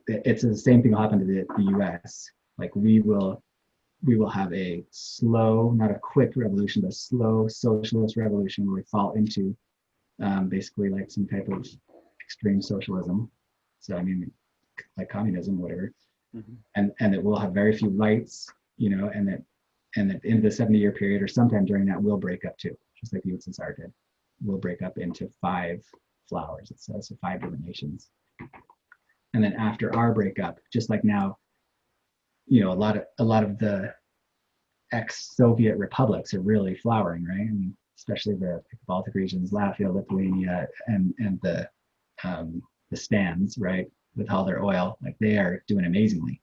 It's 0.06 0.42
the 0.42 0.56
same 0.56 0.82
thing 0.82 0.92
will 0.92 1.00
happen 1.00 1.18
to 1.20 1.24
the, 1.24 1.44
the 1.56 1.78
US. 1.78 2.28
Like 2.58 2.74
we 2.76 3.00
will, 3.00 3.42
we 4.04 4.16
will 4.16 4.28
have 4.28 4.52
a 4.52 4.84
slow, 4.90 5.70
not 5.70 5.90
a 5.90 5.98
quick 5.98 6.32
revolution, 6.36 6.82
but 6.82 6.88
a 6.88 6.92
slow 6.92 7.48
socialist 7.48 8.16
revolution 8.16 8.66
where 8.66 8.76
we 8.76 8.82
fall 8.82 9.12
into 9.12 9.56
um, 10.22 10.48
basically 10.48 10.88
like 10.88 11.10
some 11.10 11.26
type 11.26 11.48
of 11.48 11.66
extreme 12.24 12.62
socialism. 12.62 13.30
So, 13.80 13.96
I 13.96 14.02
mean, 14.02 14.30
like 14.96 15.10
communism, 15.10 15.58
whatever. 15.58 15.92
Mm-hmm. 16.34 16.54
And, 16.76 16.92
and 17.00 17.12
that 17.12 17.22
we'll 17.22 17.38
have 17.38 17.52
very 17.52 17.76
few 17.76 17.90
rights, 17.90 18.48
you 18.78 18.88
know, 18.88 19.10
and 19.14 19.28
that 19.28 19.42
and 19.96 20.10
at 20.10 20.22
the 20.22 20.30
end 20.30 20.38
of 20.38 20.44
the 20.44 20.50
70 20.50 20.78
year 20.78 20.92
period 20.92 21.22
or 21.22 21.28
sometime 21.28 21.66
during 21.66 21.84
that 21.86 22.02
will 22.02 22.16
break 22.16 22.44
up 22.44 22.56
too, 22.56 22.76
just 22.98 23.12
like 23.12 23.22
the 23.24 23.32
USSR 23.32 23.76
did. 23.76 23.92
We'll 24.42 24.58
break 24.58 24.80
up 24.80 24.96
into 24.96 25.28
five 25.40 25.84
flowers, 26.28 26.70
it 26.70 26.80
says, 26.80 27.08
so 27.08 27.16
five 27.20 27.42
different 27.42 27.64
nations. 27.64 28.08
And 29.34 29.44
then 29.44 29.54
after 29.54 29.94
our 29.94 30.12
breakup, 30.12 30.58
just 30.72 30.90
like 30.90 31.04
now, 31.04 31.38
you 32.46 32.62
know, 32.62 32.72
a 32.72 32.74
lot 32.74 32.96
of 32.96 33.04
a 33.18 33.24
lot 33.24 33.44
of 33.44 33.58
the 33.58 33.94
ex-Soviet 34.92 35.76
republics 35.78 36.34
are 36.34 36.40
really 36.40 36.74
flowering, 36.74 37.24
right? 37.24 37.40
I 37.40 37.52
mean, 37.52 37.76
especially 38.02 38.34
the 38.34 38.60
Baltic 38.88 39.14
regions, 39.14 39.52
Latvia, 39.52 39.94
Lithuania, 39.94 40.66
and 40.88 41.14
and 41.18 41.40
the 41.42 41.68
um, 42.24 42.62
the 42.90 42.96
stands, 42.96 43.56
right, 43.58 43.86
with 44.16 44.30
all 44.30 44.44
their 44.44 44.62
oil, 44.62 44.98
like 45.02 45.16
they 45.20 45.38
are 45.38 45.62
doing 45.68 45.84
amazingly. 45.84 46.40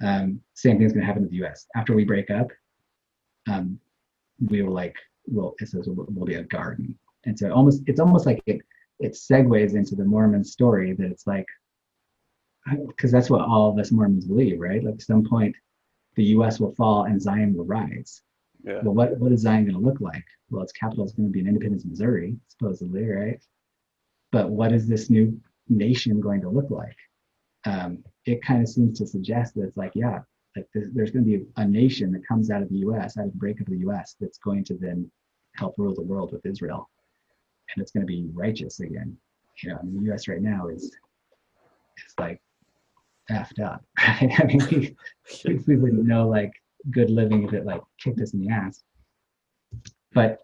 Um, 0.00 0.40
same 0.54 0.78
thing's 0.78 0.92
going 0.92 1.02
to 1.02 1.06
happen 1.06 1.22
to 1.22 1.28
the 1.28 1.36
U.S. 1.36 1.66
After 1.76 1.94
we 1.94 2.04
break 2.04 2.30
up, 2.30 2.48
um, 3.50 3.78
we 4.48 4.62
will 4.62 4.72
like, 4.72 4.96
well, 5.26 5.54
it 5.60 5.68
says 5.68 5.88
will, 5.88 6.06
will 6.14 6.24
be 6.24 6.34
a 6.34 6.44
garden, 6.44 6.96
and 7.24 7.36
so 7.36 7.52
almost 7.52 7.82
it's 7.86 8.00
almost 8.00 8.24
like 8.24 8.40
it 8.46 8.60
it 9.00 9.12
segues 9.12 9.74
into 9.74 9.96
the 9.96 10.04
Mormon 10.04 10.44
story 10.44 10.92
that 10.92 11.10
it's 11.10 11.26
like, 11.26 11.46
because 12.86 13.10
that's 13.10 13.30
what 13.30 13.42
all 13.42 13.70
of 13.70 13.78
us 13.78 13.90
Mormons 13.90 14.26
believe, 14.26 14.60
right? 14.60 14.82
Like 14.82 14.94
at 14.94 15.02
some 15.02 15.24
point, 15.24 15.54
the 16.14 16.24
U.S. 16.24 16.60
will 16.60 16.74
fall 16.74 17.04
and 17.04 17.20
Zion 17.20 17.54
will 17.54 17.64
rise. 17.64 18.22
Yeah. 18.64 18.80
Well, 18.82 18.94
what 18.94 19.16
what 19.18 19.32
is 19.32 19.40
Zion 19.42 19.64
going 19.64 19.74
to 19.74 19.80
look 19.80 20.00
like? 20.00 20.24
Well, 20.50 20.62
its 20.62 20.72
capital 20.72 21.04
is 21.04 21.12
going 21.12 21.28
to 21.28 21.32
be 21.32 21.40
in 21.40 21.46
Independence, 21.48 21.84
Missouri, 21.84 22.36
supposedly, 22.48 23.04
right? 23.04 23.40
But 24.32 24.50
what 24.50 24.72
is 24.72 24.86
this 24.88 25.10
new 25.10 25.40
nation 25.68 26.20
going 26.20 26.40
to 26.42 26.48
look 26.48 26.70
like? 26.70 26.96
Um, 27.64 28.04
it 28.24 28.42
kind 28.42 28.62
of 28.62 28.68
seems 28.68 28.98
to 28.98 29.06
suggest 29.06 29.54
that 29.54 29.62
it's 29.62 29.76
like, 29.76 29.92
yeah, 29.94 30.20
like 30.56 30.66
there's 30.74 31.10
going 31.10 31.24
to 31.24 31.38
be 31.38 31.44
a 31.56 31.66
nation 31.66 32.12
that 32.12 32.26
comes 32.26 32.50
out 32.50 32.62
of 32.62 32.68
the 32.68 32.78
U.S., 32.78 33.16
out 33.16 33.26
of 33.26 33.32
the 33.32 33.38
breakup 33.38 33.66
of 33.66 33.72
the 33.72 33.80
U.S., 33.80 34.16
that's 34.20 34.38
going 34.38 34.64
to 34.64 34.74
then 34.74 35.10
help 35.54 35.74
rule 35.78 35.94
the 35.94 36.02
world 36.02 36.32
with 36.32 36.44
Israel, 36.46 36.88
and 37.74 37.82
it's 37.82 37.92
going 37.92 38.06
to 38.06 38.06
be 38.06 38.28
righteous 38.32 38.80
again. 38.80 39.16
You 39.62 39.70
know, 39.70 39.78
the 39.82 40.04
U.S. 40.06 40.28
right 40.28 40.42
now 40.42 40.68
is 40.68 40.84
is 40.84 42.14
like 42.18 42.40
effed 43.30 43.62
up, 43.62 43.84
right? 43.98 44.32
I 44.40 44.44
mean, 44.44 44.96
we, 45.44 45.54
we 45.66 45.76
wouldn't 45.76 46.06
know 46.06 46.28
like 46.28 46.52
good 46.90 47.10
living 47.10 47.44
if 47.44 47.52
it 47.52 47.64
like 47.64 47.82
kicked 48.02 48.20
us 48.20 48.34
in 48.34 48.40
the 48.44 48.52
ass. 48.52 48.82
But 50.12 50.40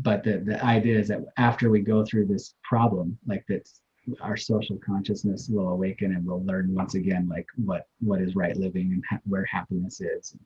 but 0.00 0.24
the 0.24 0.38
the 0.38 0.64
idea 0.64 0.98
is 0.98 1.08
that 1.08 1.20
after 1.36 1.70
we 1.70 1.80
go 1.80 2.04
through 2.04 2.26
this 2.26 2.54
problem, 2.62 3.18
like 3.26 3.44
that's 3.48 3.80
our 4.20 4.36
social 4.36 4.78
consciousness 4.78 5.48
will 5.48 5.68
awaken 5.68 6.14
and 6.14 6.24
we'll 6.24 6.44
learn 6.44 6.74
once 6.74 6.94
again 6.94 7.28
like 7.28 7.46
what 7.56 7.86
what 8.00 8.20
is 8.20 8.34
right 8.34 8.56
living 8.56 8.92
and 8.92 9.04
ha- 9.08 9.20
where 9.24 9.44
happiness 9.44 10.00
is 10.00 10.32
and 10.32 10.40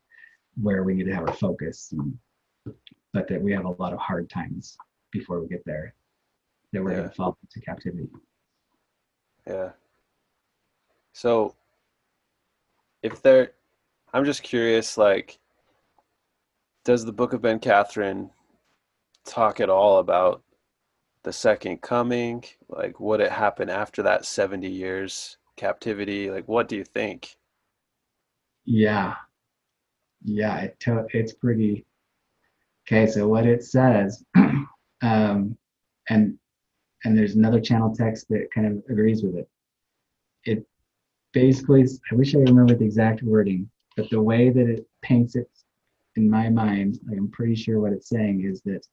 where 0.63 0.83
we 0.83 0.93
need 0.93 1.05
to 1.05 1.13
have 1.13 1.27
our 1.27 1.33
focus 1.33 1.93
and, 1.93 2.17
but 3.13 3.27
that 3.27 3.41
we 3.41 3.51
have 3.51 3.65
a 3.65 3.81
lot 3.81 3.93
of 3.93 3.99
hard 3.99 4.29
times 4.29 4.77
before 5.11 5.39
we 5.39 5.47
get 5.47 5.63
there 5.65 5.93
that 6.71 6.83
we're 6.83 6.91
yeah. 6.91 6.97
going 6.97 7.09
to 7.09 7.15
fall 7.15 7.37
into 7.41 7.65
captivity 7.65 8.07
yeah 9.47 9.69
so 11.13 11.55
if 13.01 13.21
there 13.21 13.51
i'm 14.13 14.25
just 14.25 14.43
curious 14.43 14.97
like 14.97 15.39
does 16.85 17.05
the 17.05 17.13
book 17.13 17.33
of 17.33 17.41
ben 17.41 17.59
kathryn 17.59 18.29
talk 19.25 19.59
at 19.59 19.69
all 19.69 19.99
about 19.99 20.43
the 21.23 21.33
second 21.33 21.81
coming? 21.81 22.43
Like, 22.67 22.99
would 22.99 23.21
it 23.21 23.31
happen 23.31 23.69
after 23.69 24.03
that 24.03 24.25
70 24.25 24.69
years 24.69 25.37
captivity? 25.55 26.29
Like, 26.29 26.47
what 26.47 26.67
do 26.67 26.75
you 26.75 26.83
think? 26.83 27.37
Yeah. 28.65 29.15
Yeah, 30.23 30.59
it 30.59 30.79
to- 30.81 31.07
it's 31.11 31.33
pretty. 31.33 31.85
Okay, 32.85 33.07
so 33.07 33.27
what 33.27 33.45
it 33.45 33.63
says, 33.63 34.23
um, 35.01 35.57
and 36.09 36.37
and 37.05 37.17
there's 37.17 37.35
another 37.35 37.59
channel 37.59 37.93
text 37.93 38.27
that 38.29 38.47
kind 38.53 38.67
of 38.67 38.83
agrees 38.89 39.23
with 39.23 39.35
it. 39.35 39.49
It 40.45 40.65
basically, 41.33 41.85
I 42.11 42.15
wish 42.15 42.35
I 42.35 42.39
remember 42.39 42.75
the 42.75 42.85
exact 42.85 43.23
wording, 43.23 43.69
but 43.95 44.09
the 44.09 44.21
way 44.21 44.49
that 44.49 44.67
it 44.67 44.85
paints 45.01 45.35
it 45.35 45.49
in 46.15 46.29
my 46.29 46.49
mind, 46.49 46.99
I'm 47.11 47.29
pretty 47.31 47.55
sure 47.55 47.79
what 47.79 47.93
it's 47.93 48.09
saying 48.09 48.43
is 48.45 48.61
that 48.61 48.85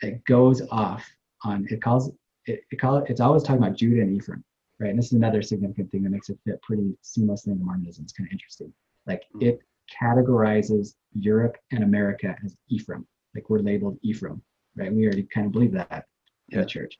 it 0.00 0.24
goes 0.24 0.62
off 0.70 1.08
on 1.44 1.66
it 1.70 1.82
calls 1.82 2.10
it, 2.46 2.60
it 2.70 2.80
call 2.80 2.98
it's 3.08 3.20
always 3.20 3.42
talking 3.42 3.62
about 3.62 3.76
Judah 3.76 4.02
and 4.02 4.16
Ephraim, 4.16 4.44
right? 4.78 4.90
And 4.90 4.98
this 4.98 5.06
is 5.06 5.12
another 5.12 5.42
significant 5.42 5.90
thing 5.90 6.02
that 6.04 6.10
makes 6.10 6.28
it 6.30 6.38
fit 6.44 6.60
pretty 6.62 6.96
seamlessly 7.02 7.48
into 7.48 7.64
Mormonism. 7.64 8.04
It's 8.04 8.12
kind 8.12 8.28
of 8.28 8.32
interesting. 8.32 8.72
Like 9.06 9.24
hmm. 9.32 9.42
it 9.42 9.60
categorizes 10.02 10.94
Europe 11.14 11.56
and 11.72 11.82
America 11.82 12.36
as 12.44 12.56
Ephraim. 12.68 13.06
Like 13.34 13.50
we're 13.50 13.60
labeled 13.60 13.98
Ephraim, 14.02 14.42
right? 14.76 14.92
We 14.92 15.04
already 15.04 15.24
kind 15.34 15.46
of 15.46 15.52
believe 15.52 15.72
that 15.72 16.06
in 16.50 16.60
the 16.60 16.66
church. 16.66 16.98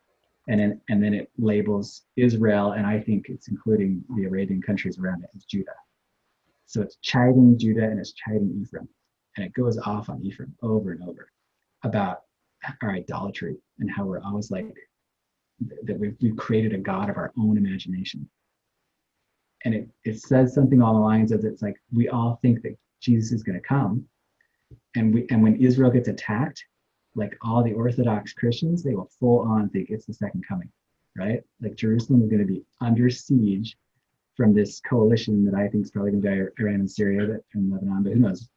And 0.48 0.60
then 0.60 0.80
and 0.88 1.02
then 1.02 1.12
it 1.12 1.30
labels 1.36 2.05
Israel, 2.16 2.72
and 2.72 2.86
I 2.86 3.00
think 3.00 3.26
it's 3.28 3.48
including 3.48 4.02
the 4.16 4.24
Arabian 4.24 4.62
countries 4.62 4.98
around 4.98 5.22
it 5.22 5.30
as 5.36 5.44
Judah. 5.44 5.72
So 6.69 6.82
it's 6.82 6.99
chiding 7.01 7.59
Judah 7.59 7.85
and 7.85 7.99
it's 7.99 8.12
chiding 8.12 8.61
Ephraim. 8.61 8.89
And 9.36 9.47
it 9.47 9.55
goes 9.55 9.78
off 9.78 10.11
on 10.11 10.23
Ephraim 10.23 10.55
over 10.62 10.93
and 10.93 11.03
over 11.03 11.32
about 11.82 12.20
our 12.82 12.90
idolatry 12.90 13.57
and 13.78 13.90
how 13.90 14.05
we're 14.05 14.23
always 14.23 14.51
like 14.51 14.77
that 15.85 15.99
we've, 15.99 16.15
we've 16.20 16.36
created 16.36 16.74
a 16.74 16.78
god 16.78 17.09
of 17.09 17.16
our 17.16 17.32
own 17.39 17.57
imagination. 17.57 18.28
And 19.65 19.74
it, 19.74 19.89
it 20.05 20.20
says 20.20 20.55
something 20.55 20.81
along 20.81 20.97
the 20.97 21.01
lines 21.01 21.32
of 21.32 21.45
it's 21.45 21.62
like 21.62 21.77
we 21.93 22.09
all 22.09 22.39
think 22.43 22.62
that 22.62 22.77
jesus 23.01 23.32
is 23.32 23.43
going 23.43 23.59
to 23.59 23.66
come. 23.66 24.05
And 24.95 25.15
we 25.15 25.27
and 25.31 25.43
when 25.43 25.57
israel 25.57 25.90
gets 25.90 26.09
attacked 26.09 26.62
like 27.15 27.35
all 27.40 27.65
the 27.65 27.73
orthodox 27.73 28.35
christians 28.35 28.82
they 28.82 28.95
will 28.95 29.11
full 29.19 29.40
on 29.40 29.70
think 29.70 29.89
it's 29.89 30.05
the 30.05 30.12
second 30.12 30.45
coming 30.47 30.70
right? 31.16 31.43
Like 31.62 31.77
jerusalem 31.77 32.23
is 32.23 32.28
going 32.28 32.47
to 32.47 32.47
be 32.47 32.62
under 32.82 33.09
siege 33.09 33.77
from 34.39 34.55
this 34.55 34.81
coalition 34.81 35.44
that 35.44 35.55
i 35.55 35.69
think 35.69 35.85
is 35.85 35.90
probably 35.90 36.12
going 36.12 36.23
to 36.23 36.28
be 36.56 36.62
iran 36.62 36.77
and 36.77 36.90
syria 36.90 37.39
from 37.52 37.70
lebanon 37.70 38.02
but 38.02 38.15
who 38.15 38.20
knows 38.20 38.48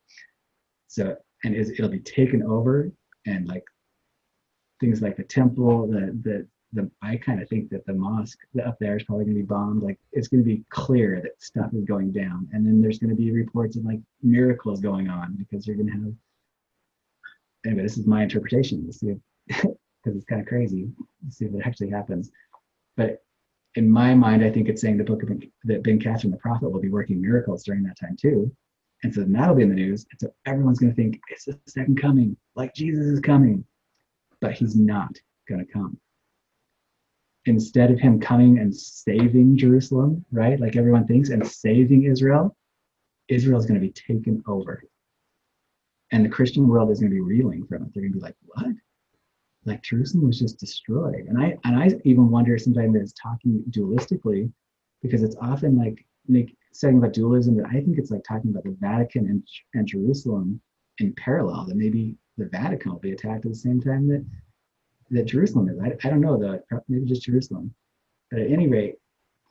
so 0.88 1.18
and 1.44 1.56
it'll 1.56 1.90
be 1.90 2.00
taken 2.00 2.44
over 2.44 2.90
and 3.26 3.48
like 3.48 3.64
things 4.82 5.02
like 5.02 5.16
the 5.16 5.24
temple, 5.24 5.88
the 5.88 6.18
the 6.24 6.48
the 6.74 6.90
I 7.02 7.18
kind 7.18 7.42
of 7.42 7.50
think 7.50 7.70
that 7.70 7.86
the 7.86 7.94
mosque 7.94 8.40
up 8.66 8.78
there 8.80 8.98
is 8.98 9.04
probably 9.04 9.26
going 9.26 9.36
to 9.36 9.44
be 9.44 9.48
bombed. 9.48 9.84
Like 9.84 10.00
it's 10.12 10.28
going 10.28 10.44
to 10.44 10.46
be 10.46 10.64
clear 10.70 11.22
that 11.22 11.42
stuff 11.42 11.74
is 11.74 11.86
going 11.86 12.12
down, 12.12 12.50
and 12.52 12.66
then 12.66 12.82
there's 12.82 13.00
going 13.00 13.10
to 13.12 13.16
be 13.16 13.32
reports 13.32 13.78
of 13.78 13.86
like 13.86 14.00
miracles 14.22 14.82
going 14.82 15.10
on 15.10 15.36
because 15.38 15.66
you're 15.66 15.78
going 15.78 15.88
to 15.88 15.94
have. 15.94 16.14
Anyway, 17.66 17.84
this 17.84 17.98
is 17.98 18.08
my 18.08 18.24
interpretation. 18.24 18.92
See, 18.92 19.16
because 19.48 19.76
it's 20.06 20.26
kind 20.26 20.42
of 20.42 20.48
crazy. 20.48 20.90
Let's 21.24 21.38
see 21.38 21.46
if 21.46 21.54
it 21.54 21.62
actually 21.64 21.92
happens. 21.92 22.32
But 22.98 23.24
in 23.76 23.90
my 23.90 24.14
mind, 24.14 24.44
I 24.44 24.50
think 24.50 24.68
it's 24.68 24.82
saying 24.82 24.98
the 24.98 25.04
book 25.04 25.24
of 25.24 25.30
ben, 25.30 25.42
that 25.64 25.84
Ben 25.84 26.00
Kathryn 26.00 26.32
the 26.32 26.38
prophet 26.38 26.70
will 26.70 26.82
be 26.82 26.90
working 26.90 27.22
miracles 27.22 27.64
during 27.64 27.84
that 27.84 28.00
time 28.00 28.16
too. 28.20 28.52
And 29.04 29.14
so 29.14 29.24
that'll 29.28 29.56
be 29.56 29.64
in 29.64 29.70
the 29.70 29.76
news. 29.76 30.06
And 30.12 30.20
so 30.20 30.34
everyone's 30.46 30.80
going 30.80 30.92
to 30.92 30.96
think 30.96 31.20
it's 31.30 31.46
the 31.46 31.58
second 31.68 32.00
coming, 32.00 32.38
like 32.56 32.76
Jesus 32.76 33.06
is 33.06 33.20
coming 33.20 33.66
but 34.42 34.54
he's 34.54 34.76
not 34.76 35.16
going 35.48 35.66
to 35.66 35.72
come. 35.72 35.98
Instead 37.46 37.90
of 37.92 38.00
him 38.00 38.20
coming 38.20 38.60
and 38.60 38.76
saving 38.76 39.58
Jerusalem, 39.58 40.26
right? 40.32 40.60
Like 40.60 40.76
everyone 40.76 41.08
thinks, 41.08 41.30
and 41.30 41.48
saving 41.48 42.04
Israel, 42.04 42.56
Israel 43.30 43.60
is 43.60 43.66
going 43.66 43.80
to 43.80 43.86
be 43.86 43.94
taken 43.94 44.44
over. 44.48 44.84
And 46.12 46.26
the 46.26 46.30
Christian 46.30 46.68
world 46.68 46.92
is 46.92 47.00
going 47.00 47.12
to 47.12 47.16
be 47.16 47.22
reeling 47.22 47.66
from 47.66 47.84
it. 47.84 47.94
They're 47.94 48.04
going 48.04 48.14
to 48.14 48.20
be 48.20 48.24
like, 48.24 48.36
what? 48.42 48.76
Like 49.66 49.84
Jerusalem 49.84 50.26
was 50.26 50.40
just 50.40 50.60
destroyed. 50.60 51.26
And 51.28 51.42
I 51.42 51.58
and 51.64 51.76
I 51.78 51.92
even 52.04 52.30
wonder 52.30 52.58
sometimes 52.58 52.94
that 52.94 53.02
it's 53.02 53.14
talking 53.14 53.64
dualistically, 53.70 54.52
because 55.02 55.24
it's 55.24 55.36
often 55.42 55.78
like 55.78 56.06
make 56.28 56.56
saying 56.74 56.98
about 56.98 57.14
dualism, 57.14 57.58
but 57.58 57.66
I 57.66 57.74
think 57.74 57.98
it's 57.98 58.12
like 58.12 58.24
talking 58.24 58.52
about 58.52 58.64
the 58.64 58.76
Vatican 58.80 59.28
and, 59.28 59.44
and 59.74 59.88
Jerusalem 59.88 60.62
in 61.00 61.14
parallel, 61.14 61.66
that 61.66 61.76
maybe 61.76 62.16
the 62.38 62.46
Vatican 62.46 62.92
will 62.92 63.00
be 63.00 63.12
attacked 63.12 63.46
at 63.46 63.52
the 63.52 63.58
same 63.58 63.82
time 63.82 64.08
that 64.08 64.26
that 65.12 65.26
Jerusalem 65.26 65.70
is. 65.70 65.78
I, 65.80 66.08
I 66.08 66.10
don't 66.10 66.22
know 66.22 66.38
though, 66.38 66.60
maybe 66.88 67.06
just 67.06 67.24
Jerusalem. 67.24 67.74
But 68.30 68.40
at 68.40 68.52
any 68.52 68.68
rate, 68.68 68.96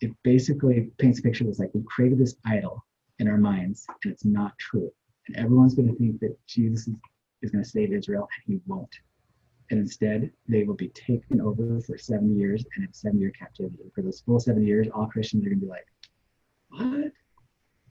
it 0.01 0.11
basically 0.25 0.91
paints 0.99 1.19
a 1.19 1.23
picture 1.23 1.45
that's 1.45 1.59
like 1.59 1.71
we 1.75 1.83
created 1.83 2.19
this 2.19 2.37
idol 2.47 2.85
in 3.19 3.29
our 3.29 3.37
minds 3.37 3.87
and 4.03 4.13
it's 4.13 4.25
not 4.25 4.59
true. 4.59 4.91
And 5.29 5.37
everyone's 5.37 5.75
going 5.75 5.89
to 5.89 5.95
think 5.95 6.19
that 6.21 6.37
Jesus 6.47 6.89
is, 6.89 6.95
is 7.43 7.51
going 7.51 7.63
to 7.63 7.69
save 7.69 7.93
Israel 7.93 8.23
and 8.23 8.55
he 8.55 8.61
won't. 8.67 8.95
And 9.71 9.79
instead, 9.79 10.31
they 10.49 10.65
will 10.65 10.75
be 10.75 10.89
taken 10.89 11.41
over 11.41 11.81
for 11.81 11.97
70 11.97 12.35
years 12.35 12.65
and 12.75 12.85
in 12.85 12.93
seven 12.93 13.21
year 13.21 13.31
captivity. 13.31 13.91
For 13.95 14.03
those 14.03 14.21
full 14.21 14.41
seven 14.41 14.67
years, 14.67 14.89
all 14.93 15.07
Christians 15.07 15.47
are 15.47 15.51
going 15.51 15.61
to 15.61 15.67
be 15.67 15.71
like, 15.71 15.87
what? 16.71 17.13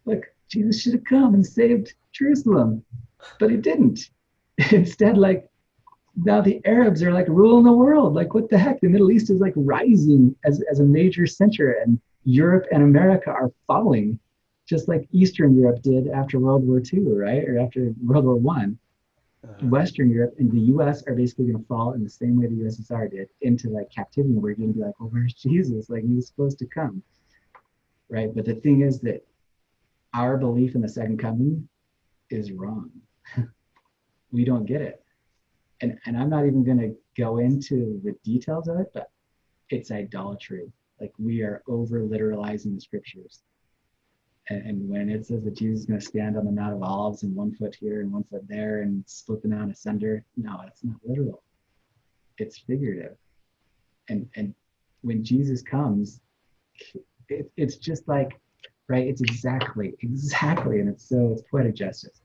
Look, 0.05 0.25
Jesus 0.49 0.81
should 0.81 0.93
have 0.93 1.05
come 1.05 1.33
and 1.33 1.45
saved 1.45 1.93
Jerusalem, 2.11 2.83
but 3.39 3.49
he 3.49 3.57
didn't. 3.57 4.09
Instead, 4.71 5.17
like 5.17 5.49
now 6.17 6.41
the 6.41 6.61
Arabs 6.65 7.01
are 7.01 7.13
like 7.13 7.27
ruling 7.29 7.63
the 7.63 7.71
world. 7.71 8.13
Like 8.13 8.33
what 8.33 8.49
the 8.49 8.57
heck? 8.57 8.81
The 8.81 8.89
Middle 8.89 9.11
East 9.11 9.29
is 9.29 9.39
like 9.39 9.53
rising 9.55 10.35
as, 10.43 10.61
as 10.69 10.79
a 10.79 10.83
major 10.83 11.25
center 11.25 11.71
and 11.71 11.99
Europe 12.23 12.65
and 12.71 12.83
America 12.83 13.29
are 13.29 13.51
falling 13.67 14.19
just 14.67 14.87
like 14.87 15.07
Eastern 15.11 15.57
Europe 15.57 15.81
did 15.81 16.07
after 16.07 16.39
World 16.39 16.65
War 16.65 16.81
II, 16.93 17.07
right? 17.13 17.43
Or 17.47 17.57
after 17.57 17.91
World 18.05 18.25
War 18.25 18.35
One. 18.35 18.77
Uh-huh. 19.43 19.67
Western 19.67 20.09
Europe 20.09 20.35
and 20.37 20.51
the 20.51 20.59
US 20.73 21.03
are 21.07 21.15
basically 21.15 21.45
going 21.45 21.59
to 21.59 21.67
fall 21.67 21.93
in 21.93 22.03
the 22.03 22.09
same 22.09 22.39
way 22.39 22.47
the 22.47 22.55
USSR 22.55 23.09
did 23.09 23.29
into 23.41 23.69
like 23.69 23.89
captivity 23.89 24.33
you're 24.33 24.53
going 24.53 24.73
to 24.73 24.79
be 24.79 24.83
like, 24.83 24.99
well, 24.99 25.09
where's 25.09 25.33
Jesus? 25.47 25.89
Like 25.89 26.03
he 26.03 26.15
was 26.15 26.27
supposed 26.27 26.59
to 26.59 26.65
come. 26.65 27.01
Right. 28.09 28.33
But 28.33 28.45
the 28.45 28.55
thing 28.55 28.81
is 28.81 28.99
that 29.01 29.25
our 30.13 30.37
belief 30.37 30.75
in 30.75 30.81
the 30.81 30.89
second 30.89 31.19
coming 31.19 31.69
is 32.29 32.51
wrong. 32.51 32.91
we 34.31 34.43
don't 34.43 34.65
get 34.65 34.81
it 34.81 35.03
and, 35.81 35.97
and 36.05 36.17
I'm 36.17 36.29
not 36.29 36.45
even 36.45 36.63
going 36.63 36.79
to 36.79 36.95
go 37.17 37.37
into 37.37 38.01
the 38.03 38.13
details 38.23 38.67
of 38.67 38.79
it, 38.79 38.87
but 38.93 39.09
it's 39.69 39.91
idolatry. 39.91 40.71
Like 40.99 41.13
we 41.17 41.41
are 41.41 41.63
over 41.67 42.01
literalizing 42.01 42.75
the 42.75 42.81
scriptures. 42.81 43.41
And, 44.49 44.65
and 44.65 44.89
when 44.89 45.09
it 45.09 45.25
says 45.25 45.43
that 45.43 45.55
Jesus 45.55 45.81
is 45.81 45.85
going 45.85 45.99
to 45.99 46.05
stand 46.05 46.37
on 46.37 46.45
the 46.45 46.51
Mount 46.51 46.73
of 46.73 46.83
Olives 46.83 47.23
and 47.23 47.35
one 47.35 47.53
foot 47.53 47.75
here 47.79 48.01
and 48.01 48.11
one 48.11 48.23
foot 48.23 48.47
there 48.47 48.81
and 48.81 49.03
split 49.07 49.41
the 49.41 49.47
mountain 49.47 49.71
asunder, 49.71 50.25
no, 50.37 50.61
it's 50.65 50.83
not 50.83 50.97
literal. 51.05 51.43
It's 52.37 52.57
figurative. 52.59 53.17
And 54.09 54.27
and 54.35 54.55
when 55.01 55.23
Jesus 55.23 55.61
comes, 55.61 56.19
it, 57.29 57.51
it's 57.57 57.77
just 57.77 58.07
like, 58.07 58.39
right? 58.87 59.07
It's 59.07 59.21
exactly, 59.21 59.93
exactly, 60.01 60.79
and 60.79 60.89
it's 60.89 61.07
so 61.07 61.31
it's 61.33 61.43
poetic 61.49 61.75
justice 61.75 62.21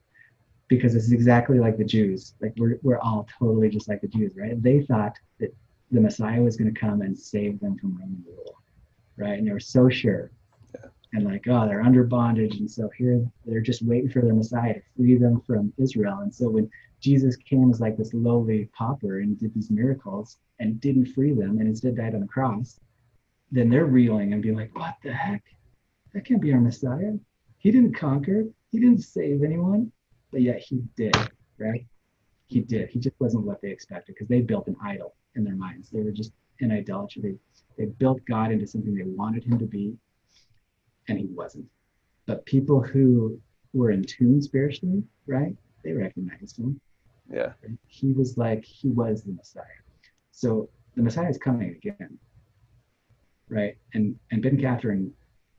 because 0.69 0.95
it's 0.95 1.13
exactly 1.13 1.59
like 1.59 1.77
the 1.77 1.85
Jews. 1.85 2.35
Like 2.41 2.55
we're 2.57 2.79
we're 2.83 3.01
all 3.01 3.29
totally 3.39 3.69
just 3.69 3.89
like 3.89 4.01
the 4.01 4.09
Jews, 4.09 4.33
right? 4.37 4.61
They 4.63 4.83
thought 4.83 5.19
that 5.41 5.55
the 5.91 6.01
Messiah 6.01 6.41
was 6.41 6.57
going 6.57 6.73
to 6.73 6.81
come 6.81 7.03
and 7.03 7.17
save 7.17 7.61
them 7.61 7.77
from 7.79 7.99
Roman 7.99 8.25
rule, 8.27 8.63
right? 9.19 9.39
And 9.39 9.47
they 9.47 9.53
were 9.53 9.61
so 9.61 9.89
sure. 9.89 10.31
And 11.15 11.25
like, 11.25 11.47
oh, 11.49 11.67
they're 11.67 11.81
under 11.81 12.05
bondage, 12.05 12.57
and 12.57 12.71
so 12.71 12.91
here 12.99 13.25
they're 13.47 13.61
just 13.61 13.83
waiting 13.83 14.11
for 14.11 14.21
their 14.21 14.35
Messiah 14.35 14.75
to 14.75 14.83
free 14.97 15.17
them 15.17 15.41
from 15.47 15.73
Israel. 15.79 16.19
And 16.19 16.35
so 16.35 16.51
when 16.51 16.69
Jesus 17.01 17.37
came 17.37 17.71
as 17.71 17.81
like 17.81 17.97
this 17.97 18.13
lowly 18.13 18.69
pauper 18.77 19.21
and 19.21 19.39
did 19.39 19.55
these 19.55 19.71
miracles 19.71 20.39
and 20.59 20.81
didn't 20.81 21.07
free 21.07 21.33
them, 21.33 21.59
and 21.59 21.69
instead 21.69 21.97
died 21.97 22.15
on 22.15 22.21
the 22.21 22.27
cross, 22.27 22.79
then 23.53 23.71
they're 23.71 23.87
reeling 23.87 24.33
and 24.33 24.43
being 24.43 24.57
like, 24.57 24.77
what 24.77 24.97
the 25.03 25.13
heck? 25.13 25.43
That 26.13 26.27
can't 26.27 26.43
be 26.43 26.53
our 26.53 26.61
Messiah. 26.61 27.13
He 27.59 27.71
didn't 27.71 27.95
conquer. 27.95 28.45
He 28.71 28.81
didn't 28.81 29.03
save 29.03 29.43
anyone 29.43 29.93
but 30.35 30.43
yet 30.43 30.59
he 30.59 30.83
did, 30.97 31.17
right? 31.59 31.87
He 32.49 32.59
did. 32.59 32.91
He 32.91 32.99
just 32.99 33.15
wasn't 33.21 33.45
what 33.45 33.63
they 33.63 33.71
expected 33.71 34.17
because 34.17 34.27
they 34.27 34.41
built 34.41 34.67
an 34.67 34.75
idol 34.83 35.15
in 35.37 35.45
their 35.45 35.55
minds. 35.55 35.91
They 35.91 36.03
were 36.03 36.11
just 36.11 36.33
in 36.59 36.73
idolatry. 36.73 37.23
They, 37.23 37.37
they 37.79 37.91
built 37.93 38.21
God 38.29 38.51
into 38.51 38.67
something 38.67 38.97
they 38.97 39.05
wanted 39.05 39.45
him 39.45 39.61
to 39.61 39.65
be, 39.65 39.95
and 41.09 41.19
he 41.19 41.27
wasn't. 41.27 41.67
But 42.27 42.45
people 42.47 42.81
who 42.81 43.41
were 43.73 43.91
in 43.91 44.05
tune 44.05 44.41
spiritually, 44.41 45.03
right? 45.27 45.57
They 45.83 45.93
recognized 45.93 46.59
him. 46.59 46.81
Yeah. 47.31 47.53
He 47.87 48.13
was 48.13 48.39
like, 48.39 48.65
he 48.65 48.91
was 48.91 49.23
the 49.23 49.33
Messiah. 49.33 49.65
So 50.31 50.69
the 50.97 51.03
Messiah 51.03 51.29
is 51.29 51.39
coming 51.39 51.71
again, 51.71 52.19
right? 53.49 53.77
And 53.95 54.17
and 54.31 54.43
Ben 54.43 54.57
Kathryn 54.57 55.11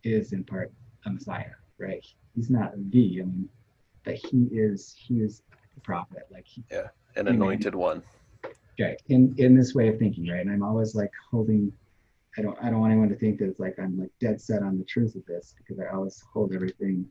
is 0.03 0.33
in 0.33 0.43
part 0.43 0.71
a 1.05 1.09
Messiah, 1.09 1.55
right? 1.77 2.05
He's 2.35 2.49
not 2.49 2.73
the. 2.91 3.21
I 3.21 3.25
mean, 3.25 3.49
but 4.05 4.15
he 4.15 4.47
is 4.51 4.95
he 4.97 5.15
is 5.15 5.41
a 5.75 5.79
prophet 5.81 6.27
like 6.31 6.45
he, 6.45 6.63
yeah 6.71 6.87
an 7.17 7.27
anointed 7.27 7.75
one 7.75 8.01
right 8.79 9.01
in 9.09 9.35
in 9.37 9.57
this 9.57 9.73
way 9.73 9.89
of 9.89 9.99
thinking 9.99 10.27
right 10.29 10.39
and 10.39 10.51
i'm 10.51 10.63
always 10.63 10.95
like 10.95 11.11
holding 11.29 11.71
i 12.37 12.41
don't 12.41 12.57
i 12.61 12.69
don't 12.69 12.79
want 12.79 12.91
anyone 12.91 13.09
to 13.09 13.15
think 13.15 13.39
that 13.39 13.49
it's 13.49 13.59
like 13.59 13.75
i'm 13.79 13.97
like 13.99 14.11
dead 14.19 14.39
set 14.39 14.61
on 14.61 14.77
the 14.77 14.83
truth 14.85 15.15
of 15.15 15.25
this 15.25 15.53
because 15.57 15.79
i 15.79 15.93
always 15.93 16.23
hold 16.33 16.53
everything 16.53 17.07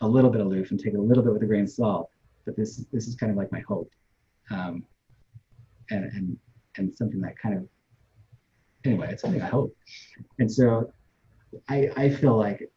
a 0.00 0.08
little 0.08 0.30
bit 0.30 0.40
aloof 0.40 0.70
and 0.70 0.80
take 0.80 0.94
it 0.94 0.98
a 0.98 1.02
little 1.02 1.22
bit 1.22 1.32
with 1.32 1.42
a 1.42 1.46
grain 1.46 1.64
of 1.64 1.70
salt 1.70 2.08
but 2.44 2.56
this 2.56 2.84
this 2.92 3.06
is 3.06 3.14
kind 3.14 3.30
of 3.30 3.36
like 3.38 3.50
my 3.52 3.60
hope 3.60 3.90
um 4.50 4.84
and 5.90 6.04
and 6.04 6.36
and 6.76 6.94
something 6.96 7.20
that 7.20 7.38
kind 7.38 7.56
of 7.56 7.68
anyway 8.84 9.08
it's 9.10 9.22
something 9.22 9.42
i 9.42 9.46
hope 9.46 9.74
and 10.38 10.50
so 10.50 10.90
i 11.68 11.90
i 11.96 12.08
feel 12.08 12.36
like 12.36 12.68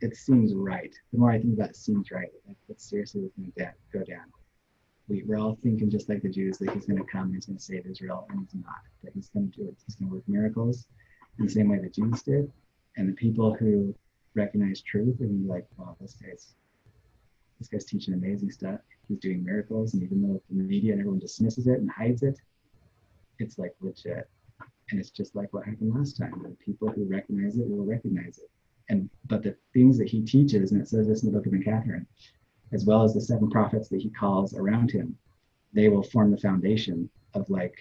it 0.00 0.16
seems 0.16 0.54
right. 0.54 0.94
The 1.12 1.18
more 1.18 1.30
I 1.30 1.38
think 1.38 1.54
about 1.54 1.70
it, 1.70 1.76
seems 1.76 2.10
right. 2.10 2.28
Like, 2.46 2.56
but 2.68 2.80
seriously 2.80 3.22
was 3.22 3.32
going 3.36 3.52
to 3.56 3.72
go 3.92 4.04
down. 4.04 4.26
We, 5.08 5.22
we're 5.26 5.38
all 5.38 5.58
thinking 5.62 5.90
just 5.90 6.08
like 6.08 6.22
the 6.22 6.28
Jews 6.28 6.58
that 6.58 6.70
he's 6.70 6.86
going 6.86 6.98
to 6.98 7.10
come, 7.10 7.32
he's 7.32 7.46
going 7.46 7.56
to 7.56 7.62
save 7.62 7.86
Israel, 7.86 8.26
and 8.30 8.40
he's 8.40 8.54
not. 8.62 8.80
That 9.02 9.12
he's 9.14 9.28
going 9.28 9.50
to 9.50 9.56
do 9.56 9.68
it. 9.68 9.76
He's 9.86 9.96
going 9.96 10.10
to 10.10 10.14
work 10.16 10.24
miracles 10.28 10.86
in 11.38 11.46
the 11.46 11.50
same 11.50 11.68
way 11.68 11.78
the 11.78 11.88
Jews 11.88 12.22
did. 12.22 12.50
And 12.96 13.08
the 13.08 13.14
people 13.14 13.54
who 13.54 13.94
recognize 14.34 14.82
truth 14.82 15.20
and 15.20 15.42
be 15.42 15.48
like, 15.48 15.66
wow, 15.76 15.96
this 16.00 16.14
guy's 16.14 16.54
this 17.58 17.68
guy's 17.68 17.84
teaching 17.84 18.14
amazing 18.14 18.52
stuff. 18.52 18.80
He's 19.08 19.18
doing 19.18 19.44
miracles, 19.44 19.94
and 19.94 20.02
even 20.02 20.22
though 20.22 20.40
the 20.48 20.62
media 20.62 20.92
and 20.92 21.00
everyone 21.00 21.18
dismisses 21.18 21.66
it 21.66 21.80
and 21.80 21.90
hides 21.90 22.22
it, 22.22 22.38
it's 23.40 23.58
like 23.58 23.74
legit. 23.80 24.28
And 24.90 25.00
it's 25.00 25.10
just 25.10 25.34
like 25.34 25.52
what 25.52 25.64
happened 25.64 25.94
last 25.94 26.18
time. 26.18 26.40
The 26.42 26.50
people 26.64 26.88
who 26.88 27.04
recognize 27.04 27.56
it 27.56 27.68
will 27.68 27.84
recognize 27.84 28.38
it 28.38 28.50
and 28.88 29.08
but 29.26 29.42
the 29.42 29.56
things 29.72 29.98
that 29.98 30.08
he 30.08 30.22
teaches, 30.22 30.72
and 30.72 30.80
it 30.80 30.88
says 30.88 31.06
this 31.06 31.22
in 31.22 31.32
the 31.32 31.38
book 31.38 31.46
of 31.46 31.52
Kathryn, 31.52 32.06
as 32.72 32.84
well 32.84 33.02
as 33.02 33.14
the 33.14 33.20
seven 33.20 33.50
prophets 33.50 33.88
that 33.88 34.00
he 34.00 34.10
calls 34.10 34.54
around 34.54 34.90
him, 34.90 35.16
they 35.72 35.88
will 35.88 36.02
form 36.02 36.30
the 36.30 36.38
foundation 36.38 37.08
of 37.34 37.48
like 37.48 37.76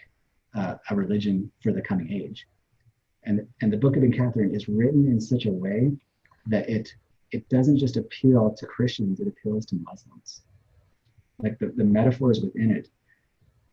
uh, 0.56 0.76
a 0.90 0.96
religion 0.96 1.52
for 1.62 1.72
the 1.72 1.82
coming 1.82 2.12
age. 2.12 2.48
And 3.24 3.48
and 3.62 3.72
the 3.72 3.78
book 3.78 3.98
of 3.98 4.04
Kathryn 4.04 4.56
is 4.56 4.70
written 4.70 5.08
in 5.08 5.20
such 5.20 5.46
a 5.46 5.52
way 5.52 5.92
that 6.48 6.70
it 6.70 6.94
it 7.32 7.48
doesn't 7.50 7.78
just 7.78 7.98
appeal 7.98 8.56
to 8.58 8.66
Christians, 8.66 9.20
it 9.20 9.28
appeals 9.28 9.66
to 9.68 9.76
Muslims. 9.76 10.44
Like 11.40 11.60
the, 11.60 11.68
the 11.68 11.84
metaphors 11.84 12.42
within 12.42 12.72
it. 12.72 12.90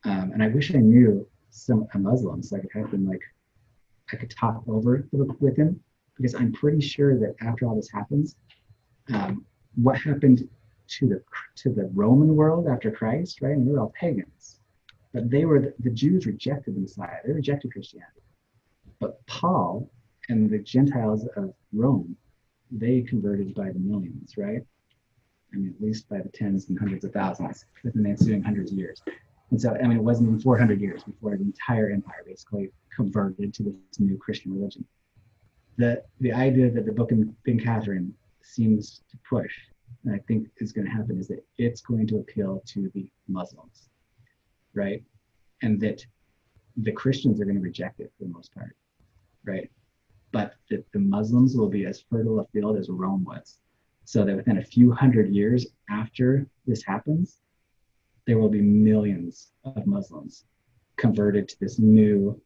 Um, 0.05 0.33
and 0.33 0.43
I 0.43 0.49
wish 0.49 0.75
I 0.75 0.79
knew 0.79 1.27
some 1.51 1.87
a 1.95 1.99
Muslim 1.99 2.43
so 2.43 2.57
I 2.57 2.61
could 2.61 2.73
have 2.75 2.91
them 2.91 3.07
like 3.07 3.23
I 4.13 4.17
could 4.17 4.31
talk 4.31 4.63
over 4.69 5.07
the 5.13 5.25
book 5.25 5.41
with 5.41 5.57
him 5.57 5.81
because 6.17 6.35
I'm 6.35 6.53
pretty 6.53 6.81
sure 6.81 7.19
that 7.19 7.35
after 7.41 7.67
all 7.67 7.77
this 7.77 7.91
happens, 7.91 8.37
um, 9.13 9.45
what 9.77 9.97
happened 9.99 10.49
to 10.87 11.09
the 11.09 11.23
to 11.57 11.71
the 11.71 11.91
Roman 11.95 12.35
world 12.37 12.67
after 12.69 12.91
Christ, 12.91 13.41
right? 13.41 13.53
And 13.53 13.67
they 13.67 13.73
were 13.73 13.81
all 13.81 13.95
pagans, 13.99 14.61
but 15.13 15.31
they 15.31 15.45
were 15.45 15.61
the, 15.61 15.75
the 15.81 15.91
Jews 15.91 16.27
rejected 16.27 16.77
the 16.77 16.81
Messiah. 16.81 17.19
They 17.25 17.33
rejected 17.33 17.73
Christianity, 17.73 18.21
but 19.01 19.25
Paul 19.27 19.91
and 20.29 20.51
the 20.51 20.59
Gentiles 20.59 21.27
of 21.37 21.55
Rome, 21.73 22.17
they 22.71 23.03
converted 23.03 23.55
by 23.55 23.71
the 23.71 23.79
millions, 23.79 24.37
right? 24.37 24.63
I 25.53 25.57
mean, 25.57 25.75
at 25.77 25.85
least 25.85 26.09
by 26.09 26.19
the 26.19 26.31
tens 26.31 26.69
and 26.69 26.79
hundreds 26.79 27.05
of 27.05 27.13
thousands 27.13 27.65
within 27.85 28.03
the 28.03 28.11
ensuing 28.11 28.43
hundreds 28.43 28.73
of 28.73 28.79
years. 28.79 29.03
And 29.51 29.61
so, 29.61 29.77
I 29.77 29.87
mean, 29.87 29.99
it 29.99 30.03
wasn't 30.03 30.29
even 30.29 30.41
400 30.41 30.81
years 30.81 31.05
before 31.05 31.37
the 31.37 31.45
entire 31.45 31.91
empire 31.91 32.25
basically 32.27 32.73
converted 32.97 33.55
to 33.55 33.63
this 33.63 34.01
new 34.01 34.17
Christian 34.17 34.53
religion 34.53 34.85
the 35.77 36.03
the 36.21 36.33
idea 36.33 36.71
that 36.71 36.87
the 36.87 36.93
book 36.93 37.13
in 37.13 37.35
Ben 37.45 37.59
Kathryn 37.59 38.13
seems 38.43 39.03
to 39.11 39.19
push, 39.29 39.53
and 40.05 40.15
I 40.15 40.19
think 40.29 40.49
is 40.59 40.73
going 40.73 40.87
to 40.87 40.93
happen, 40.93 41.19
is 41.19 41.29
that 41.29 41.45
it's 41.59 41.81
going 41.81 42.07
to 42.09 42.19
appeal 42.19 42.63
to 42.67 42.91
the 42.95 43.11
Muslims, 43.29 43.89
right? 44.75 45.03
And 45.63 45.81
that 45.81 46.05
the 46.77 46.93
Christians 46.93 47.41
are 47.41 47.45
going 47.45 47.57
to 47.57 47.63
reject 47.63 48.01
it 48.01 48.13
for 48.19 48.25
the 48.25 48.31
most 48.31 48.55
part, 48.55 48.77
right? 49.45 49.71
But 50.33 50.55
that 50.71 50.85
the 50.93 50.99
Muslims 50.99 51.57
will 51.57 51.69
be 51.69 51.87
as 51.87 52.05
fertile 52.11 52.41
a 52.41 52.47
field 52.47 52.77
as 52.77 52.89
Rome 52.89 53.25
was, 53.25 53.59
so 54.05 54.25
that 54.25 54.37
within 54.37 54.59
a 54.59 54.65
few 54.65 54.93
hundred 54.93 55.29
years 55.31 55.67
after 55.89 56.47
this 56.67 56.83
happens, 56.83 57.41
there 58.27 58.39
will 58.39 58.49
be 58.49 58.61
millions 58.61 59.53
of 59.65 59.87
Muslims 59.87 60.45
converted 60.97 61.49
to 61.49 61.57
this 61.61 61.79
new, 61.79 62.41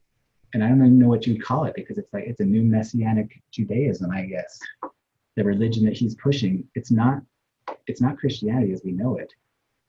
and 0.54 0.62
I 0.62 0.68
don't 0.68 0.78
even 0.78 0.98
know 0.98 1.08
what 1.08 1.26
you'd 1.26 1.42
call 1.42 1.64
it 1.64 1.74
because 1.74 1.98
it's 1.98 2.12
like 2.12 2.24
it's 2.24 2.40
a 2.40 2.44
new 2.44 2.62
messianic 2.62 3.42
Judaism, 3.50 4.10
I 4.10 4.26
guess. 4.26 4.58
The 5.36 5.44
religion 5.44 5.84
that 5.84 5.96
he's 5.96 6.16
pushing, 6.16 6.64
it's 6.74 6.90
not 6.90 7.22
it's 7.88 8.00
not 8.00 8.18
Christianity 8.18 8.72
as 8.72 8.82
we 8.84 8.92
know 8.92 9.16
it. 9.16 9.32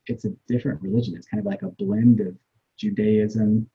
It's 0.07 0.25
a 0.25 0.33
different 0.47 0.81
religion. 0.81 1.15
It's 1.15 1.27
kind 1.27 1.39
of 1.39 1.45
like 1.45 1.61
a 1.61 1.69
blend 1.69 2.21
of 2.21 2.35
Judaism 2.77 3.69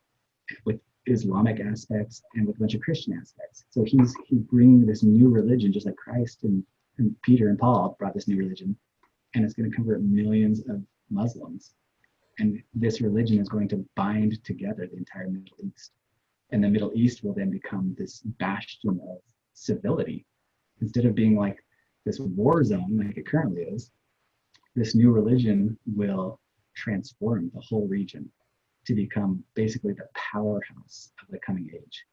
with 0.64 0.80
Islamic 1.06 1.60
aspects 1.60 2.22
and 2.34 2.46
with 2.46 2.56
a 2.56 2.59
bunch 2.59 2.74
of 2.74 2.80
Christian 2.80 3.16
aspects. 3.20 3.64
So 3.70 3.84
he's 3.84 4.16
he's 4.26 4.40
bringing 4.40 4.86
this 4.86 5.02
new 5.02 5.28
religion, 5.28 5.72
just 5.72 5.86
like 5.86 5.96
Christ 5.96 6.42
and, 6.44 6.64
and 6.98 7.14
Peter 7.22 7.48
and 7.51 7.59
Paul 7.59 7.96
brought 7.98 8.14
this 8.14 8.26
new 8.26 8.38
religion, 8.38 8.76
and 9.34 9.44
it's 9.44 9.55
going 9.55 9.70
to 9.70 9.76
convert 9.76 10.02
millions 10.02 10.60
of 10.68 10.82
Muslims. 11.10 11.74
And 12.38 12.62
this 12.74 13.01
religion 13.01 13.38
is 13.38 13.48
going 13.48 13.68
to 13.68 13.86
bind 13.94 14.42
together 14.42 14.88
the 14.90 14.96
entire 14.96 15.28
Middle 15.28 15.59
East. 15.62 15.92
And 16.51 16.64
the 16.64 16.68
Middle 16.68 16.90
East 16.94 17.22
will 17.22 17.34
then 17.34 17.51
become 17.51 17.94
this 17.96 18.22
bastion 18.38 18.98
of 19.09 19.18
civility. 19.52 20.24
Instead 20.80 21.05
of 21.05 21.14
being 21.14 21.36
like 21.36 21.59
this 22.05 22.18
war 22.18 22.64
zone 22.64 22.96
like 22.98 23.16
it 23.16 23.26
currently 23.26 23.62
is, 23.62 23.90
this 24.74 24.94
new 24.94 25.10
religion 25.10 25.78
will 25.86 26.40
transform 26.74 27.51
the 27.55 27.60
whole 27.60 27.86
region 27.86 28.28
to 28.86 28.94
become 28.94 29.42
basically 29.55 29.92
the 29.92 30.06
powerhouse 30.14 31.12
of 31.22 31.28
the 31.30 31.38
coming 31.38 31.70
age 31.74 32.05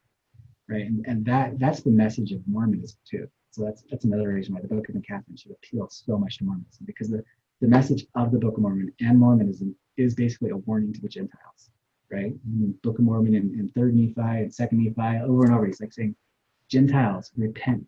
right? 0.71 0.85
And, 0.85 1.05
and 1.07 1.25
that 1.25 1.59
that's 1.59 1.81
the 1.81 1.91
message 1.91 2.31
of 2.31 2.41
mormonism 2.47 2.97
too. 3.09 3.27
So 3.51 3.65
that's 3.65 3.83
that's 3.91 4.05
another 4.05 4.29
reason 4.29 4.55
why 4.55 4.61
the 4.61 4.67
book 4.67 4.87
of 4.87 4.95
Kathryn 4.95 5.37
should 5.37 5.51
appeal 5.51 5.89
so 5.91 6.17
much 6.17 6.37
to 6.37 6.45
mormonism 6.45 6.85
because 6.85 7.09
the 7.09 7.23
the 7.59 7.67
message 7.67 8.05
of 8.15 8.31
the 8.31 8.39
book 8.39 8.55
of 8.55 8.63
mormon 8.63 8.91
and 9.01 9.19
mormonism 9.19 9.75
is 9.97 10.15
basically 10.15 10.49
a 10.49 10.57
warning 10.57 10.93
to 10.93 11.01
the 11.01 11.09
gentiles 11.09 11.69
right? 12.11 12.33
Book 12.81 12.97
of 12.97 13.05
mormon 13.05 13.35
and 13.35 13.73
third 13.73 13.95
nephi 13.95 14.13
and 14.43 14.53
second 14.53 14.83
nephi 14.83 15.21
over 15.23 15.45
and 15.45 15.53
over 15.53 15.65
he's 15.65 15.81
like 15.81 15.93
saying 15.93 16.15
gentiles 16.69 17.31
repent 17.37 17.85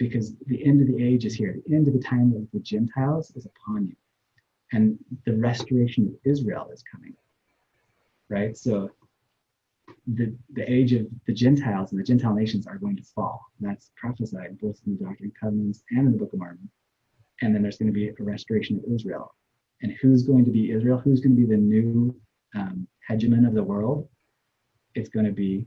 because 0.00 0.34
the 0.46 0.64
end 0.66 0.80
of 0.80 0.88
the 0.88 1.04
age 1.04 1.26
is 1.26 1.34
here. 1.34 1.54
The 1.66 1.76
end 1.76 1.86
of 1.86 1.92
the 1.92 2.00
time 2.00 2.32
of 2.34 2.50
the 2.54 2.60
Gentiles 2.60 3.32
is 3.36 3.46
upon 3.46 3.86
you. 3.86 3.96
And 4.72 4.98
the 5.26 5.36
restoration 5.36 6.06
of 6.06 6.14
Israel 6.24 6.70
is 6.72 6.82
coming. 6.90 7.14
Right? 8.30 8.56
So 8.56 8.90
the, 10.06 10.34
the 10.54 10.68
age 10.72 10.94
of 10.94 11.06
the 11.26 11.34
Gentiles 11.34 11.92
and 11.92 12.00
the 12.00 12.04
Gentile 12.04 12.32
nations 12.32 12.66
are 12.66 12.78
going 12.78 12.96
to 12.96 13.02
fall. 13.14 13.44
That's 13.60 13.90
prophesied 13.94 14.58
both 14.58 14.80
in 14.86 14.96
the 14.96 15.04
Doctrine 15.04 15.30
and 15.30 15.38
Covenants 15.38 15.82
and 15.90 16.06
in 16.06 16.12
the 16.12 16.18
Book 16.18 16.32
of 16.32 16.38
Mormon. 16.38 16.70
And 17.42 17.54
then 17.54 17.60
there's 17.60 17.76
going 17.76 17.92
to 17.92 17.92
be 17.92 18.08
a 18.08 18.14
restoration 18.20 18.76
of 18.76 18.90
Israel. 18.90 19.34
And 19.82 19.92
who's 20.00 20.22
going 20.22 20.46
to 20.46 20.50
be 20.50 20.70
Israel? 20.70 20.96
Who's 20.96 21.20
going 21.20 21.36
to 21.36 21.42
be 21.42 21.46
the 21.46 21.60
new 21.60 22.18
um, 22.54 22.88
hegemon 23.08 23.46
of 23.46 23.52
the 23.52 23.62
world? 23.62 24.08
It's 24.94 25.10
going 25.10 25.26
to 25.26 25.32
be 25.32 25.66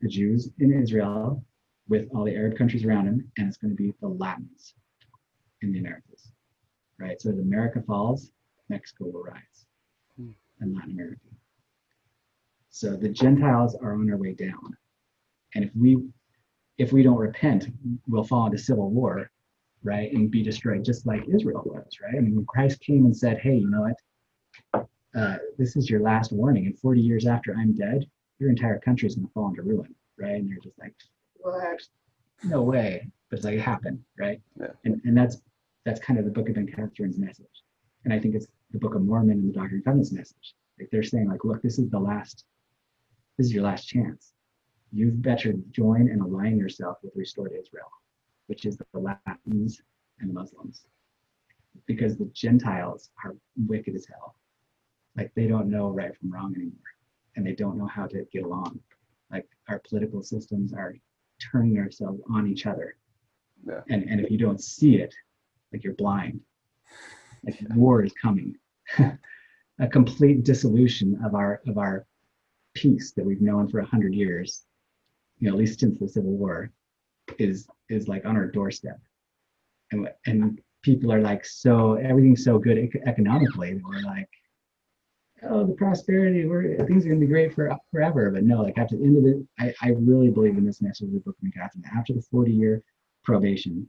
the 0.00 0.08
Jews 0.08 0.50
in 0.60 0.72
Israel 0.72 1.44
with 1.88 2.08
all 2.14 2.24
the 2.24 2.34
Arab 2.34 2.56
countries 2.56 2.84
around 2.84 3.06
him, 3.06 3.30
and 3.36 3.48
it's 3.48 3.56
going 3.56 3.70
to 3.70 3.76
be 3.76 3.92
the 4.00 4.08
Latins 4.08 4.74
in 5.62 5.72
the 5.72 5.78
Americas, 5.78 6.32
right? 6.98 7.20
So 7.20 7.30
as 7.30 7.38
America 7.38 7.82
falls, 7.86 8.30
Mexico 8.68 9.06
will 9.06 9.22
rise, 9.22 9.66
hmm. 10.16 10.30
and 10.60 10.74
Latin 10.74 10.92
America. 10.92 11.20
So 12.70 12.96
the 12.96 13.08
Gentiles 13.08 13.74
are 13.74 13.92
on 13.92 14.06
their 14.06 14.16
way 14.16 14.32
down, 14.32 14.76
and 15.54 15.64
if 15.64 15.70
we 15.74 15.98
if 16.78 16.92
we 16.92 17.02
don't 17.02 17.18
repent, 17.18 17.68
we'll 18.08 18.24
fall 18.24 18.46
into 18.46 18.58
civil 18.58 18.90
war, 18.90 19.30
right, 19.82 20.10
and 20.12 20.30
be 20.30 20.42
destroyed 20.42 20.84
just 20.84 21.06
like 21.06 21.28
Israel 21.28 21.62
was, 21.64 22.00
right? 22.02 22.14
I 22.16 22.20
mean, 22.20 22.34
when 22.34 22.46
Christ 22.46 22.80
came 22.80 23.04
and 23.04 23.16
said, 23.16 23.38
"Hey, 23.38 23.56
you 23.56 23.70
know 23.70 23.82
what? 23.82 24.86
Uh, 25.14 25.36
this 25.58 25.76
is 25.76 25.90
your 25.90 26.00
last 26.00 26.32
warning, 26.32 26.66
and 26.66 26.78
40 26.78 27.00
years 27.00 27.26
after 27.26 27.54
I'm 27.54 27.74
dead, 27.74 28.06
your 28.38 28.48
entire 28.48 28.78
country 28.78 29.06
is 29.06 29.16
going 29.16 29.26
to 29.26 29.32
fall 29.32 29.48
into 29.48 29.62
ruin," 29.62 29.94
right? 30.18 30.36
And 30.36 30.48
they're 30.48 30.58
just 30.62 30.78
like, 30.78 30.94
what? 31.42 31.82
No 32.44 32.62
way. 32.62 33.08
But 33.30 33.38
it's 33.38 33.44
like 33.44 33.54
it 33.54 33.60
happened, 33.60 34.00
right? 34.18 34.40
Yeah. 34.58 34.68
And 34.84 35.00
and 35.04 35.16
that's 35.16 35.38
that's 35.84 36.00
kind 36.00 36.18
of 36.18 36.24
the 36.24 36.30
Book 36.30 36.48
of 36.48 36.54
Ben 36.54 36.66
Kathryn's 36.66 37.18
message. 37.18 37.46
And 38.04 38.12
I 38.12 38.18
think 38.18 38.34
it's 38.34 38.46
the 38.70 38.78
Book 38.78 38.94
of 38.94 39.02
Mormon 39.02 39.38
and 39.38 39.48
the 39.48 39.52
Doctrine 39.52 39.76
and 39.76 39.84
Covenants 39.84 40.12
message. 40.12 40.54
Like 40.78 40.88
they're 40.90 41.02
saying, 41.02 41.28
like, 41.28 41.44
look, 41.44 41.62
this 41.62 41.78
is 41.78 41.90
the 41.90 41.98
last, 41.98 42.44
this 43.36 43.46
is 43.46 43.52
your 43.52 43.64
last 43.64 43.86
chance. 43.86 44.32
You've 44.92 45.22
better 45.22 45.54
join 45.70 46.08
and 46.08 46.20
align 46.20 46.58
yourself 46.58 46.98
with 47.02 47.12
restored 47.16 47.52
Israel, 47.52 47.88
which 48.46 48.66
is 48.66 48.76
the 48.76 48.98
Latins 48.98 49.80
and 50.20 50.28
the 50.28 50.34
Muslims. 50.34 50.84
Because 51.86 52.16
the 52.16 52.30
Gentiles 52.34 53.10
are 53.24 53.34
wicked 53.66 53.94
as 53.94 54.06
hell. 54.06 54.36
Like 55.16 55.32
they 55.34 55.46
don't 55.46 55.70
know 55.70 55.88
right 55.88 56.16
from 56.16 56.32
wrong 56.32 56.54
anymore. 56.54 56.78
And 57.36 57.46
they 57.46 57.54
don't 57.54 57.78
know 57.78 57.86
how 57.86 58.06
to 58.06 58.26
get 58.32 58.44
along. 58.44 58.80
Like 59.30 59.48
our 59.68 59.80
political 59.88 60.22
systems 60.22 60.74
are 60.74 60.94
turning 61.50 61.78
ourselves 61.78 62.20
on 62.30 62.46
each 62.46 62.66
other. 62.66 62.96
Yeah. 63.66 63.80
And 63.88 64.02
and 64.04 64.20
if 64.20 64.30
you 64.30 64.38
don't 64.38 64.60
see 64.60 64.96
it, 64.96 65.14
like 65.72 65.84
you're 65.84 65.94
blind. 65.94 66.40
Like 67.44 67.58
war 67.74 68.04
is 68.04 68.12
coming. 68.20 68.56
a 68.98 69.88
complete 69.88 70.44
dissolution 70.44 71.18
of 71.24 71.34
our 71.34 71.60
of 71.66 71.78
our 71.78 72.06
peace 72.74 73.12
that 73.16 73.24
we've 73.24 73.40
known 73.40 73.68
for 73.68 73.80
a 73.80 73.86
hundred 73.86 74.14
years, 74.14 74.62
you 75.38 75.48
know, 75.48 75.54
at 75.54 75.58
least 75.58 75.80
since 75.80 75.98
the 75.98 76.08
Civil 76.08 76.32
War, 76.32 76.70
is 77.38 77.66
is 77.88 78.08
like 78.08 78.24
on 78.24 78.36
our 78.36 78.46
doorstep. 78.46 79.00
And 79.90 80.08
and 80.26 80.60
people 80.82 81.12
are 81.12 81.20
like 81.20 81.44
so 81.44 81.94
everything's 81.94 82.44
so 82.44 82.58
good 82.58 82.78
economically 83.06 83.74
that 83.74 83.82
we're 83.84 84.00
like 84.00 84.28
oh, 85.48 85.66
the 85.66 85.72
prosperity, 85.74 86.44
we're, 86.46 86.76
things 86.86 87.04
are 87.04 87.08
going 87.08 87.20
to 87.20 87.26
be 87.26 87.32
great 87.32 87.54
for 87.54 87.76
forever. 87.90 88.30
But 88.30 88.44
no, 88.44 88.62
like 88.62 88.78
after 88.78 88.96
the 88.96 89.04
end 89.04 89.18
of 89.18 89.24
it, 89.24 89.36
I, 89.58 89.74
I 89.86 89.92
really 89.98 90.30
believe 90.30 90.56
in 90.56 90.64
this 90.64 90.82
message 90.82 91.08
of 91.08 91.14
the 91.14 91.20
Book 91.20 91.36
of 91.42 91.48
Kathryn. 91.48 91.84
After 91.96 92.12
the 92.12 92.22
40 92.22 92.52
year 92.52 92.82
probation, 93.24 93.88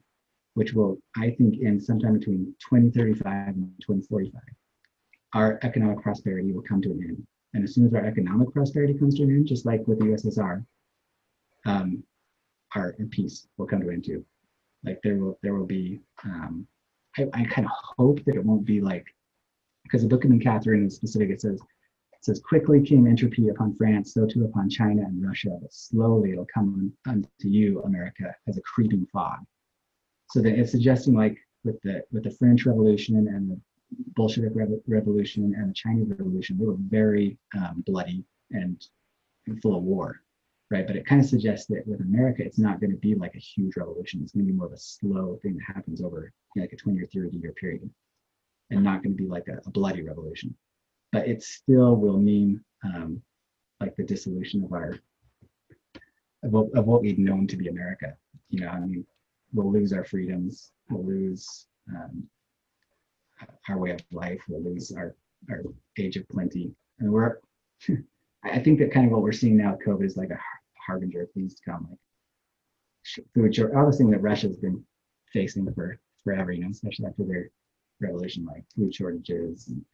which 0.55 0.73
will, 0.73 0.97
I 1.17 1.31
think, 1.31 1.63
end 1.63 1.83
sometime 1.83 2.17
between 2.17 2.55
2035 2.69 3.47
and 3.47 3.71
2045, 3.81 4.41
our 5.33 5.59
economic 5.63 6.01
prosperity 6.01 6.51
will 6.51 6.61
come 6.61 6.81
to 6.81 6.91
an 6.91 7.03
end. 7.07 7.27
And 7.53 7.63
as 7.63 7.75
soon 7.75 7.85
as 7.85 7.93
our 7.93 8.05
economic 8.05 8.51
prosperity 8.51 8.93
comes 8.93 9.15
to 9.15 9.23
an 9.23 9.29
end, 9.29 9.47
just 9.47 9.65
like 9.65 9.85
with 9.87 9.99
the 9.99 10.05
USSR, 10.05 10.65
um, 11.65 12.03
our, 12.75 12.95
our 12.99 13.05
peace 13.09 13.47
will 13.57 13.67
come 13.67 13.81
to 13.81 13.87
an 13.87 13.95
end 13.95 14.05
too. 14.05 14.25
Like 14.83 14.99
there 15.03 15.15
will 15.15 15.39
there 15.41 15.55
will 15.55 15.65
be 15.65 16.01
um, 16.25 16.67
I, 17.17 17.27
I 17.33 17.45
kind 17.45 17.65
of 17.65 17.71
hope 17.97 18.23
that 18.25 18.35
it 18.35 18.43
won't 18.43 18.65
be 18.65 18.81
like 18.81 19.05
because 19.83 20.01
the 20.01 20.07
Book 20.07 20.25
of 20.25 20.31
Kathryn 20.31 20.85
is 20.85 20.95
specific. 20.95 21.29
It 21.29 21.41
says, 21.41 21.59
it 22.13 22.25
says, 22.25 22.39
quickly 22.39 22.81
came 22.81 23.05
entropy 23.05 23.49
upon 23.49 23.75
France, 23.75 24.13
so 24.13 24.25
too 24.25 24.45
upon 24.45 24.69
China 24.69 25.03
and 25.03 25.25
Russia, 25.25 25.57
but 25.61 25.73
slowly 25.73 26.31
it'll 26.31 26.47
come 26.53 26.91
unto 27.07 27.27
you, 27.41 27.81
America, 27.83 28.33
as 28.47 28.57
a 28.57 28.61
creeping 28.61 29.05
fog. 29.11 29.39
So 30.29 30.41
that 30.41 30.57
it's 30.57 30.71
suggesting 30.71 31.13
like 31.13 31.37
with 31.63 31.81
the 31.81 32.03
with 32.11 32.23
the 32.23 32.31
French 32.31 32.65
Revolution 32.65 33.27
and 33.27 33.51
the 33.51 33.61
Bolshevik 34.15 34.53
Revolution 34.87 35.53
and 35.55 35.69
the 35.69 35.73
Chinese 35.73 36.09
Revolution, 36.09 36.57
they 36.57 36.65
were 36.65 36.77
very 36.77 37.37
um, 37.55 37.83
bloody 37.85 38.25
and, 38.51 38.83
and 39.45 39.61
full 39.61 39.75
of 39.77 39.83
war, 39.83 40.21
right? 40.71 40.87
But 40.87 40.95
it 40.95 41.05
kind 41.05 41.21
of 41.21 41.29
suggests 41.29 41.67
that 41.67 41.85
with 41.85 42.01
America, 42.01 42.43
it's 42.43 42.57
not 42.57 42.79
going 42.79 42.91
to 42.91 42.97
be 42.97 43.13
like 43.13 43.35
a 43.35 43.39
huge 43.39 43.75
revolution. 43.77 44.21
It's 44.23 44.31
going 44.31 44.45
to 44.45 44.51
be 44.51 44.57
more 44.57 44.65
of 44.65 44.73
a 44.73 44.77
slow 44.77 45.39
thing 45.43 45.57
that 45.57 45.75
happens 45.75 46.01
over 46.01 46.31
you 46.55 46.61
know, 46.61 46.63
like 46.63 46.73
a 46.73 46.77
20 46.77 46.99
or 46.99 47.05
30 47.05 47.37
year 47.37 47.51
period 47.51 47.87
and 48.73 48.83
not 48.83 49.03
going 49.03 49.15
to 49.15 49.23
be 49.23 49.29
like 49.29 49.47
a, 49.47 49.59
a, 49.65 49.69
bloody 49.69 50.01
revolution. 50.01 50.55
But 51.11 51.27
it 51.27 51.43
still 51.43 51.95
will 51.95 52.17
mean 52.17 52.63
um, 52.83 53.21
like 53.79 53.95
the 53.95 54.03
dissolution 54.03 54.63
of 54.63 54.73
our 54.73 54.99
of 56.43 56.51
what, 56.51 56.67
of 56.75 56.85
what 56.85 57.01
we've 57.01 57.19
known 57.19 57.47
to 57.47 57.57
be 57.57 57.67
America. 57.67 58.15
You 58.49 58.61
know, 58.61 58.67
I 58.67 58.79
mean, 58.79 59.05
we'll 59.53 59.71
lose 59.71 59.93
our 59.93 60.03
freedoms, 60.03 60.71
we'll 60.89 61.05
lose 61.05 61.67
um, 61.89 62.23
our 63.69 63.77
way 63.77 63.91
of 63.91 64.01
life, 64.11 64.41
we'll 64.47 64.63
lose 64.63 64.91
our 64.91 65.15
our 65.49 65.61
age 65.97 66.17
of 66.17 66.27
plenty, 66.29 66.73
and 66.99 67.11
we're. 67.11 67.39
I 68.45 68.59
think 68.59 68.79
that 68.79 68.91
kind 68.91 69.05
of 69.05 69.13
what 69.13 69.21
we're 69.21 69.31
seeing 69.31 69.55
now 69.55 69.71
with 69.71 69.87
COVID 69.87 70.05
is 70.05 70.17
like 70.17 70.29
a 70.29 70.39
harbinger 70.85 71.21
of 71.21 71.31
things 71.31 71.55
to 71.55 71.61
come, 71.63 71.87
like 71.89 73.25
food 73.33 73.55
short. 73.55 73.73
All 73.73 73.89
the 73.89 73.95
thing 73.95 74.09
that 74.11 74.21
Russia's 74.21 74.57
been 74.57 74.83
facing 75.31 75.71
for 75.73 75.97
forever, 76.25 76.51
you 76.51 76.63
know, 76.63 76.69
especially 76.69 77.05
after 77.05 77.23
their 77.23 77.49
revolution 78.03 78.45
like 78.45 78.63
food 78.75 78.93
shortages 78.93 79.67
and 79.69 79.85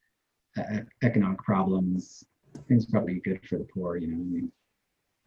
uh, 0.58 0.84
economic 1.04 1.40
problems. 1.40 2.24
Things 2.68 2.86
probably 2.86 3.22
good 3.24 3.40
for 3.48 3.58
the 3.58 3.68
poor, 3.74 3.98
you 3.98 4.08
know. 4.08 4.16
I 4.16 4.26
mean, 4.26 4.52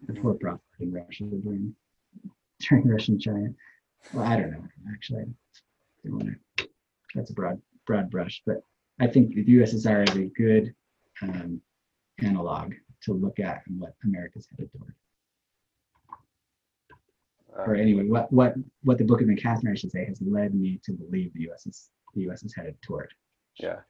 the 0.06 0.20
poor 0.20 0.34
prospered 0.34 0.80
in 0.80 0.92
Russia 0.92 1.24
during 1.24 1.74
during 2.60 2.88
Russian 2.88 3.18
China. 3.18 3.48
Well, 4.12 4.24
I 4.24 4.36
don't 4.36 4.50
know. 4.50 4.64
Actually, 4.92 5.24
I 6.04 6.34
to. 6.58 6.68
That's 7.14 7.30
a 7.30 7.34
broad 7.34 7.60
broad 7.86 8.10
brush, 8.10 8.42
but 8.46 8.62
I 9.00 9.06
think 9.06 9.34
the 9.34 9.44
USSR 9.44 10.08
is 10.08 10.16
a 10.16 10.24
good 10.26 10.74
um, 11.22 11.60
analog 12.20 12.74
to 13.04 13.12
look 13.12 13.38
at 13.40 13.62
and 13.66 13.80
what 13.80 13.94
America's 14.04 14.46
headed 14.50 14.70
toward. 14.72 14.94
Uh, 17.56 17.62
or 17.70 17.74
anyway, 17.74 18.04
what 18.04 18.32
what 18.32 18.54
what 18.82 18.98
the 18.98 19.04
Book 19.04 19.20
of 19.20 19.28
Kathryn, 19.28 19.70
I 19.70 19.74
should 19.74 19.90
say, 19.90 20.04
has 20.04 20.20
led 20.22 20.54
me 20.54 20.80
to 20.84 20.92
believe 20.92 21.32
the 21.34 21.42
U.S. 21.42 21.92
the 22.14 22.22
U.S. 22.22 22.42
is 22.42 22.54
headed 22.54 22.76
toward. 22.82 23.12
Yeah. 23.58 23.80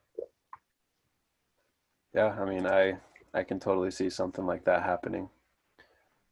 Yeah, 2.14 2.36
I 2.38 2.44
mean, 2.44 2.66
I 2.66 2.98
I 3.34 3.42
can 3.42 3.58
totally 3.58 3.90
see 3.90 4.10
something 4.10 4.44
like 4.44 4.64
that 4.64 4.82
happening. 4.82 5.30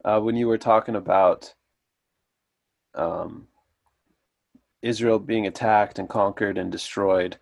Uh, 0.04 0.20
when 0.20 0.36
you 0.36 0.46
were 0.48 0.58
talking 0.58 0.96
about 0.96 1.54
um, 2.94 3.46
Israel 4.82 5.18
being 5.18 5.46
attacked 5.46 5.98
and 5.98 6.08
conquered 6.08 6.58
and 6.58 6.70
destroyed, 6.70 7.38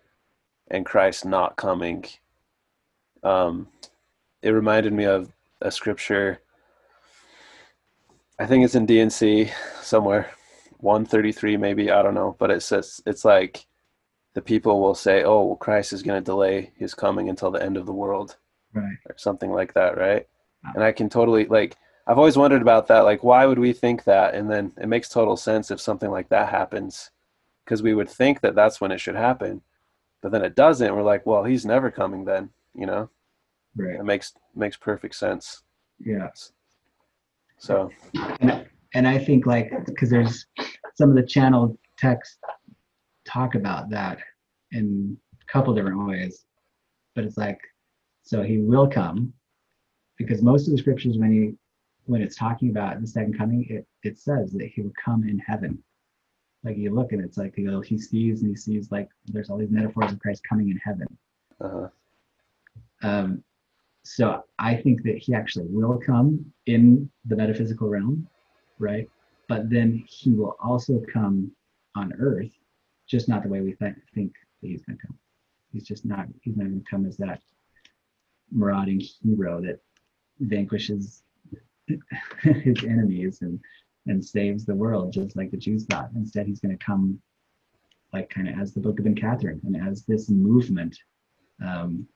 and 0.71 0.85
Christ 0.85 1.25
not 1.25 1.57
coming, 1.57 2.05
um, 3.23 3.67
it 4.41 4.51
reminded 4.51 4.93
me 4.93 5.05
of 5.05 5.33
a 5.61 5.71
scripture. 5.71 6.39
I 8.39 8.45
think 8.45 8.63
it's 8.63 8.75
in 8.75 8.85
D&C 8.85 9.51
somewhere, 9.81 10.31
133 10.77 11.57
maybe, 11.57 11.91
I 11.91 12.01
don't 12.01 12.13
know, 12.13 12.37
but 12.39 12.51
it 12.51 12.61
says 12.61 13.01
it's 13.05 13.25
like 13.25 13.65
the 14.33 14.41
people 14.41 14.79
will 14.79 14.95
say, 14.95 15.23
"Oh, 15.23 15.43
well, 15.45 15.55
Christ 15.55 15.93
is 15.93 16.03
going 16.03 16.21
to 16.21 16.25
delay 16.25 16.71
his 16.75 16.93
coming 16.93 17.29
until 17.29 17.51
the 17.51 17.63
end 17.63 17.77
of 17.77 17.85
the 17.85 17.93
world." 17.93 18.37
Right. 18.73 18.97
Or 19.07 19.15
something 19.17 19.51
like 19.51 19.73
that, 19.73 19.97
right? 19.97 20.27
And 20.75 20.83
I 20.83 20.91
can 20.91 21.09
totally 21.09 21.45
like 21.45 21.77
I've 22.05 22.17
always 22.17 22.37
wondered 22.37 22.61
about 22.61 22.87
that 22.87 23.01
like 23.01 23.23
why 23.23 23.45
would 23.45 23.59
we 23.59 23.71
think 23.71 24.03
that 24.03 24.35
and 24.35 24.49
then 24.49 24.73
it 24.77 24.87
makes 24.87 25.09
total 25.09 25.37
sense 25.37 25.71
if 25.71 25.79
something 25.79 26.11
like 26.11 26.29
that 26.29 26.49
happens 26.49 27.11
because 27.63 27.81
we 27.81 27.93
would 27.93 28.09
think 28.09 28.41
that 28.41 28.55
that's 28.55 28.81
when 28.81 28.91
it 28.91 28.99
should 28.99 29.15
happen. 29.15 29.61
But 30.21 30.31
then 30.31 30.43
it 30.43 30.55
doesn't. 30.55 30.93
We're 30.93 31.03
like, 31.03 31.25
"Well, 31.25 31.43
he's 31.43 31.65
never 31.65 31.89
coming 31.89 32.25
then," 32.25 32.49
you 32.75 32.85
know? 32.85 33.09
Right. 33.75 33.95
It 33.95 34.03
makes 34.03 34.33
makes 34.55 34.75
perfect 34.75 35.15
sense. 35.15 35.63
Yeah. 35.99 36.29
So, 37.57 37.91
and 38.41 38.65
and 38.93 39.07
I 39.07 39.17
think 39.17 39.45
like 39.45 39.71
because 39.85 40.09
there's 40.09 40.45
some 40.95 41.09
of 41.09 41.15
the 41.15 41.25
channeled 41.25 41.77
texts 41.97 42.37
talk 43.29 43.55
about 43.55 43.89
that 43.89 44.19
in 44.71 45.17
a 45.33 45.51
couple 45.51 45.73
different 45.73 46.07
ways, 46.07 46.45
but 47.15 47.23
it's 47.23 47.37
like 47.37 47.59
so 48.23 48.43
he 48.43 48.59
will 48.59 48.87
come 48.87 49.33
because 50.17 50.41
most 50.41 50.67
of 50.67 50.71
the 50.71 50.77
scriptures 50.77 51.17
when 51.17 51.31
he 51.31 51.53
when 52.05 52.21
it's 52.21 52.35
talking 52.35 52.69
about 52.69 52.99
the 52.99 53.07
second 53.07 53.37
coming, 53.37 53.65
it 53.69 53.85
it 54.03 54.17
says 54.17 54.51
that 54.51 54.69
he 54.73 54.81
will 54.81 54.93
come 55.03 55.27
in 55.27 55.39
heaven. 55.39 55.81
Like 56.63 56.77
you 56.77 56.93
look 56.93 57.11
and 57.13 57.23
it's 57.23 57.37
like 57.37 57.57
you 57.57 57.69
know 57.71 57.81
he 57.81 57.97
sees 57.97 58.41
and 58.41 58.49
he 58.49 58.55
sees 58.55 58.91
like 58.91 59.09
there's 59.27 59.49
all 59.49 59.57
these 59.57 59.71
metaphors 59.71 60.11
of 60.11 60.19
Christ 60.19 60.41
coming 60.47 60.69
in 60.69 60.77
heaven. 60.83 61.07
uh-huh. 61.61 61.87
Um, 63.01 63.43
so 64.03 64.43
I 64.57 64.75
think 64.75 65.03
that 65.03 65.17
he 65.17 65.33
actually 65.33 65.67
will 65.69 65.99
come 65.99 66.45
in 66.65 67.09
the 67.25 67.35
metaphysical 67.35 67.89
realm, 67.89 68.27
right? 68.79 69.07
But 69.47 69.69
then 69.69 70.03
he 70.07 70.31
will 70.31 70.55
also 70.61 71.01
come 71.13 71.51
on 71.95 72.13
earth, 72.19 72.51
just 73.09 73.27
not 73.27 73.43
the 73.43 73.49
way 73.49 73.61
we 73.61 73.73
th- 73.73 73.95
think 74.13 74.33
that 74.61 74.67
he's 74.67 74.83
going 74.83 74.97
to 74.97 75.07
come. 75.07 75.17
He's 75.71 75.87
just 75.87 76.05
not, 76.05 76.27
he's 76.41 76.57
not 76.57 76.67
going 76.67 76.83
to 76.83 76.89
come 76.89 77.05
as 77.05 77.17
that 77.17 77.41
marauding 78.51 79.01
hero 79.23 79.61
that 79.61 79.79
vanquishes 80.39 81.23
his 82.41 82.83
enemies 82.83 83.39
and, 83.41 83.59
and 84.07 84.23
saves 84.23 84.65
the 84.65 84.75
world, 84.75 85.13
just 85.13 85.35
like 85.35 85.51
the 85.51 85.57
Jews 85.57 85.85
thought. 85.85 86.09
Instead, 86.15 86.47
he's 86.47 86.59
going 86.59 86.77
to 86.77 86.85
come 86.85 87.19
like 88.13 88.29
kind 88.29 88.47
of 88.47 88.59
as 88.59 88.73
the 88.73 88.79
Book 88.79 88.99
of 88.99 89.05
Ben 89.05 89.15
Kathryn 89.15 89.61
and 89.63 89.75
as 89.75 90.03
this 90.05 90.29
movement 90.29 90.97
um, 91.63 92.07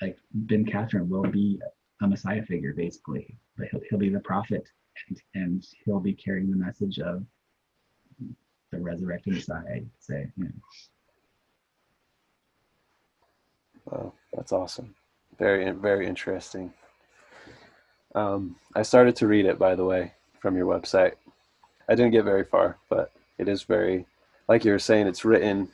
like 0.00 0.18
Ben 0.32 0.64
Kathryn 0.64 1.08
will 1.08 1.22
be 1.22 1.60
a 2.00 2.06
Messiah 2.06 2.42
figure 2.42 2.74
basically, 2.74 3.36
but 3.56 3.68
he'll, 3.68 3.80
he'll 3.88 3.98
be 3.98 4.08
the 4.08 4.20
prophet 4.20 4.68
and, 5.08 5.22
and 5.34 5.66
he'll 5.84 6.00
be 6.00 6.12
carrying 6.12 6.50
the 6.50 6.56
message 6.56 6.98
of 6.98 7.24
the 8.72 8.80
resurrected 8.80 9.34
Messiah, 9.34 9.62
I'd 9.72 9.86
say. 10.00 10.26
Know. 10.36 10.48
Wow, 13.84 14.12
that's 14.32 14.52
awesome. 14.52 14.94
Very, 15.38 15.70
very 15.70 16.06
interesting. 16.06 16.72
Um, 18.14 18.56
I 18.74 18.82
started 18.82 19.14
to 19.16 19.26
read 19.26 19.46
it, 19.46 19.58
by 19.58 19.74
the 19.74 19.84
way, 19.84 20.12
from 20.40 20.56
your 20.56 20.66
website. 20.66 21.12
I 21.88 21.94
didn't 21.94 22.12
get 22.12 22.24
very 22.24 22.44
far, 22.44 22.78
but 22.88 23.12
it 23.38 23.48
is 23.48 23.62
very, 23.62 24.06
like 24.48 24.64
you 24.64 24.72
were 24.72 24.78
saying, 24.78 25.06
it's 25.06 25.24
written 25.24 25.68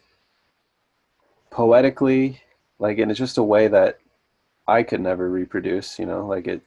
poetically, 1.51 2.41
like, 2.79 2.99
and 2.99 3.11
it's 3.11 3.19
just 3.19 3.39
a 3.39 3.43
way 3.43 3.69
that 3.69 3.99
I 4.67 4.83
could 4.83 5.01
never 5.01 5.31
reproduce. 5.31 5.99
You 5.99 6.07
know, 6.07 6.27
like 6.27 6.47
it. 6.47 6.63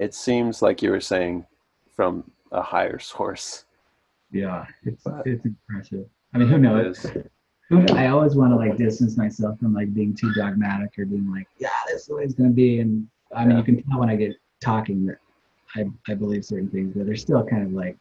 It 0.00 0.12
seems 0.12 0.60
like 0.60 0.82
you 0.82 0.90
were 0.90 1.00
saying 1.00 1.46
from 1.94 2.30
a 2.50 2.60
higher 2.62 2.98
source. 3.12 3.64
Yeah, 4.34 4.66
it's 4.82 5.04
But- 5.04 5.26
it's 5.26 5.44
impressive. 5.46 6.06
I 6.34 6.38
mean, 6.38 6.48
who 6.48 6.58
knows? 6.58 7.04
It 7.04 7.16
is. 7.16 7.22
Who 7.70 7.86
kn- 7.86 7.96
I 7.96 8.08
always 8.08 8.34
want 8.34 8.52
to 8.52 8.56
like 8.56 8.76
distance 8.76 9.16
myself 9.16 9.58
from 9.60 9.72
like 9.72 9.94
being 9.94 10.12
too 10.14 10.32
dogmatic 10.34 10.98
or 10.98 11.06
being 11.06 11.30
like, 11.30 11.46
yeah, 11.58 11.68
this 11.86 12.02
is 12.02 12.06
the 12.08 12.16
way 12.16 12.24
it's 12.24 12.34
gonna 12.34 12.50
be. 12.50 12.80
And 12.80 13.08
I 13.34 13.42
mean, 13.44 13.52
Yeah. 13.52 13.58
you 13.58 13.64
can 13.64 13.82
tell 13.84 14.00
when 14.00 14.10
I 14.10 14.16
get 14.16 14.36
talking 14.60 15.06
that 15.06 15.18
I 15.76 15.88
I 16.08 16.14
believe 16.14 16.44
certain 16.44 16.68
things, 16.68 16.92
but 16.94 17.06
they're 17.06 17.16
still 17.16 17.44
kind 17.46 17.62
of 17.62 17.72
like 17.72 17.96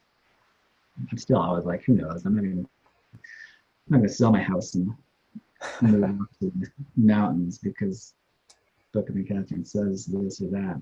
I'm 1.11 1.17
still 1.17 1.37
always 1.37 1.65
like, 1.65 1.83
who 1.83 1.93
knows? 1.93 2.25
I'm 2.25 2.35
not 2.35 2.41
gonna 2.43 2.61
I'm 2.61 2.67
not 3.89 3.97
gonna 3.97 4.09
sell 4.09 4.31
my 4.31 4.41
house 4.41 4.73
and 4.75 4.91
move 5.81 6.03
up 6.03 6.17
to 6.39 6.51
the 6.59 6.69
mountains 6.97 7.57
because 7.59 8.15
Book 8.91 9.07
of 9.09 9.15
Kathryn 9.15 9.65
says 9.65 10.05
this 10.07 10.41
or 10.41 10.47
that. 10.49 10.81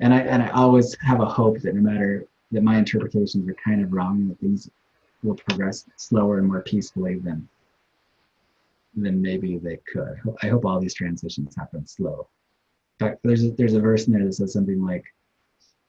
And 0.00 0.12
I 0.12 0.20
and 0.20 0.42
I 0.42 0.48
always 0.48 0.96
have 1.00 1.20
a 1.20 1.26
hope 1.26 1.60
that 1.60 1.74
no 1.74 1.80
matter 1.80 2.26
that 2.52 2.62
my 2.62 2.78
interpretations 2.78 3.48
are 3.48 3.54
kind 3.54 3.82
of 3.82 3.92
wrong, 3.92 4.18
and 4.18 4.30
that 4.30 4.38
things 4.40 4.68
will 5.22 5.34
progress 5.34 5.84
slower 5.96 6.38
and 6.38 6.46
more 6.46 6.62
peacefully 6.62 7.16
than 7.18 7.48
than 8.94 9.20
maybe 9.22 9.58
they 9.58 9.78
could. 9.92 10.18
I 10.42 10.48
hope 10.48 10.64
all 10.64 10.80
these 10.80 10.94
transitions 10.94 11.54
happen 11.54 11.86
slow. 11.86 12.28
In 12.98 13.06
fact, 13.06 13.20
there's 13.22 13.44
a, 13.44 13.50
there's 13.52 13.74
a 13.74 13.80
verse 13.80 14.06
in 14.06 14.12
there 14.12 14.24
that 14.24 14.32
says 14.32 14.52
something 14.52 14.84
like 14.84 15.04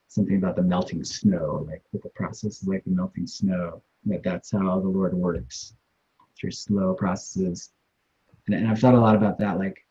something 0.08 0.36
about 0.36 0.56
the 0.56 0.62
melting 0.62 1.02
snow, 1.04 1.64
like 1.68 1.82
the 1.92 2.08
process 2.10 2.62
is 2.62 2.68
like 2.68 2.84
the 2.84 2.90
melting 2.90 3.26
snow. 3.26 3.82
That 4.06 4.22
that's 4.22 4.50
how 4.50 4.80
the 4.80 4.88
Lord 4.88 5.14
works 5.14 5.74
through 6.36 6.52
slow 6.52 6.94
processes. 6.94 7.70
And, 8.46 8.56
and 8.56 8.68
I've 8.68 8.78
thought 8.78 8.94
a 8.94 9.00
lot 9.00 9.16
about 9.16 9.38
that. 9.38 9.58
Like 9.58 9.84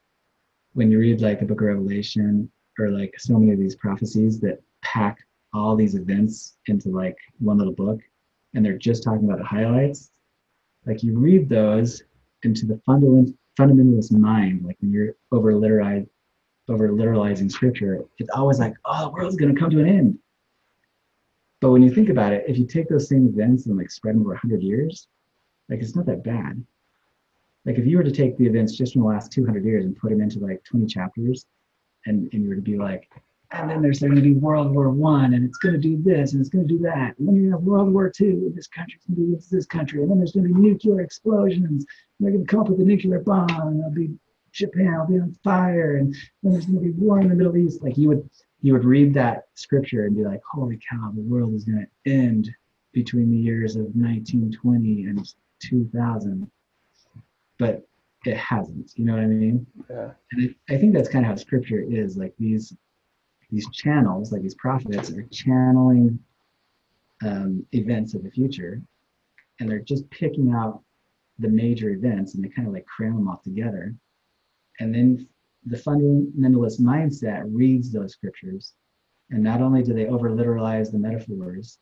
when 0.73 0.91
you 0.91 0.99
read 0.99 1.21
like 1.21 1.39
the 1.39 1.45
Book 1.45 1.61
of 1.61 1.67
Revelation 1.67 2.49
or 2.77 2.89
like 2.89 3.15
so 3.17 3.37
many 3.37 3.51
of 3.51 3.59
these 3.59 3.75
prophecies 3.75 4.39
that 4.41 4.61
pack 4.81 5.19
all 5.53 5.75
these 5.75 5.95
events 5.95 6.55
into 6.67 6.89
like 6.89 7.17
one 7.39 7.57
little 7.57 7.73
book, 7.73 7.99
and 8.53 8.65
they're 8.65 8.77
just 8.77 9.03
talking 9.03 9.25
about 9.25 9.39
the 9.39 9.45
highlights. 9.45 10.11
Like 10.85 11.03
you 11.03 11.17
read 11.17 11.49
those 11.49 12.03
into 12.43 12.65
the 12.65 12.79
fundament, 12.85 13.35
fundamentalist 13.57 14.11
mind, 14.11 14.65
like 14.65 14.77
when 14.79 14.91
you're 14.91 15.15
over 15.31 15.53
literalized, 15.53 16.07
over 16.67 16.89
literalizing 16.89 17.51
scripture, 17.51 18.03
it's 18.17 18.29
always 18.29 18.59
like, 18.59 18.75
oh, 18.85 19.05
the 19.05 19.11
world's 19.11 19.35
gonna 19.35 19.55
come 19.55 19.69
to 19.69 19.79
an 19.79 19.87
end. 19.87 20.19
But 21.61 21.71
when 21.71 21.81
you 21.81 21.93
think 21.93 22.09
about 22.09 22.31
it, 22.31 22.45
if 22.47 22.57
you 22.57 22.65
take 22.65 22.87
those 22.87 23.09
same 23.09 23.27
events 23.27 23.65
and 23.65 23.77
like 23.77 23.91
spread 23.91 24.15
them 24.15 24.21
over 24.21 24.31
100 24.31 24.63
years, 24.63 25.07
like 25.67 25.81
it's 25.81 25.95
not 25.95 26.05
that 26.05 26.23
bad. 26.23 26.63
Like 27.65 27.77
if 27.77 27.85
you 27.85 27.97
were 27.97 28.03
to 28.03 28.11
take 28.11 28.37
the 28.37 28.47
events 28.47 28.75
just 28.75 28.93
from 28.93 29.01
the 29.01 29.07
last 29.07 29.31
200 29.31 29.65
years 29.65 29.85
and 29.85 29.97
put 29.97 30.11
them 30.11 30.21
into 30.21 30.39
like 30.39 30.63
20 30.63 30.85
chapters, 30.87 31.45
and, 32.05 32.29
and 32.33 32.43
you 32.43 32.49
were 32.49 32.55
to 32.55 32.61
be 32.61 32.77
like, 32.77 33.09
and 33.51 33.69
then 33.69 33.81
there's 33.81 33.99
going 33.99 34.15
to 34.15 34.21
be 34.21 34.33
World 34.33 34.73
War 34.73 34.89
One, 34.89 35.33
and 35.33 35.43
it's 35.43 35.57
going 35.57 35.73
to 35.73 35.81
do 35.81 36.01
this, 36.01 36.33
and 36.33 36.41
it's 36.41 36.49
going 36.49 36.67
to 36.67 36.73
do 36.73 36.79
that. 36.83 37.17
And 37.17 37.27
then 37.27 37.35
you 37.35 37.51
have 37.51 37.61
World 37.61 37.91
War 37.91 38.09
Two, 38.09 38.43
and 38.45 38.55
this 38.55 38.67
country's 38.67 39.01
going 39.05 39.15
to 39.15 39.21
be 39.21 39.27
against 39.29 39.51
this 39.51 39.65
country, 39.65 40.01
and 40.01 40.09
then 40.09 40.17
there's 40.17 40.33
going 40.33 40.47
to 40.47 40.53
be 40.53 40.59
nuclear 40.59 41.01
explosions. 41.01 41.85
And 41.85 41.85
they're 42.19 42.31
going 42.31 42.45
to 42.45 42.49
come 42.49 42.61
up 42.61 42.69
with 42.69 42.79
a 42.79 42.83
nuclear 42.83 43.19
bomb, 43.19 43.49
and 43.49 43.79
it'll 43.79 43.91
be 43.91 44.11
Japan 44.51 44.99
will 44.99 45.07
be 45.07 45.19
on 45.19 45.35
fire, 45.43 45.97
and 45.97 46.13
then 46.43 46.53
there's 46.53 46.65
going 46.65 46.83
to 46.83 46.85
be 46.85 46.91
war 46.91 47.19
in 47.19 47.29
the 47.29 47.35
Middle 47.35 47.57
East. 47.57 47.81
Like 47.81 47.97
you 47.97 48.09
would 48.09 48.29
you 48.61 48.73
would 48.73 48.85
read 48.85 49.13
that 49.13 49.45
scripture 49.55 50.05
and 50.05 50.15
be 50.15 50.23
like, 50.23 50.41
holy 50.51 50.79
cow, 50.89 51.11
the 51.15 51.21
world 51.21 51.53
is 51.53 51.63
going 51.63 51.85
to 51.85 52.11
end 52.11 52.49
between 52.91 53.31
the 53.31 53.37
years 53.37 53.75
of 53.75 53.83
1920 53.95 55.05
and 55.05 55.27
2000. 55.61 56.49
But 57.57 57.87
it 58.25 58.37
hasn't. 58.37 58.91
You 58.95 59.05
know 59.05 59.13
what 59.13 59.21
I 59.21 59.27
mean? 59.27 59.65
Yeah. 59.89 60.11
And 60.31 60.55
I, 60.69 60.73
I 60.73 60.77
think 60.77 60.93
that's 60.93 61.09
kind 61.09 61.25
of 61.25 61.29
how 61.29 61.35
scripture 61.37 61.81
is. 61.81 62.17
Like 62.17 62.33
these 62.37 62.75
these 63.51 63.69
channels, 63.69 64.31
like 64.31 64.41
these 64.41 64.55
prophets, 64.55 65.11
are 65.11 65.23
channeling 65.31 66.19
um, 67.23 67.65
events 67.73 68.13
of 68.13 68.23
the 68.23 68.31
future, 68.31 68.81
and 69.59 69.69
they're 69.69 69.79
just 69.79 70.09
picking 70.09 70.53
out 70.53 70.81
the 71.39 71.47
major 71.47 71.89
events, 71.89 72.35
and 72.35 72.43
they 72.43 72.49
kind 72.49 72.67
of 72.67 72.73
like 72.73 72.85
cram 72.85 73.15
them 73.15 73.27
all 73.27 73.41
together. 73.43 73.95
And 74.79 74.93
then 74.93 75.27
the 75.65 75.77
fundamentalist 75.77 76.79
mindset 76.79 77.43
reads 77.45 77.91
those 77.91 78.13
scriptures, 78.13 78.73
and 79.31 79.43
not 79.43 79.61
only 79.61 79.83
do 79.83 79.93
they 79.93 80.07
over 80.07 80.29
literalize 80.29 80.91
the 80.91 80.99
metaphors, 80.99 81.79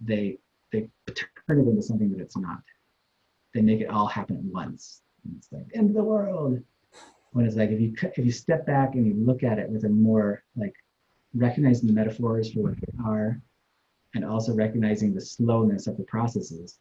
they 0.00 0.38
they 0.72 0.88
turn 1.06 1.60
it 1.60 1.68
into 1.68 1.82
something 1.82 2.10
that 2.12 2.20
it's 2.20 2.36
not. 2.36 2.62
They 3.54 3.60
make 3.60 3.80
it 3.80 3.90
all 3.90 4.06
happen 4.06 4.36
at 4.36 4.44
once. 4.44 5.02
And 5.24 5.34
it's 5.36 5.48
like 5.50 5.66
end 5.74 5.90
of 5.90 5.96
the 5.96 6.04
world. 6.04 6.62
When 7.32 7.44
it's 7.44 7.56
like 7.56 7.70
if 7.70 7.80
you 7.80 7.94
if 8.16 8.24
you 8.24 8.32
step 8.32 8.66
back 8.66 8.94
and 8.94 9.06
you 9.06 9.14
look 9.14 9.42
at 9.42 9.58
it 9.58 9.68
with 9.68 9.84
a 9.84 9.88
more 9.88 10.42
like 10.56 10.74
recognizing 11.34 11.86
the 11.86 11.92
metaphors 11.92 12.52
for 12.52 12.60
what 12.60 12.80
they 12.80 12.92
are, 13.04 13.40
and 14.14 14.24
also 14.24 14.52
recognizing 14.54 15.14
the 15.14 15.20
slowness 15.20 15.86
of 15.86 15.96
the 15.96 16.02
processes, 16.04 16.78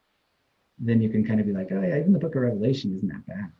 then 0.79 1.01
you 1.01 1.09
can 1.09 1.25
kind 1.25 1.39
of 1.39 1.45
be 1.45 1.53
like, 1.53 1.69
oh 1.71 1.81
yeah, 1.81 1.97
even 1.97 2.13
the 2.13 2.19
book 2.19 2.35
of 2.35 2.41
Revelation 2.41 2.95
isn't 2.95 3.09
that 3.09 3.25
bad. 3.27 3.51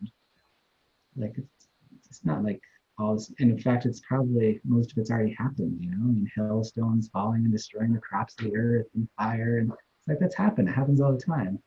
Like 1.16 1.34
it's, 1.36 1.68
it's 2.08 2.24
not 2.24 2.42
like 2.42 2.60
all 2.98 3.14
this, 3.14 3.32
and 3.38 3.50
in 3.50 3.58
fact, 3.58 3.86
it's 3.86 4.00
probably 4.00 4.60
most 4.64 4.92
of 4.92 4.98
it's 4.98 5.10
already 5.10 5.34
happened, 5.34 5.78
you 5.80 5.90
know, 5.90 5.96
I 5.96 6.12
mean, 6.12 6.30
hailstones 6.34 7.08
falling 7.08 7.44
and 7.44 7.52
destroying 7.52 7.92
the 7.92 8.00
crops 8.00 8.34
of 8.38 8.44
the 8.46 8.56
earth 8.56 8.86
and 8.94 9.08
fire. 9.16 9.58
And 9.58 9.70
it's 9.70 10.08
like 10.08 10.18
that's 10.18 10.34
happened. 10.34 10.68
It 10.68 10.72
happens 10.72 11.00
all 11.00 11.12
the 11.12 11.18
time. 11.18 11.62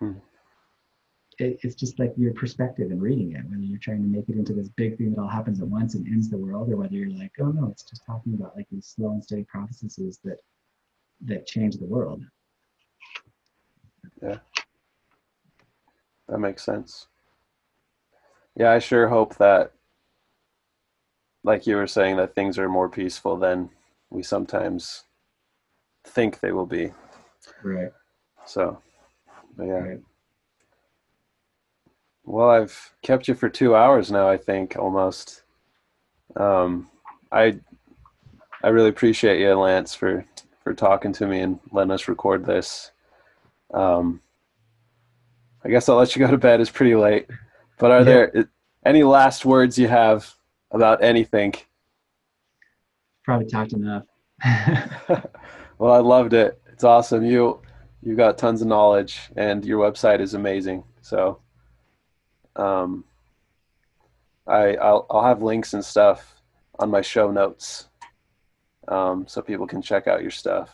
Mhm. 0.00 0.20
It, 1.38 1.60
it's 1.62 1.76
just 1.76 1.98
like 1.98 2.12
your 2.16 2.32
perspective 2.34 2.90
in 2.90 3.00
reading 3.00 3.32
it, 3.32 3.44
whether 3.48 3.62
you're 3.62 3.78
trying 3.78 4.02
to 4.02 4.08
make 4.08 4.28
it 4.28 4.36
into 4.36 4.52
this 4.52 4.68
big 4.70 4.98
thing 4.98 5.14
that 5.14 5.20
all 5.20 5.28
happens 5.28 5.60
at 5.60 5.68
once 5.68 5.94
and 5.94 6.06
ends 6.06 6.28
the 6.28 6.36
world, 6.36 6.70
or 6.70 6.76
whether 6.76 6.94
you're 6.94 7.10
like, 7.10 7.32
oh 7.40 7.52
no, 7.52 7.68
it's 7.70 7.84
just 7.84 8.04
talking 8.04 8.34
about 8.34 8.56
like 8.56 8.66
these 8.70 8.86
slow 8.86 9.10
and 9.10 9.22
steady 9.22 9.44
processes 9.44 10.18
that 10.24 10.38
that 11.26 11.46
change 11.46 11.76
the 11.76 11.86
world. 11.86 12.24
Yeah. 14.22 14.38
That 16.28 16.38
makes 16.38 16.64
sense. 16.64 17.06
Yeah, 18.56 18.72
I 18.72 18.80
sure 18.80 19.08
hope 19.08 19.36
that, 19.36 19.72
like 21.44 21.66
you 21.66 21.76
were 21.76 21.86
saying, 21.86 22.16
that 22.16 22.34
things 22.34 22.58
are 22.58 22.68
more 22.68 22.88
peaceful 22.88 23.36
than 23.36 23.70
we 24.10 24.22
sometimes 24.22 25.04
think 26.04 26.40
they 26.40 26.52
will 26.52 26.66
be. 26.66 26.92
Right. 27.62 27.92
So, 28.46 28.82
yeah. 29.58 29.64
Right. 29.64 30.00
Well, 32.28 32.50
I've 32.50 32.92
kept 33.00 33.26
you 33.26 33.34
for 33.34 33.48
two 33.48 33.74
hours 33.74 34.10
now, 34.12 34.28
I 34.28 34.36
think, 34.36 34.76
almost. 34.76 35.44
Um, 36.36 36.90
I 37.32 37.58
I 38.62 38.68
really 38.68 38.90
appreciate 38.90 39.40
you, 39.40 39.54
Lance, 39.54 39.94
for 39.94 40.26
for 40.62 40.74
talking 40.74 41.14
to 41.14 41.26
me 41.26 41.40
and 41.40 41.58
letting 41.72 41.90
us 41.90 42.06
record 42.06 42.44
this. 42.44 42.90
Um, 43.72 44.20
I 45.64 45.70
guess 45.70 45.88
I'll 45.88 45.96
let 45.96 46.14
you 46.14 46.20
go 46.20 46.30
to 46.30 46.36
bed. 46.36 46.60
It's 46.60 46.68
pretty 46.68 46.94
late. 46.96 47.28
But 47.78 47.92
are 47.92 48.00
Yeah. 48.00 48.04
there 48.04 48.48
any 48.84 49.04
last 49.04 49.46
words 49.46 49.78
you 49.78 49.88
have 49.88 50.30
about 50.70 51.02
anything? 51.02 51.54
Probably 53.24 53.46
talked 53.46 53.72
enough. 53.72 54.04
well, 55.78 55.92
I 55.94 55.98
loved 56.00 56.34
it. 56.34 56.60
It's 56.74 56.84
awesome. 56.84 57.24
You 57.24 57.62
you 58.02 58.16
got 58.16 58.36
tons 58.36 58.60
of 58.60 58.68
knowledge, 58.68 59.30
and 59.34 59.64
your 59.64 59.80
website 59.90 60.20
is 60.20 60.34
amazing. 60.34 60.84
So, 61.00 61.40
um, 62.58 63.04
I 64.46 64.74
I'll 64.76 65.06
I'll 65.10 65.24
have 65.24 65.42
links 65.42 65.74
and 65.74 65.84
stuff 65.84 66.34
on 66.78 66.90
my 66.90 67.00
show 67.00 67.30
notes, 67.30 67.88
um, 68.88 69.26
so 69.26 69.40
people 69.42 69.66
can 69.66 69.82
check 69.82 70.06
out 70.06 70.22
your 70.22 70.30
stuff. 70.30 70.70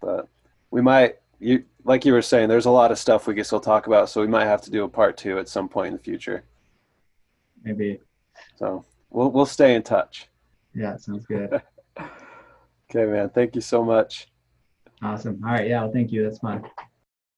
But 0.00 0.28
we 0.70 0.80
might 0.80 1.16
you 1.38 1.64
like 1.84 2.04
you 2.04 2.12
were 2.12 2.22
saying, 2.22 2.48
there's 2.48 2.66
a 2.66 2.70
lot 2.70 2.92
of 2.92 2.98
stuff 2.98 3.26
we 3.26 3.34
can 3.34 3.44
still 3.44 3.60
talk 3.60 3.86
about, 3.86 4.08
so 4.08 4.20
we 4.20 4.26
might 4.28 4.46
have 4.46 4.62
to 4.62 4.70
do 4.70 4.84
a 4.84 4.88
part 4.88 5.16
two 5.16 5.38
at 5.38 5.48
some 5.48 5.68
point 5.68 5.88
in 5.88 5.94
the 5.94 6.02
future. 6.02 6.44
Maybe. 7.64 8.00
So 8.56 8.84
we'll 9.10 9.30
we'll 9.30 9.46
stay 9.46 9.74
in 9.74 9.82
touch. 9.82 10.28
Yeah, 10.74 10.96
sounds 10.96 11.26
good. 11.26 11.62
Okay, 12.94 13.10
man. 13.10 13.30
Thank 13.30 13.54
you 13.54 13.62
so 13.62 13.82
much. 13.82 14.28
awesome. 15.02 15.42
All 15.42 15.52
right. 15.52 15.66
Yeah. 15.66 15.82
Well, 15.82 15.92
thank 15.92 16.12
you. 16.12 16.24
That's 16.24 16.40
fun. 16.40 16.62